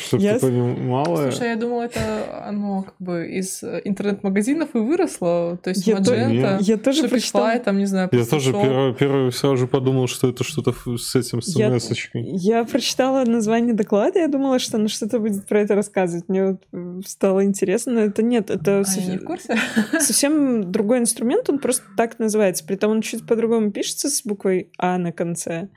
Чтобы 0.06 0.22
Я 0.22 0.34
ты 0.34 0.46
понимала, 0.46 1.32
Слушай, 1.32 1.48
я 1.48 1.56
думала, 1.56 1.82
это 1.82 2.44
оно 2.46 2.82
как 2.84 2.94
бы 3.00 3.26
из 3.28 3.60
э, 3.64 3.80
интернет-магазинов 3.84 4.68
и 4.76 4.78
выросло. 4.78 5.58
То 5.60 5.70
есть 5.70 5.84
Я 5.84 5.96
то- 5.96 6.14
Magento, 6.14 6.58
Я 6.60 6.76
тоже 6.76 7.02
Shopify, 7.06 7.08
прочитала... 7.08 7.58
там, 7.58 7.78
не 7.78 7.86
знаю, 7.86 8.08
я 8.12 8.24
тоже 8.24 8.52
первый, 8.52 8.94
первый 8.94 9.32
сразу 9.32 9.56
же 9.56 9.66
подумал, 9.66 10.06
что 10.06 10.28
это 10.28 10.44
что-то 10.44 10.72
с 10.96 11.16
этим, 11.16 11.42
с 11.42 11.56
Я-. 11.56 11.76
Я 12.14 12.62
прочитала 12.64 13.24
название 13.24 13.74
доклада, 13.74 14.20
я 14.20 14.28
думала, 14.28 14.60
что 14.60 14.76
она 14.76 14.86
что-то 14.86 15.18
будет 15.18 15.48
про 15.48 15.60
это 15.60 15.74
рассказывать. 15.74 16.28
Мне 16.28 16.46
вот 16.50 16.62
э, 16.72 17.00
стало 17.04 17.44
интересно, 17.44 17.94
но 17.94 18.00
это 18.02 18.22
нет, 18.22 18.50
это 18.50 18.80
А, 18.80 18.84
со- 18.84 19.00
я 19.00 19.06
не 19.14 19.18
в 19.18 19.24
курсе. 19.24 19.58
совсем 19.98 20.70
другой 20.70 20.98
инструмент, 21.00 21.50
он 21.50 21.58
просто 21.58 21.82
так 21.96 22.20
называется. 22.20 22.64
Притом 22.64 22.92
чуть 23.00 23.26
по-другому 23.26 23.72
пишется 23.72 24.08
с 24.10 24.22
буквой 24.24 24.70
А 24.78 24.98
на 24.98 25.12
конце. 25.12 25.68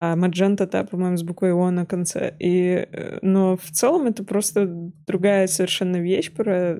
А 0.00 0.16
Magenta, 0.16 0.66
да, 0.66 0.84
по-моему, 0.84 1.16
с 1.16 1.22
буквой 1.22 1.52
О 1.52 1.70
на 1.70 1.86
конце. 1.86 2.34
И, 2.40 2.88
э, 2.90 3.18
но 3.22 3.56
в 3.56 3.70
целом 3.70 4.06
это 4.06 4.24
просто 4.24 4.66
другая 5.06 5.46
совершенно 5.46 5.98
вещь 5.98 6.32
про, 6.32 6.78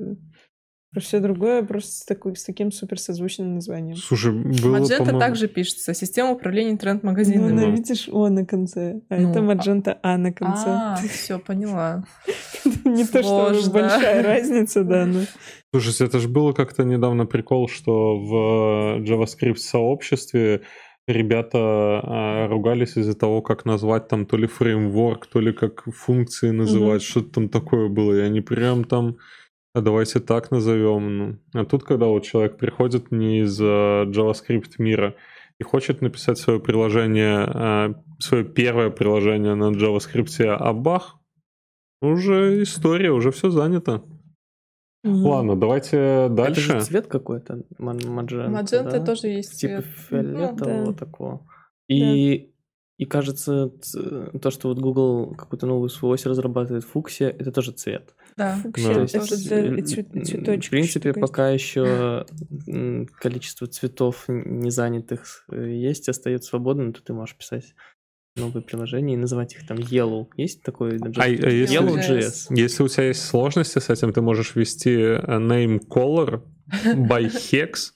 про 0.92 1.00
все 1.00 1.20
другое, 1.20 1.62
просто 1.62 1.90
с, 1.92 2.04
такой, 2.04 2.36
с 2.36 2.44
таким 2.44 2.70
суперсозвучным 2.70 3.54
названием. 3.54 3.96
Слушай, 3.96 4.32
было, 4.32 4.78
по-моему, 4.86 5.18
также 5.18 5.48
пишется. 5.48 5.94
Система 5.94 6.32
управления 6.32 6.68
Ну, 6.68 6.74
интернет-магазинами. 6.74 7.50
она, 7.52 7.62
да. 7.62 7.70
видишь, 7.70 8.08
О 8.12 8.28
на 8.28 8.44
конце, 8.44 9.00
а 9.08 9.16
Ну, 9.16 9.30
это 9.30 9.38
а- 9.38 9.42
Magenta 9.42 9.98
А 10.02 10.18
на 10.18 10.32
конце. 10.32 10.68
А, 10.68 10.96
все, 11.10 11.38
поняла. 11.38 12.04
Не 12.84 13.06
то, 13.06 13.22
что 13.22 13.70
большая 13.70 14.22
разница, 14.22 14.84
да, 14.84 15.06
но... 15.06 15.20
Слушайте, 15.74 16.04
это 16.04 16.18
же 16.18 16.28
было 16.28 16.52
как-то 16.52 16.84
недавно 16.84 17.24
прикол, 17.24 17.68
что 17.68 18.18
в 18.18 19.02
JavaScript 19.02 19.56
сообществе 19.56 20.60
ребята 21.08 21.58
а, 21.58 22.48
ругались 22.48 22.98
из-за 22.98 23.14
того, 23.14 23.40
как 23.40 23.64
назвать 23.64 24.08
там 24.08 24.26
то 24.26 24.36
ли 24.36 24.46
фреймворк, 24.46 25.26
то 25.26 25.40
ли 25.40 25.52
как 25.54 25.84
функции 25.94 26.50
называть, 26.50 27.02
что-то 27.02 27.30
там 27.30 27.48
такое 27.48 27.88
было, 27.88 28.12
и 28.14 28.20
они 28.20 28.42
прям 28.42 28.84
там 28.84 29.16
а 29.74 29.80
давайте 29.80 30.20
так 30.20 30.50
назовем. 30.50 31.18
Ну, 31.18 31.38
а 31.54 31.64
тут, 31.64 31.84
когда 31.84 32.06
вот 32.06 32.24
человек 32.24 32.58
приходит 32.58 33.10
не 33.10 33.40
из 33.40 33.58
а, 33.60 34.04
JavaScript 34.04 34.74
мира 34.78 35.14
и 35.58 35.64
хочет 35.64 36.02
написать 36.02 36.38
свое 36.38 36.60
приложение, 36.60 37.44
а, 37.46 37.94
свое 38.18 38.44
первое 38.44 38.90
приложение 38.90 39.54
на 39.54 39.70
JavaScript, 39.70 40.42
а 40.44 40.72
бах, 40.72 41.16
уже 42.02 42.62
история, 42.62 43.12
уже 43.12 43.30
все 43.30 43.50
занято. 43.50 44.02
Мгм. 45.04 45.26
Ладно, 45.26 45.56
давайте 45.56 45.96
Это 45.96 46.34
дальше. 46.34 46.60
же 46.60 46.80
цвет 46.82 47.06
какой-то, 47.08 47.64
маджента, 47.78 48.50
Magenta 48.50 48.90
да? 48.90 49.04
тоже 49.04 49.28
есть 49.28 49.58
Типа 49.58 49.82
цвет. 49.82 49.86
фиолетового 50.08 50.86
да. 50.86 50.92
такого. 50.92 51.46
И, 51.88 52.52
и 52.98 53.04
кажется, 53.06 53.72
то, 54.40 54.50
что 54.50 54.68
вот 54.68 54.78
Google 54.78 55.34
какую-то 55.34 55.66
новую 55.66 55.88
свою 55.88 56.14
ось 56.14 56.24
разрабатывает, 56.24 56.84
фуксия, 56.84 57.30
это 57.30 57.50
тоже 57.50 57.72
цвет. 57.72 58.14
Да. 58.36 58.58
За- 58.76 58.90
э, 59.54 59.76
В 60.60 60.70
принципе, 60.70 61.12
пока 61.12 61.50
еще 61.50 62.24
количество 63.20 63.66
цветов 63.66 64.24
не 64.28 64.70
занятых 64.70 65.44
э, 65.50 65.70
есть, 65.74 66.08
остается 66.08 66.50
свободным, 66.50 66.92
то 66.92 67.02
ты 67.02 67.12
можешь 67.12 67.36
писать 67.36 67.74
новые 68.36 68.62
приложения 68.62 69.14
и 69.14 69.18
называть 69.18 69.54
их 69.54 69.66
там 69.66 69.76
Yellow. 69.78 70.28
Есть 70.36 70.62
такой 70.62 70.96
А- 70.96 71.04
а 71.04 71.08
JavaScript? 71.08 71.50
если- 71.50 71.78
Yellow.js. 71.80 72.46
Если 72.50 72.82
у 72.82 72.88
тебя 72.88 73.04
есть 73.08 73.22
сложности 73.24 73.78
с 73.78 73.90
этим, 73.90 74.12
ты 74.12 74.22
можешь 74.22 74.54
ввести 74.54 74.92
э, 74.94 75.20
name 75.38 75.80
color 75.86 76.42
by 76.84 77.30
hex, 77.30 77.92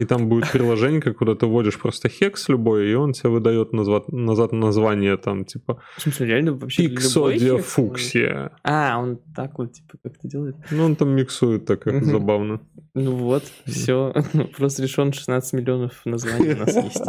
и 0.00 0.06
там 0.06 0.28
будет 0.30 0.50
приложение, 0.50 1.00
куда 1.12 1.34
ты 1.34 1.44
вводишь 1.44 1.78
просто 1.78 2.08
хекс 2.08 2.48
любой, 2.48 2.90
и 2.90 2.94
он 2.94 3.12
тебе 3.12 3.28
выдает 3.28 3.72
назад, 3.72 4.08
назад 4.08 4.52
название 4.52 5.18
там 5.18 5.44
типа 5.44 5.82
В 5.98 6.00
смысле, 6.00 6.26
реально 6.26 6.54
вообще 6.54 6.84
любой 6.84 6.96
Иксодия 6.96 7.56
хекс? 7.58 7.66
фуксия. 7.72 8.52
А, 8.64 8.98
он 8.98 9.18
так 9.36 9.58
вот, 9.58 9.72
типа, 9.72 9.98
как 10.02 10.16
это 10.16 10.26
делает? 10.26 10.56
Ну, 10.70 10.84
он 10.84 10.96
там 10.96 11.10
миксует 11.10 11.66
так, 11.66 11.82
как 11.82 12.02
забавно. 12.02 12.60
Ну 12.94 13.14
вот, 13.14 13.44
все. 13.66 14.14
Вопрос 14.32 14.78
решен, 14.78 15.12
16 15.12 15.52
миллионов 15.52 16.00
названий 16.06 16.54
у 16.54 16.56
нас 16.56 16.74
есть. 16.74 17.04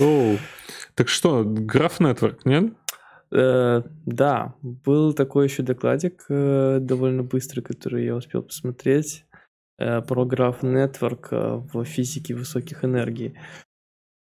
Оу. 0.00 0.38
Так 0.94 1.08
что, 1.08 1.42
Graph 1.42 1.98
Network, 1.98 2.38
нет? 2.44 2.72
Э, 3.32 3.82
Да, 4.06 4.54
был 4.62 5.12
такой 5.12 5.46
еще 5.48 5.64
докладик 5.64 6.24
э, 6.28 6.78
довольно 6.80 7.24
быстрый, 7.24 7.62
который 7.62 8.04
я 8.04 8.14
успел 8.14 8.42
посмотреть 8.42 9.24
про 9.76 10.24
Graph 10.24 10.60
Network 10.60 11.28
э, 11.30 11.62
в 11.72 11.84
физике 11.84 12.34
высоких 12.34 12.84
энергий. 12.84 13.34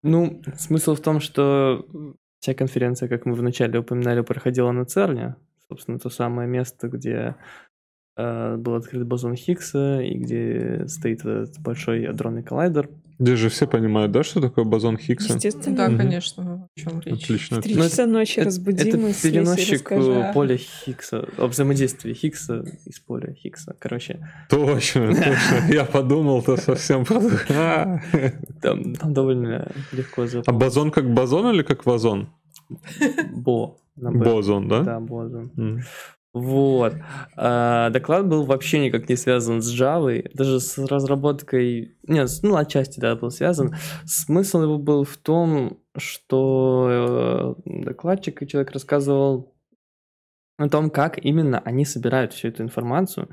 Ну, 0.01 0.41
смысл 0.57 0.95
в 0.95 1.01
том, 1.01 1.19
что 1.19 1.85
вся 2.39 2.53
конференция, 2.53 3.07
как 3.07 3.25
мы 3.25 3.35
вначале 3.35 3.80
упоминали, 3.80 4.21
проходила 4.21 4.71
на 4.71 4.85
ЦЕРНе. 4.85 5.35
Собственно, 5.69 5.99
то 5.99 6.09
самое 6.09 6.47
место, 6.47 6.89
где 6.89 7.11
э, 7.11 7.34
был 8.15 8.76
открыт 8.76 9.06
бозон 9.07 9.35
Хиггса 9.35 10.02
и 10.02 10.14
где 10.18 10.85
стоит 10.88 11.19
этот 11.22 11.60
большой 11.60 12.06
адронный 12.06 12.44
коллайдер. 12.44 12.90
Здесь 13.19 13.40
же 13.40 13.49
все 13.49 13.68
понимают, 13.68 14.11
да, 14.11 14.23
что 14.23 14.41
такое 14.41 14.65
бозон 14.65 14.98
Хиггса? 14.98 15.35
Естественно. 15.35 15.76
Да, 15.77 15.88
Мгм. 15.88 15.98
конечно. 15.99 16.68
О 16.76 16.80
чем 16.80 16.99
речь? 16.99 17.23
Отлично. 17.23 17.60
В 17.61 17.64
три 17.64 17.76
часа 17.76 18.06
ночи 18.07 18.40
Это- 18.40 18.45
разбудим 18.45 18.88
Это 19.06 19.22
переносчик 19.22 19.91
э, 19.91 20.31
поля 20.34 20.57
Хиггса, 20.57 21.27
о 21.38 21.48
взаимодействии 21.48 22.14
Хиггса 22.14 22.65
из 22.85 22.99
поля 22.99 23.34
Хиггса. 23.34 23.76
Короче, 23.80 24.27
Точно, 24.49 25.07
точно. 25.14 25.72
Я 25.73 25.85
подумал-то 25.85 26.57
совсем. 26.57 27.06
А. 27.49 27.99
там, 28.61 28.94
довольно 29.14 29.72
легко 29.91 30.23
А 30.23 30.27
запомнить. 30.27 30.60
бозон 30.61 30.91
как 30.91 31.14
бозон 31.14 31.53
или 31.56 31.61
как 31.61 31.85
вазон? 31.85 32.30
Бо. 33.31 33.77
Бозон, 33.95 34.68
да? 34.68 34.81
Да, 34.81 34.99
бозон. 34.99 35.52
Вот. 36.34 36.95
А, 37.38 37.91
доклад 37.91 38.27
был 38.27 38.43
вообще 38.43 38.80
никак 38.80 39.07
не 39.07 39.15
связан 39.15 39.61
с 39.61 39.72
Java, 39.72 40.27
даже 40.34 40.60
с 40.60 40.77
разработкой... 40.80 41.95
Нет, 42.07 42.30
ну, 42.41 42.55
отчасти, 42.55 42.99
да, 42.99 43.15
был 43.15 43.30
связан. 43.30 43.76
Смысл 44.05 44.64
его 44.64 44.80
был 44.80 45.03
в 45.03 45.15
том, 45.18 45.80
что 45.95 47.55
э, 47.65 47.84
докладчик 47.85 48.41
и 48.41 48.47
человек 48.47 48.72
рассказывал 48.72 49.53
о 50.57 50.69
том, 50.69 50.89
как 50.89 51.23
именно 51.23 51.60
они 51.60 51.85
собирают 51.85 52.34
всю 52.34 52.47
эту 52.47 52.64
информацию, 52.64 53.30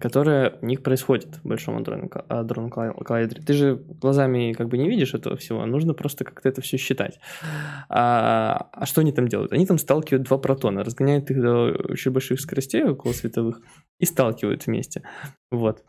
которая 0.00 0.58
у 0.60 0.66
них 0.66 0.82
происходит 0.82 1.36
в 1.36 1.48
большом 1.48 1.76
адронном 1.76 2.08
ко- 2.08 2.24
адронном 2.28 2.70
коллай- 2.70 2.94
коллайдере. 3.04 3.42
Ты 3.42 3.52
же 3.52 3.76
глазами 3.76 4.52
как 4.52 4.68
бы 4.68 4.78
не 4.78 4.88
видишь 4.88 5.14
этого 5.14 5.36
всего, 5.36 5.64
нужно 5.66 5.94
просто 5.94 6.24
как-то 6.24 6.48
это 6.48 6.60
все 6.60 6.76
считать. 6.76 7.20
А, 7.88 8.68
а 8.72 8.86
что 8.86 9.00
они 9.00 9.12
там 9.12 9.28
делают? 9.28 9.52
Они 9.52 9.66
там 9.66 9.78
сталкивают 9.78 10.26
два 10.26 10.38
протона, 10.38 10.84
разгоняют 10.84 11.30
их 11.30 11.40
до 11.40 11.72
очень 11.88 12.12
больших 12.12 12.40
скоростей, 12.40 12.82
около 12.84 13.12
световых, 13.12 13.60
и 13.98 14.04
сталкивают 14.06 14.66
вместе. 14.66 15.02
Вот. 15.50 15.84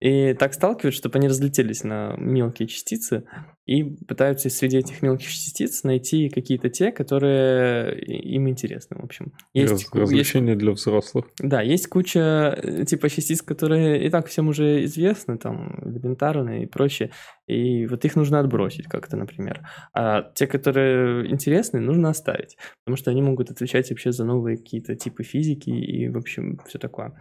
И 0.00 0.34
так 0.34 0.52
сталкивают, 0.52 0.94
чтобы 0.94 1.18
они 1.18 1.28
разлетелись 1.28 1.82
на 1.82 2.14
мелкие 2.18 2.68
частицы, 2.68 3.24
и 3.66 3.82
пытаются 3.82 4.48
среди 4.48 4.78
этих 4.78 5.02
мелких 5.02 5.28
частиц 5.28 5.82
найти 5.82 6.28
какие-то 6.28 6.70
те, 6.70 6.92
которые 6.92 8.00
им 8.00 8.48
интересны, 8.48 8.96
в 9.00 9.04
общем. 9.04 9.32
Есть, 9.54 9.72
есть, 9.72 9.94
развлечения 9.94 10.54
для 10.54 10.70
взрослых. 10.70 11.26
Да, 11.40 11.60
есть 11.62 11.88
куча 11.88 12.56
э, 12.62 12.84
типа 12.84 13.08
частиц, 13.08 13.42
которые 13.42 14.06
и 14.06 14.10
так 14.10 14.28
всем 14.28 14.48
уже 14.48 14.84
известны, 14.84 15.36
там, 15.36 15.80
элементарные 15.84 16.62
и 16.62 16.66
прочее, 16.66 17.10
и 17.48 17.86
вот 17.86 18.04
их 18.04 18.14
нужно 18.14 18.38
отбросить 18.38 18.86
как-то, 18.86 19.16
например. 19.16 19.68
А 19.92 20.30
те, 20.34 20.46
которые 20.46 21.28
интересны, 21.28 21.80
нужно 21.80 22.10
оставить, 22.10 22.56
потому 22.84 22.96
что 22.96 23.10
они 23.10 23.20
могут 23.20 23.50
отвечать 23.50 23.90
вообще 23.90 24.12
за 24.12 24.24
новые 24.24 24.58
какие-то 24.58 24.94
типы 24.94 25.24
физики 25.24 25.70
и, 25.70 26.08
в 26.08 26.16
общем, 26.16 26.60
все 26.68 26.78
такое. 26.78 27.20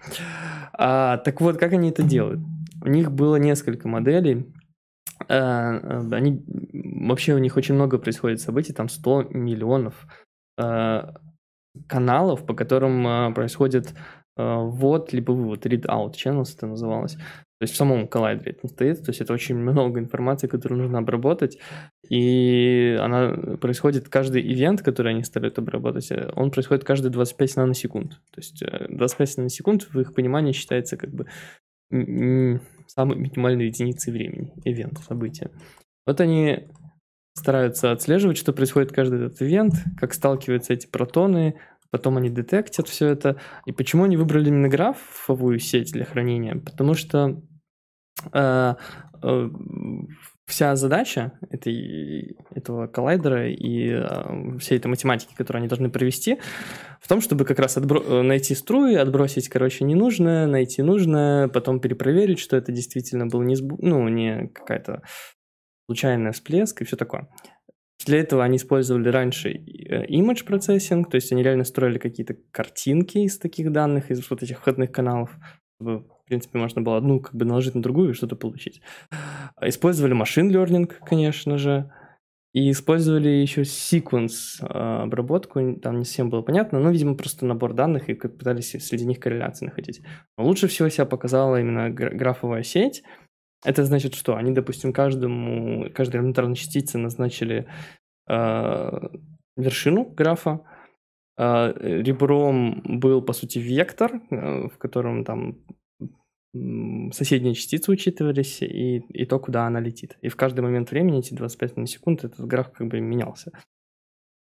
А, 0.73 1.17
так 1.17 1.41
вот, 1.41 1.57
как 1.57 1.73
они 1.73 1.89
это 1.89 2.03
делают? 2.03 2.41
У 2.83 2.89
них 2.89 3.11
было 3.11 3.37
несколько 3.37 3.87
моделей, 3.87 4.45
они 5.27 6.43
вообще 6.73 7.33
у 7.33 7.37
них 7.37 7.57
очень 7.57 7.75
много 7.75 7.97
происходит 7.97 8.41
событий, 8.41 8.73
там 8.73 8.89
100 8.89 9.29
миллионов 9.31 10.07
э, 10.57 11.03
каналов, 11.87 12.45
по 12.45 12.53
которым 12.53 13.07
э, 13.07 13.33
происходит 13.33 13.93
ввод 14.37 15.13
либо 15.13 15.31
вывод, 15.31 15.65
read-out 15.65 16.15
channels 16.15 16.57
это 16.57 16.67
называлось. 16.67 17.13
То 17.13 17.63
есть 17.63 17.73
в 17.73 17.77
самом 17.77 18.09
коллайдере 18.09 18.51
это 18.51 18.67
стоит, 18.67 19.01
то 19.01 19.11
есть 19.11 19.21
это 19.21 19.31
очень 19.31 19.55
много 19.55 19.97
информации, 20.01 20.47
которую 20.47 20.81
нужно 20.81 20.97
обработать, 20.97 21.57
и 22.09 22.97
она 22.99 23.57
происходит, 23.61 24.09
каждый 24.09 24.41
ивент, 24.41 24.81
который 24.81 25.13
они 25.13 25.23
стараются 25.23 25.61
обработать, 25.61 26.11
он 26.35 26.51
происходит 26.51 26.83
каждые 26.83 27.13
25 27.13 27.55
наносекунд. 27.55 28.19
То 28.31 28.41
есть 28.41 28.61
25 28.89 29.37
наносекунд 29.37 29.83
в 29.83 29.97
их 30.01 30.13
понимании 30.13 30.51
считается 30.51 30.97
как 30.97 31.11
бы 31.11 31.27
самой 32.87 33.17
минимальной 33.17 33.67
единицей 33.67 34.13
времени, 34.13 34.53
ивент, 34.63 34.99
события. 34.99 35.51
Вот 36.05 36.21
они 36.21 36.67
стараются 37.33 37.91
отслеживать, 37.91 38.37
что 38.37 38.53
происходит 38.53 38.91
каждый 38.91 39.25
этот 39.25 39.41
ивент, 39.41 39.73
как 39.97 40.13
сталкиваются 40.13 40.73
эти 40.73 40.87
протоны, 40.87 41.55
потом 41.91 42.17
они 42.17 42.29
детектят 42.29 42.87
все 42.87 43.07
это. 43.07 43.39
И 43.65 43.71
почему 43.71 44.03
они 44.03 44.17
выбрали 44.17 44.49
именно 44.49 44.69
графовую 44.69 45.59
сеть 45.59 45.91
для 45.91 46.05
хранения? 46.05 46.55
Потому 46.55 46.93
что 46.93 47.41
э, 48.33 48.75
э, 49.23 49.49
вся 50.45 50.75
задача 50.75 51.31
этой, 51.49 52.37
этого 52.51 52.87
коллайдера 52.87 53.49
и 53.49 53.89
э, 53.89 54.57
всей 54.59 54.77
этой 54.77 54.87
математики, 54.87 55.33
которую 55.35 55.61
они 55.61 55.67
должны 55.67 55.89
провести, 55.89 56.39
в 57.01 57.07
том, 57.07 57.21
чтобы 57.21 57.45
как 57.45 57.59
раз 57.59 57.77
отбро- 57.77 58.03
э, 58.05 58.21
найти 58.21 58.53
струи, 58.53 58.95
отбросить, 58.95 59.49
короче, 59.49 59.83
ненужное, 59.85 60.45
найти 60.45 60.81
нужное, 60.83 61.47
потом 61.47 61.79
перепроверить, 61.79 62.39
что 62.39 62.57
это 62.57 62.71
действительно 62.71 63.25
был 63.25 63.41
не, 63.41 63.55
сбу- 63.55 63.77
ну, 63.79 64.07
не 64.07 64.49
какая-то 64.49 65.01
случайная 65.87 66.31
всплеск 66.31 66.81
и 66.81 66.85
все 66.85 66.95
такое. 66.95 67.27
Для 68.05 68.19
этого 68.19 68.43
они 68.43 68.57
использовали 68.57 69.09
раньше 69.09 69.49
э, 69.49 70.05
image 70.07 70.45
processing, 70.47 71.05
то 71.09 71.15
есть 71.15 71.31
они 71.31 71.41
реально 71.41 71.63
строили 71.63 71.97
какие-то 71.97 72.35
картинки 72.51 73.17
из 73.19 73.39
таких 73.39 73.71
данных, 73.71 74.11
из 74.11 74.29
вот 74.29 74.43
этих 74.43 74.59
входных 74.59 74.91
каналов, 74.91 75.31
чтобы 75.75 76.05
в 76.25 76.27
принципе, 76.27 76.57
можно 76.57 76.81
было 76.81 76.97
одну 76.97 77.19
как 77.19 77.35
бы 77.35 77.45
наложить 77.45 77.75
на 77.75 77.83
другую 77.83 78.09
и 78.09 78.13
что-то 78.13 78.35
получить. 78.35 78.81
Использовали 79.61 80.13
машин 80.13 80.49
learning, 80.49 80.91
конечно 81.05 81.59
же, 81.59 81.91
и 82.51 82.71
использовали 82.71 83.27
еще 83.27 83.61
sequence 83.61 84.57
а, 84.61 85.03
обработку, 85.03 85.75
там 85.75 85.99
не 85.99 86.03
всем 86.03 86.29
было 86.31 86.41
понятно, 86.41 86.79
но, 86.79 86.89
видимо, 86.89 87.15
просто 87.15 87.45
набор 87.45 87.73
данных 87.73 88.09
и 88.09 88.15
пытались 88.15 88.71
среди 88.71 89.05
них 89.05 89.19
корреляции 89.19 89.65
находить. 89.65 90.01
Но 90.37 90.45
лучше 90.45 90.67
всего 90.67 90.89
себя 90.89 91.05
показала 91.05 91.59
именно 91.59 91.91
графовая 91.91 92.63
сеть. 92.63 93.03
Это 93.63 93.83
значит 93.83 94.15
что? 94.15 94.35
Они, 94.35 94.51
допустим, 94.51 94.93
каждому, 94.93 95.91
каждой 95.93 96.17
элементарной 96.17 96.55
частице 96.55 96.97
назначили 96.97 97.67
э, 98.27 98.91
вершину 99.57 100.05
графа, 100.05 100.61
ребром 101.37 102.81
был, 102.85 103.21
по 103.21 103.33
сути, 103.33 103.59
вектор, 103.59 104.21
э, 104.29 104.67
в 104.67 104.77
котором 104.77 105.23
там 105.25 105.57
соседние 107.11 107.53
частицы 107.53 107.91
учитывались 107.91 108.61
и, 108.61 108.99
и 109.09 109.25
то, 109.25 109.39
куда 109.39 109.67
она 109.67 109.81
летит. 109.81 110.17
И 110.21 110.29
в 110.29 110.37
каждый 110.37 110.61
момент 110.61 110.91
времени, 110.91 111.19
эти 111.19 111.33
25 111.33 111.89
секунд, 111.89 112.23
этот 112.23 112.45
граф 112.47 112.71
как 112.71 112.87
бы 112.87 113.01
менялся. 113.01 113.51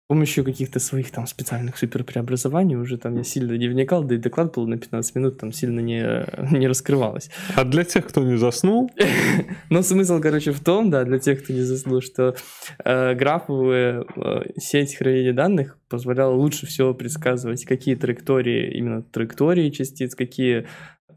С 0.04 0.08
помощью 0.10 0.44
каких-то 0.44 0.80
своих 0.80 1.12
там 1.12 1.26
специальных 1.28 1.78
суперпреобразований 1.78 2.76
уже 2.76 2.98
там 2.98 3.16
я 3.16 3.24
сильно 3.24 3.54
не 3.54 3.70
вникал, 3.70 4.04
да 4.04 4.16
и 4.16 4.18
доклад 4.18 4.54
был 4.54 4.68
на 4.68 4.78
15 4.78 5.16
минут, 5.16 5.40
там 5.40 5.54
сильно 5.54 5.80
не, 5.80 6.26
не 6.52 6.68
раскрывалось. 6.68 7.30
А 7.56 7.64
для 7.64 7.86
тех, 7.86 8.06
кто 8.08 8.22
не 8.22 8.38
заснул? 8.38 8.92
Но 9.70 9.82
смысл, 9.82 10.20
короче, 10.20 10.52
в 10.52 10.60
том, 10.60 10.90
да, 10.90 11.06
для 11.06 11.20
тех, 11.20 11.42
кто 11.42 11.54
не 11.54 11.62
заснул, 11.62 12.02
что 12.02 12.36
э, 12.84 13.16
графовая 13.16 14.04
э, 14.18 14.42
сеть 14.58 14.96
хранения 14.98 15.32
данных 15.32 15.78
позволяла 15.88 16.34
лучше 16.34 16.66
всего 16.66 16.94
предсказывать, 16.94 17.64
какие 17.64 17.96
траектории, 17.96 18.78
именно 18.78 19.04
траектории 19.04 19.70
частиц, 19.70 20.16
какие 20.16 20.68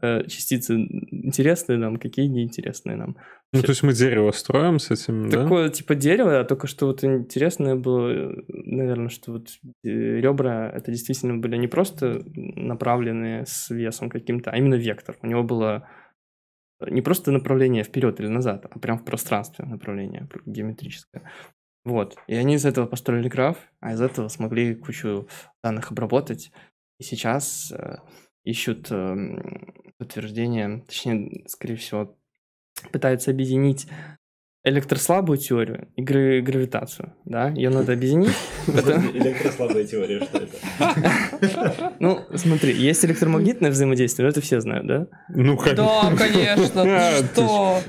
частицы 0.01 0.75
интересные 0.75 1.77
нам, 1.77 1.97
какие 1.97 2.27
неинтересные 2.27 2.95
нам. 2.95 3.17
Ну, 3.53 3.61
то 3.61 3.69
есть 3.69 3.83
мы 3.83 3.93
дерево 3.93 4.31
строим 4.31 4.77
с 4.79 4.91
этим, 4.91 5.29
Такое, 5.29 5.67
да? 5.67 5.73
типа, 5.73 5.95
дерево, 5.95 6.39
а 6.39 6.43
только 6.43 6.67
что 6.67 6.87
вот 6.87 7.03
интересное 7.03 7.75
было, 7.75 8.35
наверное, 8.47 9.09
что 9.09 9.33
вот 9.33 9.47
э, 9.83 9.89
ребра, 9.89 10.69
это 10.69 10.91
действительно 10.91 11.37
были 11.37 11.55
не 11.55 11.67
просто 11.67 12.23
направленные 12.35 13.45
с 13.45 13.69
весом 13.69 14.09
каким-то, 14.09 14.51
а 14.51 14.57
именно 14.57 14.75
вектор. 14.75 15.17
У 15.21 15.27
него 15.27 15.43
было 15.43 15.87
не 16.85 17.01
просто 17.01 17.31
направление 17.31 17.83
вперед 17.83 18.19
или 18.19 18.27
назад, 18.27 18.65
а 18.69 18.79
прям 18.79 18.99
в 18.99 19.05
пространстве 19.05 19.65
направление 19.65 20.27
геометрическое. 20.45 21.23
Вот. 21.85 22.17
И 22.27 22.35
они 22.35 22.55
из 22.55 22.65
этого 22.65 22.85
построили 22.85 23.29
граф, 23.29 23.57
а 23.79 23.93
из 23.93 24.01
этого 24.01 24.27
смогли 24.27 24.75
кучу 24.75 25.27
данных 25.63 25.91
обработать. 25.91 26.51
И 26.99 27.03
сейчас 27.03 27.71
э, 27.71 27.99
ищут 28.43 28.91
э, 28.91 29.15
подтверждение, 29.97 30.83
точнее, 30.87 31.43
скорее 31.47 31.75
всего, 31.75 32.15
пытаются 32.91 33.31
объединить 33.31 33.87
электрослабую 34.67 35.37
теорию 35.37 35.87
и 35.95 36.01
гравитацию, 36.01 37.13
да, 37.25 37.49
ее 37.49 37.69
надо 37.69 37.93
объединить. 37.93 38.35
Электрослабая 38.67 39.85
теория, 39.85 40.21
что 40.21 40.39
это? 40.39 41.93
Ну, 41.99 42.19
смотри, 42.35 42.73
есть 42.73 43.03
электромагнитное 43.05 43.71
взаимодействие, 43.71 44.25
но 44.25 44.29
это 44.29 44.41
все 44.41 44.59
знают, 44.59 44.85
да? 44.87 45.07
Ну, 45.29 45.57
Да, 45.57 46.13
конечно, 46.17 46.85
что? 47.33 47.79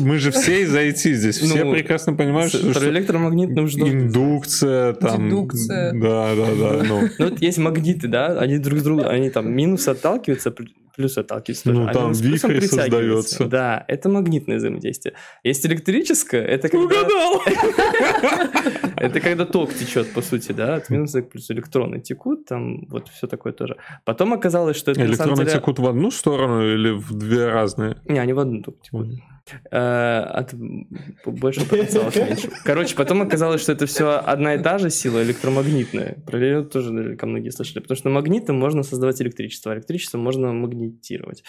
Мы 0.00 0.18
же 0.18 0.30
все 0.30 0.62
из 0.62 0.74
IT 0.74 1.12
здесь, 1.14 1.38
все 1.38 1.64
ну, 1.64 1.72
прекрасно 1.72 2.14
понимают, 2.14 2.52
что... 2.52 2.72
Про 2.72 2.88
электромагнитную 2.88 3.68
Индукция, 3.68 4.94
там... 4.94 5.24
Дедукция. 5.24 5.92
Да, 5.92 6.34
да, 6.34 6.46
да. 6.54 6.82
Ну, 6.84 7.08
вот 7.18 7.40
есть 7.40 7.58
магниты, 7.58 8.08
да, 8.08 8.38
они 8.38 8.58
друг 8.58 8.78
с 8.78 8.82
другом, 8.82 9.06
они 9.08 9.30
там 9.30 9.52
минус 9.52 9.88
отталкиваются, 9.88 10.54
плюс 11.00 11.16
отталкивается. 11.16 11.72
Ну, 11.72 11.88
там 11.92 12.12
вихрь 12.12 12.60
создается. 12.60 13.46
Да, 13.46 13.84
это 13.88 14.08
магнитное 14.10 14.58
взаимодействие. 14.58 15.14
Есть 15.42 15.64
электрическое, 15.64 16.44
это 16.44 16.68
когда... 16.68 16.84
Угадал! 16.84 17.42
Это 19.00 19.20
когда 19.20 19.46
ток 19.46 19.72
течет, 19.72 20.12
по 20.12 20.20
сути, 20.20 20.52
да, 20.52 20.74
от 20.74 20.90
минуса 20.90 21.22
плюс 21.22 21.50
электроны 21.50 22.00
текут, 22.00 22.44
там 22.44 22.86
вот 22.88 23.08
все 23.08 23.26
такое 23.26 23.54
тоже. 23.54 23.76
Потом 24.04 24.34
оказалось, 24.34 24.76
что 24.76 24.90
это 24.90 25.00
Электроны 25.00 25.46
текут 25.46 25.78
в 25.78 25.86
одну 25.86 26.10
сторону 26.10 26.62
или 26.62 26.90
в 26.90 27.14
две 27.14 27.48
разные? 27.48 27.96
Не, 28.04 28.18
они 28.18 28.34
в 28.34 28.38
одну 28.38 28.60
текут. 28.60 29.08
Э, 29.70 30.20
от 30.20 30.54
больше 31.24 31.68
потенциала 31.68 32.10
меньше. 32.14 32.50
Короче, 32.64 32.94
потом 32.96 33.22
оказалось, 33.22 33.60
что 33.62 33.72
это 33.72 33.86
все 33.86 34.18
одна 34.18 34.54
и 34.54 34.62
та 34.62 34.78
же 34.78 34.90
сила 34.90 35.22
электромагнитная. 35.22 36.16
Про 36.26 36.38
нее 36.38 36.62
тоже 36.64 36.92
наверняка 36.92 37.26
многие 37.26 37.50
слышали. 37.50 37.80
Потому 37.80 37.96
что 37.96 38.10
магнитом 38.10 38.56
можно 38.56 38.82
создавать 38.82 39.20
электричество, 39.22 39.72
а 39.72 39.74
электричество 39.74 40.18
можно 40.18 40.52
магнитировать. 40.52 41.44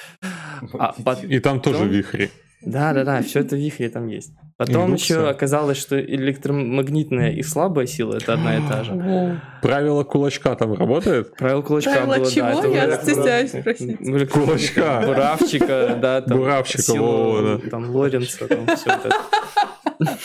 А, 0.78 0.96
и 1.24 1.40
там 1.40 1.62
тоже 1.62 1.86
вихри. 1.86 2.30
Да, 2.62 2.94
да, 2.94 3.04
да, 3.04 3.22
все 3.24 3.40
это 3.40 3.56
вихри 3.56 3.88
там 3.88 4.08
есть. 4.08 4.32
Потом 4.56 4.90
Индукция. 4.90 5.18
еще 5.18 5.30
оказалось, 5.30 5.78
что 5.80 6.00
электромагнитная 6.00 7.32
и 7.32 7.42
слабая 7.42 7.88
сила 7.88 8.18
это 8.18 8.34
одна 8.34 8.58
и 8.58 8.62
та 8.68 8.84
же. 8.84 9.42
Правило 9.64 10.04
кулачка 10.04 10.54
там 10.56 10.76
работает? 10.76 11.36
Правило 11.36 11.64
кулачка 11.64 11.94
Правило 11.94 12.18
было, 12.18 12.32
чего? 12.32 12.62
да. 12.62 12.68
Я 12.68 12.98
стесняюсь 12.98 13.50
спросить. 13.50 14.30
Кулачка. 14.30 15.02
Буравчика, 15.08 15.98
да. 16.00 16.22
Там, 16.22 16.38
Буравчика, 16.38 16.84
силу, 16.84 17.58
да. 17.58 17.70
Там 17.70 17.90
Лоренца, 17.90 18.48
там 18.48 18.68
все 18.76 18.92
это. 18.92 20.18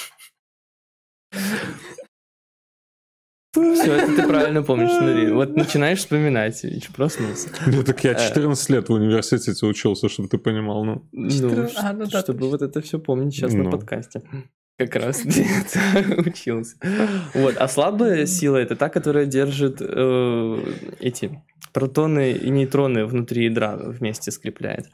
Все, 3.56 3.94
это 3.94 4.16
ты 4.16 4.26
правильно 4.26 4.62
помнишь, 4.62 4.92
смотри. 4.92 5.30
Вот 5.32 5.56
начинаешь 5.56 5.98
вспоминать, 5.98 6.64
и 6.64 6.82
проснулся. 6.94 7.48
Ну 7.66 7.82
так 7.82 8.04
я 8.04 8.14
14 8.14 8.70
лет 8.70 8.88
в 8.88 8.92
университете 8.92 9.66
учился, 9.66 10.08
чтобы 10.08 10.28
ты 10.28 10.38
понимал, 10.38 10.84
ну. 10.84 11.02
Ну, 11.12 11.68
а, 11.76 11.92
ну 11.92 12.06
да, 12.06 12.20
чтобы 12.20 12.48
вот 12.50 12.62
это 12.62 12.80
все 12.80 12.98
помнить 12.98 13.34
сейчас 13.34 13.52
на 13.52 13.64
ну. 13.64 13.70
подкасте. 13.70 14.22
Как 14.78 14.94
раз 14.96 15.24
учился. 16.18 16.76
Вот. 17.32 17.56
А 17.56 17.66
слабая 17.66 18.26
сила 18.26 18.58
это 18.58 18.76
та, 18.76 18.90
которая 18.90 19.24
держит 19.24 19.78
э, 19.80 20.74
эти 21.00 21.42
протоны 21.72 22.32
и 22.32 22.50
нейтроны 22.50 23.06
внутри 23.06 23.44
ядра 23.44 23.76
вместе 23.76 24.30
скрепляет. 24.30 24.90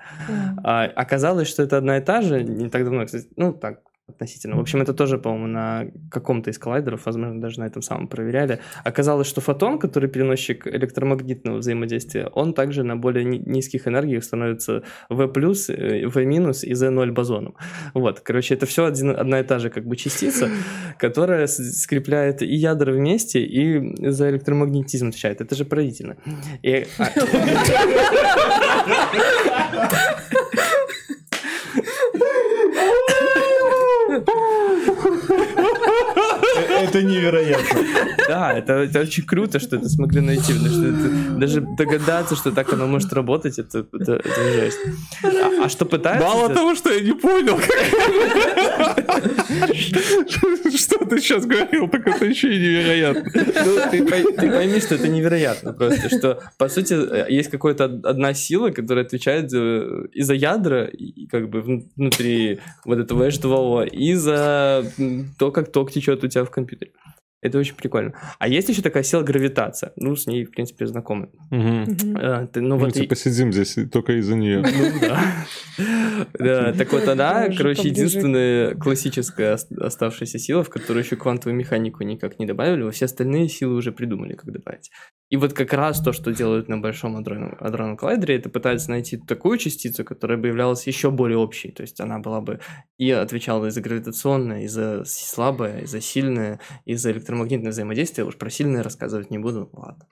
А, 0.63 0.85
оказалось, 0.85 1.49
что 1.49 1.65
это 1.65 1.79
одна 1.79 1.99
и 1.99 2.01
та 2.01 2.23
же, 2.23 2.45
не 2.45 2.69
так 2.69 2.85
давно, 2.85 3.07
кстати, 3.07 3.27
ну 3.37 3.53
так, 3.53 3.81
относительно. 4.09 4.57
В 4.57 4.61
общем, 4.61 4.83
это 4.83 4.93
тоже, 4.95 5.17
по-моему, 5.19 5.47
на 5.47 5.87
каком-то 6.11 6.51
из 6.51 6.59
коллайдеров, 6.59 7.07
возможно, 7.07 7.41
даже 7.41 7.61
на 7.61 7.65
этом 7.67 7.83
самом 7.83 8.09
проверяли. 8.09 8.59
Оказалось, 8.85 9.27
что 9.29 9.41
фотон, 9.41 9.79
который 9.79 10.09
переносчик 10.09 10.67
электромагнитного 10.67 11.59
взаимодействия, 11.59 12.27
он 12.27 12.53
также 12.53 12.83
на 12.83 12.97
более 12.97 13.25
ни- 13.25 13.39
низких 13.39 13.87
энергиях 13.89 14.25
становится 14.25 14.83
V+, 15.09 15.31
э, 15.69 16.07
V- 16.07 16.23
и 16.23 16.73
Z0 16.73 17.13
бозоном. 17.13 17.55
Вот, 17.95 18.21
короче, 18.21 18.55
это 18.55 18.67
все 18.67 18.85
один, 18.87 19.11
одна 19.11 19.41
и 19.41 19.45
та 19.45 19.59
же 19.59 19.71
как 19.71 19.87
бы 19.87 19.97
частица, 19.97 20.49
которая 20.99 21.47
скрепляет 21.47 22.43
и 22.43 22.55
ядра 22.55 22.93
вместе, 22.93 23.41
и 23.45 23.95
за 24.11 24.31
электромагнетизм 24.31 25.09
отвечает. 25.09 25.41
Это 25.41 25.55
же 25.55 25.65
поразительно. 25.65 26.17
И, 26.63 26.87
Это 36.83 37.03
невероятно. 37.03 37.81
Да, 38.29 38.53
это, 38.53 38.73
это 38.75 39.01
очень 39.01 39.25
круто, 39.25 39.59
что 39.61 39.77
это 39.77 39.89
смогли 39.89 40.21
найти, 40.21 40.53
потому 40.53 40.69
что 40.71 40.87
это- 40.87 41.39
даже 41.39 41.61
догадаться, 41.61 42.37
что 42.37 42.51
так 42.53 42.73
оно 42.73 42.87
может 42.87 43.13
работать, 43.13 43.59
это, 43.59 43.87
это, 43.93 44.13
это 44.15 44.53
жесть. 44.55 44.79
А, 45.25 45.65
а 45.65 45.69
что 45.69 45.85
пытаются... 45.85 46.27
Мало 46.27 46.39
сделать- 46.39 46.55
того, 46.55 46.75
что 46.75 46.91
я 46.93 47.01
не 47.01 47.13
понял, 47.15 47.59
что 50.77 51.05
ты 51.05 51.21
сейчас 51.21 51.47
говорил, 51.47 51.89
так 51.89 52.07
это 52.07 52.25
еще 52.25 52.55
и 52.55 52.59
невероятно. 52.59 53.23
Ну, 53.35 53.79
ты, 53.91 54.05
пой- 54.05 54.33
ты 54.37 54.51
пойми, 54.51 54.81
что 54.81 54.95
это 54.95 55.09
невероятно 55.09 55.73
просто, 55.73 56.09
что, 56.09 56.41
по 56.59 56.69
сути, 56.69 56.95
э, 56.95 57.27
есть 57.31 57.51
какая-то 57.51 57.85
од- 57.85 58.07
одна 58.07 58.35
сила, 58.35 58.71
которая 58.71 59.05
отвечает 59.05 59.51
за, 59.51 60.07
и 60.13 60.23
за 60.23 60.35
ядра, 60.35 60.85
и 60.85 61.27
как 61.27 61.49
бы 61.51 61.61
вн- 61.61 61.85
внутри 61.97 62.61
вот 62.85 62.99
этого 62.99 63.29
H2O, 63.29 63.87
и 63.89 64.15
за 64.15 64.85
то, 65.39 65.51
как 65.51 65.71
ток 65.73 65.91
течет 65.93 66.25
у 66.25 66.29
тебя 66.29 66.45
в 66.45 66.51
компьютере. 66.51 66.72
gitu. 66.73 66.87
Это 67.43 67.59
очень 67.59 67.75
прикольно. 67.75 68.13
А 68.39 68.47
есть 68.49 68.69
еще 68.69 68.83
такая 68.83 69.03
сила 69.03 69.23
гравитация. 69.23 69.93
Ну, 69.97 70.15
с 70.15 70.29
ней, 70.29 70.45
в 70.45 70.53
принципе, 70.53 70.87
знакомы. 70.87 71.29
Мгм. 71.51 72.17
Э, 72.17 72.47
ты- 72.47 72.61
ну, 72.61 72.77
Мы 72.77 72.83
вот 72.87 72.97
и- 72.97 73.01
типа 73.01 73.17
сидим 73.17 73.53
здесь 73.53 73.77
только 73.91 74.13
из-за 74.21 74.37
нее. 74.37 74.63
Ну 74.63 75.01
да. 75.01 75.21
Да, 76.39 76.73
так 76.73 76.93
вот 76.93 77.09
она, 77.09 77.49
короче, 77.57 77.89
единственная 77.89 78.75
классическая 78.75 79.55
ос- 79.55 79.67
оставшаяся 79.73 80.39
сила, 80.39 80.63
в 80.63 80.71
которую 80.71 81.03
еще 81.05 81.17
квантовую 81.17 81.57
механику 81.59 82.05
никак 82.05 82.39
не 82.39 82.47
добавили, 82.47 82.83
во 82.83 82.91
все 82.91 83.07
остальные 83.07 83.49
силы 83.49 83.75
уже 83.75 83.91
придумали, 83.93 84.35
как 84.35 84.53
добавить. 84.53 84.91
И 85.31 85.37
вот 85.37 85.55
как 85.55 85.73
раз 85.73 86.01
то, 86.03 86.13
что 86.13 86.31
делают 86.33 86.69
на 86.69 86.77
Большом 86.79 87.17
адронном, 87.17 87.57
адронном 87.59 87.97
коллайдере, 87.97 88.37
это 88.37 88.51
пытаются 88.51 88.91
найти 88.91 89.17
такую 89.17 89.57
частицу, 89.59 90.05
которая 90.05 90.37
бы 90.37 90.49
являлась 90.49 90.87
еще 90.87 91.11
более 91.11 91.39
общей. 91.39 91.71
То 91.73 91.83
есть 91.83 91.99
она 92.01 92.19
была 92.19 92.41
бы 92.43 92.61
и 92.99 93.11
отвечала 93.11 93.67
и 93.67 93.71
за 93.71 93.81
гравитационное, 93.81 94.65
и 94.65 94.69
за 94.69 95.05
слабое, 95.07 95.81
и 95.81 95.87
за 95.87 96.01
сильное, 96.03 96.61
и 96.85 96.95
за 96.95 97.13
электромагнитное 97.33 97.71
взаимодействие. 97.71 98.27
Уж 98.27 98.37
про 98.37 98.51
сильное 98.51 98.83
рассказывать 98.83 99.31
не 99.31 99.39
буду. 99.39 99.71
Ладно. 99.73 100.07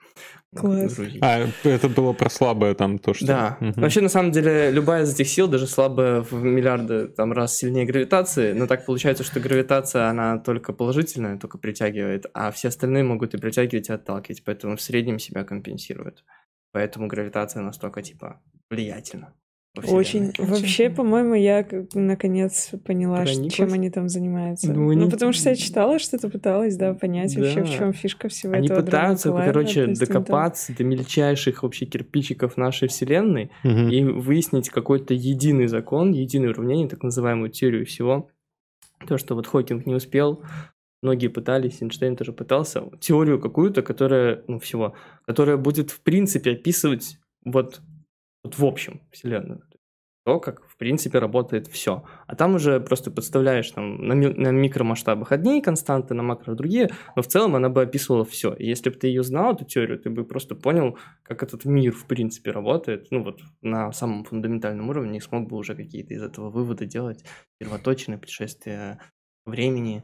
Класс. 0.55 0.95
Друзья. 0.95 1.19
А, 1.21 1.67
это 1.67 1.89
было 1.89 2.13
про 2.13 2.29
слабое 2.29 2.73
там 2.73 2.97
то, 2.97 3.13
что... 3.13 3.27
Да. 3.27 3.57
Мгм. 3.59 3.81
Вообще, 3.81 4.01
на 4.01 4.09
самом 4.09 4.31
деле, 4.31 4.71
любая 4.71 5.03
из 5.03 5.13
этих 5.13 5.27
сил, 5.27 5.47
даже 5.47 5.67
слабая 5.67 6.21
в 6.21 6.33
миллиарды 6.33 7.07
там, 7.07 7.31
раз 7.31 7.55
сильнее 7.55 7.85
гравитации, 7.85 8.53
но 8.53 8.67
так 8.67 8.85
получается, 8.85 9.23
что 9.23 9.39
гравитация, 9.39 10.09
она 10.09 10.39
только 10.39 10.73
положительная, 10.73 11.37
только 11.37 11.57
притягивает, 11.57 12.25
а 12.33 12.51
все 12.51 12.69
остальные 12.69 13.03
могут 13.03 13.33
и 13.33 13.37
притягивать, 13.37 13.89
и 13.89 13.93
отталкивать, 13.93 14.43
поэтому 14.43 14.75
в 14.75 14.81
среднем 14.81 15.19
себя 15.19 15.43
компенсирует. 15.43 16.23
Поэтому 16.73 17.07
гравитация 17.07 17.61
настолько, 17.61 18.01
типа, 18.01 18.41
влиятельна. 18.69 19.33
Очень. 19.87 20.33
Вообще, 20.37 20.89
по-моему, 20.89 21.33
я 21.33 21.65
наконец 21.93 22.71
поняла, 22.85 23.21
Прониклась? 23.23 23.53
чем 23.53 23.71
они 23.71 23.89
там 23.89 24.09
занимаются. 24.09 24.73
Ну, 24.73 24.81
Ну, 24.81 24.91
они- 24.91 25.09
потому 25.09 25.31
что 25.31 25.49
я 25.49 25.55
читала, 25.55 25.97
что-то 25.97 26.27
пыталась, 26.29 26.75
да, 26.75 26.93
понять 26.93 27.37
вообще, 27.37 27.63
в 27.63 27.67
Да. 27.71 27.77
чем 27.77 27.93
фишка 27.93 28.27
всего 28.27 28.53
Они 28.53 28.67
этого 28.67 28.81
пытаются, 28.83 29.29
драмы-коллайдера, 29.29 29.53
короче, 29.53 29.79
есть 29.79 30.01
они 30.01 30.07
там- 30.07 30.07
докопаться 30.23 30.75
до 30.75 30.83
мельчайших 30.83 31.63
вообще 31.63 31.85
кирпичиков 31.85 32.57
нашей 32.57 32.89
Вселенной, 32.89 33.49
Мгм. 33.63 33.87
и 33.89 34.03
выяснить 34.03 34.69
какой-то 34.69 35.13
единый 35.13 35.67
закон, 35.67 36.11
единое 36.11 36.49
уравнение, 36.49 36.89
так 36.89 37.01
называемую 37.01 37.49
теорию 37.49 37.85
всего. 37.85 38.29
То, 39.07 39.17
что 39.17 39.35
вот 39.35 39.47
Хокинг 39.47 39.85
не 39.85 39.95
успел, 39.95 40.43
многие 41.01 41.27
пытались, 41.29 41.81
Эйнштейн 41.81 42.17
тоже 42.17 42.33
пытался, 42.33 42.83
теорию 42.99 43.39
какую-то, 43.39 43.83
которая, 43.83 44.43
ну, 44.47 44.59
всего, 44.59 44.95
которая 45.25 45.55
будет, 45.55 45.91
в 45.91 46.01
принципе, 46.01 46.51
описывать 46.51 47.17
вот, 47.45 47.79
вот 48.43 48.57
в 48.57 48.65
общем 48.65 49.01
Вселенную. 49.11 49.63
То, 50.23 50.39
как, 50.39 50.67
в 50.67 50.77
принципе, 50.77 51.17
работает 51.17 51.65
все. 51.65 52.03
А 52.27 52.35
там 52.35 52.53
уже 52.53 52.79
просто 52.79 53.09
подставляешь 53.09 53.71
там, 53.71 54.05
на, 54.07 54.13
ми- 54.13 54.33
на 54.33 54.49
микромасштабах 54.49 55.31
одни 55.31 55.63
константы, 55.63 56.13
на 56.13 56.21
макро 56.21 56.53
другие, 56.53 56.91
но 57.15 57.23
в 57.23 57.27
целом 57.27 57.55
она 57.55 57.69
бы 57.69 57.81
описывала 57.81 58.23
все. 58.23 58.53
И 58.53 58.67
если 58.67 58.91
бы 58.91 58.97
ты 58.97 59.07
ее 59.07 59.23
знал, 59.23 59.55
эту 59.55 59.65
теорию, 59.65 59.97
ты 59.97 60.11
бы 60.11 60.23
просто 60.23 60.53
понял, 60.53 60.99
как 61.23 61.41
этот 61.41 61.65
мир, 61.65 61.93
в 61.93 62.05
принципе, 62.05 62.51
работает, 62.51 63.07
ну 63.09 63.23
вот 63.23 63.41
на 63.61 63.91
самом 63.93 64.23
фундаментальном 64.23 64.89
уровне, 64.89 65.17
и 65.17 65.21
смог 65.21 65.49
бы 65.49 65.57
уже 65.57 65.73
какие-то 65.73 66.13
из 66.13 66.21
этого 66.21 66.51
выводы 66.51 66.85
делать, 66.85 67.25
первоточные 67.57 68.19
путешествия 68.19 68.99
времени. 69.47 70.03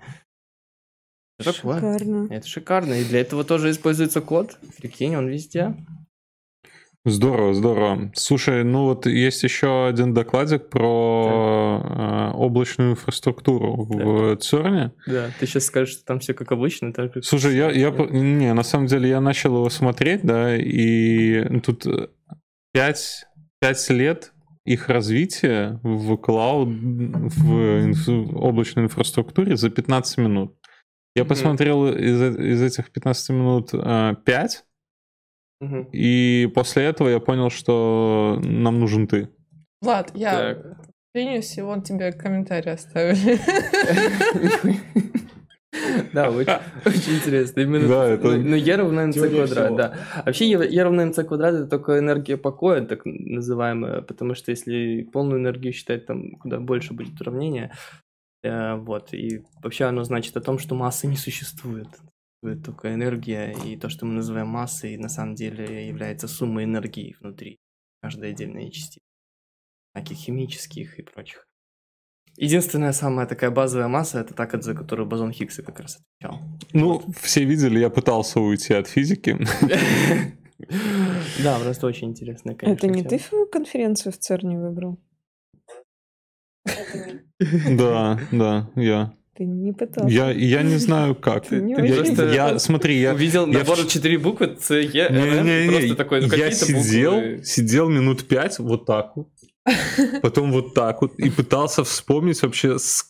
Шикарно. 1.39 2.27
Это 2.31 2.47
шикарно, 2.47 2.93
и 2.93 3.05
для 3.05 3.21
этого 3.21 3.43
тоже 3.43 3.69
используется 3.69 4.21
код. 4.21 4.57
Прикинь, 4.79 5.15
он 5.15 5.27
везде. 5.27 5.75
Здорово, 7.09 7.53
здорово. 7.53 8.11
Слушай, 8.15 8.65
ну 8.65 8.83
вот 8.83 9.05
есть 9.05 9.41
еще 9.43 9.87
один 9.87 10.13
докладик 10.13 10.69
про 10.69 11.81
э, 11.81 12.31
облачную 12.37 12.91
инфраструктуру 12.91 13.85
в 13.85 14.35
ЦЕРНе. 14.35 14.91
Да, 15.07 15.29
ты 15.39 15.47
сейчас 15.47 15.65
скажешь, 15.67 15.93
что 15.95 16.03
там 16.05 16.19
все 16.19 16.33
как 16.33 16.51
обычно, 16.51 16.91
так 16.91 17.13
как... 17.13 17.23
Слушай, 17.23 17.55
я, 17.55 17.71
я, 17.71 17.91
не, 17.91 18.53
на 18.53 18.63
самом 18.63 18.87
деле 18.87 19.07
я 19.07 19.21
начал 19.21 19.55
его 19.55 19.69
смотреть, 19.69 20.23
да, 20.23 20.57
и 20.57 21.59
тут 21.61 21.85
5, 22.73 23.25
5 23.61 23.89
лет 23.91 24.33
их 24.65 24.89
развития 24.89 25.79
в 25.83 26.17
клауд, 26.17 26.67
в, 26.67 27.51
инф- 27.53 28.25
в 28.33 28.37
облачной 28.43 28.83
инфраструктуре 28.83 29.55
за 29.55 29.69
15 29.69 30.17
минут. 30.17 30.55
Я 31.15 31.23
Мгм. 31.23 31.29
посмотрел 31.29 31.87
из, 31.87 32.21
э- 32.21 32.51
из 32.51 32.61
этих 32.61 32.91
15 32.91 33.29
минут 33.29 33.71
5, 33.71 34.65
И 35.91 36.49
после 36.53 36.83
этого 36.83 37.09
я 37.09 37.19
понял, 37.19 37.49
что 37.49 38.39
нам 38.43 38.79
нужен 38.79 39.07
ты. 39.07 39.29
Влад, 39.81 40.11
я 40.15 40.31
Так. 40.53 40.77
принес, 41.13 41.57
и 41.57 41.61
вон 41.61 41.81
тебе 41.81 42.11
комментарий 42.11 42.71
оставили. 42.71 43.37
Да, 46.13 46.29
очень, 46.31 46.53
очень 46.85 47.15
интересно. 47.17 47.59
Именно 47.61 47.87
Да, 47.87 48.05
это- 48.07 48.27
ну, 48.37 48.49
ну, 48.49 48.55
Е 48.55 48.75
равно 48.75 49.05
МЦ 49.07 49.17
квадрат, 49.19 49.49
всего. 49.65 49.75
да. 49.77 49.93
Вообще 50.25 50.45
Е 50.49 50.67
Е 50.69 50.83
равно 50.83 51.05
МЦ 51.05 51.15
квадрат 51.27 51.53
это 51.55 51.67
только 51.67 51.99
энергия 51.99 52.37
покоя, 52.37 52.81
так 52.81 53.01
называемая, 53.05 54.01
потому 54.01 54.33
что 54.33 54.51
если 54.51 55.03
полную 55.03 55.39
энергию 55.39 55.73
считать, 55.73 56.05
там 56.07 56.31
куда 56.39 56.59
больше 56.59 56.93
будет 56.93 57.19
уравнение. 57.21 57.71
Э, 58.43 58.75
вот, 58.75 59.13
и 59.13 59.43
вообще 59.61 59.85
оно 59.85 60.03
значит 60.03 60.35
о 60.37 60.41
том, 60.41 60.57
что 60.57 60.73
массы 60.73 61.05
не 61.05 61.15
существует. 61.17 61.87
Существует 62.39 62.63
только 62.63 62.93
энергия, 62.93 63.51
и 63.65 63.77
то, 63.77 63.89
что 63.89 64.05
мы 64.05 64.13
называем 64.13 64.47
массой, 64.47 64.95
на 64.97 65.09
самом 65.09 65.33
деле 65.33 65.87
является 65.87 66.27
суммой 66.27 66.65
энергии 66.65 67.15
внутри 67.19 67.59
каждой 68.01 68.29
отдельной 68.29 68.69
частицы. 68.69 69.01
Всяких 69.95 70.17
химических 70.17 70.99
и 70.99 71.01
прочих. 71.01 71.47
Единственная 72.35 72.91
самая 72.91 73.25
такая 73.25 73.49
базовая 73.49 73.87
масса 73.87 74.19
это 74.19 74.35
та, 74.35 74.47
за 74.61 74.75
которую 74.75 75.07
бозон 75.07 75.31
Хиггса 75.31 75.63
как 75.63 75.79
раз 75.79 75.97
отвечал. 75.97 76.39
Ну, 76.73 77.01
все 77.19 77.43
видели, 77.43 77.79
я 77.79 77.89
пытался 77.89 78.39
уйти 78.39 78.73
от 78.73 78.87
физики. 78.87 79.37
Да, 81.43 81.59
просто 81.59 81.85
очень 81.85 82.09
интересная, 82.09 82.55
конечно. 82.55 82.87
Это 82.87 82.87
не 82.87 83.03
ты 83.03 83.21
конференцию 83.51 84.11
в 84.11 84.17
ЦЕРНе 84.17 84.57
выбрал? 84.59 84.99
Да, 87.69 88.19
да, 88.31 88.67
я. 88.75 89.13
Ты 89.37 89.45
не 89.45 89.71
пытался. 89.71 90.09
Я, 90.09 90.31
я 90.31 90.63
не 90.63 90.77
знаю 90.77 91.13
как. 91.15 91.47
Ты 91.47 91.61
не 91.61 91.73
Я, 91.73 92.49
я- 92.49 92.59
смотри, 92.59 92.97
я, 92.99 93.13
Увидел 93.13 93.45
я 93.47 93.59
набор 93.59 93.77
в- 93.77 93.87
четыре 93.87 94.17
буквы 94.17 94.57
С, 94.59 94.71
Е, 94.73 95.09
Не, 95.11 95.17
Р, 95.19 95.43
не, 95.43 95.65
не, 95.67 95.71
просто 95.71 95.95
такой, 95.95 96.21
ну 96.21 96.35
я 96.35 96.51
сидел, 96.51 97.13
буквы. 97.13 97.41
сидел 97.43 97.89
минут 97.89 98.27
пять 98.27 98.57
вот 98.59 98.85
так 98.87 99.11
вот, 99.15 99.27
потом 100.23 100.51
вот 100.51 100.73
так 100.73 101.01
вот 101.01 101.13
и 101.19 101.29
пытался 101.29 101.83
вспомнить 101.83 102.41
вообще 102.41 102.79
с- 102.79 103.05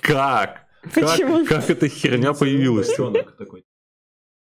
как, 0.00 0.66
Почему? 0.94 1.44
как, 1.46 1.60
как 1.66 1.70
эта 1.70 1.88
херня 1.88 2.32
появилась. 2.32 2.88
Такой. 3.38 3.64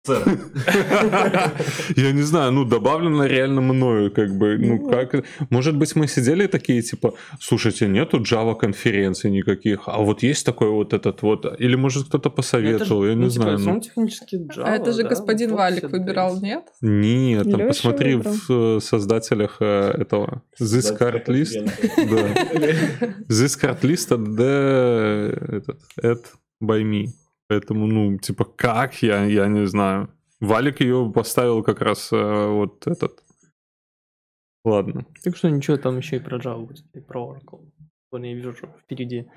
Я 1.96 2.12
не 2.12 2.24
знаю, 2.24 2.52
ну, 2.52 2.66
добавлено 2.66 3.26
реально 3.26 3.62
мною, 3.62 4.12
как 4.12 4.38
бы, 4.38 4.58
ну, 4.58 4.78
Ну. 4.78 4.90
как... 4.90 5.24
Может 5.50 5.78
быть, 5.78 5.96
мы 5.96 6.08
сидели 6.08 6.48
такие, 6.48 6.82
типа, 6.82 7.14
слушайте, 7.40 7.88
нету 7.88 8.20
Java 8.20 8.56
конференций 8.56 9.32
никаких, 9.32 9.84
а 9.86 10.00
вот 10.00 10.24
есть 10.24 10.46
такой 10.46 10.70
вот 10.70 10.94
этот 10.94 11.22
вот, 11.22 11.46
или, 11.62 11.76
может, 11.76 12.08
кто-то 12.08 12.30
посоветовал, 12.30 13.06
я 13.06 13.14
не 13.14 13.24
ну, 13.24 13.30
типа, 13.30 13.58
знаю. 13.58 13.82
А 14.58 14.76
это 14.76 14.92
же 14.92 15.04
господин 15.04 15.56
Валик 15.56 15.90
выбирал, 15.90 16.42
нет? 16.42 16.64
Нет, 16.82 17.50
там 17.50 17.68
посмотри 17.68 18.16
в 18.16 18.50
э, 18.50 18.80
создателях 18.82 19.58
э, 19.62 20.02
этого 20.02 20.42
This 20.60 20.98
Card 21.00 21.26
List. 21.28 21.64
This 23.30 23.58
Card 23.62 23.82
List 23.82 24.10
the, 24.10 25.32
этот, 25.48 25.80
at 26.04 26.26
by 26.62 26.84
me. 26.84 27.23
Поэтому, 27.48 27.88
ну, 27.88 28.18
типа, 28.18 28.46
как 28.46 29.02
я, 29.04 29.24
я 29.26 29.48
не 29.48 29.68
знаю. 29.68 30.10
Валик 30.40 30.82
ее 30.82 31.12
поставил 31.14 31.64
как 31.64 31.82
раз 31.82 32.12
э, 32.12 32.48
вот 32.48 32.88
этот. 32.88 33.24
Ладно. 34.66 35.06
Так 35.24 35.36
что 35.36 35.50
ничего, 35.50 35.78
там 35.78 35.98
еще 35.98 36.18
и 36.18 36.20
про 36.20 36.38
Java 36.38 36.66
будет, 36.66 36.86
и 36.94 37.00
про 37.00 37.22
Oracle. 37.22 37.70
Вон 38.12 38.24
я 38.24 38.34
вижу, 38.34 38.54
что 38.54 38.68
впереди. 38.82 39.28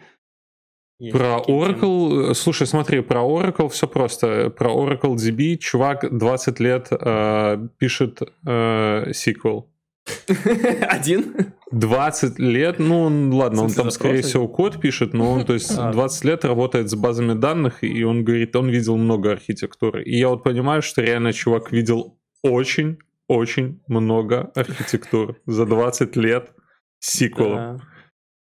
есть 0.98 1.16
Про 1.16 1.38
такие 1.38 1.44
темы. 1.46 1.72
Oracle, 1.72 2.30
э, 2.30 2.34
слушай, 2.34 2.66
смотри, 2.66 3.00
про 3.00 3.20
Oracle 3.20 3.68
все 3.68 3.88
просто. 3.88 4.50
Про 4.50 4.70
Oracle 4.70 5.14
DB 5.14 5.56
чувак 5.56 6.16
20 6.16 6.60
лет 6.60 6.88
э, 6.90 7.68
пишет 7.78 8.22
э, 8.46 9.12
сиквел. 9.12 9.68
Один? 10.88 11.52
20 11.72 12.38
лет, 12.38 12.78
ну 12.78 13.30
ладно, 13.36 13.64
он 13.64 13.72
там, 13.72 13.90
скорее 13.90 14.22
всего, 14.22 14.48
код 14.48 14.80
пишет, 14.80 15.14
но 15.14 15.32
он, 15.32 15.44
то 15.44 15.54
есть, 15.54 15.76
А. 15.76 15.92
20 15.92 16.24
лет 16.24 16.44
работает 16.44 16.88
с 16.88 16.94
базами 16.94 17.34
данных, 17.34 17.82
и 17.82 18.04
он 18.04 18.24
говорит, 18.24 18.54
он 18.54 18.68
видел 18.68 18.96
много 18.96 19.32
архитектуры. 19.32 20.04
И 20.04 20.16
я 20.16 20.28
вот 20.28 20.44
понимаю, 20.44 20.82
что 20.82 21.02
реально 21.02 21.32
чувак 21.32 21.72
видел 21.72 22.18
очень, 22.42 22.98
очень 23.26 23.80
много 23.88 24.52
архитектур 24.54 25.36
за 25.46 25.66
20 25.66 26.16
лет 26.16 26.52
сиквелом. 27.00 27.56
Да. 27.78 27.80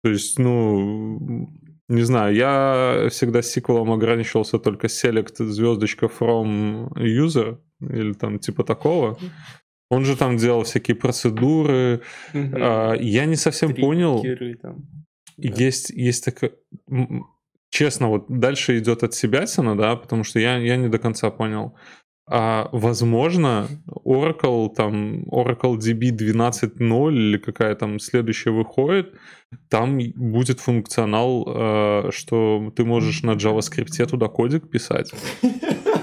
То 0.04 0.10
есть, 0.10 0.38
ну, 0.38 1.48
не 1.88 2.02
знаю, 2.02 2.34
я 2.34 3.08
всегда 3.10 3.42
с 3.42 3.50
сиквелом 3.50 3.90
ограничивался 3.90 4.58
только 4.58 4.86
select 4.86 5.42
звездочка 5.44 6.06
from 6.06 6.90
user 6.94 7.58
или 7.80 8.12
там 8.12 8.38
типа 8.38 8.62
такого. 8.62 9.18
Он 9.90 10.04
же 10.04 10.16
там 10.16 10.36
делал 10.36 10.64
всякие 10.64 10.96
процедуры. 10.96 12.02
А, 12.34 12.94
я 12.94 13.24
не 13.24 13.36
совсем 13.36 13.74
понял. 13.74 14.22
Там. 14.60 14.86
Есть, 15.36 15.90
есть 15.90 16.24
такая... 16.24 16.52
Честно, 17.70 18.08
вот 18.08 18.26
дальше 18.28 18.78
идет 18.78 19.02
от 19.02 19.14
себя 19.14 19.46
цена, 19.46 19.74
да, 19.74 19.96
потому 19.96 20.24
что 20.24 20.40
я, 20.40 20.56
я 20.56 20.76
не 20.76 20.88
до 20.88 20.98
конца 20.98 21.30
понял. 21.30 21.74
А, 22.30 22.68
возможно, 22.72 23.68
Oracle, 24.04 24.68
там, 24.74 25.24
Oracle 25.24 25.78
DB 25.78 26.10
12.0 26.10 27.12
или 27.12 27.38
какая 27.38 27.74
там 27.74 27.98
следующая 27.98 28.50
выходит, 28.50 29.14
там 29.70 29.98
будет 30.14 30.60
функционал, 30.60 31.44
э, 31.46 32.10
что 32.10 32.70
ты 32.76 32.84
можешь 32.84 33.22
на 33.22 33.30
JavaScript 33.30 34.04
туда 34.06 34.28
кодик 34.28 34.68
писать. 34.70 35.12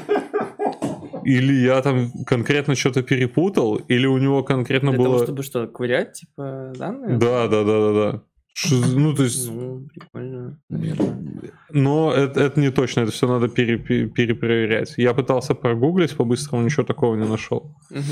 Или 1.26 1.54
я 1.54 1.82
там 1.82 2.12
конкретно 2.26 2.76
что-то 2.76 3.02
перепутал, 3.02 3.76
или 3.76 4.06
у 4.06 4.18
него 4.18 4.44
конкретно 4.44 4.92
Для 4.92 5.00
было... 5.00 5.14
того, 5.14 5.24
чтобы 5.24 5.44
что, 5.44 5.68
ковырять, 5.68 6.14
типа, 6.14 6.74
данные? 6.78 7.18
Да, 7.18 7.48
да, 7.48 7.64
да, 7.64 7.80
да, 7.80 7.94
да. 7.94 8.22
Ш- 8.58 8.76
Ну, 8.96 9.14
то 9.14 9.24
есть, 9.24 9.52
Ну, 9.52 9.86
прикольно, 9.94 10.58
наверное. 10.70 11.52
но 11.72 12.14
это, 12.14 12.40
это 12.40 12.58
не 12.62 12.72
точно, 12.72 13.02
это 13.02 13.12
все 13.12 13.28
надо 13.28 13.50
пере- 13.50 13.78
пере- 13.78 14.08
перепроверять. 14.08 14.94
Я 14.98 15.14
пытался 15.14 15.56
прогуглить 15.56 16.16
по-быстрому, 16.16 16.64
ничего 16.64 16.84
такого 16.84 17.16
не 17.16 17.26
нашел. 17.28 17.76
Мгм. 17.90 18.04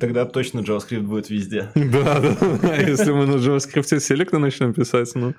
тогда 0.00 0.24
точно 0.24 0.60
JavaScript 0.60 1.02
будет 1.02 1.30
везде. 1.30 1.70
Да, 1.76 2.20
да, 2.20 2.36
да. 2.62 2.74
Если 2.76 3.12
мы 3.12 3.26
на 3.26 3.36
JavaScript 3.36 4.00
селекта 4.00 4.38
начнем 4.38 4.74
писать, 4.74 5.12
ну. 5.14 5.34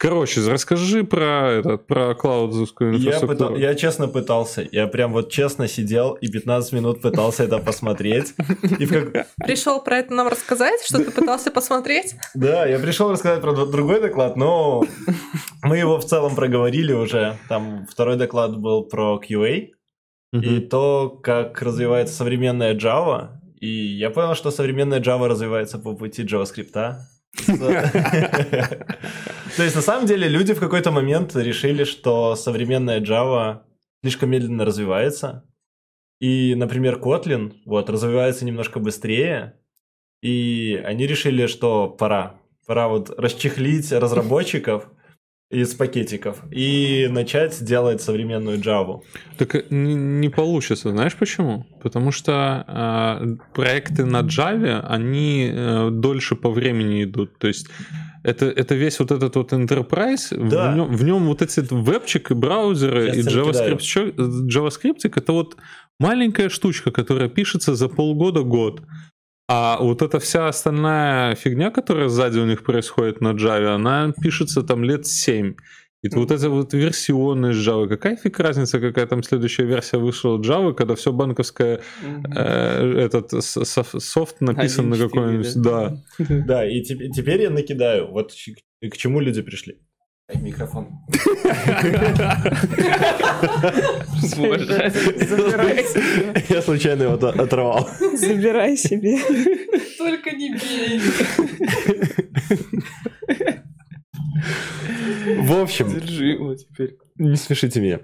Короче, 0.00 0.40
расскажи 0.48 1.02
про 1.02 1.50
этот, 1.58 1.88
про 1.88 2.14
клаудовскую 2.14 2.92
Я, 2.92 2.98
инфраструктуру. 2.98 3.48
пытал- 3.50 3.56
я 3.56 3.74
честно 3.74 4.06
пытался. 4.06 4.68
Я 4.70 4.86
прям 4.86 5.12
вот 5.12 5.28
честно 5.32 5.66
сидел 5.66 6.12
и 6.12 6.28
15 6.28 6.72
минут 6.72 7.02
пытался 7.02 7.42
это 7.42 7.58
посмотреть. 7.58 8.34
Пришел 9.44 9.82
про 9.82 9.98
это 9.98 10.14
нам 10.14 10.28
рассказать, 10.28 10.80
что 10.84 10.98
ты 11.04 11.10
пытался 11.10 11.50
посмотреть? 11.50 12.14
Да, 12.34 12.64
я 12.66 12.78
пришел 12.78 13.10
рассказать 13.10 13.40
про 13.40 13.52
другой 13.68 14.00
доклад, 14.00 14.36
но 14.36 14.84
мы 15.62 15.78
его 15.78 15.98
в 15.98 16.04
целом 16.04 16.34
проговорили 16.34 16.92
уже. 16.92 17.36
Там 17.48 17.86
второй 17.90 18.16
доклад 18.16 18.56
был 18.58 18.84
про 18.84 19.20
QA 19.20 19.70
Мгм. 20.32 20.42
и 20.44 20.60
то, 20.60 21.08
как 21.22 21.62
развивается 21.62 22.14
современная 22.14 22.74
Java. 22.74 23.30
И 23.60 23.68
я 23.68 24.10
понял, 24.10 24.34
что 24.34 24.50
современная 24.50 25.00
Java 25.00 25.26
развивается 25.26 25.78
по 25.78 25.94
пути 25.94 26.22
JavaScript. 26.22 26.72
То 29.56 29.62
есть, 29.62 29.76
на 29.76 29.82
самом 29.82 30.06
деле, 30.06 30.28
люди 30.28 30.54
в 30.54 30.60
какой-то 30.60 30.90
момент 30.90 31.34
решили, 31.36 31.84
что 31.84 32.36
современная 32.36 33.00
Java 33.00 33.60
слишком 34.02 34.30
медленно 34.30 34.64
развивается. 34.64 35.44
И, 36.20 36.54
например, 36.54 36.98
Kotlin 36.98 37.54
вот, 37.64 37.90
развивается 37.90 38.44
немножко 38.44 38.80
быстрее. 38.80 39.54
И 40.20 40.80
они 40.84 41.06
решили, 41.06 41.46
что 41.46 41.88
пора. 41.88 42.34
Пора 42.68 42.86
вот 42.88 43.10
расчехлить 43.18 43.90
разработчиков 43.92 44.90
из 45.50 45.72
пакетиков 45.74 46.42
и 46.52 47.08
начать 47.10 47.64
делать 47.64 48.02
современную 48.02 48.58
Java. 48.58 49.00
Так 49.38 49.54
э, 49.54 49.64
не, 49.70 49.94
не 49.94 50.28
получится, 50.28 50.90
знаешь 50.90 51.14
почему? 51.16 51.64
Потому 51.82 52.12
что 52.12 52.66
э, 52.68 53.36
проекты 53.54 54.04
на 54.04 54.20
Java, 54.20 54.80
они 54.86 55.50
э, 55.50 55.88
дольше 55.90 56.36
по 56.36 56.50
времени 56.50 57.04
идут. 57.04 57.38
То 57.38 57.48
есть 57.48 57.68
это, 58.22 58.44
это 58.44 58.74
весь 58.74 58.98
вот 59.00 59.12
этот 59.12 59.34
вот 59.36 59.54
enterprise, 59.54 60.36
Да. 60.50 60.70
в, 60.70 60.76
нем, 60.76 60.94
в 60.94 61.02
нем 61.04 61.24
вот 61.26 61.40
эти 61.40 61.60
вебчик 61.70 62.30
и 62.30 62.34
браузеры 62.34 63.14
Сейчас 63.14 63.32
и 63.32 63.38
JavaScript, 63.38 63.80
чё- 63.80 64.12
JavaScript 64.46 65.10
это 65.16 65.32
вот 65.32 65.56
маленькая 65.98 66.50
штучка, 66.50 66.90
которая 66.90 67.30
пишется 67.30 67.74
за 67.74 67.88
полгода-год. 67.88 68.82
А 69.50 69.78
вот 69.80 70.02
эта 70.02 70.18
вся 70.20 70.48
остальная 70.48 71.34
фигня, 71.34 71.70
которая 71.70 72.08
сзади 72.08 72.38
у 72.38 72.44
них 72.44 72.62
происходит 72.62 73.20
на 73.22 73.32
Java, 73.32 73.74
она 73.76 74.12
пишется 74.22 74.62
там 74.62 74.84
лет 74.84 75.06
7. 75.06 75.54
И 76.02 76.08
вот 76.14 76.30
эта 76.30 76.48
вот 76.50 76.74
версионность 76.74 77.58
Java, 77.66 77.88
какая 77.88 78.16
фиг 78.16 78.38
разница, 78.38 78.78
какая 78.78 79.06
там 79.06 79.22
следующая 79.22 79.64
версия 79.64 79.96
вышла 79.98 80.38
Java, 80.38 80.72
когда 80.74 80.94
все 80.94 81.12
банковское, 81.12 81.80
э, 82.36 82.92
этот 82.98 83.32
соф- 83.32 83.98
софт 84.00 84.40
написан 84.40 84.90
на 84.90 84.94
1.4, 84.94 85.08
какой-нибудь, 85.08 85.56
да. 85.62 85.96
Да, 86.46 86.68
и 86.68 86.82
те- 86.82 87.08
теперь 87.08 87.40
я 87.42 87.50
накидаю. 87.50 88.08
Вот 88.12 88.32
к 88.32 88.96
чему 88.96 89.18
люди 89.20 89.42
пришли. 89.42 89.78
Микрофон. 90.34 90.88
Забирай 94.20 95.84
себе. 95.84 96.44
Я 96.48 96.62
случайно 96.62 97.04
его 97.04 97.14
от- 97.14 97.24
оторвал. 97.40 97.88
Забирай 98.14 98.76
себе. 98.76 99.16
Только 99.96 100.30
не 100.32 100.54
бей. 100.54 101.00
В 105.40 105.52
общем, 105.60 105.90
Держи 105.98 106.26
его 106.26 106.54
теперь. 106.54 106.96
не 107.16 107.36
смешите 107.36 107.80
меня. 107.80 108.00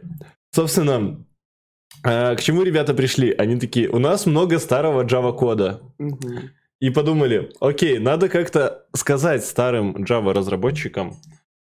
Собственно, 0.51 1.25
э, 2.05 2.37
к 2.37 2.41
чему 2.41 2.63
ребята 2.63 2.95
пришли? 2.95 3.33
Они 3.33 3.59
такие, 3.59 3.89
у 3.89 3.99
нас 3.99 4.27
много 4.27 4.59
старого 4.59 5.05
Java 5.05 5.37
кода. 5.37 5.81
И 6.81 6.91
подумали, 6.91 7.51
окей, 7.61 7.99
надо 7.99 8.29
как-то 8.29 8.85
сказать 8.95 9.45
старым 9.45 9.97
Java 10.05 10.33
разработчикам 10.33 11.15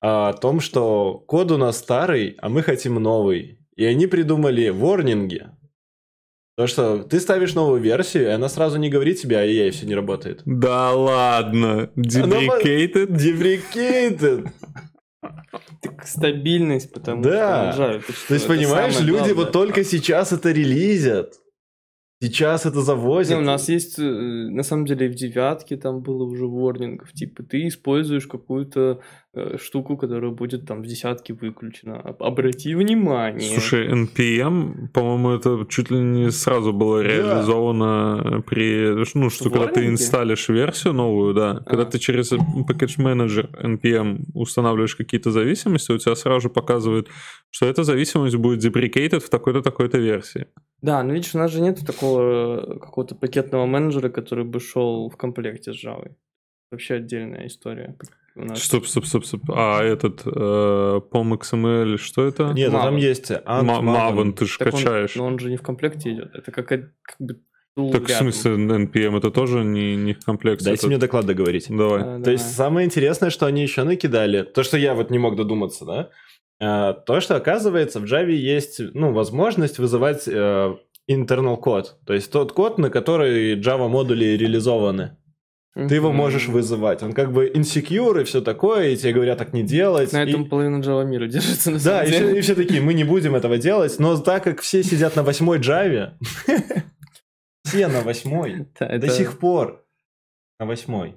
о 0.00 0.32
том, 0.34 0.60
что 0.60 1.14
код 1.26 1.50
у 1.52 1.56
нас 1.58 1.78
старый, 1.78 2.36
а 2.40 2.48
мы 2.48 2.62
хотим 2.62 2.94
новый. 2.94 3.58
И 3.76 3.84
они 3.84 4.06
придумали 4.06 4.68
ворнинги. 4.70 5.46
То, 6.56 6.66
что 6.66 7.02
ты 7.02 7.20
ставишь 7.20 7.54
новую 7.54 7.82
версию, 7.82 8.24
и 8.24 8.30
она 8.32 8.48
сразу 8.48 8.78
не 8.78 8.88
говорит 8.88 9.20
тебе, 9.20 9.36
ай-яй, 9.36 9.70
все 9.70 9.84
не 9.86 9.94
работает. 9.94 10.40
Да 10.46 10.92
ладно, 10.92 11.90
deprecated. 11.96 13.08
Deprecated. 13.08 14.48
Так 15.82 16.06
стабильность, 16.06 16.92
потому 16.92 17.22
Да. 17.22 17.72
что 17.72 17.98
ты 18.06 18.12
что, 18.12 18.28
То 18.28 18.34
есть, 18.34 18.46
понимаешь, 18.46 18.98
люди 19.00 19.10
главное. 19.10 19.34
вот 19.34 19.52
только 19.52 19.84
сейчас 19.84 20.32
это 20.32 20.50
релизят. 20.52 21.34
Сейчас 22.22 22.64
это 22.64 22.76
Не, 22.78 22.82
завозят. 22.84 23.38
у 23.38 23.42
нас 23.42 23.68
есть, 23.68 23.98
э, 23.98 24.02
на 24.02 24.62
самом 24.62 24.86
деле, 24.86 25.08
в 25.08 25.14
девятке 25.14 25.76
там 25.76 26.00
было 26.00 26.24
уже 26.24 26.46
ворнингов. 26.46 27.12
Типа, 27.12 27.42
ты 27.42 27.68
используешь 27.68 28.26
какую-то 28.26 29.00
э, 29.34 29.58
штуку, 29.58 29.98
которая 29.98 30.30
будет 30.30 30.64
там 30.66 30.80
в 30.82 30.86
десятке 30.86 31.34
выключена. 31.34 32.00
Об- 32.00 32.22
Обрати 32.22 32.74
внимание. 32.74 33.40
Слушай, 33.52 33.86
NPM, 33.92 34.88
по-моему, 34.94 35.30
это 35.32 35.66
чуть 35.68 35.90
ли 35.90 35.98
не 35.98 36.30
сразу 36.30 36.72
было 36.72 37.02
реализовано 37.02 38.42
при, 38.46 39.04
ну, 39.14 39.28
что 39.30 39.48
В 39.48 39.52
когда 39.52 39.66
ты 39.66 39.80
Warning? 39.80 39.88
инсталлишь 39.90 40.48
версию 40.48 40.94
новую, 40.94 41.34
да, 41.34 41.56
когда 41.66 41.82
Ага. 41.82 41.90
ты 41.92 41.98
через 41.98 42.32
package 42.32 42.94
менеджер 43.02 43.50
NPM 43.62 44.24
устанавливаешь 44.34 44.96
какие-то 44.96 45.30
зависимости, 45.30 45.92
у 45.92 45.98
тебя 45.98 46.14
сразу 46.14 46.40
же 46.40 46.48
показывает, 46.48 47.08
что 47.50 47.66
эта 47.66 47.84
зависимость 47.84 48.36
будет 48.36 48.64
deprecated 48.64 49.20
в 49.20 49.28
такой-то 49.28 49.60
такой-то 49.62 49.98
версии. 49.98 50.46
Да, 50.82 51.02
но 51.02 51.12
видишь, 51.14 51.34
у 51.34 51.38
нас 51.38 51.50
же 51.52 51.60
нет 51.60 51.78
такого 51.86 52.15
какого-то 52.80 53.14
пакетного 53.14 53.66
менеджера, 53.66 54.08
который 54.08 54.44
бы 54.44 54.60
шел 54.60 55.08
в 55.08 55.16
комплекте 55.16 55.72
с 55.72 55.84
Java. 55.84 56.12
Вообще 56.70 56.94
отдельная 56.94 57.46
история. 57.46 57.96
У 58.34 58.44
нас... 58.44 58.62
Стоп, 58.62 58.86
стоп, 58.86 59.06
стоп, 59.06 59.24
стоп. 59.24 59.40
А 59.54 59.82
этот 59.82 60.22
э, 60.26 60.30
POM 60.30 61.38
XML, 61.38 61.96
что 61.96 62.26
это? 62.26 62.52
Нет, 62.52 62.72
ну 62.72 62.78
там 62.78 62.96
Maven. 62.96 63.00
есть 63.00 63.30
Ant, 63.30 63.64
Maven. 63.64 63.84
Maven, 63.84 64.32
ты 64.32 64.46
же 64.46 64.58
Так 64.58 64.74
он- 64.74 64.80
качаешь. 64.80 65.14
но 65.14 65.24
он 65.26 65.38
же 65.38 65.48
не 65.48 65.56
в 65.56 65.62
комплекте 65.62 66.12
идет. 66.12 66.34
Это 66.34 66.50
как, 66.50 66.66
как 66.68 66.86
бы 67.18 67.40
tool 67.78 67.92
Так 67.92 68.04
в 68.06 68.10
смысле 68.10 68.52
NPM 68.56 69.16
это 69.16 69.30
тоже 69.30 69.64
не, 69.64 69.96
не 69.96 70.12
в 70.12 70.24
комплекте? 70.24 70.64
Дайте 70.64 70.80
это- 70.80 70.86
мне 70.88 70.98
доклад 70.98 71.24
договорить. 71.26 71.66
Давай. 71.70 72.02
А, 72.02 72.20
То 72.22 72.30
есть 72.30 72.54
самое 72.54 72.84
интересное, 72.86 73.30
что 73.30 73.46
они 73.46 73.62
еще 73.62 73.84
накидали, 73.84 74.42
то, 74.42 74.62
что 74.62 74.76
я 74.76 74.94
вот 74.94 75.10
не 75.10 75.18
мог 75.18 75.36
додуматься, 75.36 75.84
да, 75.84 76.10
а, 76.58 76.92
то, 76.94 77.20
что 77.20 77.36
оказывается 77.36 78.00
в 78.00 78.04
Java 78.04 78.30
есть, 78.30 78.80
ну, 78.94 79.12
возможность 79.12 79.78
вызывать 79.78 80.26
э, 80.26 80.74
internal 81.10 81.56
код, 81.56 81.98
то 82.06 82.14
есть 82.14 82.30
тот 82.32 82.52
код, 82.52 82.78
на 82.78 82.90
который 82.90 83.56
Java 83.60 83.88
модули 83.88 84.36
реализованы. 84.36 85.16
Ты 85.74 85.94
его 85.96 86.10
можешь 86.10 86.48
вызывать. 86.48 87.02
Он 87.02 87.12
как 87.12 87.32
бы 87.34 87.50
insecure 87.54 88.22
и 88.22 88.24
все 88.24 88.40
такое, 88.40 88.88
и 88.88 88.96
тебе 88.96 89.12
говорят 89.12 89.36
так 89.36 89.52
не 89.52 89.62
делать. 89.62 90.10
На 90.12 90.24
и- 90.24 90.30
этом 90.30 90.48
половина 90.48 90.76
Java 90.82 91.04
мира 91.04 91.26
держится 91.26 91.70
на 91.70 91.76
Да, 91.76 91.80
самом 91.82 92.04
и 92.04 92.10
деле. 92.10 92.26
все, 92.28 92.36
и 92.36 92.40
все 92.40 92.54
такие, 92.54 92.80
мы 92.80 92.94
не 92.94 93.04
будем 93.04 93.34
этого 93.34 93.58
делать, 93.58 93.94
но 93.98 94.16
так 94.16 94.42
как 94.44 94.62
все 94.62 94.82
сидят 94.82 95.16
на 95.16 95.22
восьмой 95.22 95.58
Java, 95.58 96.14
все 97.64 97.88
на 97.88 98.00
восьмой, 98.00 98.68
до 98.80 99.08
сих 99.10 99.38
пор 99.38 99.84
на 100.58 100.64
восьмой, 100.66 101.14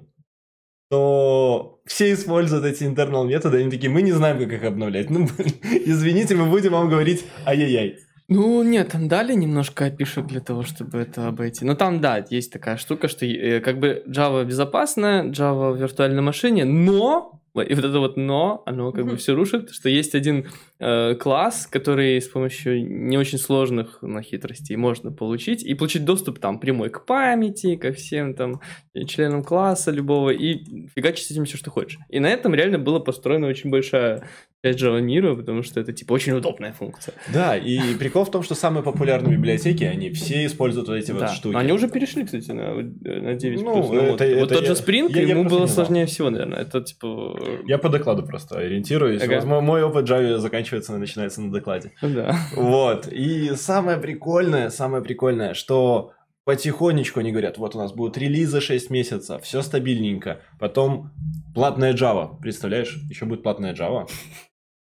то 0.90 1.80
все 1.86 2.12
используют 2.12 2.64
эти 2.64 2.82
internal 2.84 3.26
методы, 3.26 3.58
они 3.60 3.70
такие, 3.70 3.88
мы 3.90 4.02
не 4.02 4.12
знаем, 4.12 4.38
как 4.38 4.52
их 4.52 4.64
обновлять. 4.64 5.08
Ну, 5.08 5.26
извините, 5.62 6.34
мы 6.34 6.46
будем 6.50 6.72
вам 6.72 6.90
говорить 6.90 7.24
ай-яй-яй. 7.46 7.98
Ну, 8.32 8.62
нет, 8.62 8.90
там 8.92 9.08
дали 9.08 9.34
немножко 9.34 9.86
опишек 9.86 10.24
для 10.26 10.40
того, 10.40 10.62
чтобы 10.62 10.98
это 10.98 11.26
обойти. 11.26 11.64
Но 11.64 11.74
там, 11.74 12.00
да, 12.00 12.24
есть 12.30 12.52
такая 12.52 12.76
штука, 12.76 13.08
что 13.08 13.26
э, 13.26 13.58
как 13.60 13.80
бы 13.80 14.04
Java 14.06 14.44
безопасная, 14.44 15.24
Java 15.24 15.72
в 15.72 15.76
виртуальной 15.80 16.22
машине, 16.22 16.64
но, 16.64 17.40
и 17.56 17.74
вот 17.74 17.84
это 17.84 17.98
вот 17.98 18.16
но, 18.16 18.62
оно 18.66 18.92
как 18.92 19.02
бы 19.02 19.10
Мгм. 19.10 19.18
все 19.18 19.34
рушит, 19.34 19.70
что 19.72 19.88
есть 19.88 20.14
один 20.14 20.46
э, 20.78 21.16
класс, 21.16 21.66
который 21.66 22.20
с 22.20 22.28
помощью 22.28 22.88
не 22.88 23.18
очень 23.18 23.38
сложных 23.38 23.98
на 24.00 24.22
хитростей 24.22 24.76
можно 24.76 25.10
получить, 25.10 25.64
и 25.64 25.74
получить 25.74 26.04
доступ 26.04 26.38
там 26.38 26.60
прямой 26.60 26.90
к 26.90 27.06
памяти, 27.06 27.74
ко 27.74 27.92
всем 27.92 28.34
там 28.34 28.60
членам 29.08 29.42
класса 29.42 29.90
любого, 29.90 30.30
и 30.30 30.86
фигачить 30.94 31.26
с 31.26 31.30
этим 31.32 31.46
все, 31.46 31.56
что 31.56 31.72
хочешь. 31.72 31.98
И 32.08 32.20
на 32.20 32.28
этом 32.28 32.54
реально 32.54 32.78
была 32.78 33.00
построена 33.00 33.48
очень 33.48 33.70
большая 33.70 34.22
Java 34.62 35.00
мира, 35.00 35.34
потому 35.34 35.62
что 35.62 35.80
это, 35.80 35.92
типа, 35.92 36.12
очень 36.12 36.32
удобная 36.34 36.72
функция. 36.72 37.14
Да, 37.32 37.56
и 37.56 37.94
прикол 37.94 38.24
в 38.24 38.30
том, 38.30 38.42
что 38.42 38.54
самые 38.54 38.82
популярные 38.82 39.36
библиотеки, 39.36 39.84
они 39.84 40.10
все 40.10 40.44
используют 40.44 40.88
вот 40.88 40.94
эти 40.96 41.12
вот 41.12 41.20
Да. 41.20 41.28
штуки. 41.28 41.54
Но 41.54 41.58
Они 41.58 41.72
уже 41.72 41.88
перешли, 41.88 42.24
кстати, 42.24 42.50
на, 42.50 42.74
на 42.74 43.34
9 43.34 43.62
Ну, 43.62 43.72
плюс. 43.72 43.86
Ну, 43.88 44.10
вот. 44.10 44.20
это- 44.20 44.40
вот 44.40 44.52
это 44.52 44.54
тот 44.54 44.66
же 44.66 44.72
я- 44.72 44.78
Spring, 44.78 45.10
я- 45.14 45.22
я 45.22 45.28
ему 45.28 45.42
просто 45.42 45.58
было 45.58 45.66
сложнее 45.66 46.04
всего, 46.06 46.28
наверное. 46.30 46.58
Это 46.60 46.82
типа. 46.82 47.38
Я 47.66 47.78
по 47.78 47.88
докладу 47.88 48.22
просто 48.22 48.58
ориентируюсь. 48.58 49.22
Ага. 49.22 49.36
Вот 49.36 49.44
мой, 49.46 49.60
мой 49.62 49.82
опыт 49.82 50.08
Java 50.08 50.36
заканчивается 50.38 50.94
и 50.94 50.98
начинается 50.98 51.40
на 51.40 51.50
докладе. 51.50 51.92
Да. 52.02 52.36
Вот. 52.54 53.08
И 53.10 53.52
самое 53.54 53.96
прикольное, 53.98 54.68
самое 54.70 55.02
прикольное, 55.02 55.54
что 55.54 56.12
потихонечку 56.44 57.20
они 57.20 57.30
говорят, 57.32 57.58
вот 57.58 57.74
у 57.76 57.78
нас 57.78 57.92
будут 57.92 58.18
релизы 58.18 58.60
6 58.60 58.90
месяцев, 58.90 59.42
все 59.42 59.62
стабильненько. 59.62 60.40
Потом 60.58 61.12
платная 61.54 61.92
Java. 61.94 62.38
Представляешь, 62.40 62.96
еще 63.08 63.24
будет 63.24 63.42
платная 63.42 63.74
Java. 63.74 64.06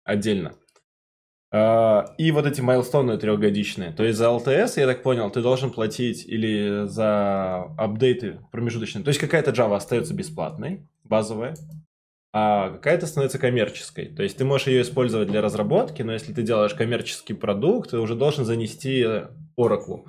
Отдельно. 0.04 0.54
А, 1.50 2.14
И 2.18 2.30
вот 2.32 2.46
эти 2.46 2.60
майлстоуны 2.60 3.16
трехгодичные. 3.16 3.92
То 3.92 4.04
есть 4.04 4.18
за 4.18 4.26
LTS, 4.26 4.72
я 4.76 4.86
так 4.86 5.02
понял, 5.02 5.30
ты 5.30 5.40
должен 5.40 5.70
платить 5.70 6.26
или 6.26 6.84
за 6.86 7.62
апдейты 7.78 8.40
промежуточные. 8.52 9.04
То 9.04 9.08
есть 9.08 9.20
какая-то 9.20 9.52
Java 9.52 9.76
остается 9.76 10.14
бесплатной, 10.14 10.86
базовая, 11.04 11.54
а 12.32 12.70
какая-то 12.70 13.06
становится 13.06 13.38
коммерческой. 13.38 14.06
То 14.06 14.24
есть 14.24 14.36
ты 14.36 14.44
можешь 14.44 14.66
ее 14.66 14.82
использовать 14.82 15.28
для 15.28 15.40
разработки, 15.40 16.02
но 16.02 16.12
если 16.12 16.32
ты 16.32 16.42
делаешь 16.42 16.74
коммерческий 16.74 17.34
продукт, 17.34 17.90
ты 17.90 17.98
уже 17.98 18.16
должен 18.16 18.44
занести 18.44 19.06
Oracle. 19.56 20.04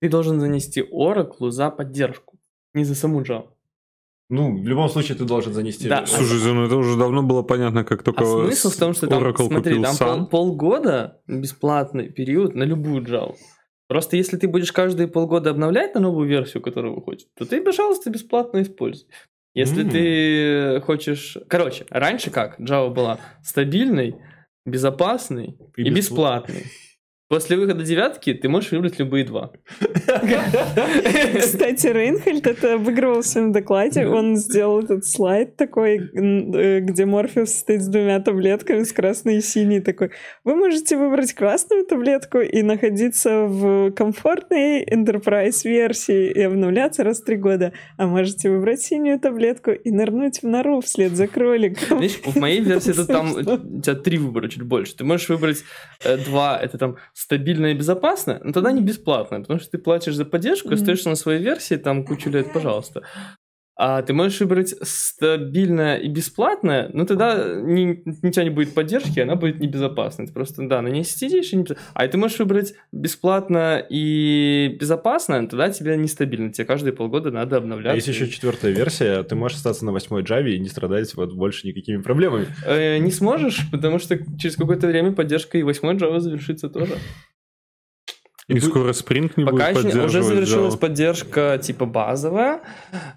Ты 0.00 0.08
должен 0.08 0.40
занести 0.40 0.80
Oracle 0.80 1.50
за 1.50 1.70
поддержку, 1.70 2.38
не 2.72 2.84
за 2.84 2.94
саму 2.94 3.20
Java. 3.20 3.50
Ну, 4.30 4.60
в 4.60 4.66
любом 4.66 4.88
случае 4.90 5.16
ты 5.16 5.24
должен 5.24 5.54
занести... 5.54 5.88
Да. 5.88 6.04
Слушай, 6.04 6.52
ну 6.52 6.64
это 6.66 6.76
уже 6.76 6.98
давно 6.98 7.22
было 7.22 7.42
понятно, 7.42 7.82
как 7.84 8.02
только 8.02 8.22
А 8.24 8.26
смысл 8.26 8.70
в 8.70 8.76
том, 8.76 8.92
что 8.92 9.06
там, 9.06 9.22
Oracle 9.24 9.46
смотри, 9.46 9.56
купил 9.74 9.82
там 9.82 9.94
сам. 9.94 10.26
пол- 10.26 10.28
полгода 10.58 11.20
бесплатный 11.26 12.10
период 12.10 12.54
на 12.54 12.64
любую 12.64 13.02
Java. 13.04 13.34
Просто 13.88 14.18
если 14.18 14.36
ты 14.36 14.46
будешь 14.46 14.70
каждые 14.70 15.08
полгода 15.08 15.48
обновлять 15.50 15.94
на 15.94 16.00
новую 16.00 16.28
версию, 16.28 16.62
которая 16.62 16.92
выходит, 16.92 17.28
то 17.38 17.46
ты, 17.46 17.62
пожалуйста, 17.62 18.10
бесплатно 18.10 18.60
используй. 18.60 19.08
Если 19.54 19.82
М. 19.82 19.88
ты 19.90 20.80
хочешь... 20.84 21.38
Короче, 21.48 21.86
раньше 21.88 22.30
как? 22.30 22.60
Java 22.60 22.90
была 22.90 23.18
стабильной, 23.42 24.14
безопасной 24.66 25.56
и, 25.76 25.82
И 25.82 25.90
беспла- 25.90 25.94
бесплатной. 25.94 26.64
После 27.28 27.58
выхода 27.58 27.84
девятки 27.84 28.32
ты 28.32 28.48
можешь 28.48 28.70
выбрать 28.70 28.98
любые 28.98 29.22
два. 29.26 29.52
Кстати, 31.38 31.86
Рейнхельд 31.86 32.46
это 32.46 32.74
обыгрывал 32.74 33.20
в 33.20 33.26
своем 33.26 33.52
докладе. 33.52 34.06
Он 34.06 34.36
сделал 34.36 34.80
этот 34.80 35.04
слайд 35.04 35.54
такой, 35.56 35.98
э, 35.98 36.80
где 36.80 37.04
Морфеус 37.04 37.52
стоит 37.52 37.82
с 37.82 37.88
двумя 37.88 38.20
таблетками, 38.20 38.82
с 38.82 38.92
красной 38.94 39.38
и 39.38 39.40
синей 39.42 39.80
такой. 39.80 40.12
Вы 40.44 40.56
можете 40.56 40.96
выбрать 40.96 41.34
красную 41.34 41.84
таблетку 41.84 42.38
и 42.38 42.62
находиться 42.62 43.44
в 43.44 43.90
комфортной 43.90 44.84
Enterprise 44.84 45.68
версии 45.68 46.30
и 46.30 46.40
обновляться 46.40 47.04
раз 47.04 47.20
в 47.20 47.26
три 47.26 47.36
года. 47.36 47.74
А 47.98 48.06
можете 48.06 48.48
выбрать 48.48 48.80
синюю 48.80 49.20
таблетку 49.20 49.72
и 49.72 49.90
нырнуть 49.90 50.42
в 50.42 50.46
нору 50.46 50.80
вслед 50.80 51.12
за 51.12 51.26
кроликом. 51.26 52.00
Видишь, 52.00 52.20
в 52.24 52.36
моей 52.36 52.60
версии 52.60 52.92
это 52.92 53.06
там 53.06 53.32
у 53.34 53.80
тебя 53.82 53.94
три 53.96 54.16
выбора, 54.16 54.48
чуть 54.48 54.62
больше. 54.62 54.96
Ты 54.96 55.04
можешь 55.04 55.28
выбрать 55.28 55.62
э, 56.02 56.16
два, 56.16 56.58
это 56.58 56.78
там 56.78 56.96
стабильно 57.18 57.66
и 57.66 57.74
безопасно, 57.74 58.40
но 58.44 58.52
тогда 58.52 58.70
не 58.70 58.80
бесплатно, 58.80 59.40
потому 59.40 59.58
что 59.58 59.72
ты 59.72 59.78
платишь 59.78 60.14
за 60.14 60.24
поддержку, 60.24 60.68
Мгм. 60.68 60.76
остаешься 60.76 61.08
на 61.08 61.16
своей 61.16 61.42
версии, 61.42 61.74
там 61.74 62.04
кучу 62.04 62.30
лет, 62.30 62.52
пожалуйста. 62.52 63.02
А 63.80 64.02
ты 64.02 64.12
можешь 64.12 64.40
выбрать 64.40 64.74
стабильное 64.82 65.98
и 65.98 66.08
бесплатное, 66.08 66.90
но 66.92 67.04
тогда 67.04 67.54
ни, 67.54 68.02
у 68.26 68.30
тебя 68.30 68.42
не 68.42 68.50
будет 68.50 68.74
поддержки, 68.74 69.20
она 69.20 69.36
будет 69.36 69.60
небезопасной. 69.60 70.26
Ты 70.26 70.32
просто, 70.32 70.66
да, 70.66 70.82
на 70.82 70.88
ней 70.88 71.04
сидишь, 71.04 71.52
и 71.52 71.56
не... 71.56 71.64
а 71.94 72.08
ты 72.08 72.18
можешь 72.18 72.40
выбрать 72.40 72.74
бесплатно 72.90 73.78
и 73.88 74.76
безопасно, 74.80 75.46
тогда 75.48 75.70
тебе 75.70 75.96
нестабильно. 75.96 76.52
Тебе 76.52 76.64
каждые 76.64 76.92
полгода 76.92 77.30
надо 77.30 77.54
А 77.54 77.58
обновляться. 77.60 77.94
есть 77.94 78.08
еще 78.08 78.28
четвертая 78.28 78.72
версия, 78.72 79.22
ты 79.22 79.36
можешь 79.36 79.58
остаться 79.58 79.84
на 79.84 79.92
восьмой 79.92 80.24
Java 80.24 80.48
и 80.48 80.58
не 80.58 80.68
страдать 80.68 81.14
вот 81.14 81.34
больше 81.34 81.68
никакими 81.68 82.02
проблемами. 82.02 82.46
Э, 82.66 82.98
не 82.98 83.12
сможешь, 83.12 83.60
потому 83.70 84.00
что 84.00 84.18
через 84.38 84.56
какое-то 84.56 84.88
время 84.88 85.12
поддержка 85.12 85.56
и 85.56 85.62
8 85.62 85.96
Java 85.98 86.18
завершится 86.18 86.68
тоже. 86.68 86.96
И 88.48 88.60
скоро 88.60 88.92
Spring 88.92 89.30
не 89.36 89.44
Пока 89.44 89.72
будет 89.72 89.92
еще 89.92 90.04
уже 90.04 90.22
завершилась 90.22 90.74
Java. 90.74 90.78
поддержка 90.78 91.60
типа 91.62 91.84
базовая, 91.84 92.62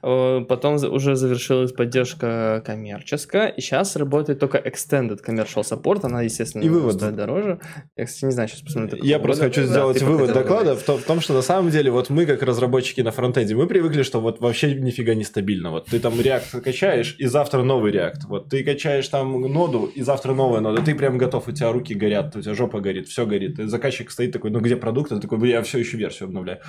э, 0.03 0.41
потом 0.41 0.75
уже 0.75 1.15
завершилась 1.15 1.71
поддержка 1.71 2.61
коммерческая, 2.65 3.47
и 3.47 3.61
сейчас 3.61 3.95
работает 3.95 4.39
только 4.39 4.57
Extended 4.57 5.19
Commercial 5.25 5.63
Support, 5.63 6.01
она, 6.03 6.21
естественно, 6.21 6.61
И 6.63 6.67
вывод. 6.67 6.95
стоит 6.95 7.15
дороже. 7.15 7.59
Я, 7.95 8.05
кстати, 8.05 8.25
не 8.25 8.31
знаю, 8.31 8.49
сейчас 8.49 8.61
посмотрю. 8.61 9.01
Я 9.03 9.19
просто 9.19 9.45
хочу 9.45 9.63
сделать 9.63 9.99
ты 9.99 10.05
вывод 10.05 10.27
хотел 10.27 10.43
доклада 10.43 10.75
в 10.75 10.83
том, 10.83 10.97
в 10.97 11.03
том, 11.03 11.21
что 11.21 11.33
на 11.33 11.41
самом 11.41 11.71
деле 11.71 11.91
вот 11.91 12.09
мы 12.09 12.25
как 12.25 12.43
разработчики 12.43 12.99
на 12.99 13.11
фронтенде, 13.11 13.55
мы 13.55 13.67
привыкли, 13.67 14.03
что 14.03 14.19
вот 14.19 14.41
вообще 14.41 14.73
нифига 14.73 15.13
не 15.13 15.23
стабильно. 15.23 15.71
Вот 15.71 15.85
ты 15.85 16.01
там 16.01 16.13
React 16.15 16.59
качаешь, 16.59 17.15
и 17.19 17.25
завтра 17.27 17.63
новый 17.63 17.93
React. 17.93 18.27
Вот 18.27 18.49
ты 18.49 18.65
качаешь 18.65 19.07
там 19.07 19.39
ноду, 19.41 19.85
и 19.85 20.01
завтра 20.01 20.33
новая 20.33 20.59
нода. 20.59 20.81
Ты 20.81 20.93
прям 20.93 21.17
готов, 21.17 21.47
у 21.47 21.51
тебя 21.53 21.71
руки 21.71 21.93
горят, 21.93 22.35
у 22.35 22.41
тебя 22.41 22.53
жопа 22.53 22.81
горит, 22.81 23.07
все 23.07 23.25
горит. 23.25 23.59
И 23.59 23.67
заказчик 23.67 24.11
стоит 24.11 24.33
такой, 24.33 24.51
ну 24.51 24.59
где 24.59 24.75
продукт? 24.75 25.20
А 25.25 25.27
такой, 25.27 25.49
я 25.49 25.61
все 25.61 25.79
еще 25.79 25.97
версию 25.97 26.27
обновляю. 26.27 26.59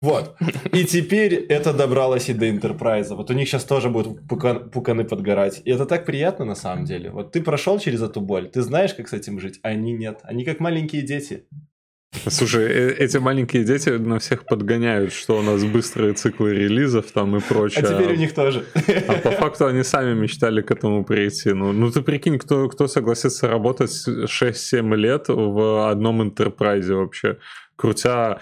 Вот. 0.00 0.34
И 0.72 0.84
теперь 0.84 1.34
это 1.34 1.72
добралось 1.72 2.28
и 2.28 2.34
до 2.34 2.46
Enterprise. 2.48 3.14
Вот 3.14 3.30
у 3.30 3.34
них 3.34 3.48
сейчас 3.48 3.64
тоже 3.64 3.88
будут 3.88 4.22
пукан- 4.28 4.68
пуканы 4.68 5.04
подгорать. 5.04 5.62
И 5.64 5.70
это 5.70 5.86
так 5.86 6.04
приятно 6.04 6.44
на 6.44 6.56
самом 6.56 6.84
деле. 6.84 7.10
Вот 7.10 7.30
ты 7.30 7.40
прошел 7.40 7.78
через 7.78 8.02
эту 8.02 8.20
боль, 8.20 8.50
ты 8.50 8.62
знаешь, 8.62 8.94
как 8.94 9.08
с 9.08 9.12
этим 9.12 9.38
жить, 9.38 9.60
а 9.62 9.68
они 9.68 9.92
нет. 9.92 10.18
Они 10.24 10.44
как 10.44 10.58
маленькие 10.58 11.02
дети. 11.02 11.44
Слушай, 12.26 12.64
э- 12.64 12.94
эти 12.98 13.16
маленькие 13.18 13.64
дети 13.64 13.90
на 13.90 14.18
всех 14.18 14.44
подгоняют, 14.44 15.12
что 15.12 15.38
у 15.38 15.42
нас 15.42 15.64
быстрые 15.64 16.14
циклы 16.14 16.52
релизов 16.52 17.10
там 17.12 17.36
и 17.36 17.38
А 17.38 17.42
прочее. 17.42 17.84
теперь 17.86 18.12
у 18.12 18.16
них 18.16 18.34
тоже. 18.34 18.64
А 19.08 19.12
по 19.14 19.30
факту 19.30 19.66
они 19.66 19.84
сами 19.84 20.14
мечтали 20.14 20.62
к 20.62 20.70
этому 20.72 21.04
прийти. 21.04 21.52
Ну, 21.52 21.72
ну 21.72 21.90
ты 21.92 22.02
прикинь, 22.02 22.38
кто, 22.38 22.68
кто 22.68 22.88
согласится 22.88 23.46
работать 23.48 23.92
6-7 24.26 24.94
лет 24.96 25.26
в 25.28 25.88
одном 25.90 26.22
интерпрайзе 26.22 26.94
вообще, 26.94 27.38
крутя 27.82 28.38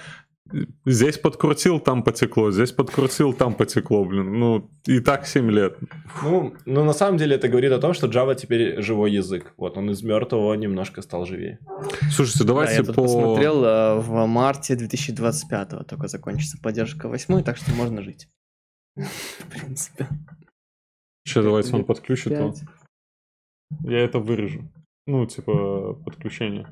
здесь 0.84 1.18
подкрутил, 1.18 1.80
там 1.80 2.02
потекло, 2.02 2.50
здесь 2.50 2.72
подкрутил, 2.72 3.32
там 3.32 3.54
потекло, 3.54 4.04
блин. 4.04 4.38
Ну, 4.38 4.70
и 4.86 5.00
так 5.00 5.26
7 5.26 5.50
лет. 5.50 5.78
Ну, 6.22 6.54
ну, 6.66 6.84
на 6.84 6.92
самом 6.92 7.18
деле 7.18 7.36
это 7.36 7.48
говорит 7.48 7.72
о 7.72 7.78
том, 7.78 7.94
что 7.94 8.08
Java 8.08 8.34
теперь 8.34 8.82
живой 8.82 9.12
язык. 9.12 9.54
Вот 9.56 9.78
он 9.78 9.90
из 9.90 10.02
мертвого 10.02 10.54
немножко 10.54 11.02
стал 11.02 11.24
живее. 11.24 11.58
Слушайте, 12.10 12.40
Да, 12.40 12.48
давайте 12.48 12.74
я 12.74 12.82
тут 12.82 12.96
по... 12.96 13.02
посмотрел, 13.02 13.64
э, 13.64 14.00
в 14.00 14.26
марте 14.26 14.76
2025 14.76 15.86
только 15.86 16.08
закончится 16.08 16.58
поддержка 16.62 17.08
8, 17.08 17.42
так 17.42 17.56
что 17.56 17.70
можно 17.72 18.02
жить. 18.02 18.28
В 18.96 19.46
принципе. 19.50 20.08
Че, 21.24 21.42
давайте 21.42 21.74
он 21.74 21.84
подключит. 21.84 22.32
Я 23.84 24.00
это 24.00 24.18
вырежу. 24.18 24.68
Ну, 25.06 25.26
типа, 25.26 25.94
подключение. 26.04 26.66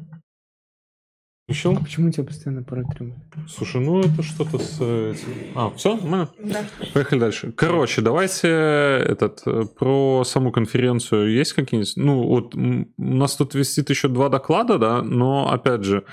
Включил? 1.49 1.73
А 1.73 1.81
почему 1.81 2.09
у 2.09 2.11
тебя 2.11 2.25
постоянно 2.25 2.63
протрем? 2.63 3.15
Слушай, 3.49 3.81
ну 3.81 4.01
это 4.01 4.23
что-то 4.23 4.59
с 4.59 4.75
этим. 4.83 5.29
А, 5.55 5.71
все, 5.71 5.97
нормально? 5.97 6.29
Да. 6.45 6.63
Поехали 6.93 7.21
дальше. 7.21 7.53
Короче, 7.53 8.03
давайте 8.03 8.49
этот 8.49 9.41
э, 9.47 9.63
про 9.79 10.25
саму 10.25 10.53
конференцию 10.53 11.33
есть 11.33 11.55
какие-нибудь. 11.55 11.95
Ну, 11.97 12.23
вот 12.23 12.55
у 12.55 12.87
нас 12.99 13.35
тут 13.35 13.55
висит 13.55 13.89
еще 13.89 14.09
два 14.09 14.29
доклада, 14.29 14.77
да, 14.77 15.01
но 15.01 15.51
опять 15.51 15.85
же, 15.85 16.05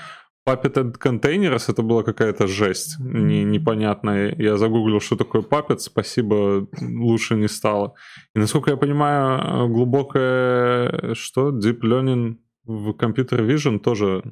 Puppet 0.48 0.96
Containers 0.98 1.64
это 1.68 1.82
была 1.82 2.02
какая-то 2.02 2.46
жесть 2.46 2.98
не, 2.98 3.44
непонятная. 3.44 4.34
Я 4.38 4.56
загуглил, 4.56 5.00
что 5.00 5.16
такое 5.16 5.42
Puppet, 5.42 5.80
спасибо, 5.80 6.66
лучше 6.80 7.34
не 7.34 7.48
стало. 7.48 7.92
И 8.34 8.38
насколько 8.38 8.70
я 8.70 8.78
понимаю, 8.78 9.38
э, 9.38 9.68
глубокое, 9.68 11.12
что, 11.12 11.50
Deep 11.50 11.80
Learning 11.82 12.36
в 12.64 12.92
Computer 12.92 13.46
Vision 13.46 13.80
тоже... 13.80 14.22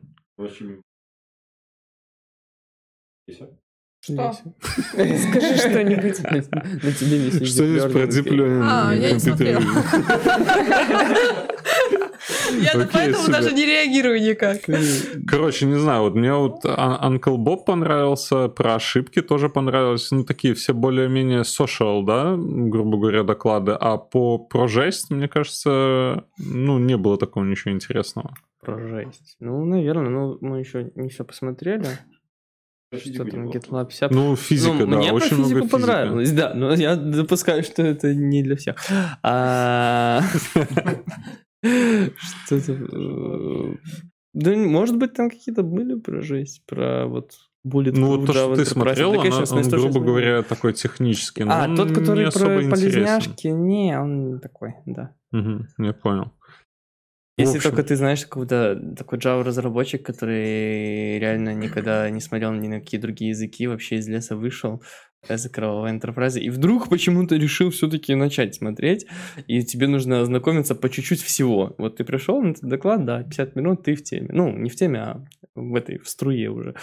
Что? 4.05 4.32
Скажи 4.62 5.56
что-нибудь. 5.56 6.20
На, 6.22 6.92
тебе 6.92 7.18
висит 7.18 7.48
Что-нибудь 7.48 7.90
про 7.92 8.02
Deep 8.02 8.26
Learning 8.26 8.62
А, 8.62 8.92
я 8.94 9.12
не 9.12 9.18
смотрела. 9.18 9.62
Я 12.60 12.88
поэтому 12.92 13.24
супер. 13.24 13.32
даже 13.32 13.52
не 13.52 13.64
реагирую 13.64 14.20
никак. 14.22 14.60
Короче, 15.26 15.66
не 15.66 15.78
знаю, 15.78 16.02
вот 16.02 16.14
мне 16.14 16.32
вот 16.34 16.64
Uncle 16.64 17.36
Bob 17.36 17.64
понравился, 17.64 18.48
про 18.48 18.74
ошибки 18.74 19.22
тоже 19.22 19.48
понравилось. 19.48 20.10
Ну, 20.10 20.24
такие 20.24 20.55
все 20.55 20.74
более-менее 20.74 21.40
social, 21.40 22.05
да, 22.05 22.34
грубо 22.36 22.98
говоря, 22.98 23.22
доклады. 23.22 23.72
А 23.72 23.96
по 23.96 24.38
про 24.38 24.68
жесть, 24.68 25.10
мне 25.10 25.28
кажется, 25.28 26.24
ну, 26.38 26.78
не 26.78 26.96
было 26.96 27.16
такого 27.18 27.44
ничего 27.44 27.72
интересного. 27.72 28.34
Про 28.60 28.78
жесть. 28.78 29.36
Ну, 29.40 29.64
наверное, 29.64 30.10
ну, 30.10 30.38
мы 30.40 30.60
еще 30.60 30.90
не 30.94 31.09
все 31.09 31.24
посмотрели. 31.24 31.86
Что 32.93 33.24
там, 33.24 33.48
GitLab 33.48 33.86
50. 33.89 34.11
Ну, 34.12 34.36
физика, 34.36 34.73
Ну, 34.74 34.86
да, 34.86 34.97
мне 34.98 35.12
очень 35.12 35.28
про 35.31 35.36
много 35.39 35.55
физику 35.55 35.69
понравилось, 35.69 36.32
да, 36.32 36.55
но 36.55 36.73
я 36.74 36.97
допускаю, 36.97 37.62
что 37.65 37.82
это 37.82 38.15
не 38.15 38.43
для 38.43 38.56
всех. 38.56 38.77
А, 39.23 40.20
Что-то... 41.62 42.73
э, 42.73 43.77
Да, 44.35 44.55
может 44.56 44.97
быть, 44.98 45.15
там 45.15 45.31
какие-то 45.31 45.62
были 45.62 45.98
про 45.98 46.20
жесть, 46.23 46.62
про 46.66 47.06
вот 47.06 47.32
Bullet 47.66 47.93
Ну, 47.97 48.16
вот 48.19 48.27
то, 48.27 48.32
что 48.32 48.55
ты 48.56 48.65
смотрел, 48.66 49.12
она- 49.20 49.44
он, 49.51 49.62
грубо 49.70 50.01
говоря, 50.01 50.43
такой 50.43 50.74
технический. 50.74 51.44
но 51.44 51.52
А, 51.55 51.65
он 51.65 51.77
тот, 51.77 51.89
не 51.89 51.94
который 51.94 52.27
особо 52.27 52.44
про 52.47 52.62
интересен. 52.65 52.93
полезняшки, 52.93 53.48
не, 53.48 53.98
он 53.98 54.39
такой, 54.40 54.74
да. 54.86 55.15
Мгм, 55.32 55.69
я 55.78 55.93
понял. 55.94 56.32
Если 57.36 57.56
общем. 57.56 57.70
только 57.70 57.82
ты 57.82 57.97
знаешь 57.97 58.23
какого-то 58.23 58.94
такой 58.97 59.19
Java-разработчик, 59.19 60.05
который 60.05 61.19
реально 61.19 61.55
никогда 61.55 62.09
не 62.09 62.20
смотрел 62.20 62.52
ни 62.52 62.69
на 62.69 62.81
какие 62.81 63.01
другие 63.01 63.31
языки, 63.31 63.66
вообще 63.66 63.97
из 63.97 64.06
леса 64.06 64.36
вышел, 64.36 64.82
с 65.28 65.48
кровавого 65.48 65.90
Enterprise, 65.93 66.39
и 66.39 66.51
вдруг 66.51 66.89
почему-то 66.89 67.36
решил 67.36 67.70
все-таки 67.70 68.15
начать 68.15 68.55
смотреть, 68.55 69.06
и 69.47 69.62
тебе 69.62 69.86
нужно 69.86 70.20
ознакомиться 70.20 70.74
по 70.74 70.89
чуть-чуть 70.89 71.23
всего. 71.23 71.74
Вот 71.78 71.97
ты 71.97 72.05
пришел 72.05 72.40
на 72.43 72.51
этот 72.51 72.69
доклад, 72.69 73.05
да, 73.05 73.23
50 73.23 73.56
минут, 73.56 73.82
ты 73.82 73.94
в 73.94 74.02
теме. 74.02 74.28
Ну, 74.31 74.56
не 74.56 74.70
в 74.70 74.77
теме, 74.77 75.01
а 75.01 75.24
в 75.55 75.74
этой, 75.74 75.98
в 75.98 76.09
струе 76.09 76.51
уже. 76.51 76.74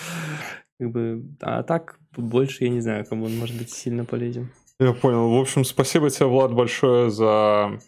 Как 0.79 0.91
бы, 0.91 1.23
а 1.41 1.63
так 1.63 1.99
больше 2.17 2.63
я 2.63 2.69
не 2.69 2.81
знаю, 2.81 3.05
кому 3.05 3.25
он 3.25 3.37
может 3.37 3.57
быть 3.57 3.69
сильно 3.69 4.05
полезен. 4.05 4.49
Я 4.79 4.93
понял. 4.93 5.29
В 5.29 5.39
общем, 5.39 5.63
спасибо 5.63 6.09
тебе, 6.09 6.25
Влад, 6.25 6.53
большое 6.53 7.11
за 7.11 7.79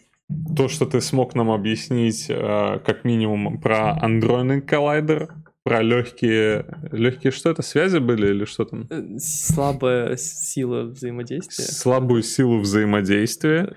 то, 0.55 0.67
что 0.67 0.85
ты 0.85 1.01
смог 1.01 1.35
нам 1.35 1.51
объяснить 1.51 2.27
э, 2.29 2.79
как 2.85 3.03
минимум 3.03 3.59
про 3.59 3.91
андроидный 3.91 4.61
коллайдер, 4.61 5.33
про 5.63 5.81
легкие... 5.81 6.65
Легкие 6.91 7.31
что 7.31 7.49
это, 7.49 7.61
связи 7.61 7.97
были 7.99 8.27
или 8.27 8.45
что 8.45 8.65
там? 8.65 8.85
Э, 8.89 9.01
Слабая 9.17 10.17
сила 10.17 10.83
взаимодействия. 10.83 11.63
Слабую 11.65 12.21
силу 12.23 12.59
взаимодействия. 12.59 13.73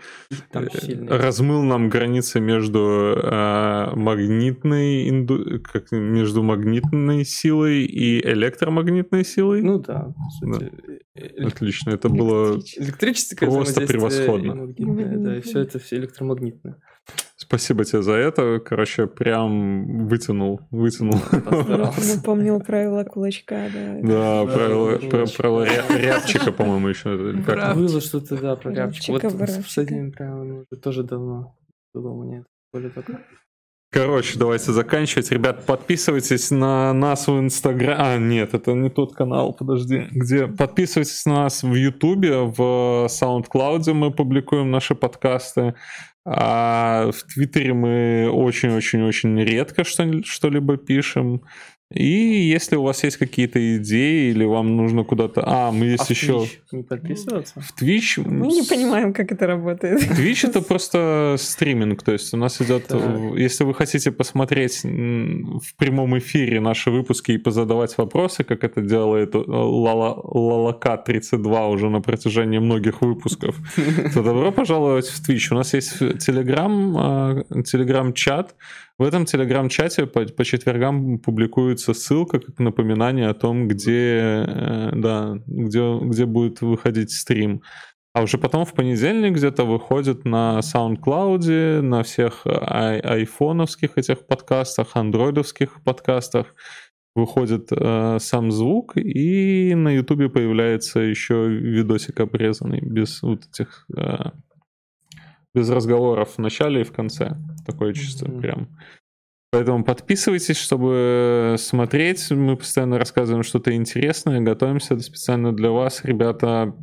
Там 0.51 0.65
Э. 0.65 1.07
Размыл 1.09 1.63
нам 1.63 1.89
границы 1.89 2.41
между 2.41 3.15
э, 3.23 3.91
магнитной 3.95 5.09
инду- 5.09 5.61
как, 5.61 5.93
между 5.93 6.43
магнитной 6.43 7.25
силой 7.25 7.85
и 7.85 8.21
электромагнитной 8.27 9.25
силой. 9.25 9.63
Ну 9.63 9.79
да, 9.79 10.13
по 10.17 10.31
сути. 10.31 10.73
э, 11.15 11.45
Отлично, 11.47 11.91
это 11.91 12.09
было 12.09 12.61
Электрическое 12.77 13.49
Просто 13.49 13.81
превосходно. 13.83 14.53
и 14.53 14.55
магнитное, 14.55 15.17
да, 15.19 15.37
и 15.37 15.41
все 15.41 15.61
это 15.61 15.79
все 15.79 15.97
электромагнитное. 15.97 16.77
Спасибо 17.47 17.85
тебе 17.85 18.03
за 18.03 18.13
это. 18.13 18.61
Короче, 18.65 19.07
прям 19.07 20.07
вытянул, 20.09 20.61
вытянул. 20.71 21.21
Напомнил 22.15 22.61
правила 22.61 23.05
кулачка, 23.05 23.69
да. 23.73 23.99
Да, 24.03 24.53
правило 24.53 25.65
ря- 25.65 25.97
рябчика, 25.99 26.51
по-моему, 26.53 26.89
еще. 26.89 27.17
Было 27.75 28.01
что-то, 28.01 28.37
да, 28.37 28.57
про 28.57 28.73
рябчик. 28.73 29.09
Вот 29.11 29.23
Рябчика, 29.23 29.47
с- 29.47 30.13
правилами 30.17 30.65
уже 30.71 30.81
тоже 30.81 31.03
давно 31.05 31.57
было 31.95 32.11
у 32.11 32.25
меня. 32.25 32.39
это 32.39 32.47
более 32.73 32.91
такое. 32.91 33.21
Короче, 33.93 34.39
давайте 34.39 34.73
заканчивать. 34.73 35.31
Ребят, 35.31 35.65
подписывайтесь 35.65 36.51
на 36.51 36.93
нас 36.93 37.29
в 37.29 37.39
Инстаграм. 37.39 37.97
А, 37.99 38.19
нет, 38.19 38.53
это 38.53 38.73
не 38.73 38.91
тот 38.91 39.15
канал, 39.15 39.55
подожди. 39.55 40.09
Где? 40.11 40.49
Подписывайтесь 40.49 41.25
на 41.25 41.45
нас 41.45 41.63
в 41.63 41.73
Ютубе, 41.73 42.41
в 42.41 43.07
SoundCloud 43.09 43.93
мы 43.93 44.11
публикуем 44.11 44.71
наши 44.71 44.95
подкасты. 44.97 45.75
А 46.29 47.13
в 47.13 47.23
Твиттере 47.33 47.73
мы 47.73 48.29
очень-очень-очень 48.29 49.41
редко 49.43 49.85
что- 49.85 50.25
что-либо 50.25 50.77
пишем. 50.77 51.43
И 51.95 52.51
если 52.53 52.75
у 52.75 52.83
вас 52.83 53.05
есть 53.05 53.17
какие-то 53.17 53.77
идеи 53.77 54.31
или 54.31 54.45
вам 54.45 54.77
нужно 54.77 55.05
куда-то... 55.05 55.43
А, 55.47 55.71
мы 55.71 55.87
есть 55.87 56.03
А 56.03 56.07
в 56.07 56.11
еще... 56.11 56.33
Twitch 56.33 56.59
не 56.73 56.83
подписываться? 56.83 57.61
В 57.61 57.81
Twitch... 57.81 58.29
Мы 58.29 58.49
не 58.49 58.63
понимаем, 58.63 59.13
как 59.13 59.31
это 59.31 59.47
работает. 59.47 60.03
Twitch 60.03 60.49
это 60.49 60.63
просто 60.69 61.37
стриминг, 61.39 62.03
то 62.03 62.11
есть 62.13 62.35
у 62.35 62.37
нас 62.37 62.61
идет, 62.61 62.89
Так. 62.89 63.01
э, 63.01 63.41
если 63.41 63.63
вы 63.63 63.73
хотите 63.73 64.11
посмотреть 64.11 64.83
в 64.83 65.77
прямом 65.77 66.19
эфире 66.19 66.59
наши 66.59 66.91
выпуски 66.91 67.33
и 67.33 67.39
позадавать 67.39 67.97
вопросы, 67.99 68.43
как 68.43 68.65
это 68.65 68.81
делает 68.81 69.37
э, 69.37 69.39
Лала- 69.39 70.21
Лалака 70.25 70.97
32 70.97 71.69
уже 71.69 71.89
на 71.89 72.01
протяжении 72.01 72.59
многих 72.59 73.01
выпусков, 73.01 73.57
то 74.13 74.25
добро 74.25 74.51
пожаловать 74.51 75.07
в 75.07 75.29
Twitch. 75.29 75.53
У 75.53 75.55
нас 75.55 75.73
есть 75.73 76.03
Telegram, 76.03 77.45
э, 77.53 77.61
Telegram-чат. 77.63 78.57
В 78.99 79.03
этом 79.03 79.25
Telegram-чате 79.25 80.07
по, 80.07 80.25
по 80.25 80.45
четвергам 80.45 81.19
публикуется 81.19 81.93
ссылка 81.93 82.41
как 82.41 82.59
напоминание 82.59 83.29
о 83.29 83.35
том, 83.35 83.69
где, 83.69 84.45
э, 84.47 84.91
да, 84.95 85.39
где, 85.47 85.99
где 85.99 86.25
будет 86.25 86.63
выходить 86.63 87.11
стрим. 87.11 87.63
А 88.15 88.23
уже 88.23 88.39
потом 88.39 88.65
в 88.65 88.73
понедельник 88.73 89.35
где-то 89.35 89.65
выходит 89.65 90.25
на 90.25 90.61
SoundCloud, 90.61 91.83
на 91.83 92.03
всех 92.03 92.47
ай- 92.47 93.01
айфоновских 93.01 93.99
этих 93.99 94.27
подкастах, 94.27 94.97
андроидовских 94.97 95.83
подкастах 95.85 96.55
выходит 97.15 97.69
э, 97.73 98.17
сам 98.19 98.51
звук, 98.51 98.97
и 98.97 99.75
на 99.75 99.91
Ютубе 99.91 100.31
появляется 100.31 101.01
еще 101.01 101.47
видосик 101.49 102.21
обрезанный, 102.21 102.81
без 102.81 103.21
вот 103.21 103.45
этих... 103.45 103.85
э, 103.95 104.31
без 105.55 105.71
разговоров 105.71 106.35
в 106.37 106.39
начале 106.39 106.83
и 106.83 106.85
в 106.85 106.93
конце. 106.93 107.37
Такое 107.67 107.93
чувство 107.93 108.29
Мгм. 108.29 108.41
прям. 108.41 108.69
Поэтому 109.53 109.85
подписывайтесь, 109.85 110.57
чтобы 110.57 111.57
смотреть. 111.59 112.31
Мы 112.31 112.57
постоянно 112.57 112.99
рассказываем 112.99 113.43
что-то 113.43 113.75
интересное, 113.75 114.41
готовимся 114.41 114.99
специально 115.01 115.53
для 115.55 115.71
вас. 115.71 116.05
Ребята, 116.05 116.75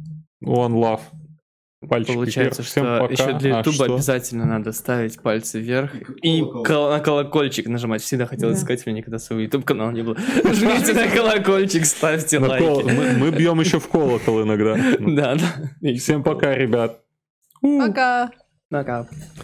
One 0.43 0.73
Love. 0.73 1.01
Пальчики 1.87 2.13
Получается, 2.15 2.61
вверх. 2.61 2.69
Всем 2.71 2.85
что 2.85 2.99
пока. 3.01 3.13
еще 3.13 3.37
для 3.39 3.55
А, 3.55 3.59
Ютуба 3.59 3.85
обязательно 3.95 4.45
надо 4.45 4.71
ставить 4.71 5.21
пальцы 5.21 5.59
вверх 5.59 5.93
и 6.21 6.39
Колокол. 6.39 6.63
кол- 6.63 6.89
на 6.91 6.99
колокольчик 7.01 7.67
нажимать. 7.67 8.01
Всегда 8.01 8.25
хотел 8.25 8.51
Да. 8.51 8.55
сказать, 8.55 8.83
у 8.85 8.89
меня 8.89 8.99
никогда 8.99 9.19
своего 9.19 9.41
YouTube 9.43 9.65
канала 9.65 9.91
не 9.91 10.01
было. 10.01 10.15
Жмите 10.53 10.93
на 10.93 11.09
колокольчик, 11.09 11.85
ставьте 11.85 12.39
На 12.39 12.57
кол- 12.57 12.75
лайки. 12.75 12.89
Мы, 12.89 13.11
мы 13.17 13.31
бьем 13.37 13.59
еще 13.59 13.79
в 13.81 13.89
колокол 13.89 14.43
иногда. 14.43 14.77
Да, 14.99 15.35
да. 15.35 15.93
Всем 15.95 16.23
пока, 16.23 16.55
ребят. 16.55 17.01
Пока. 17.61 18.31
Пока. 18.69 19.05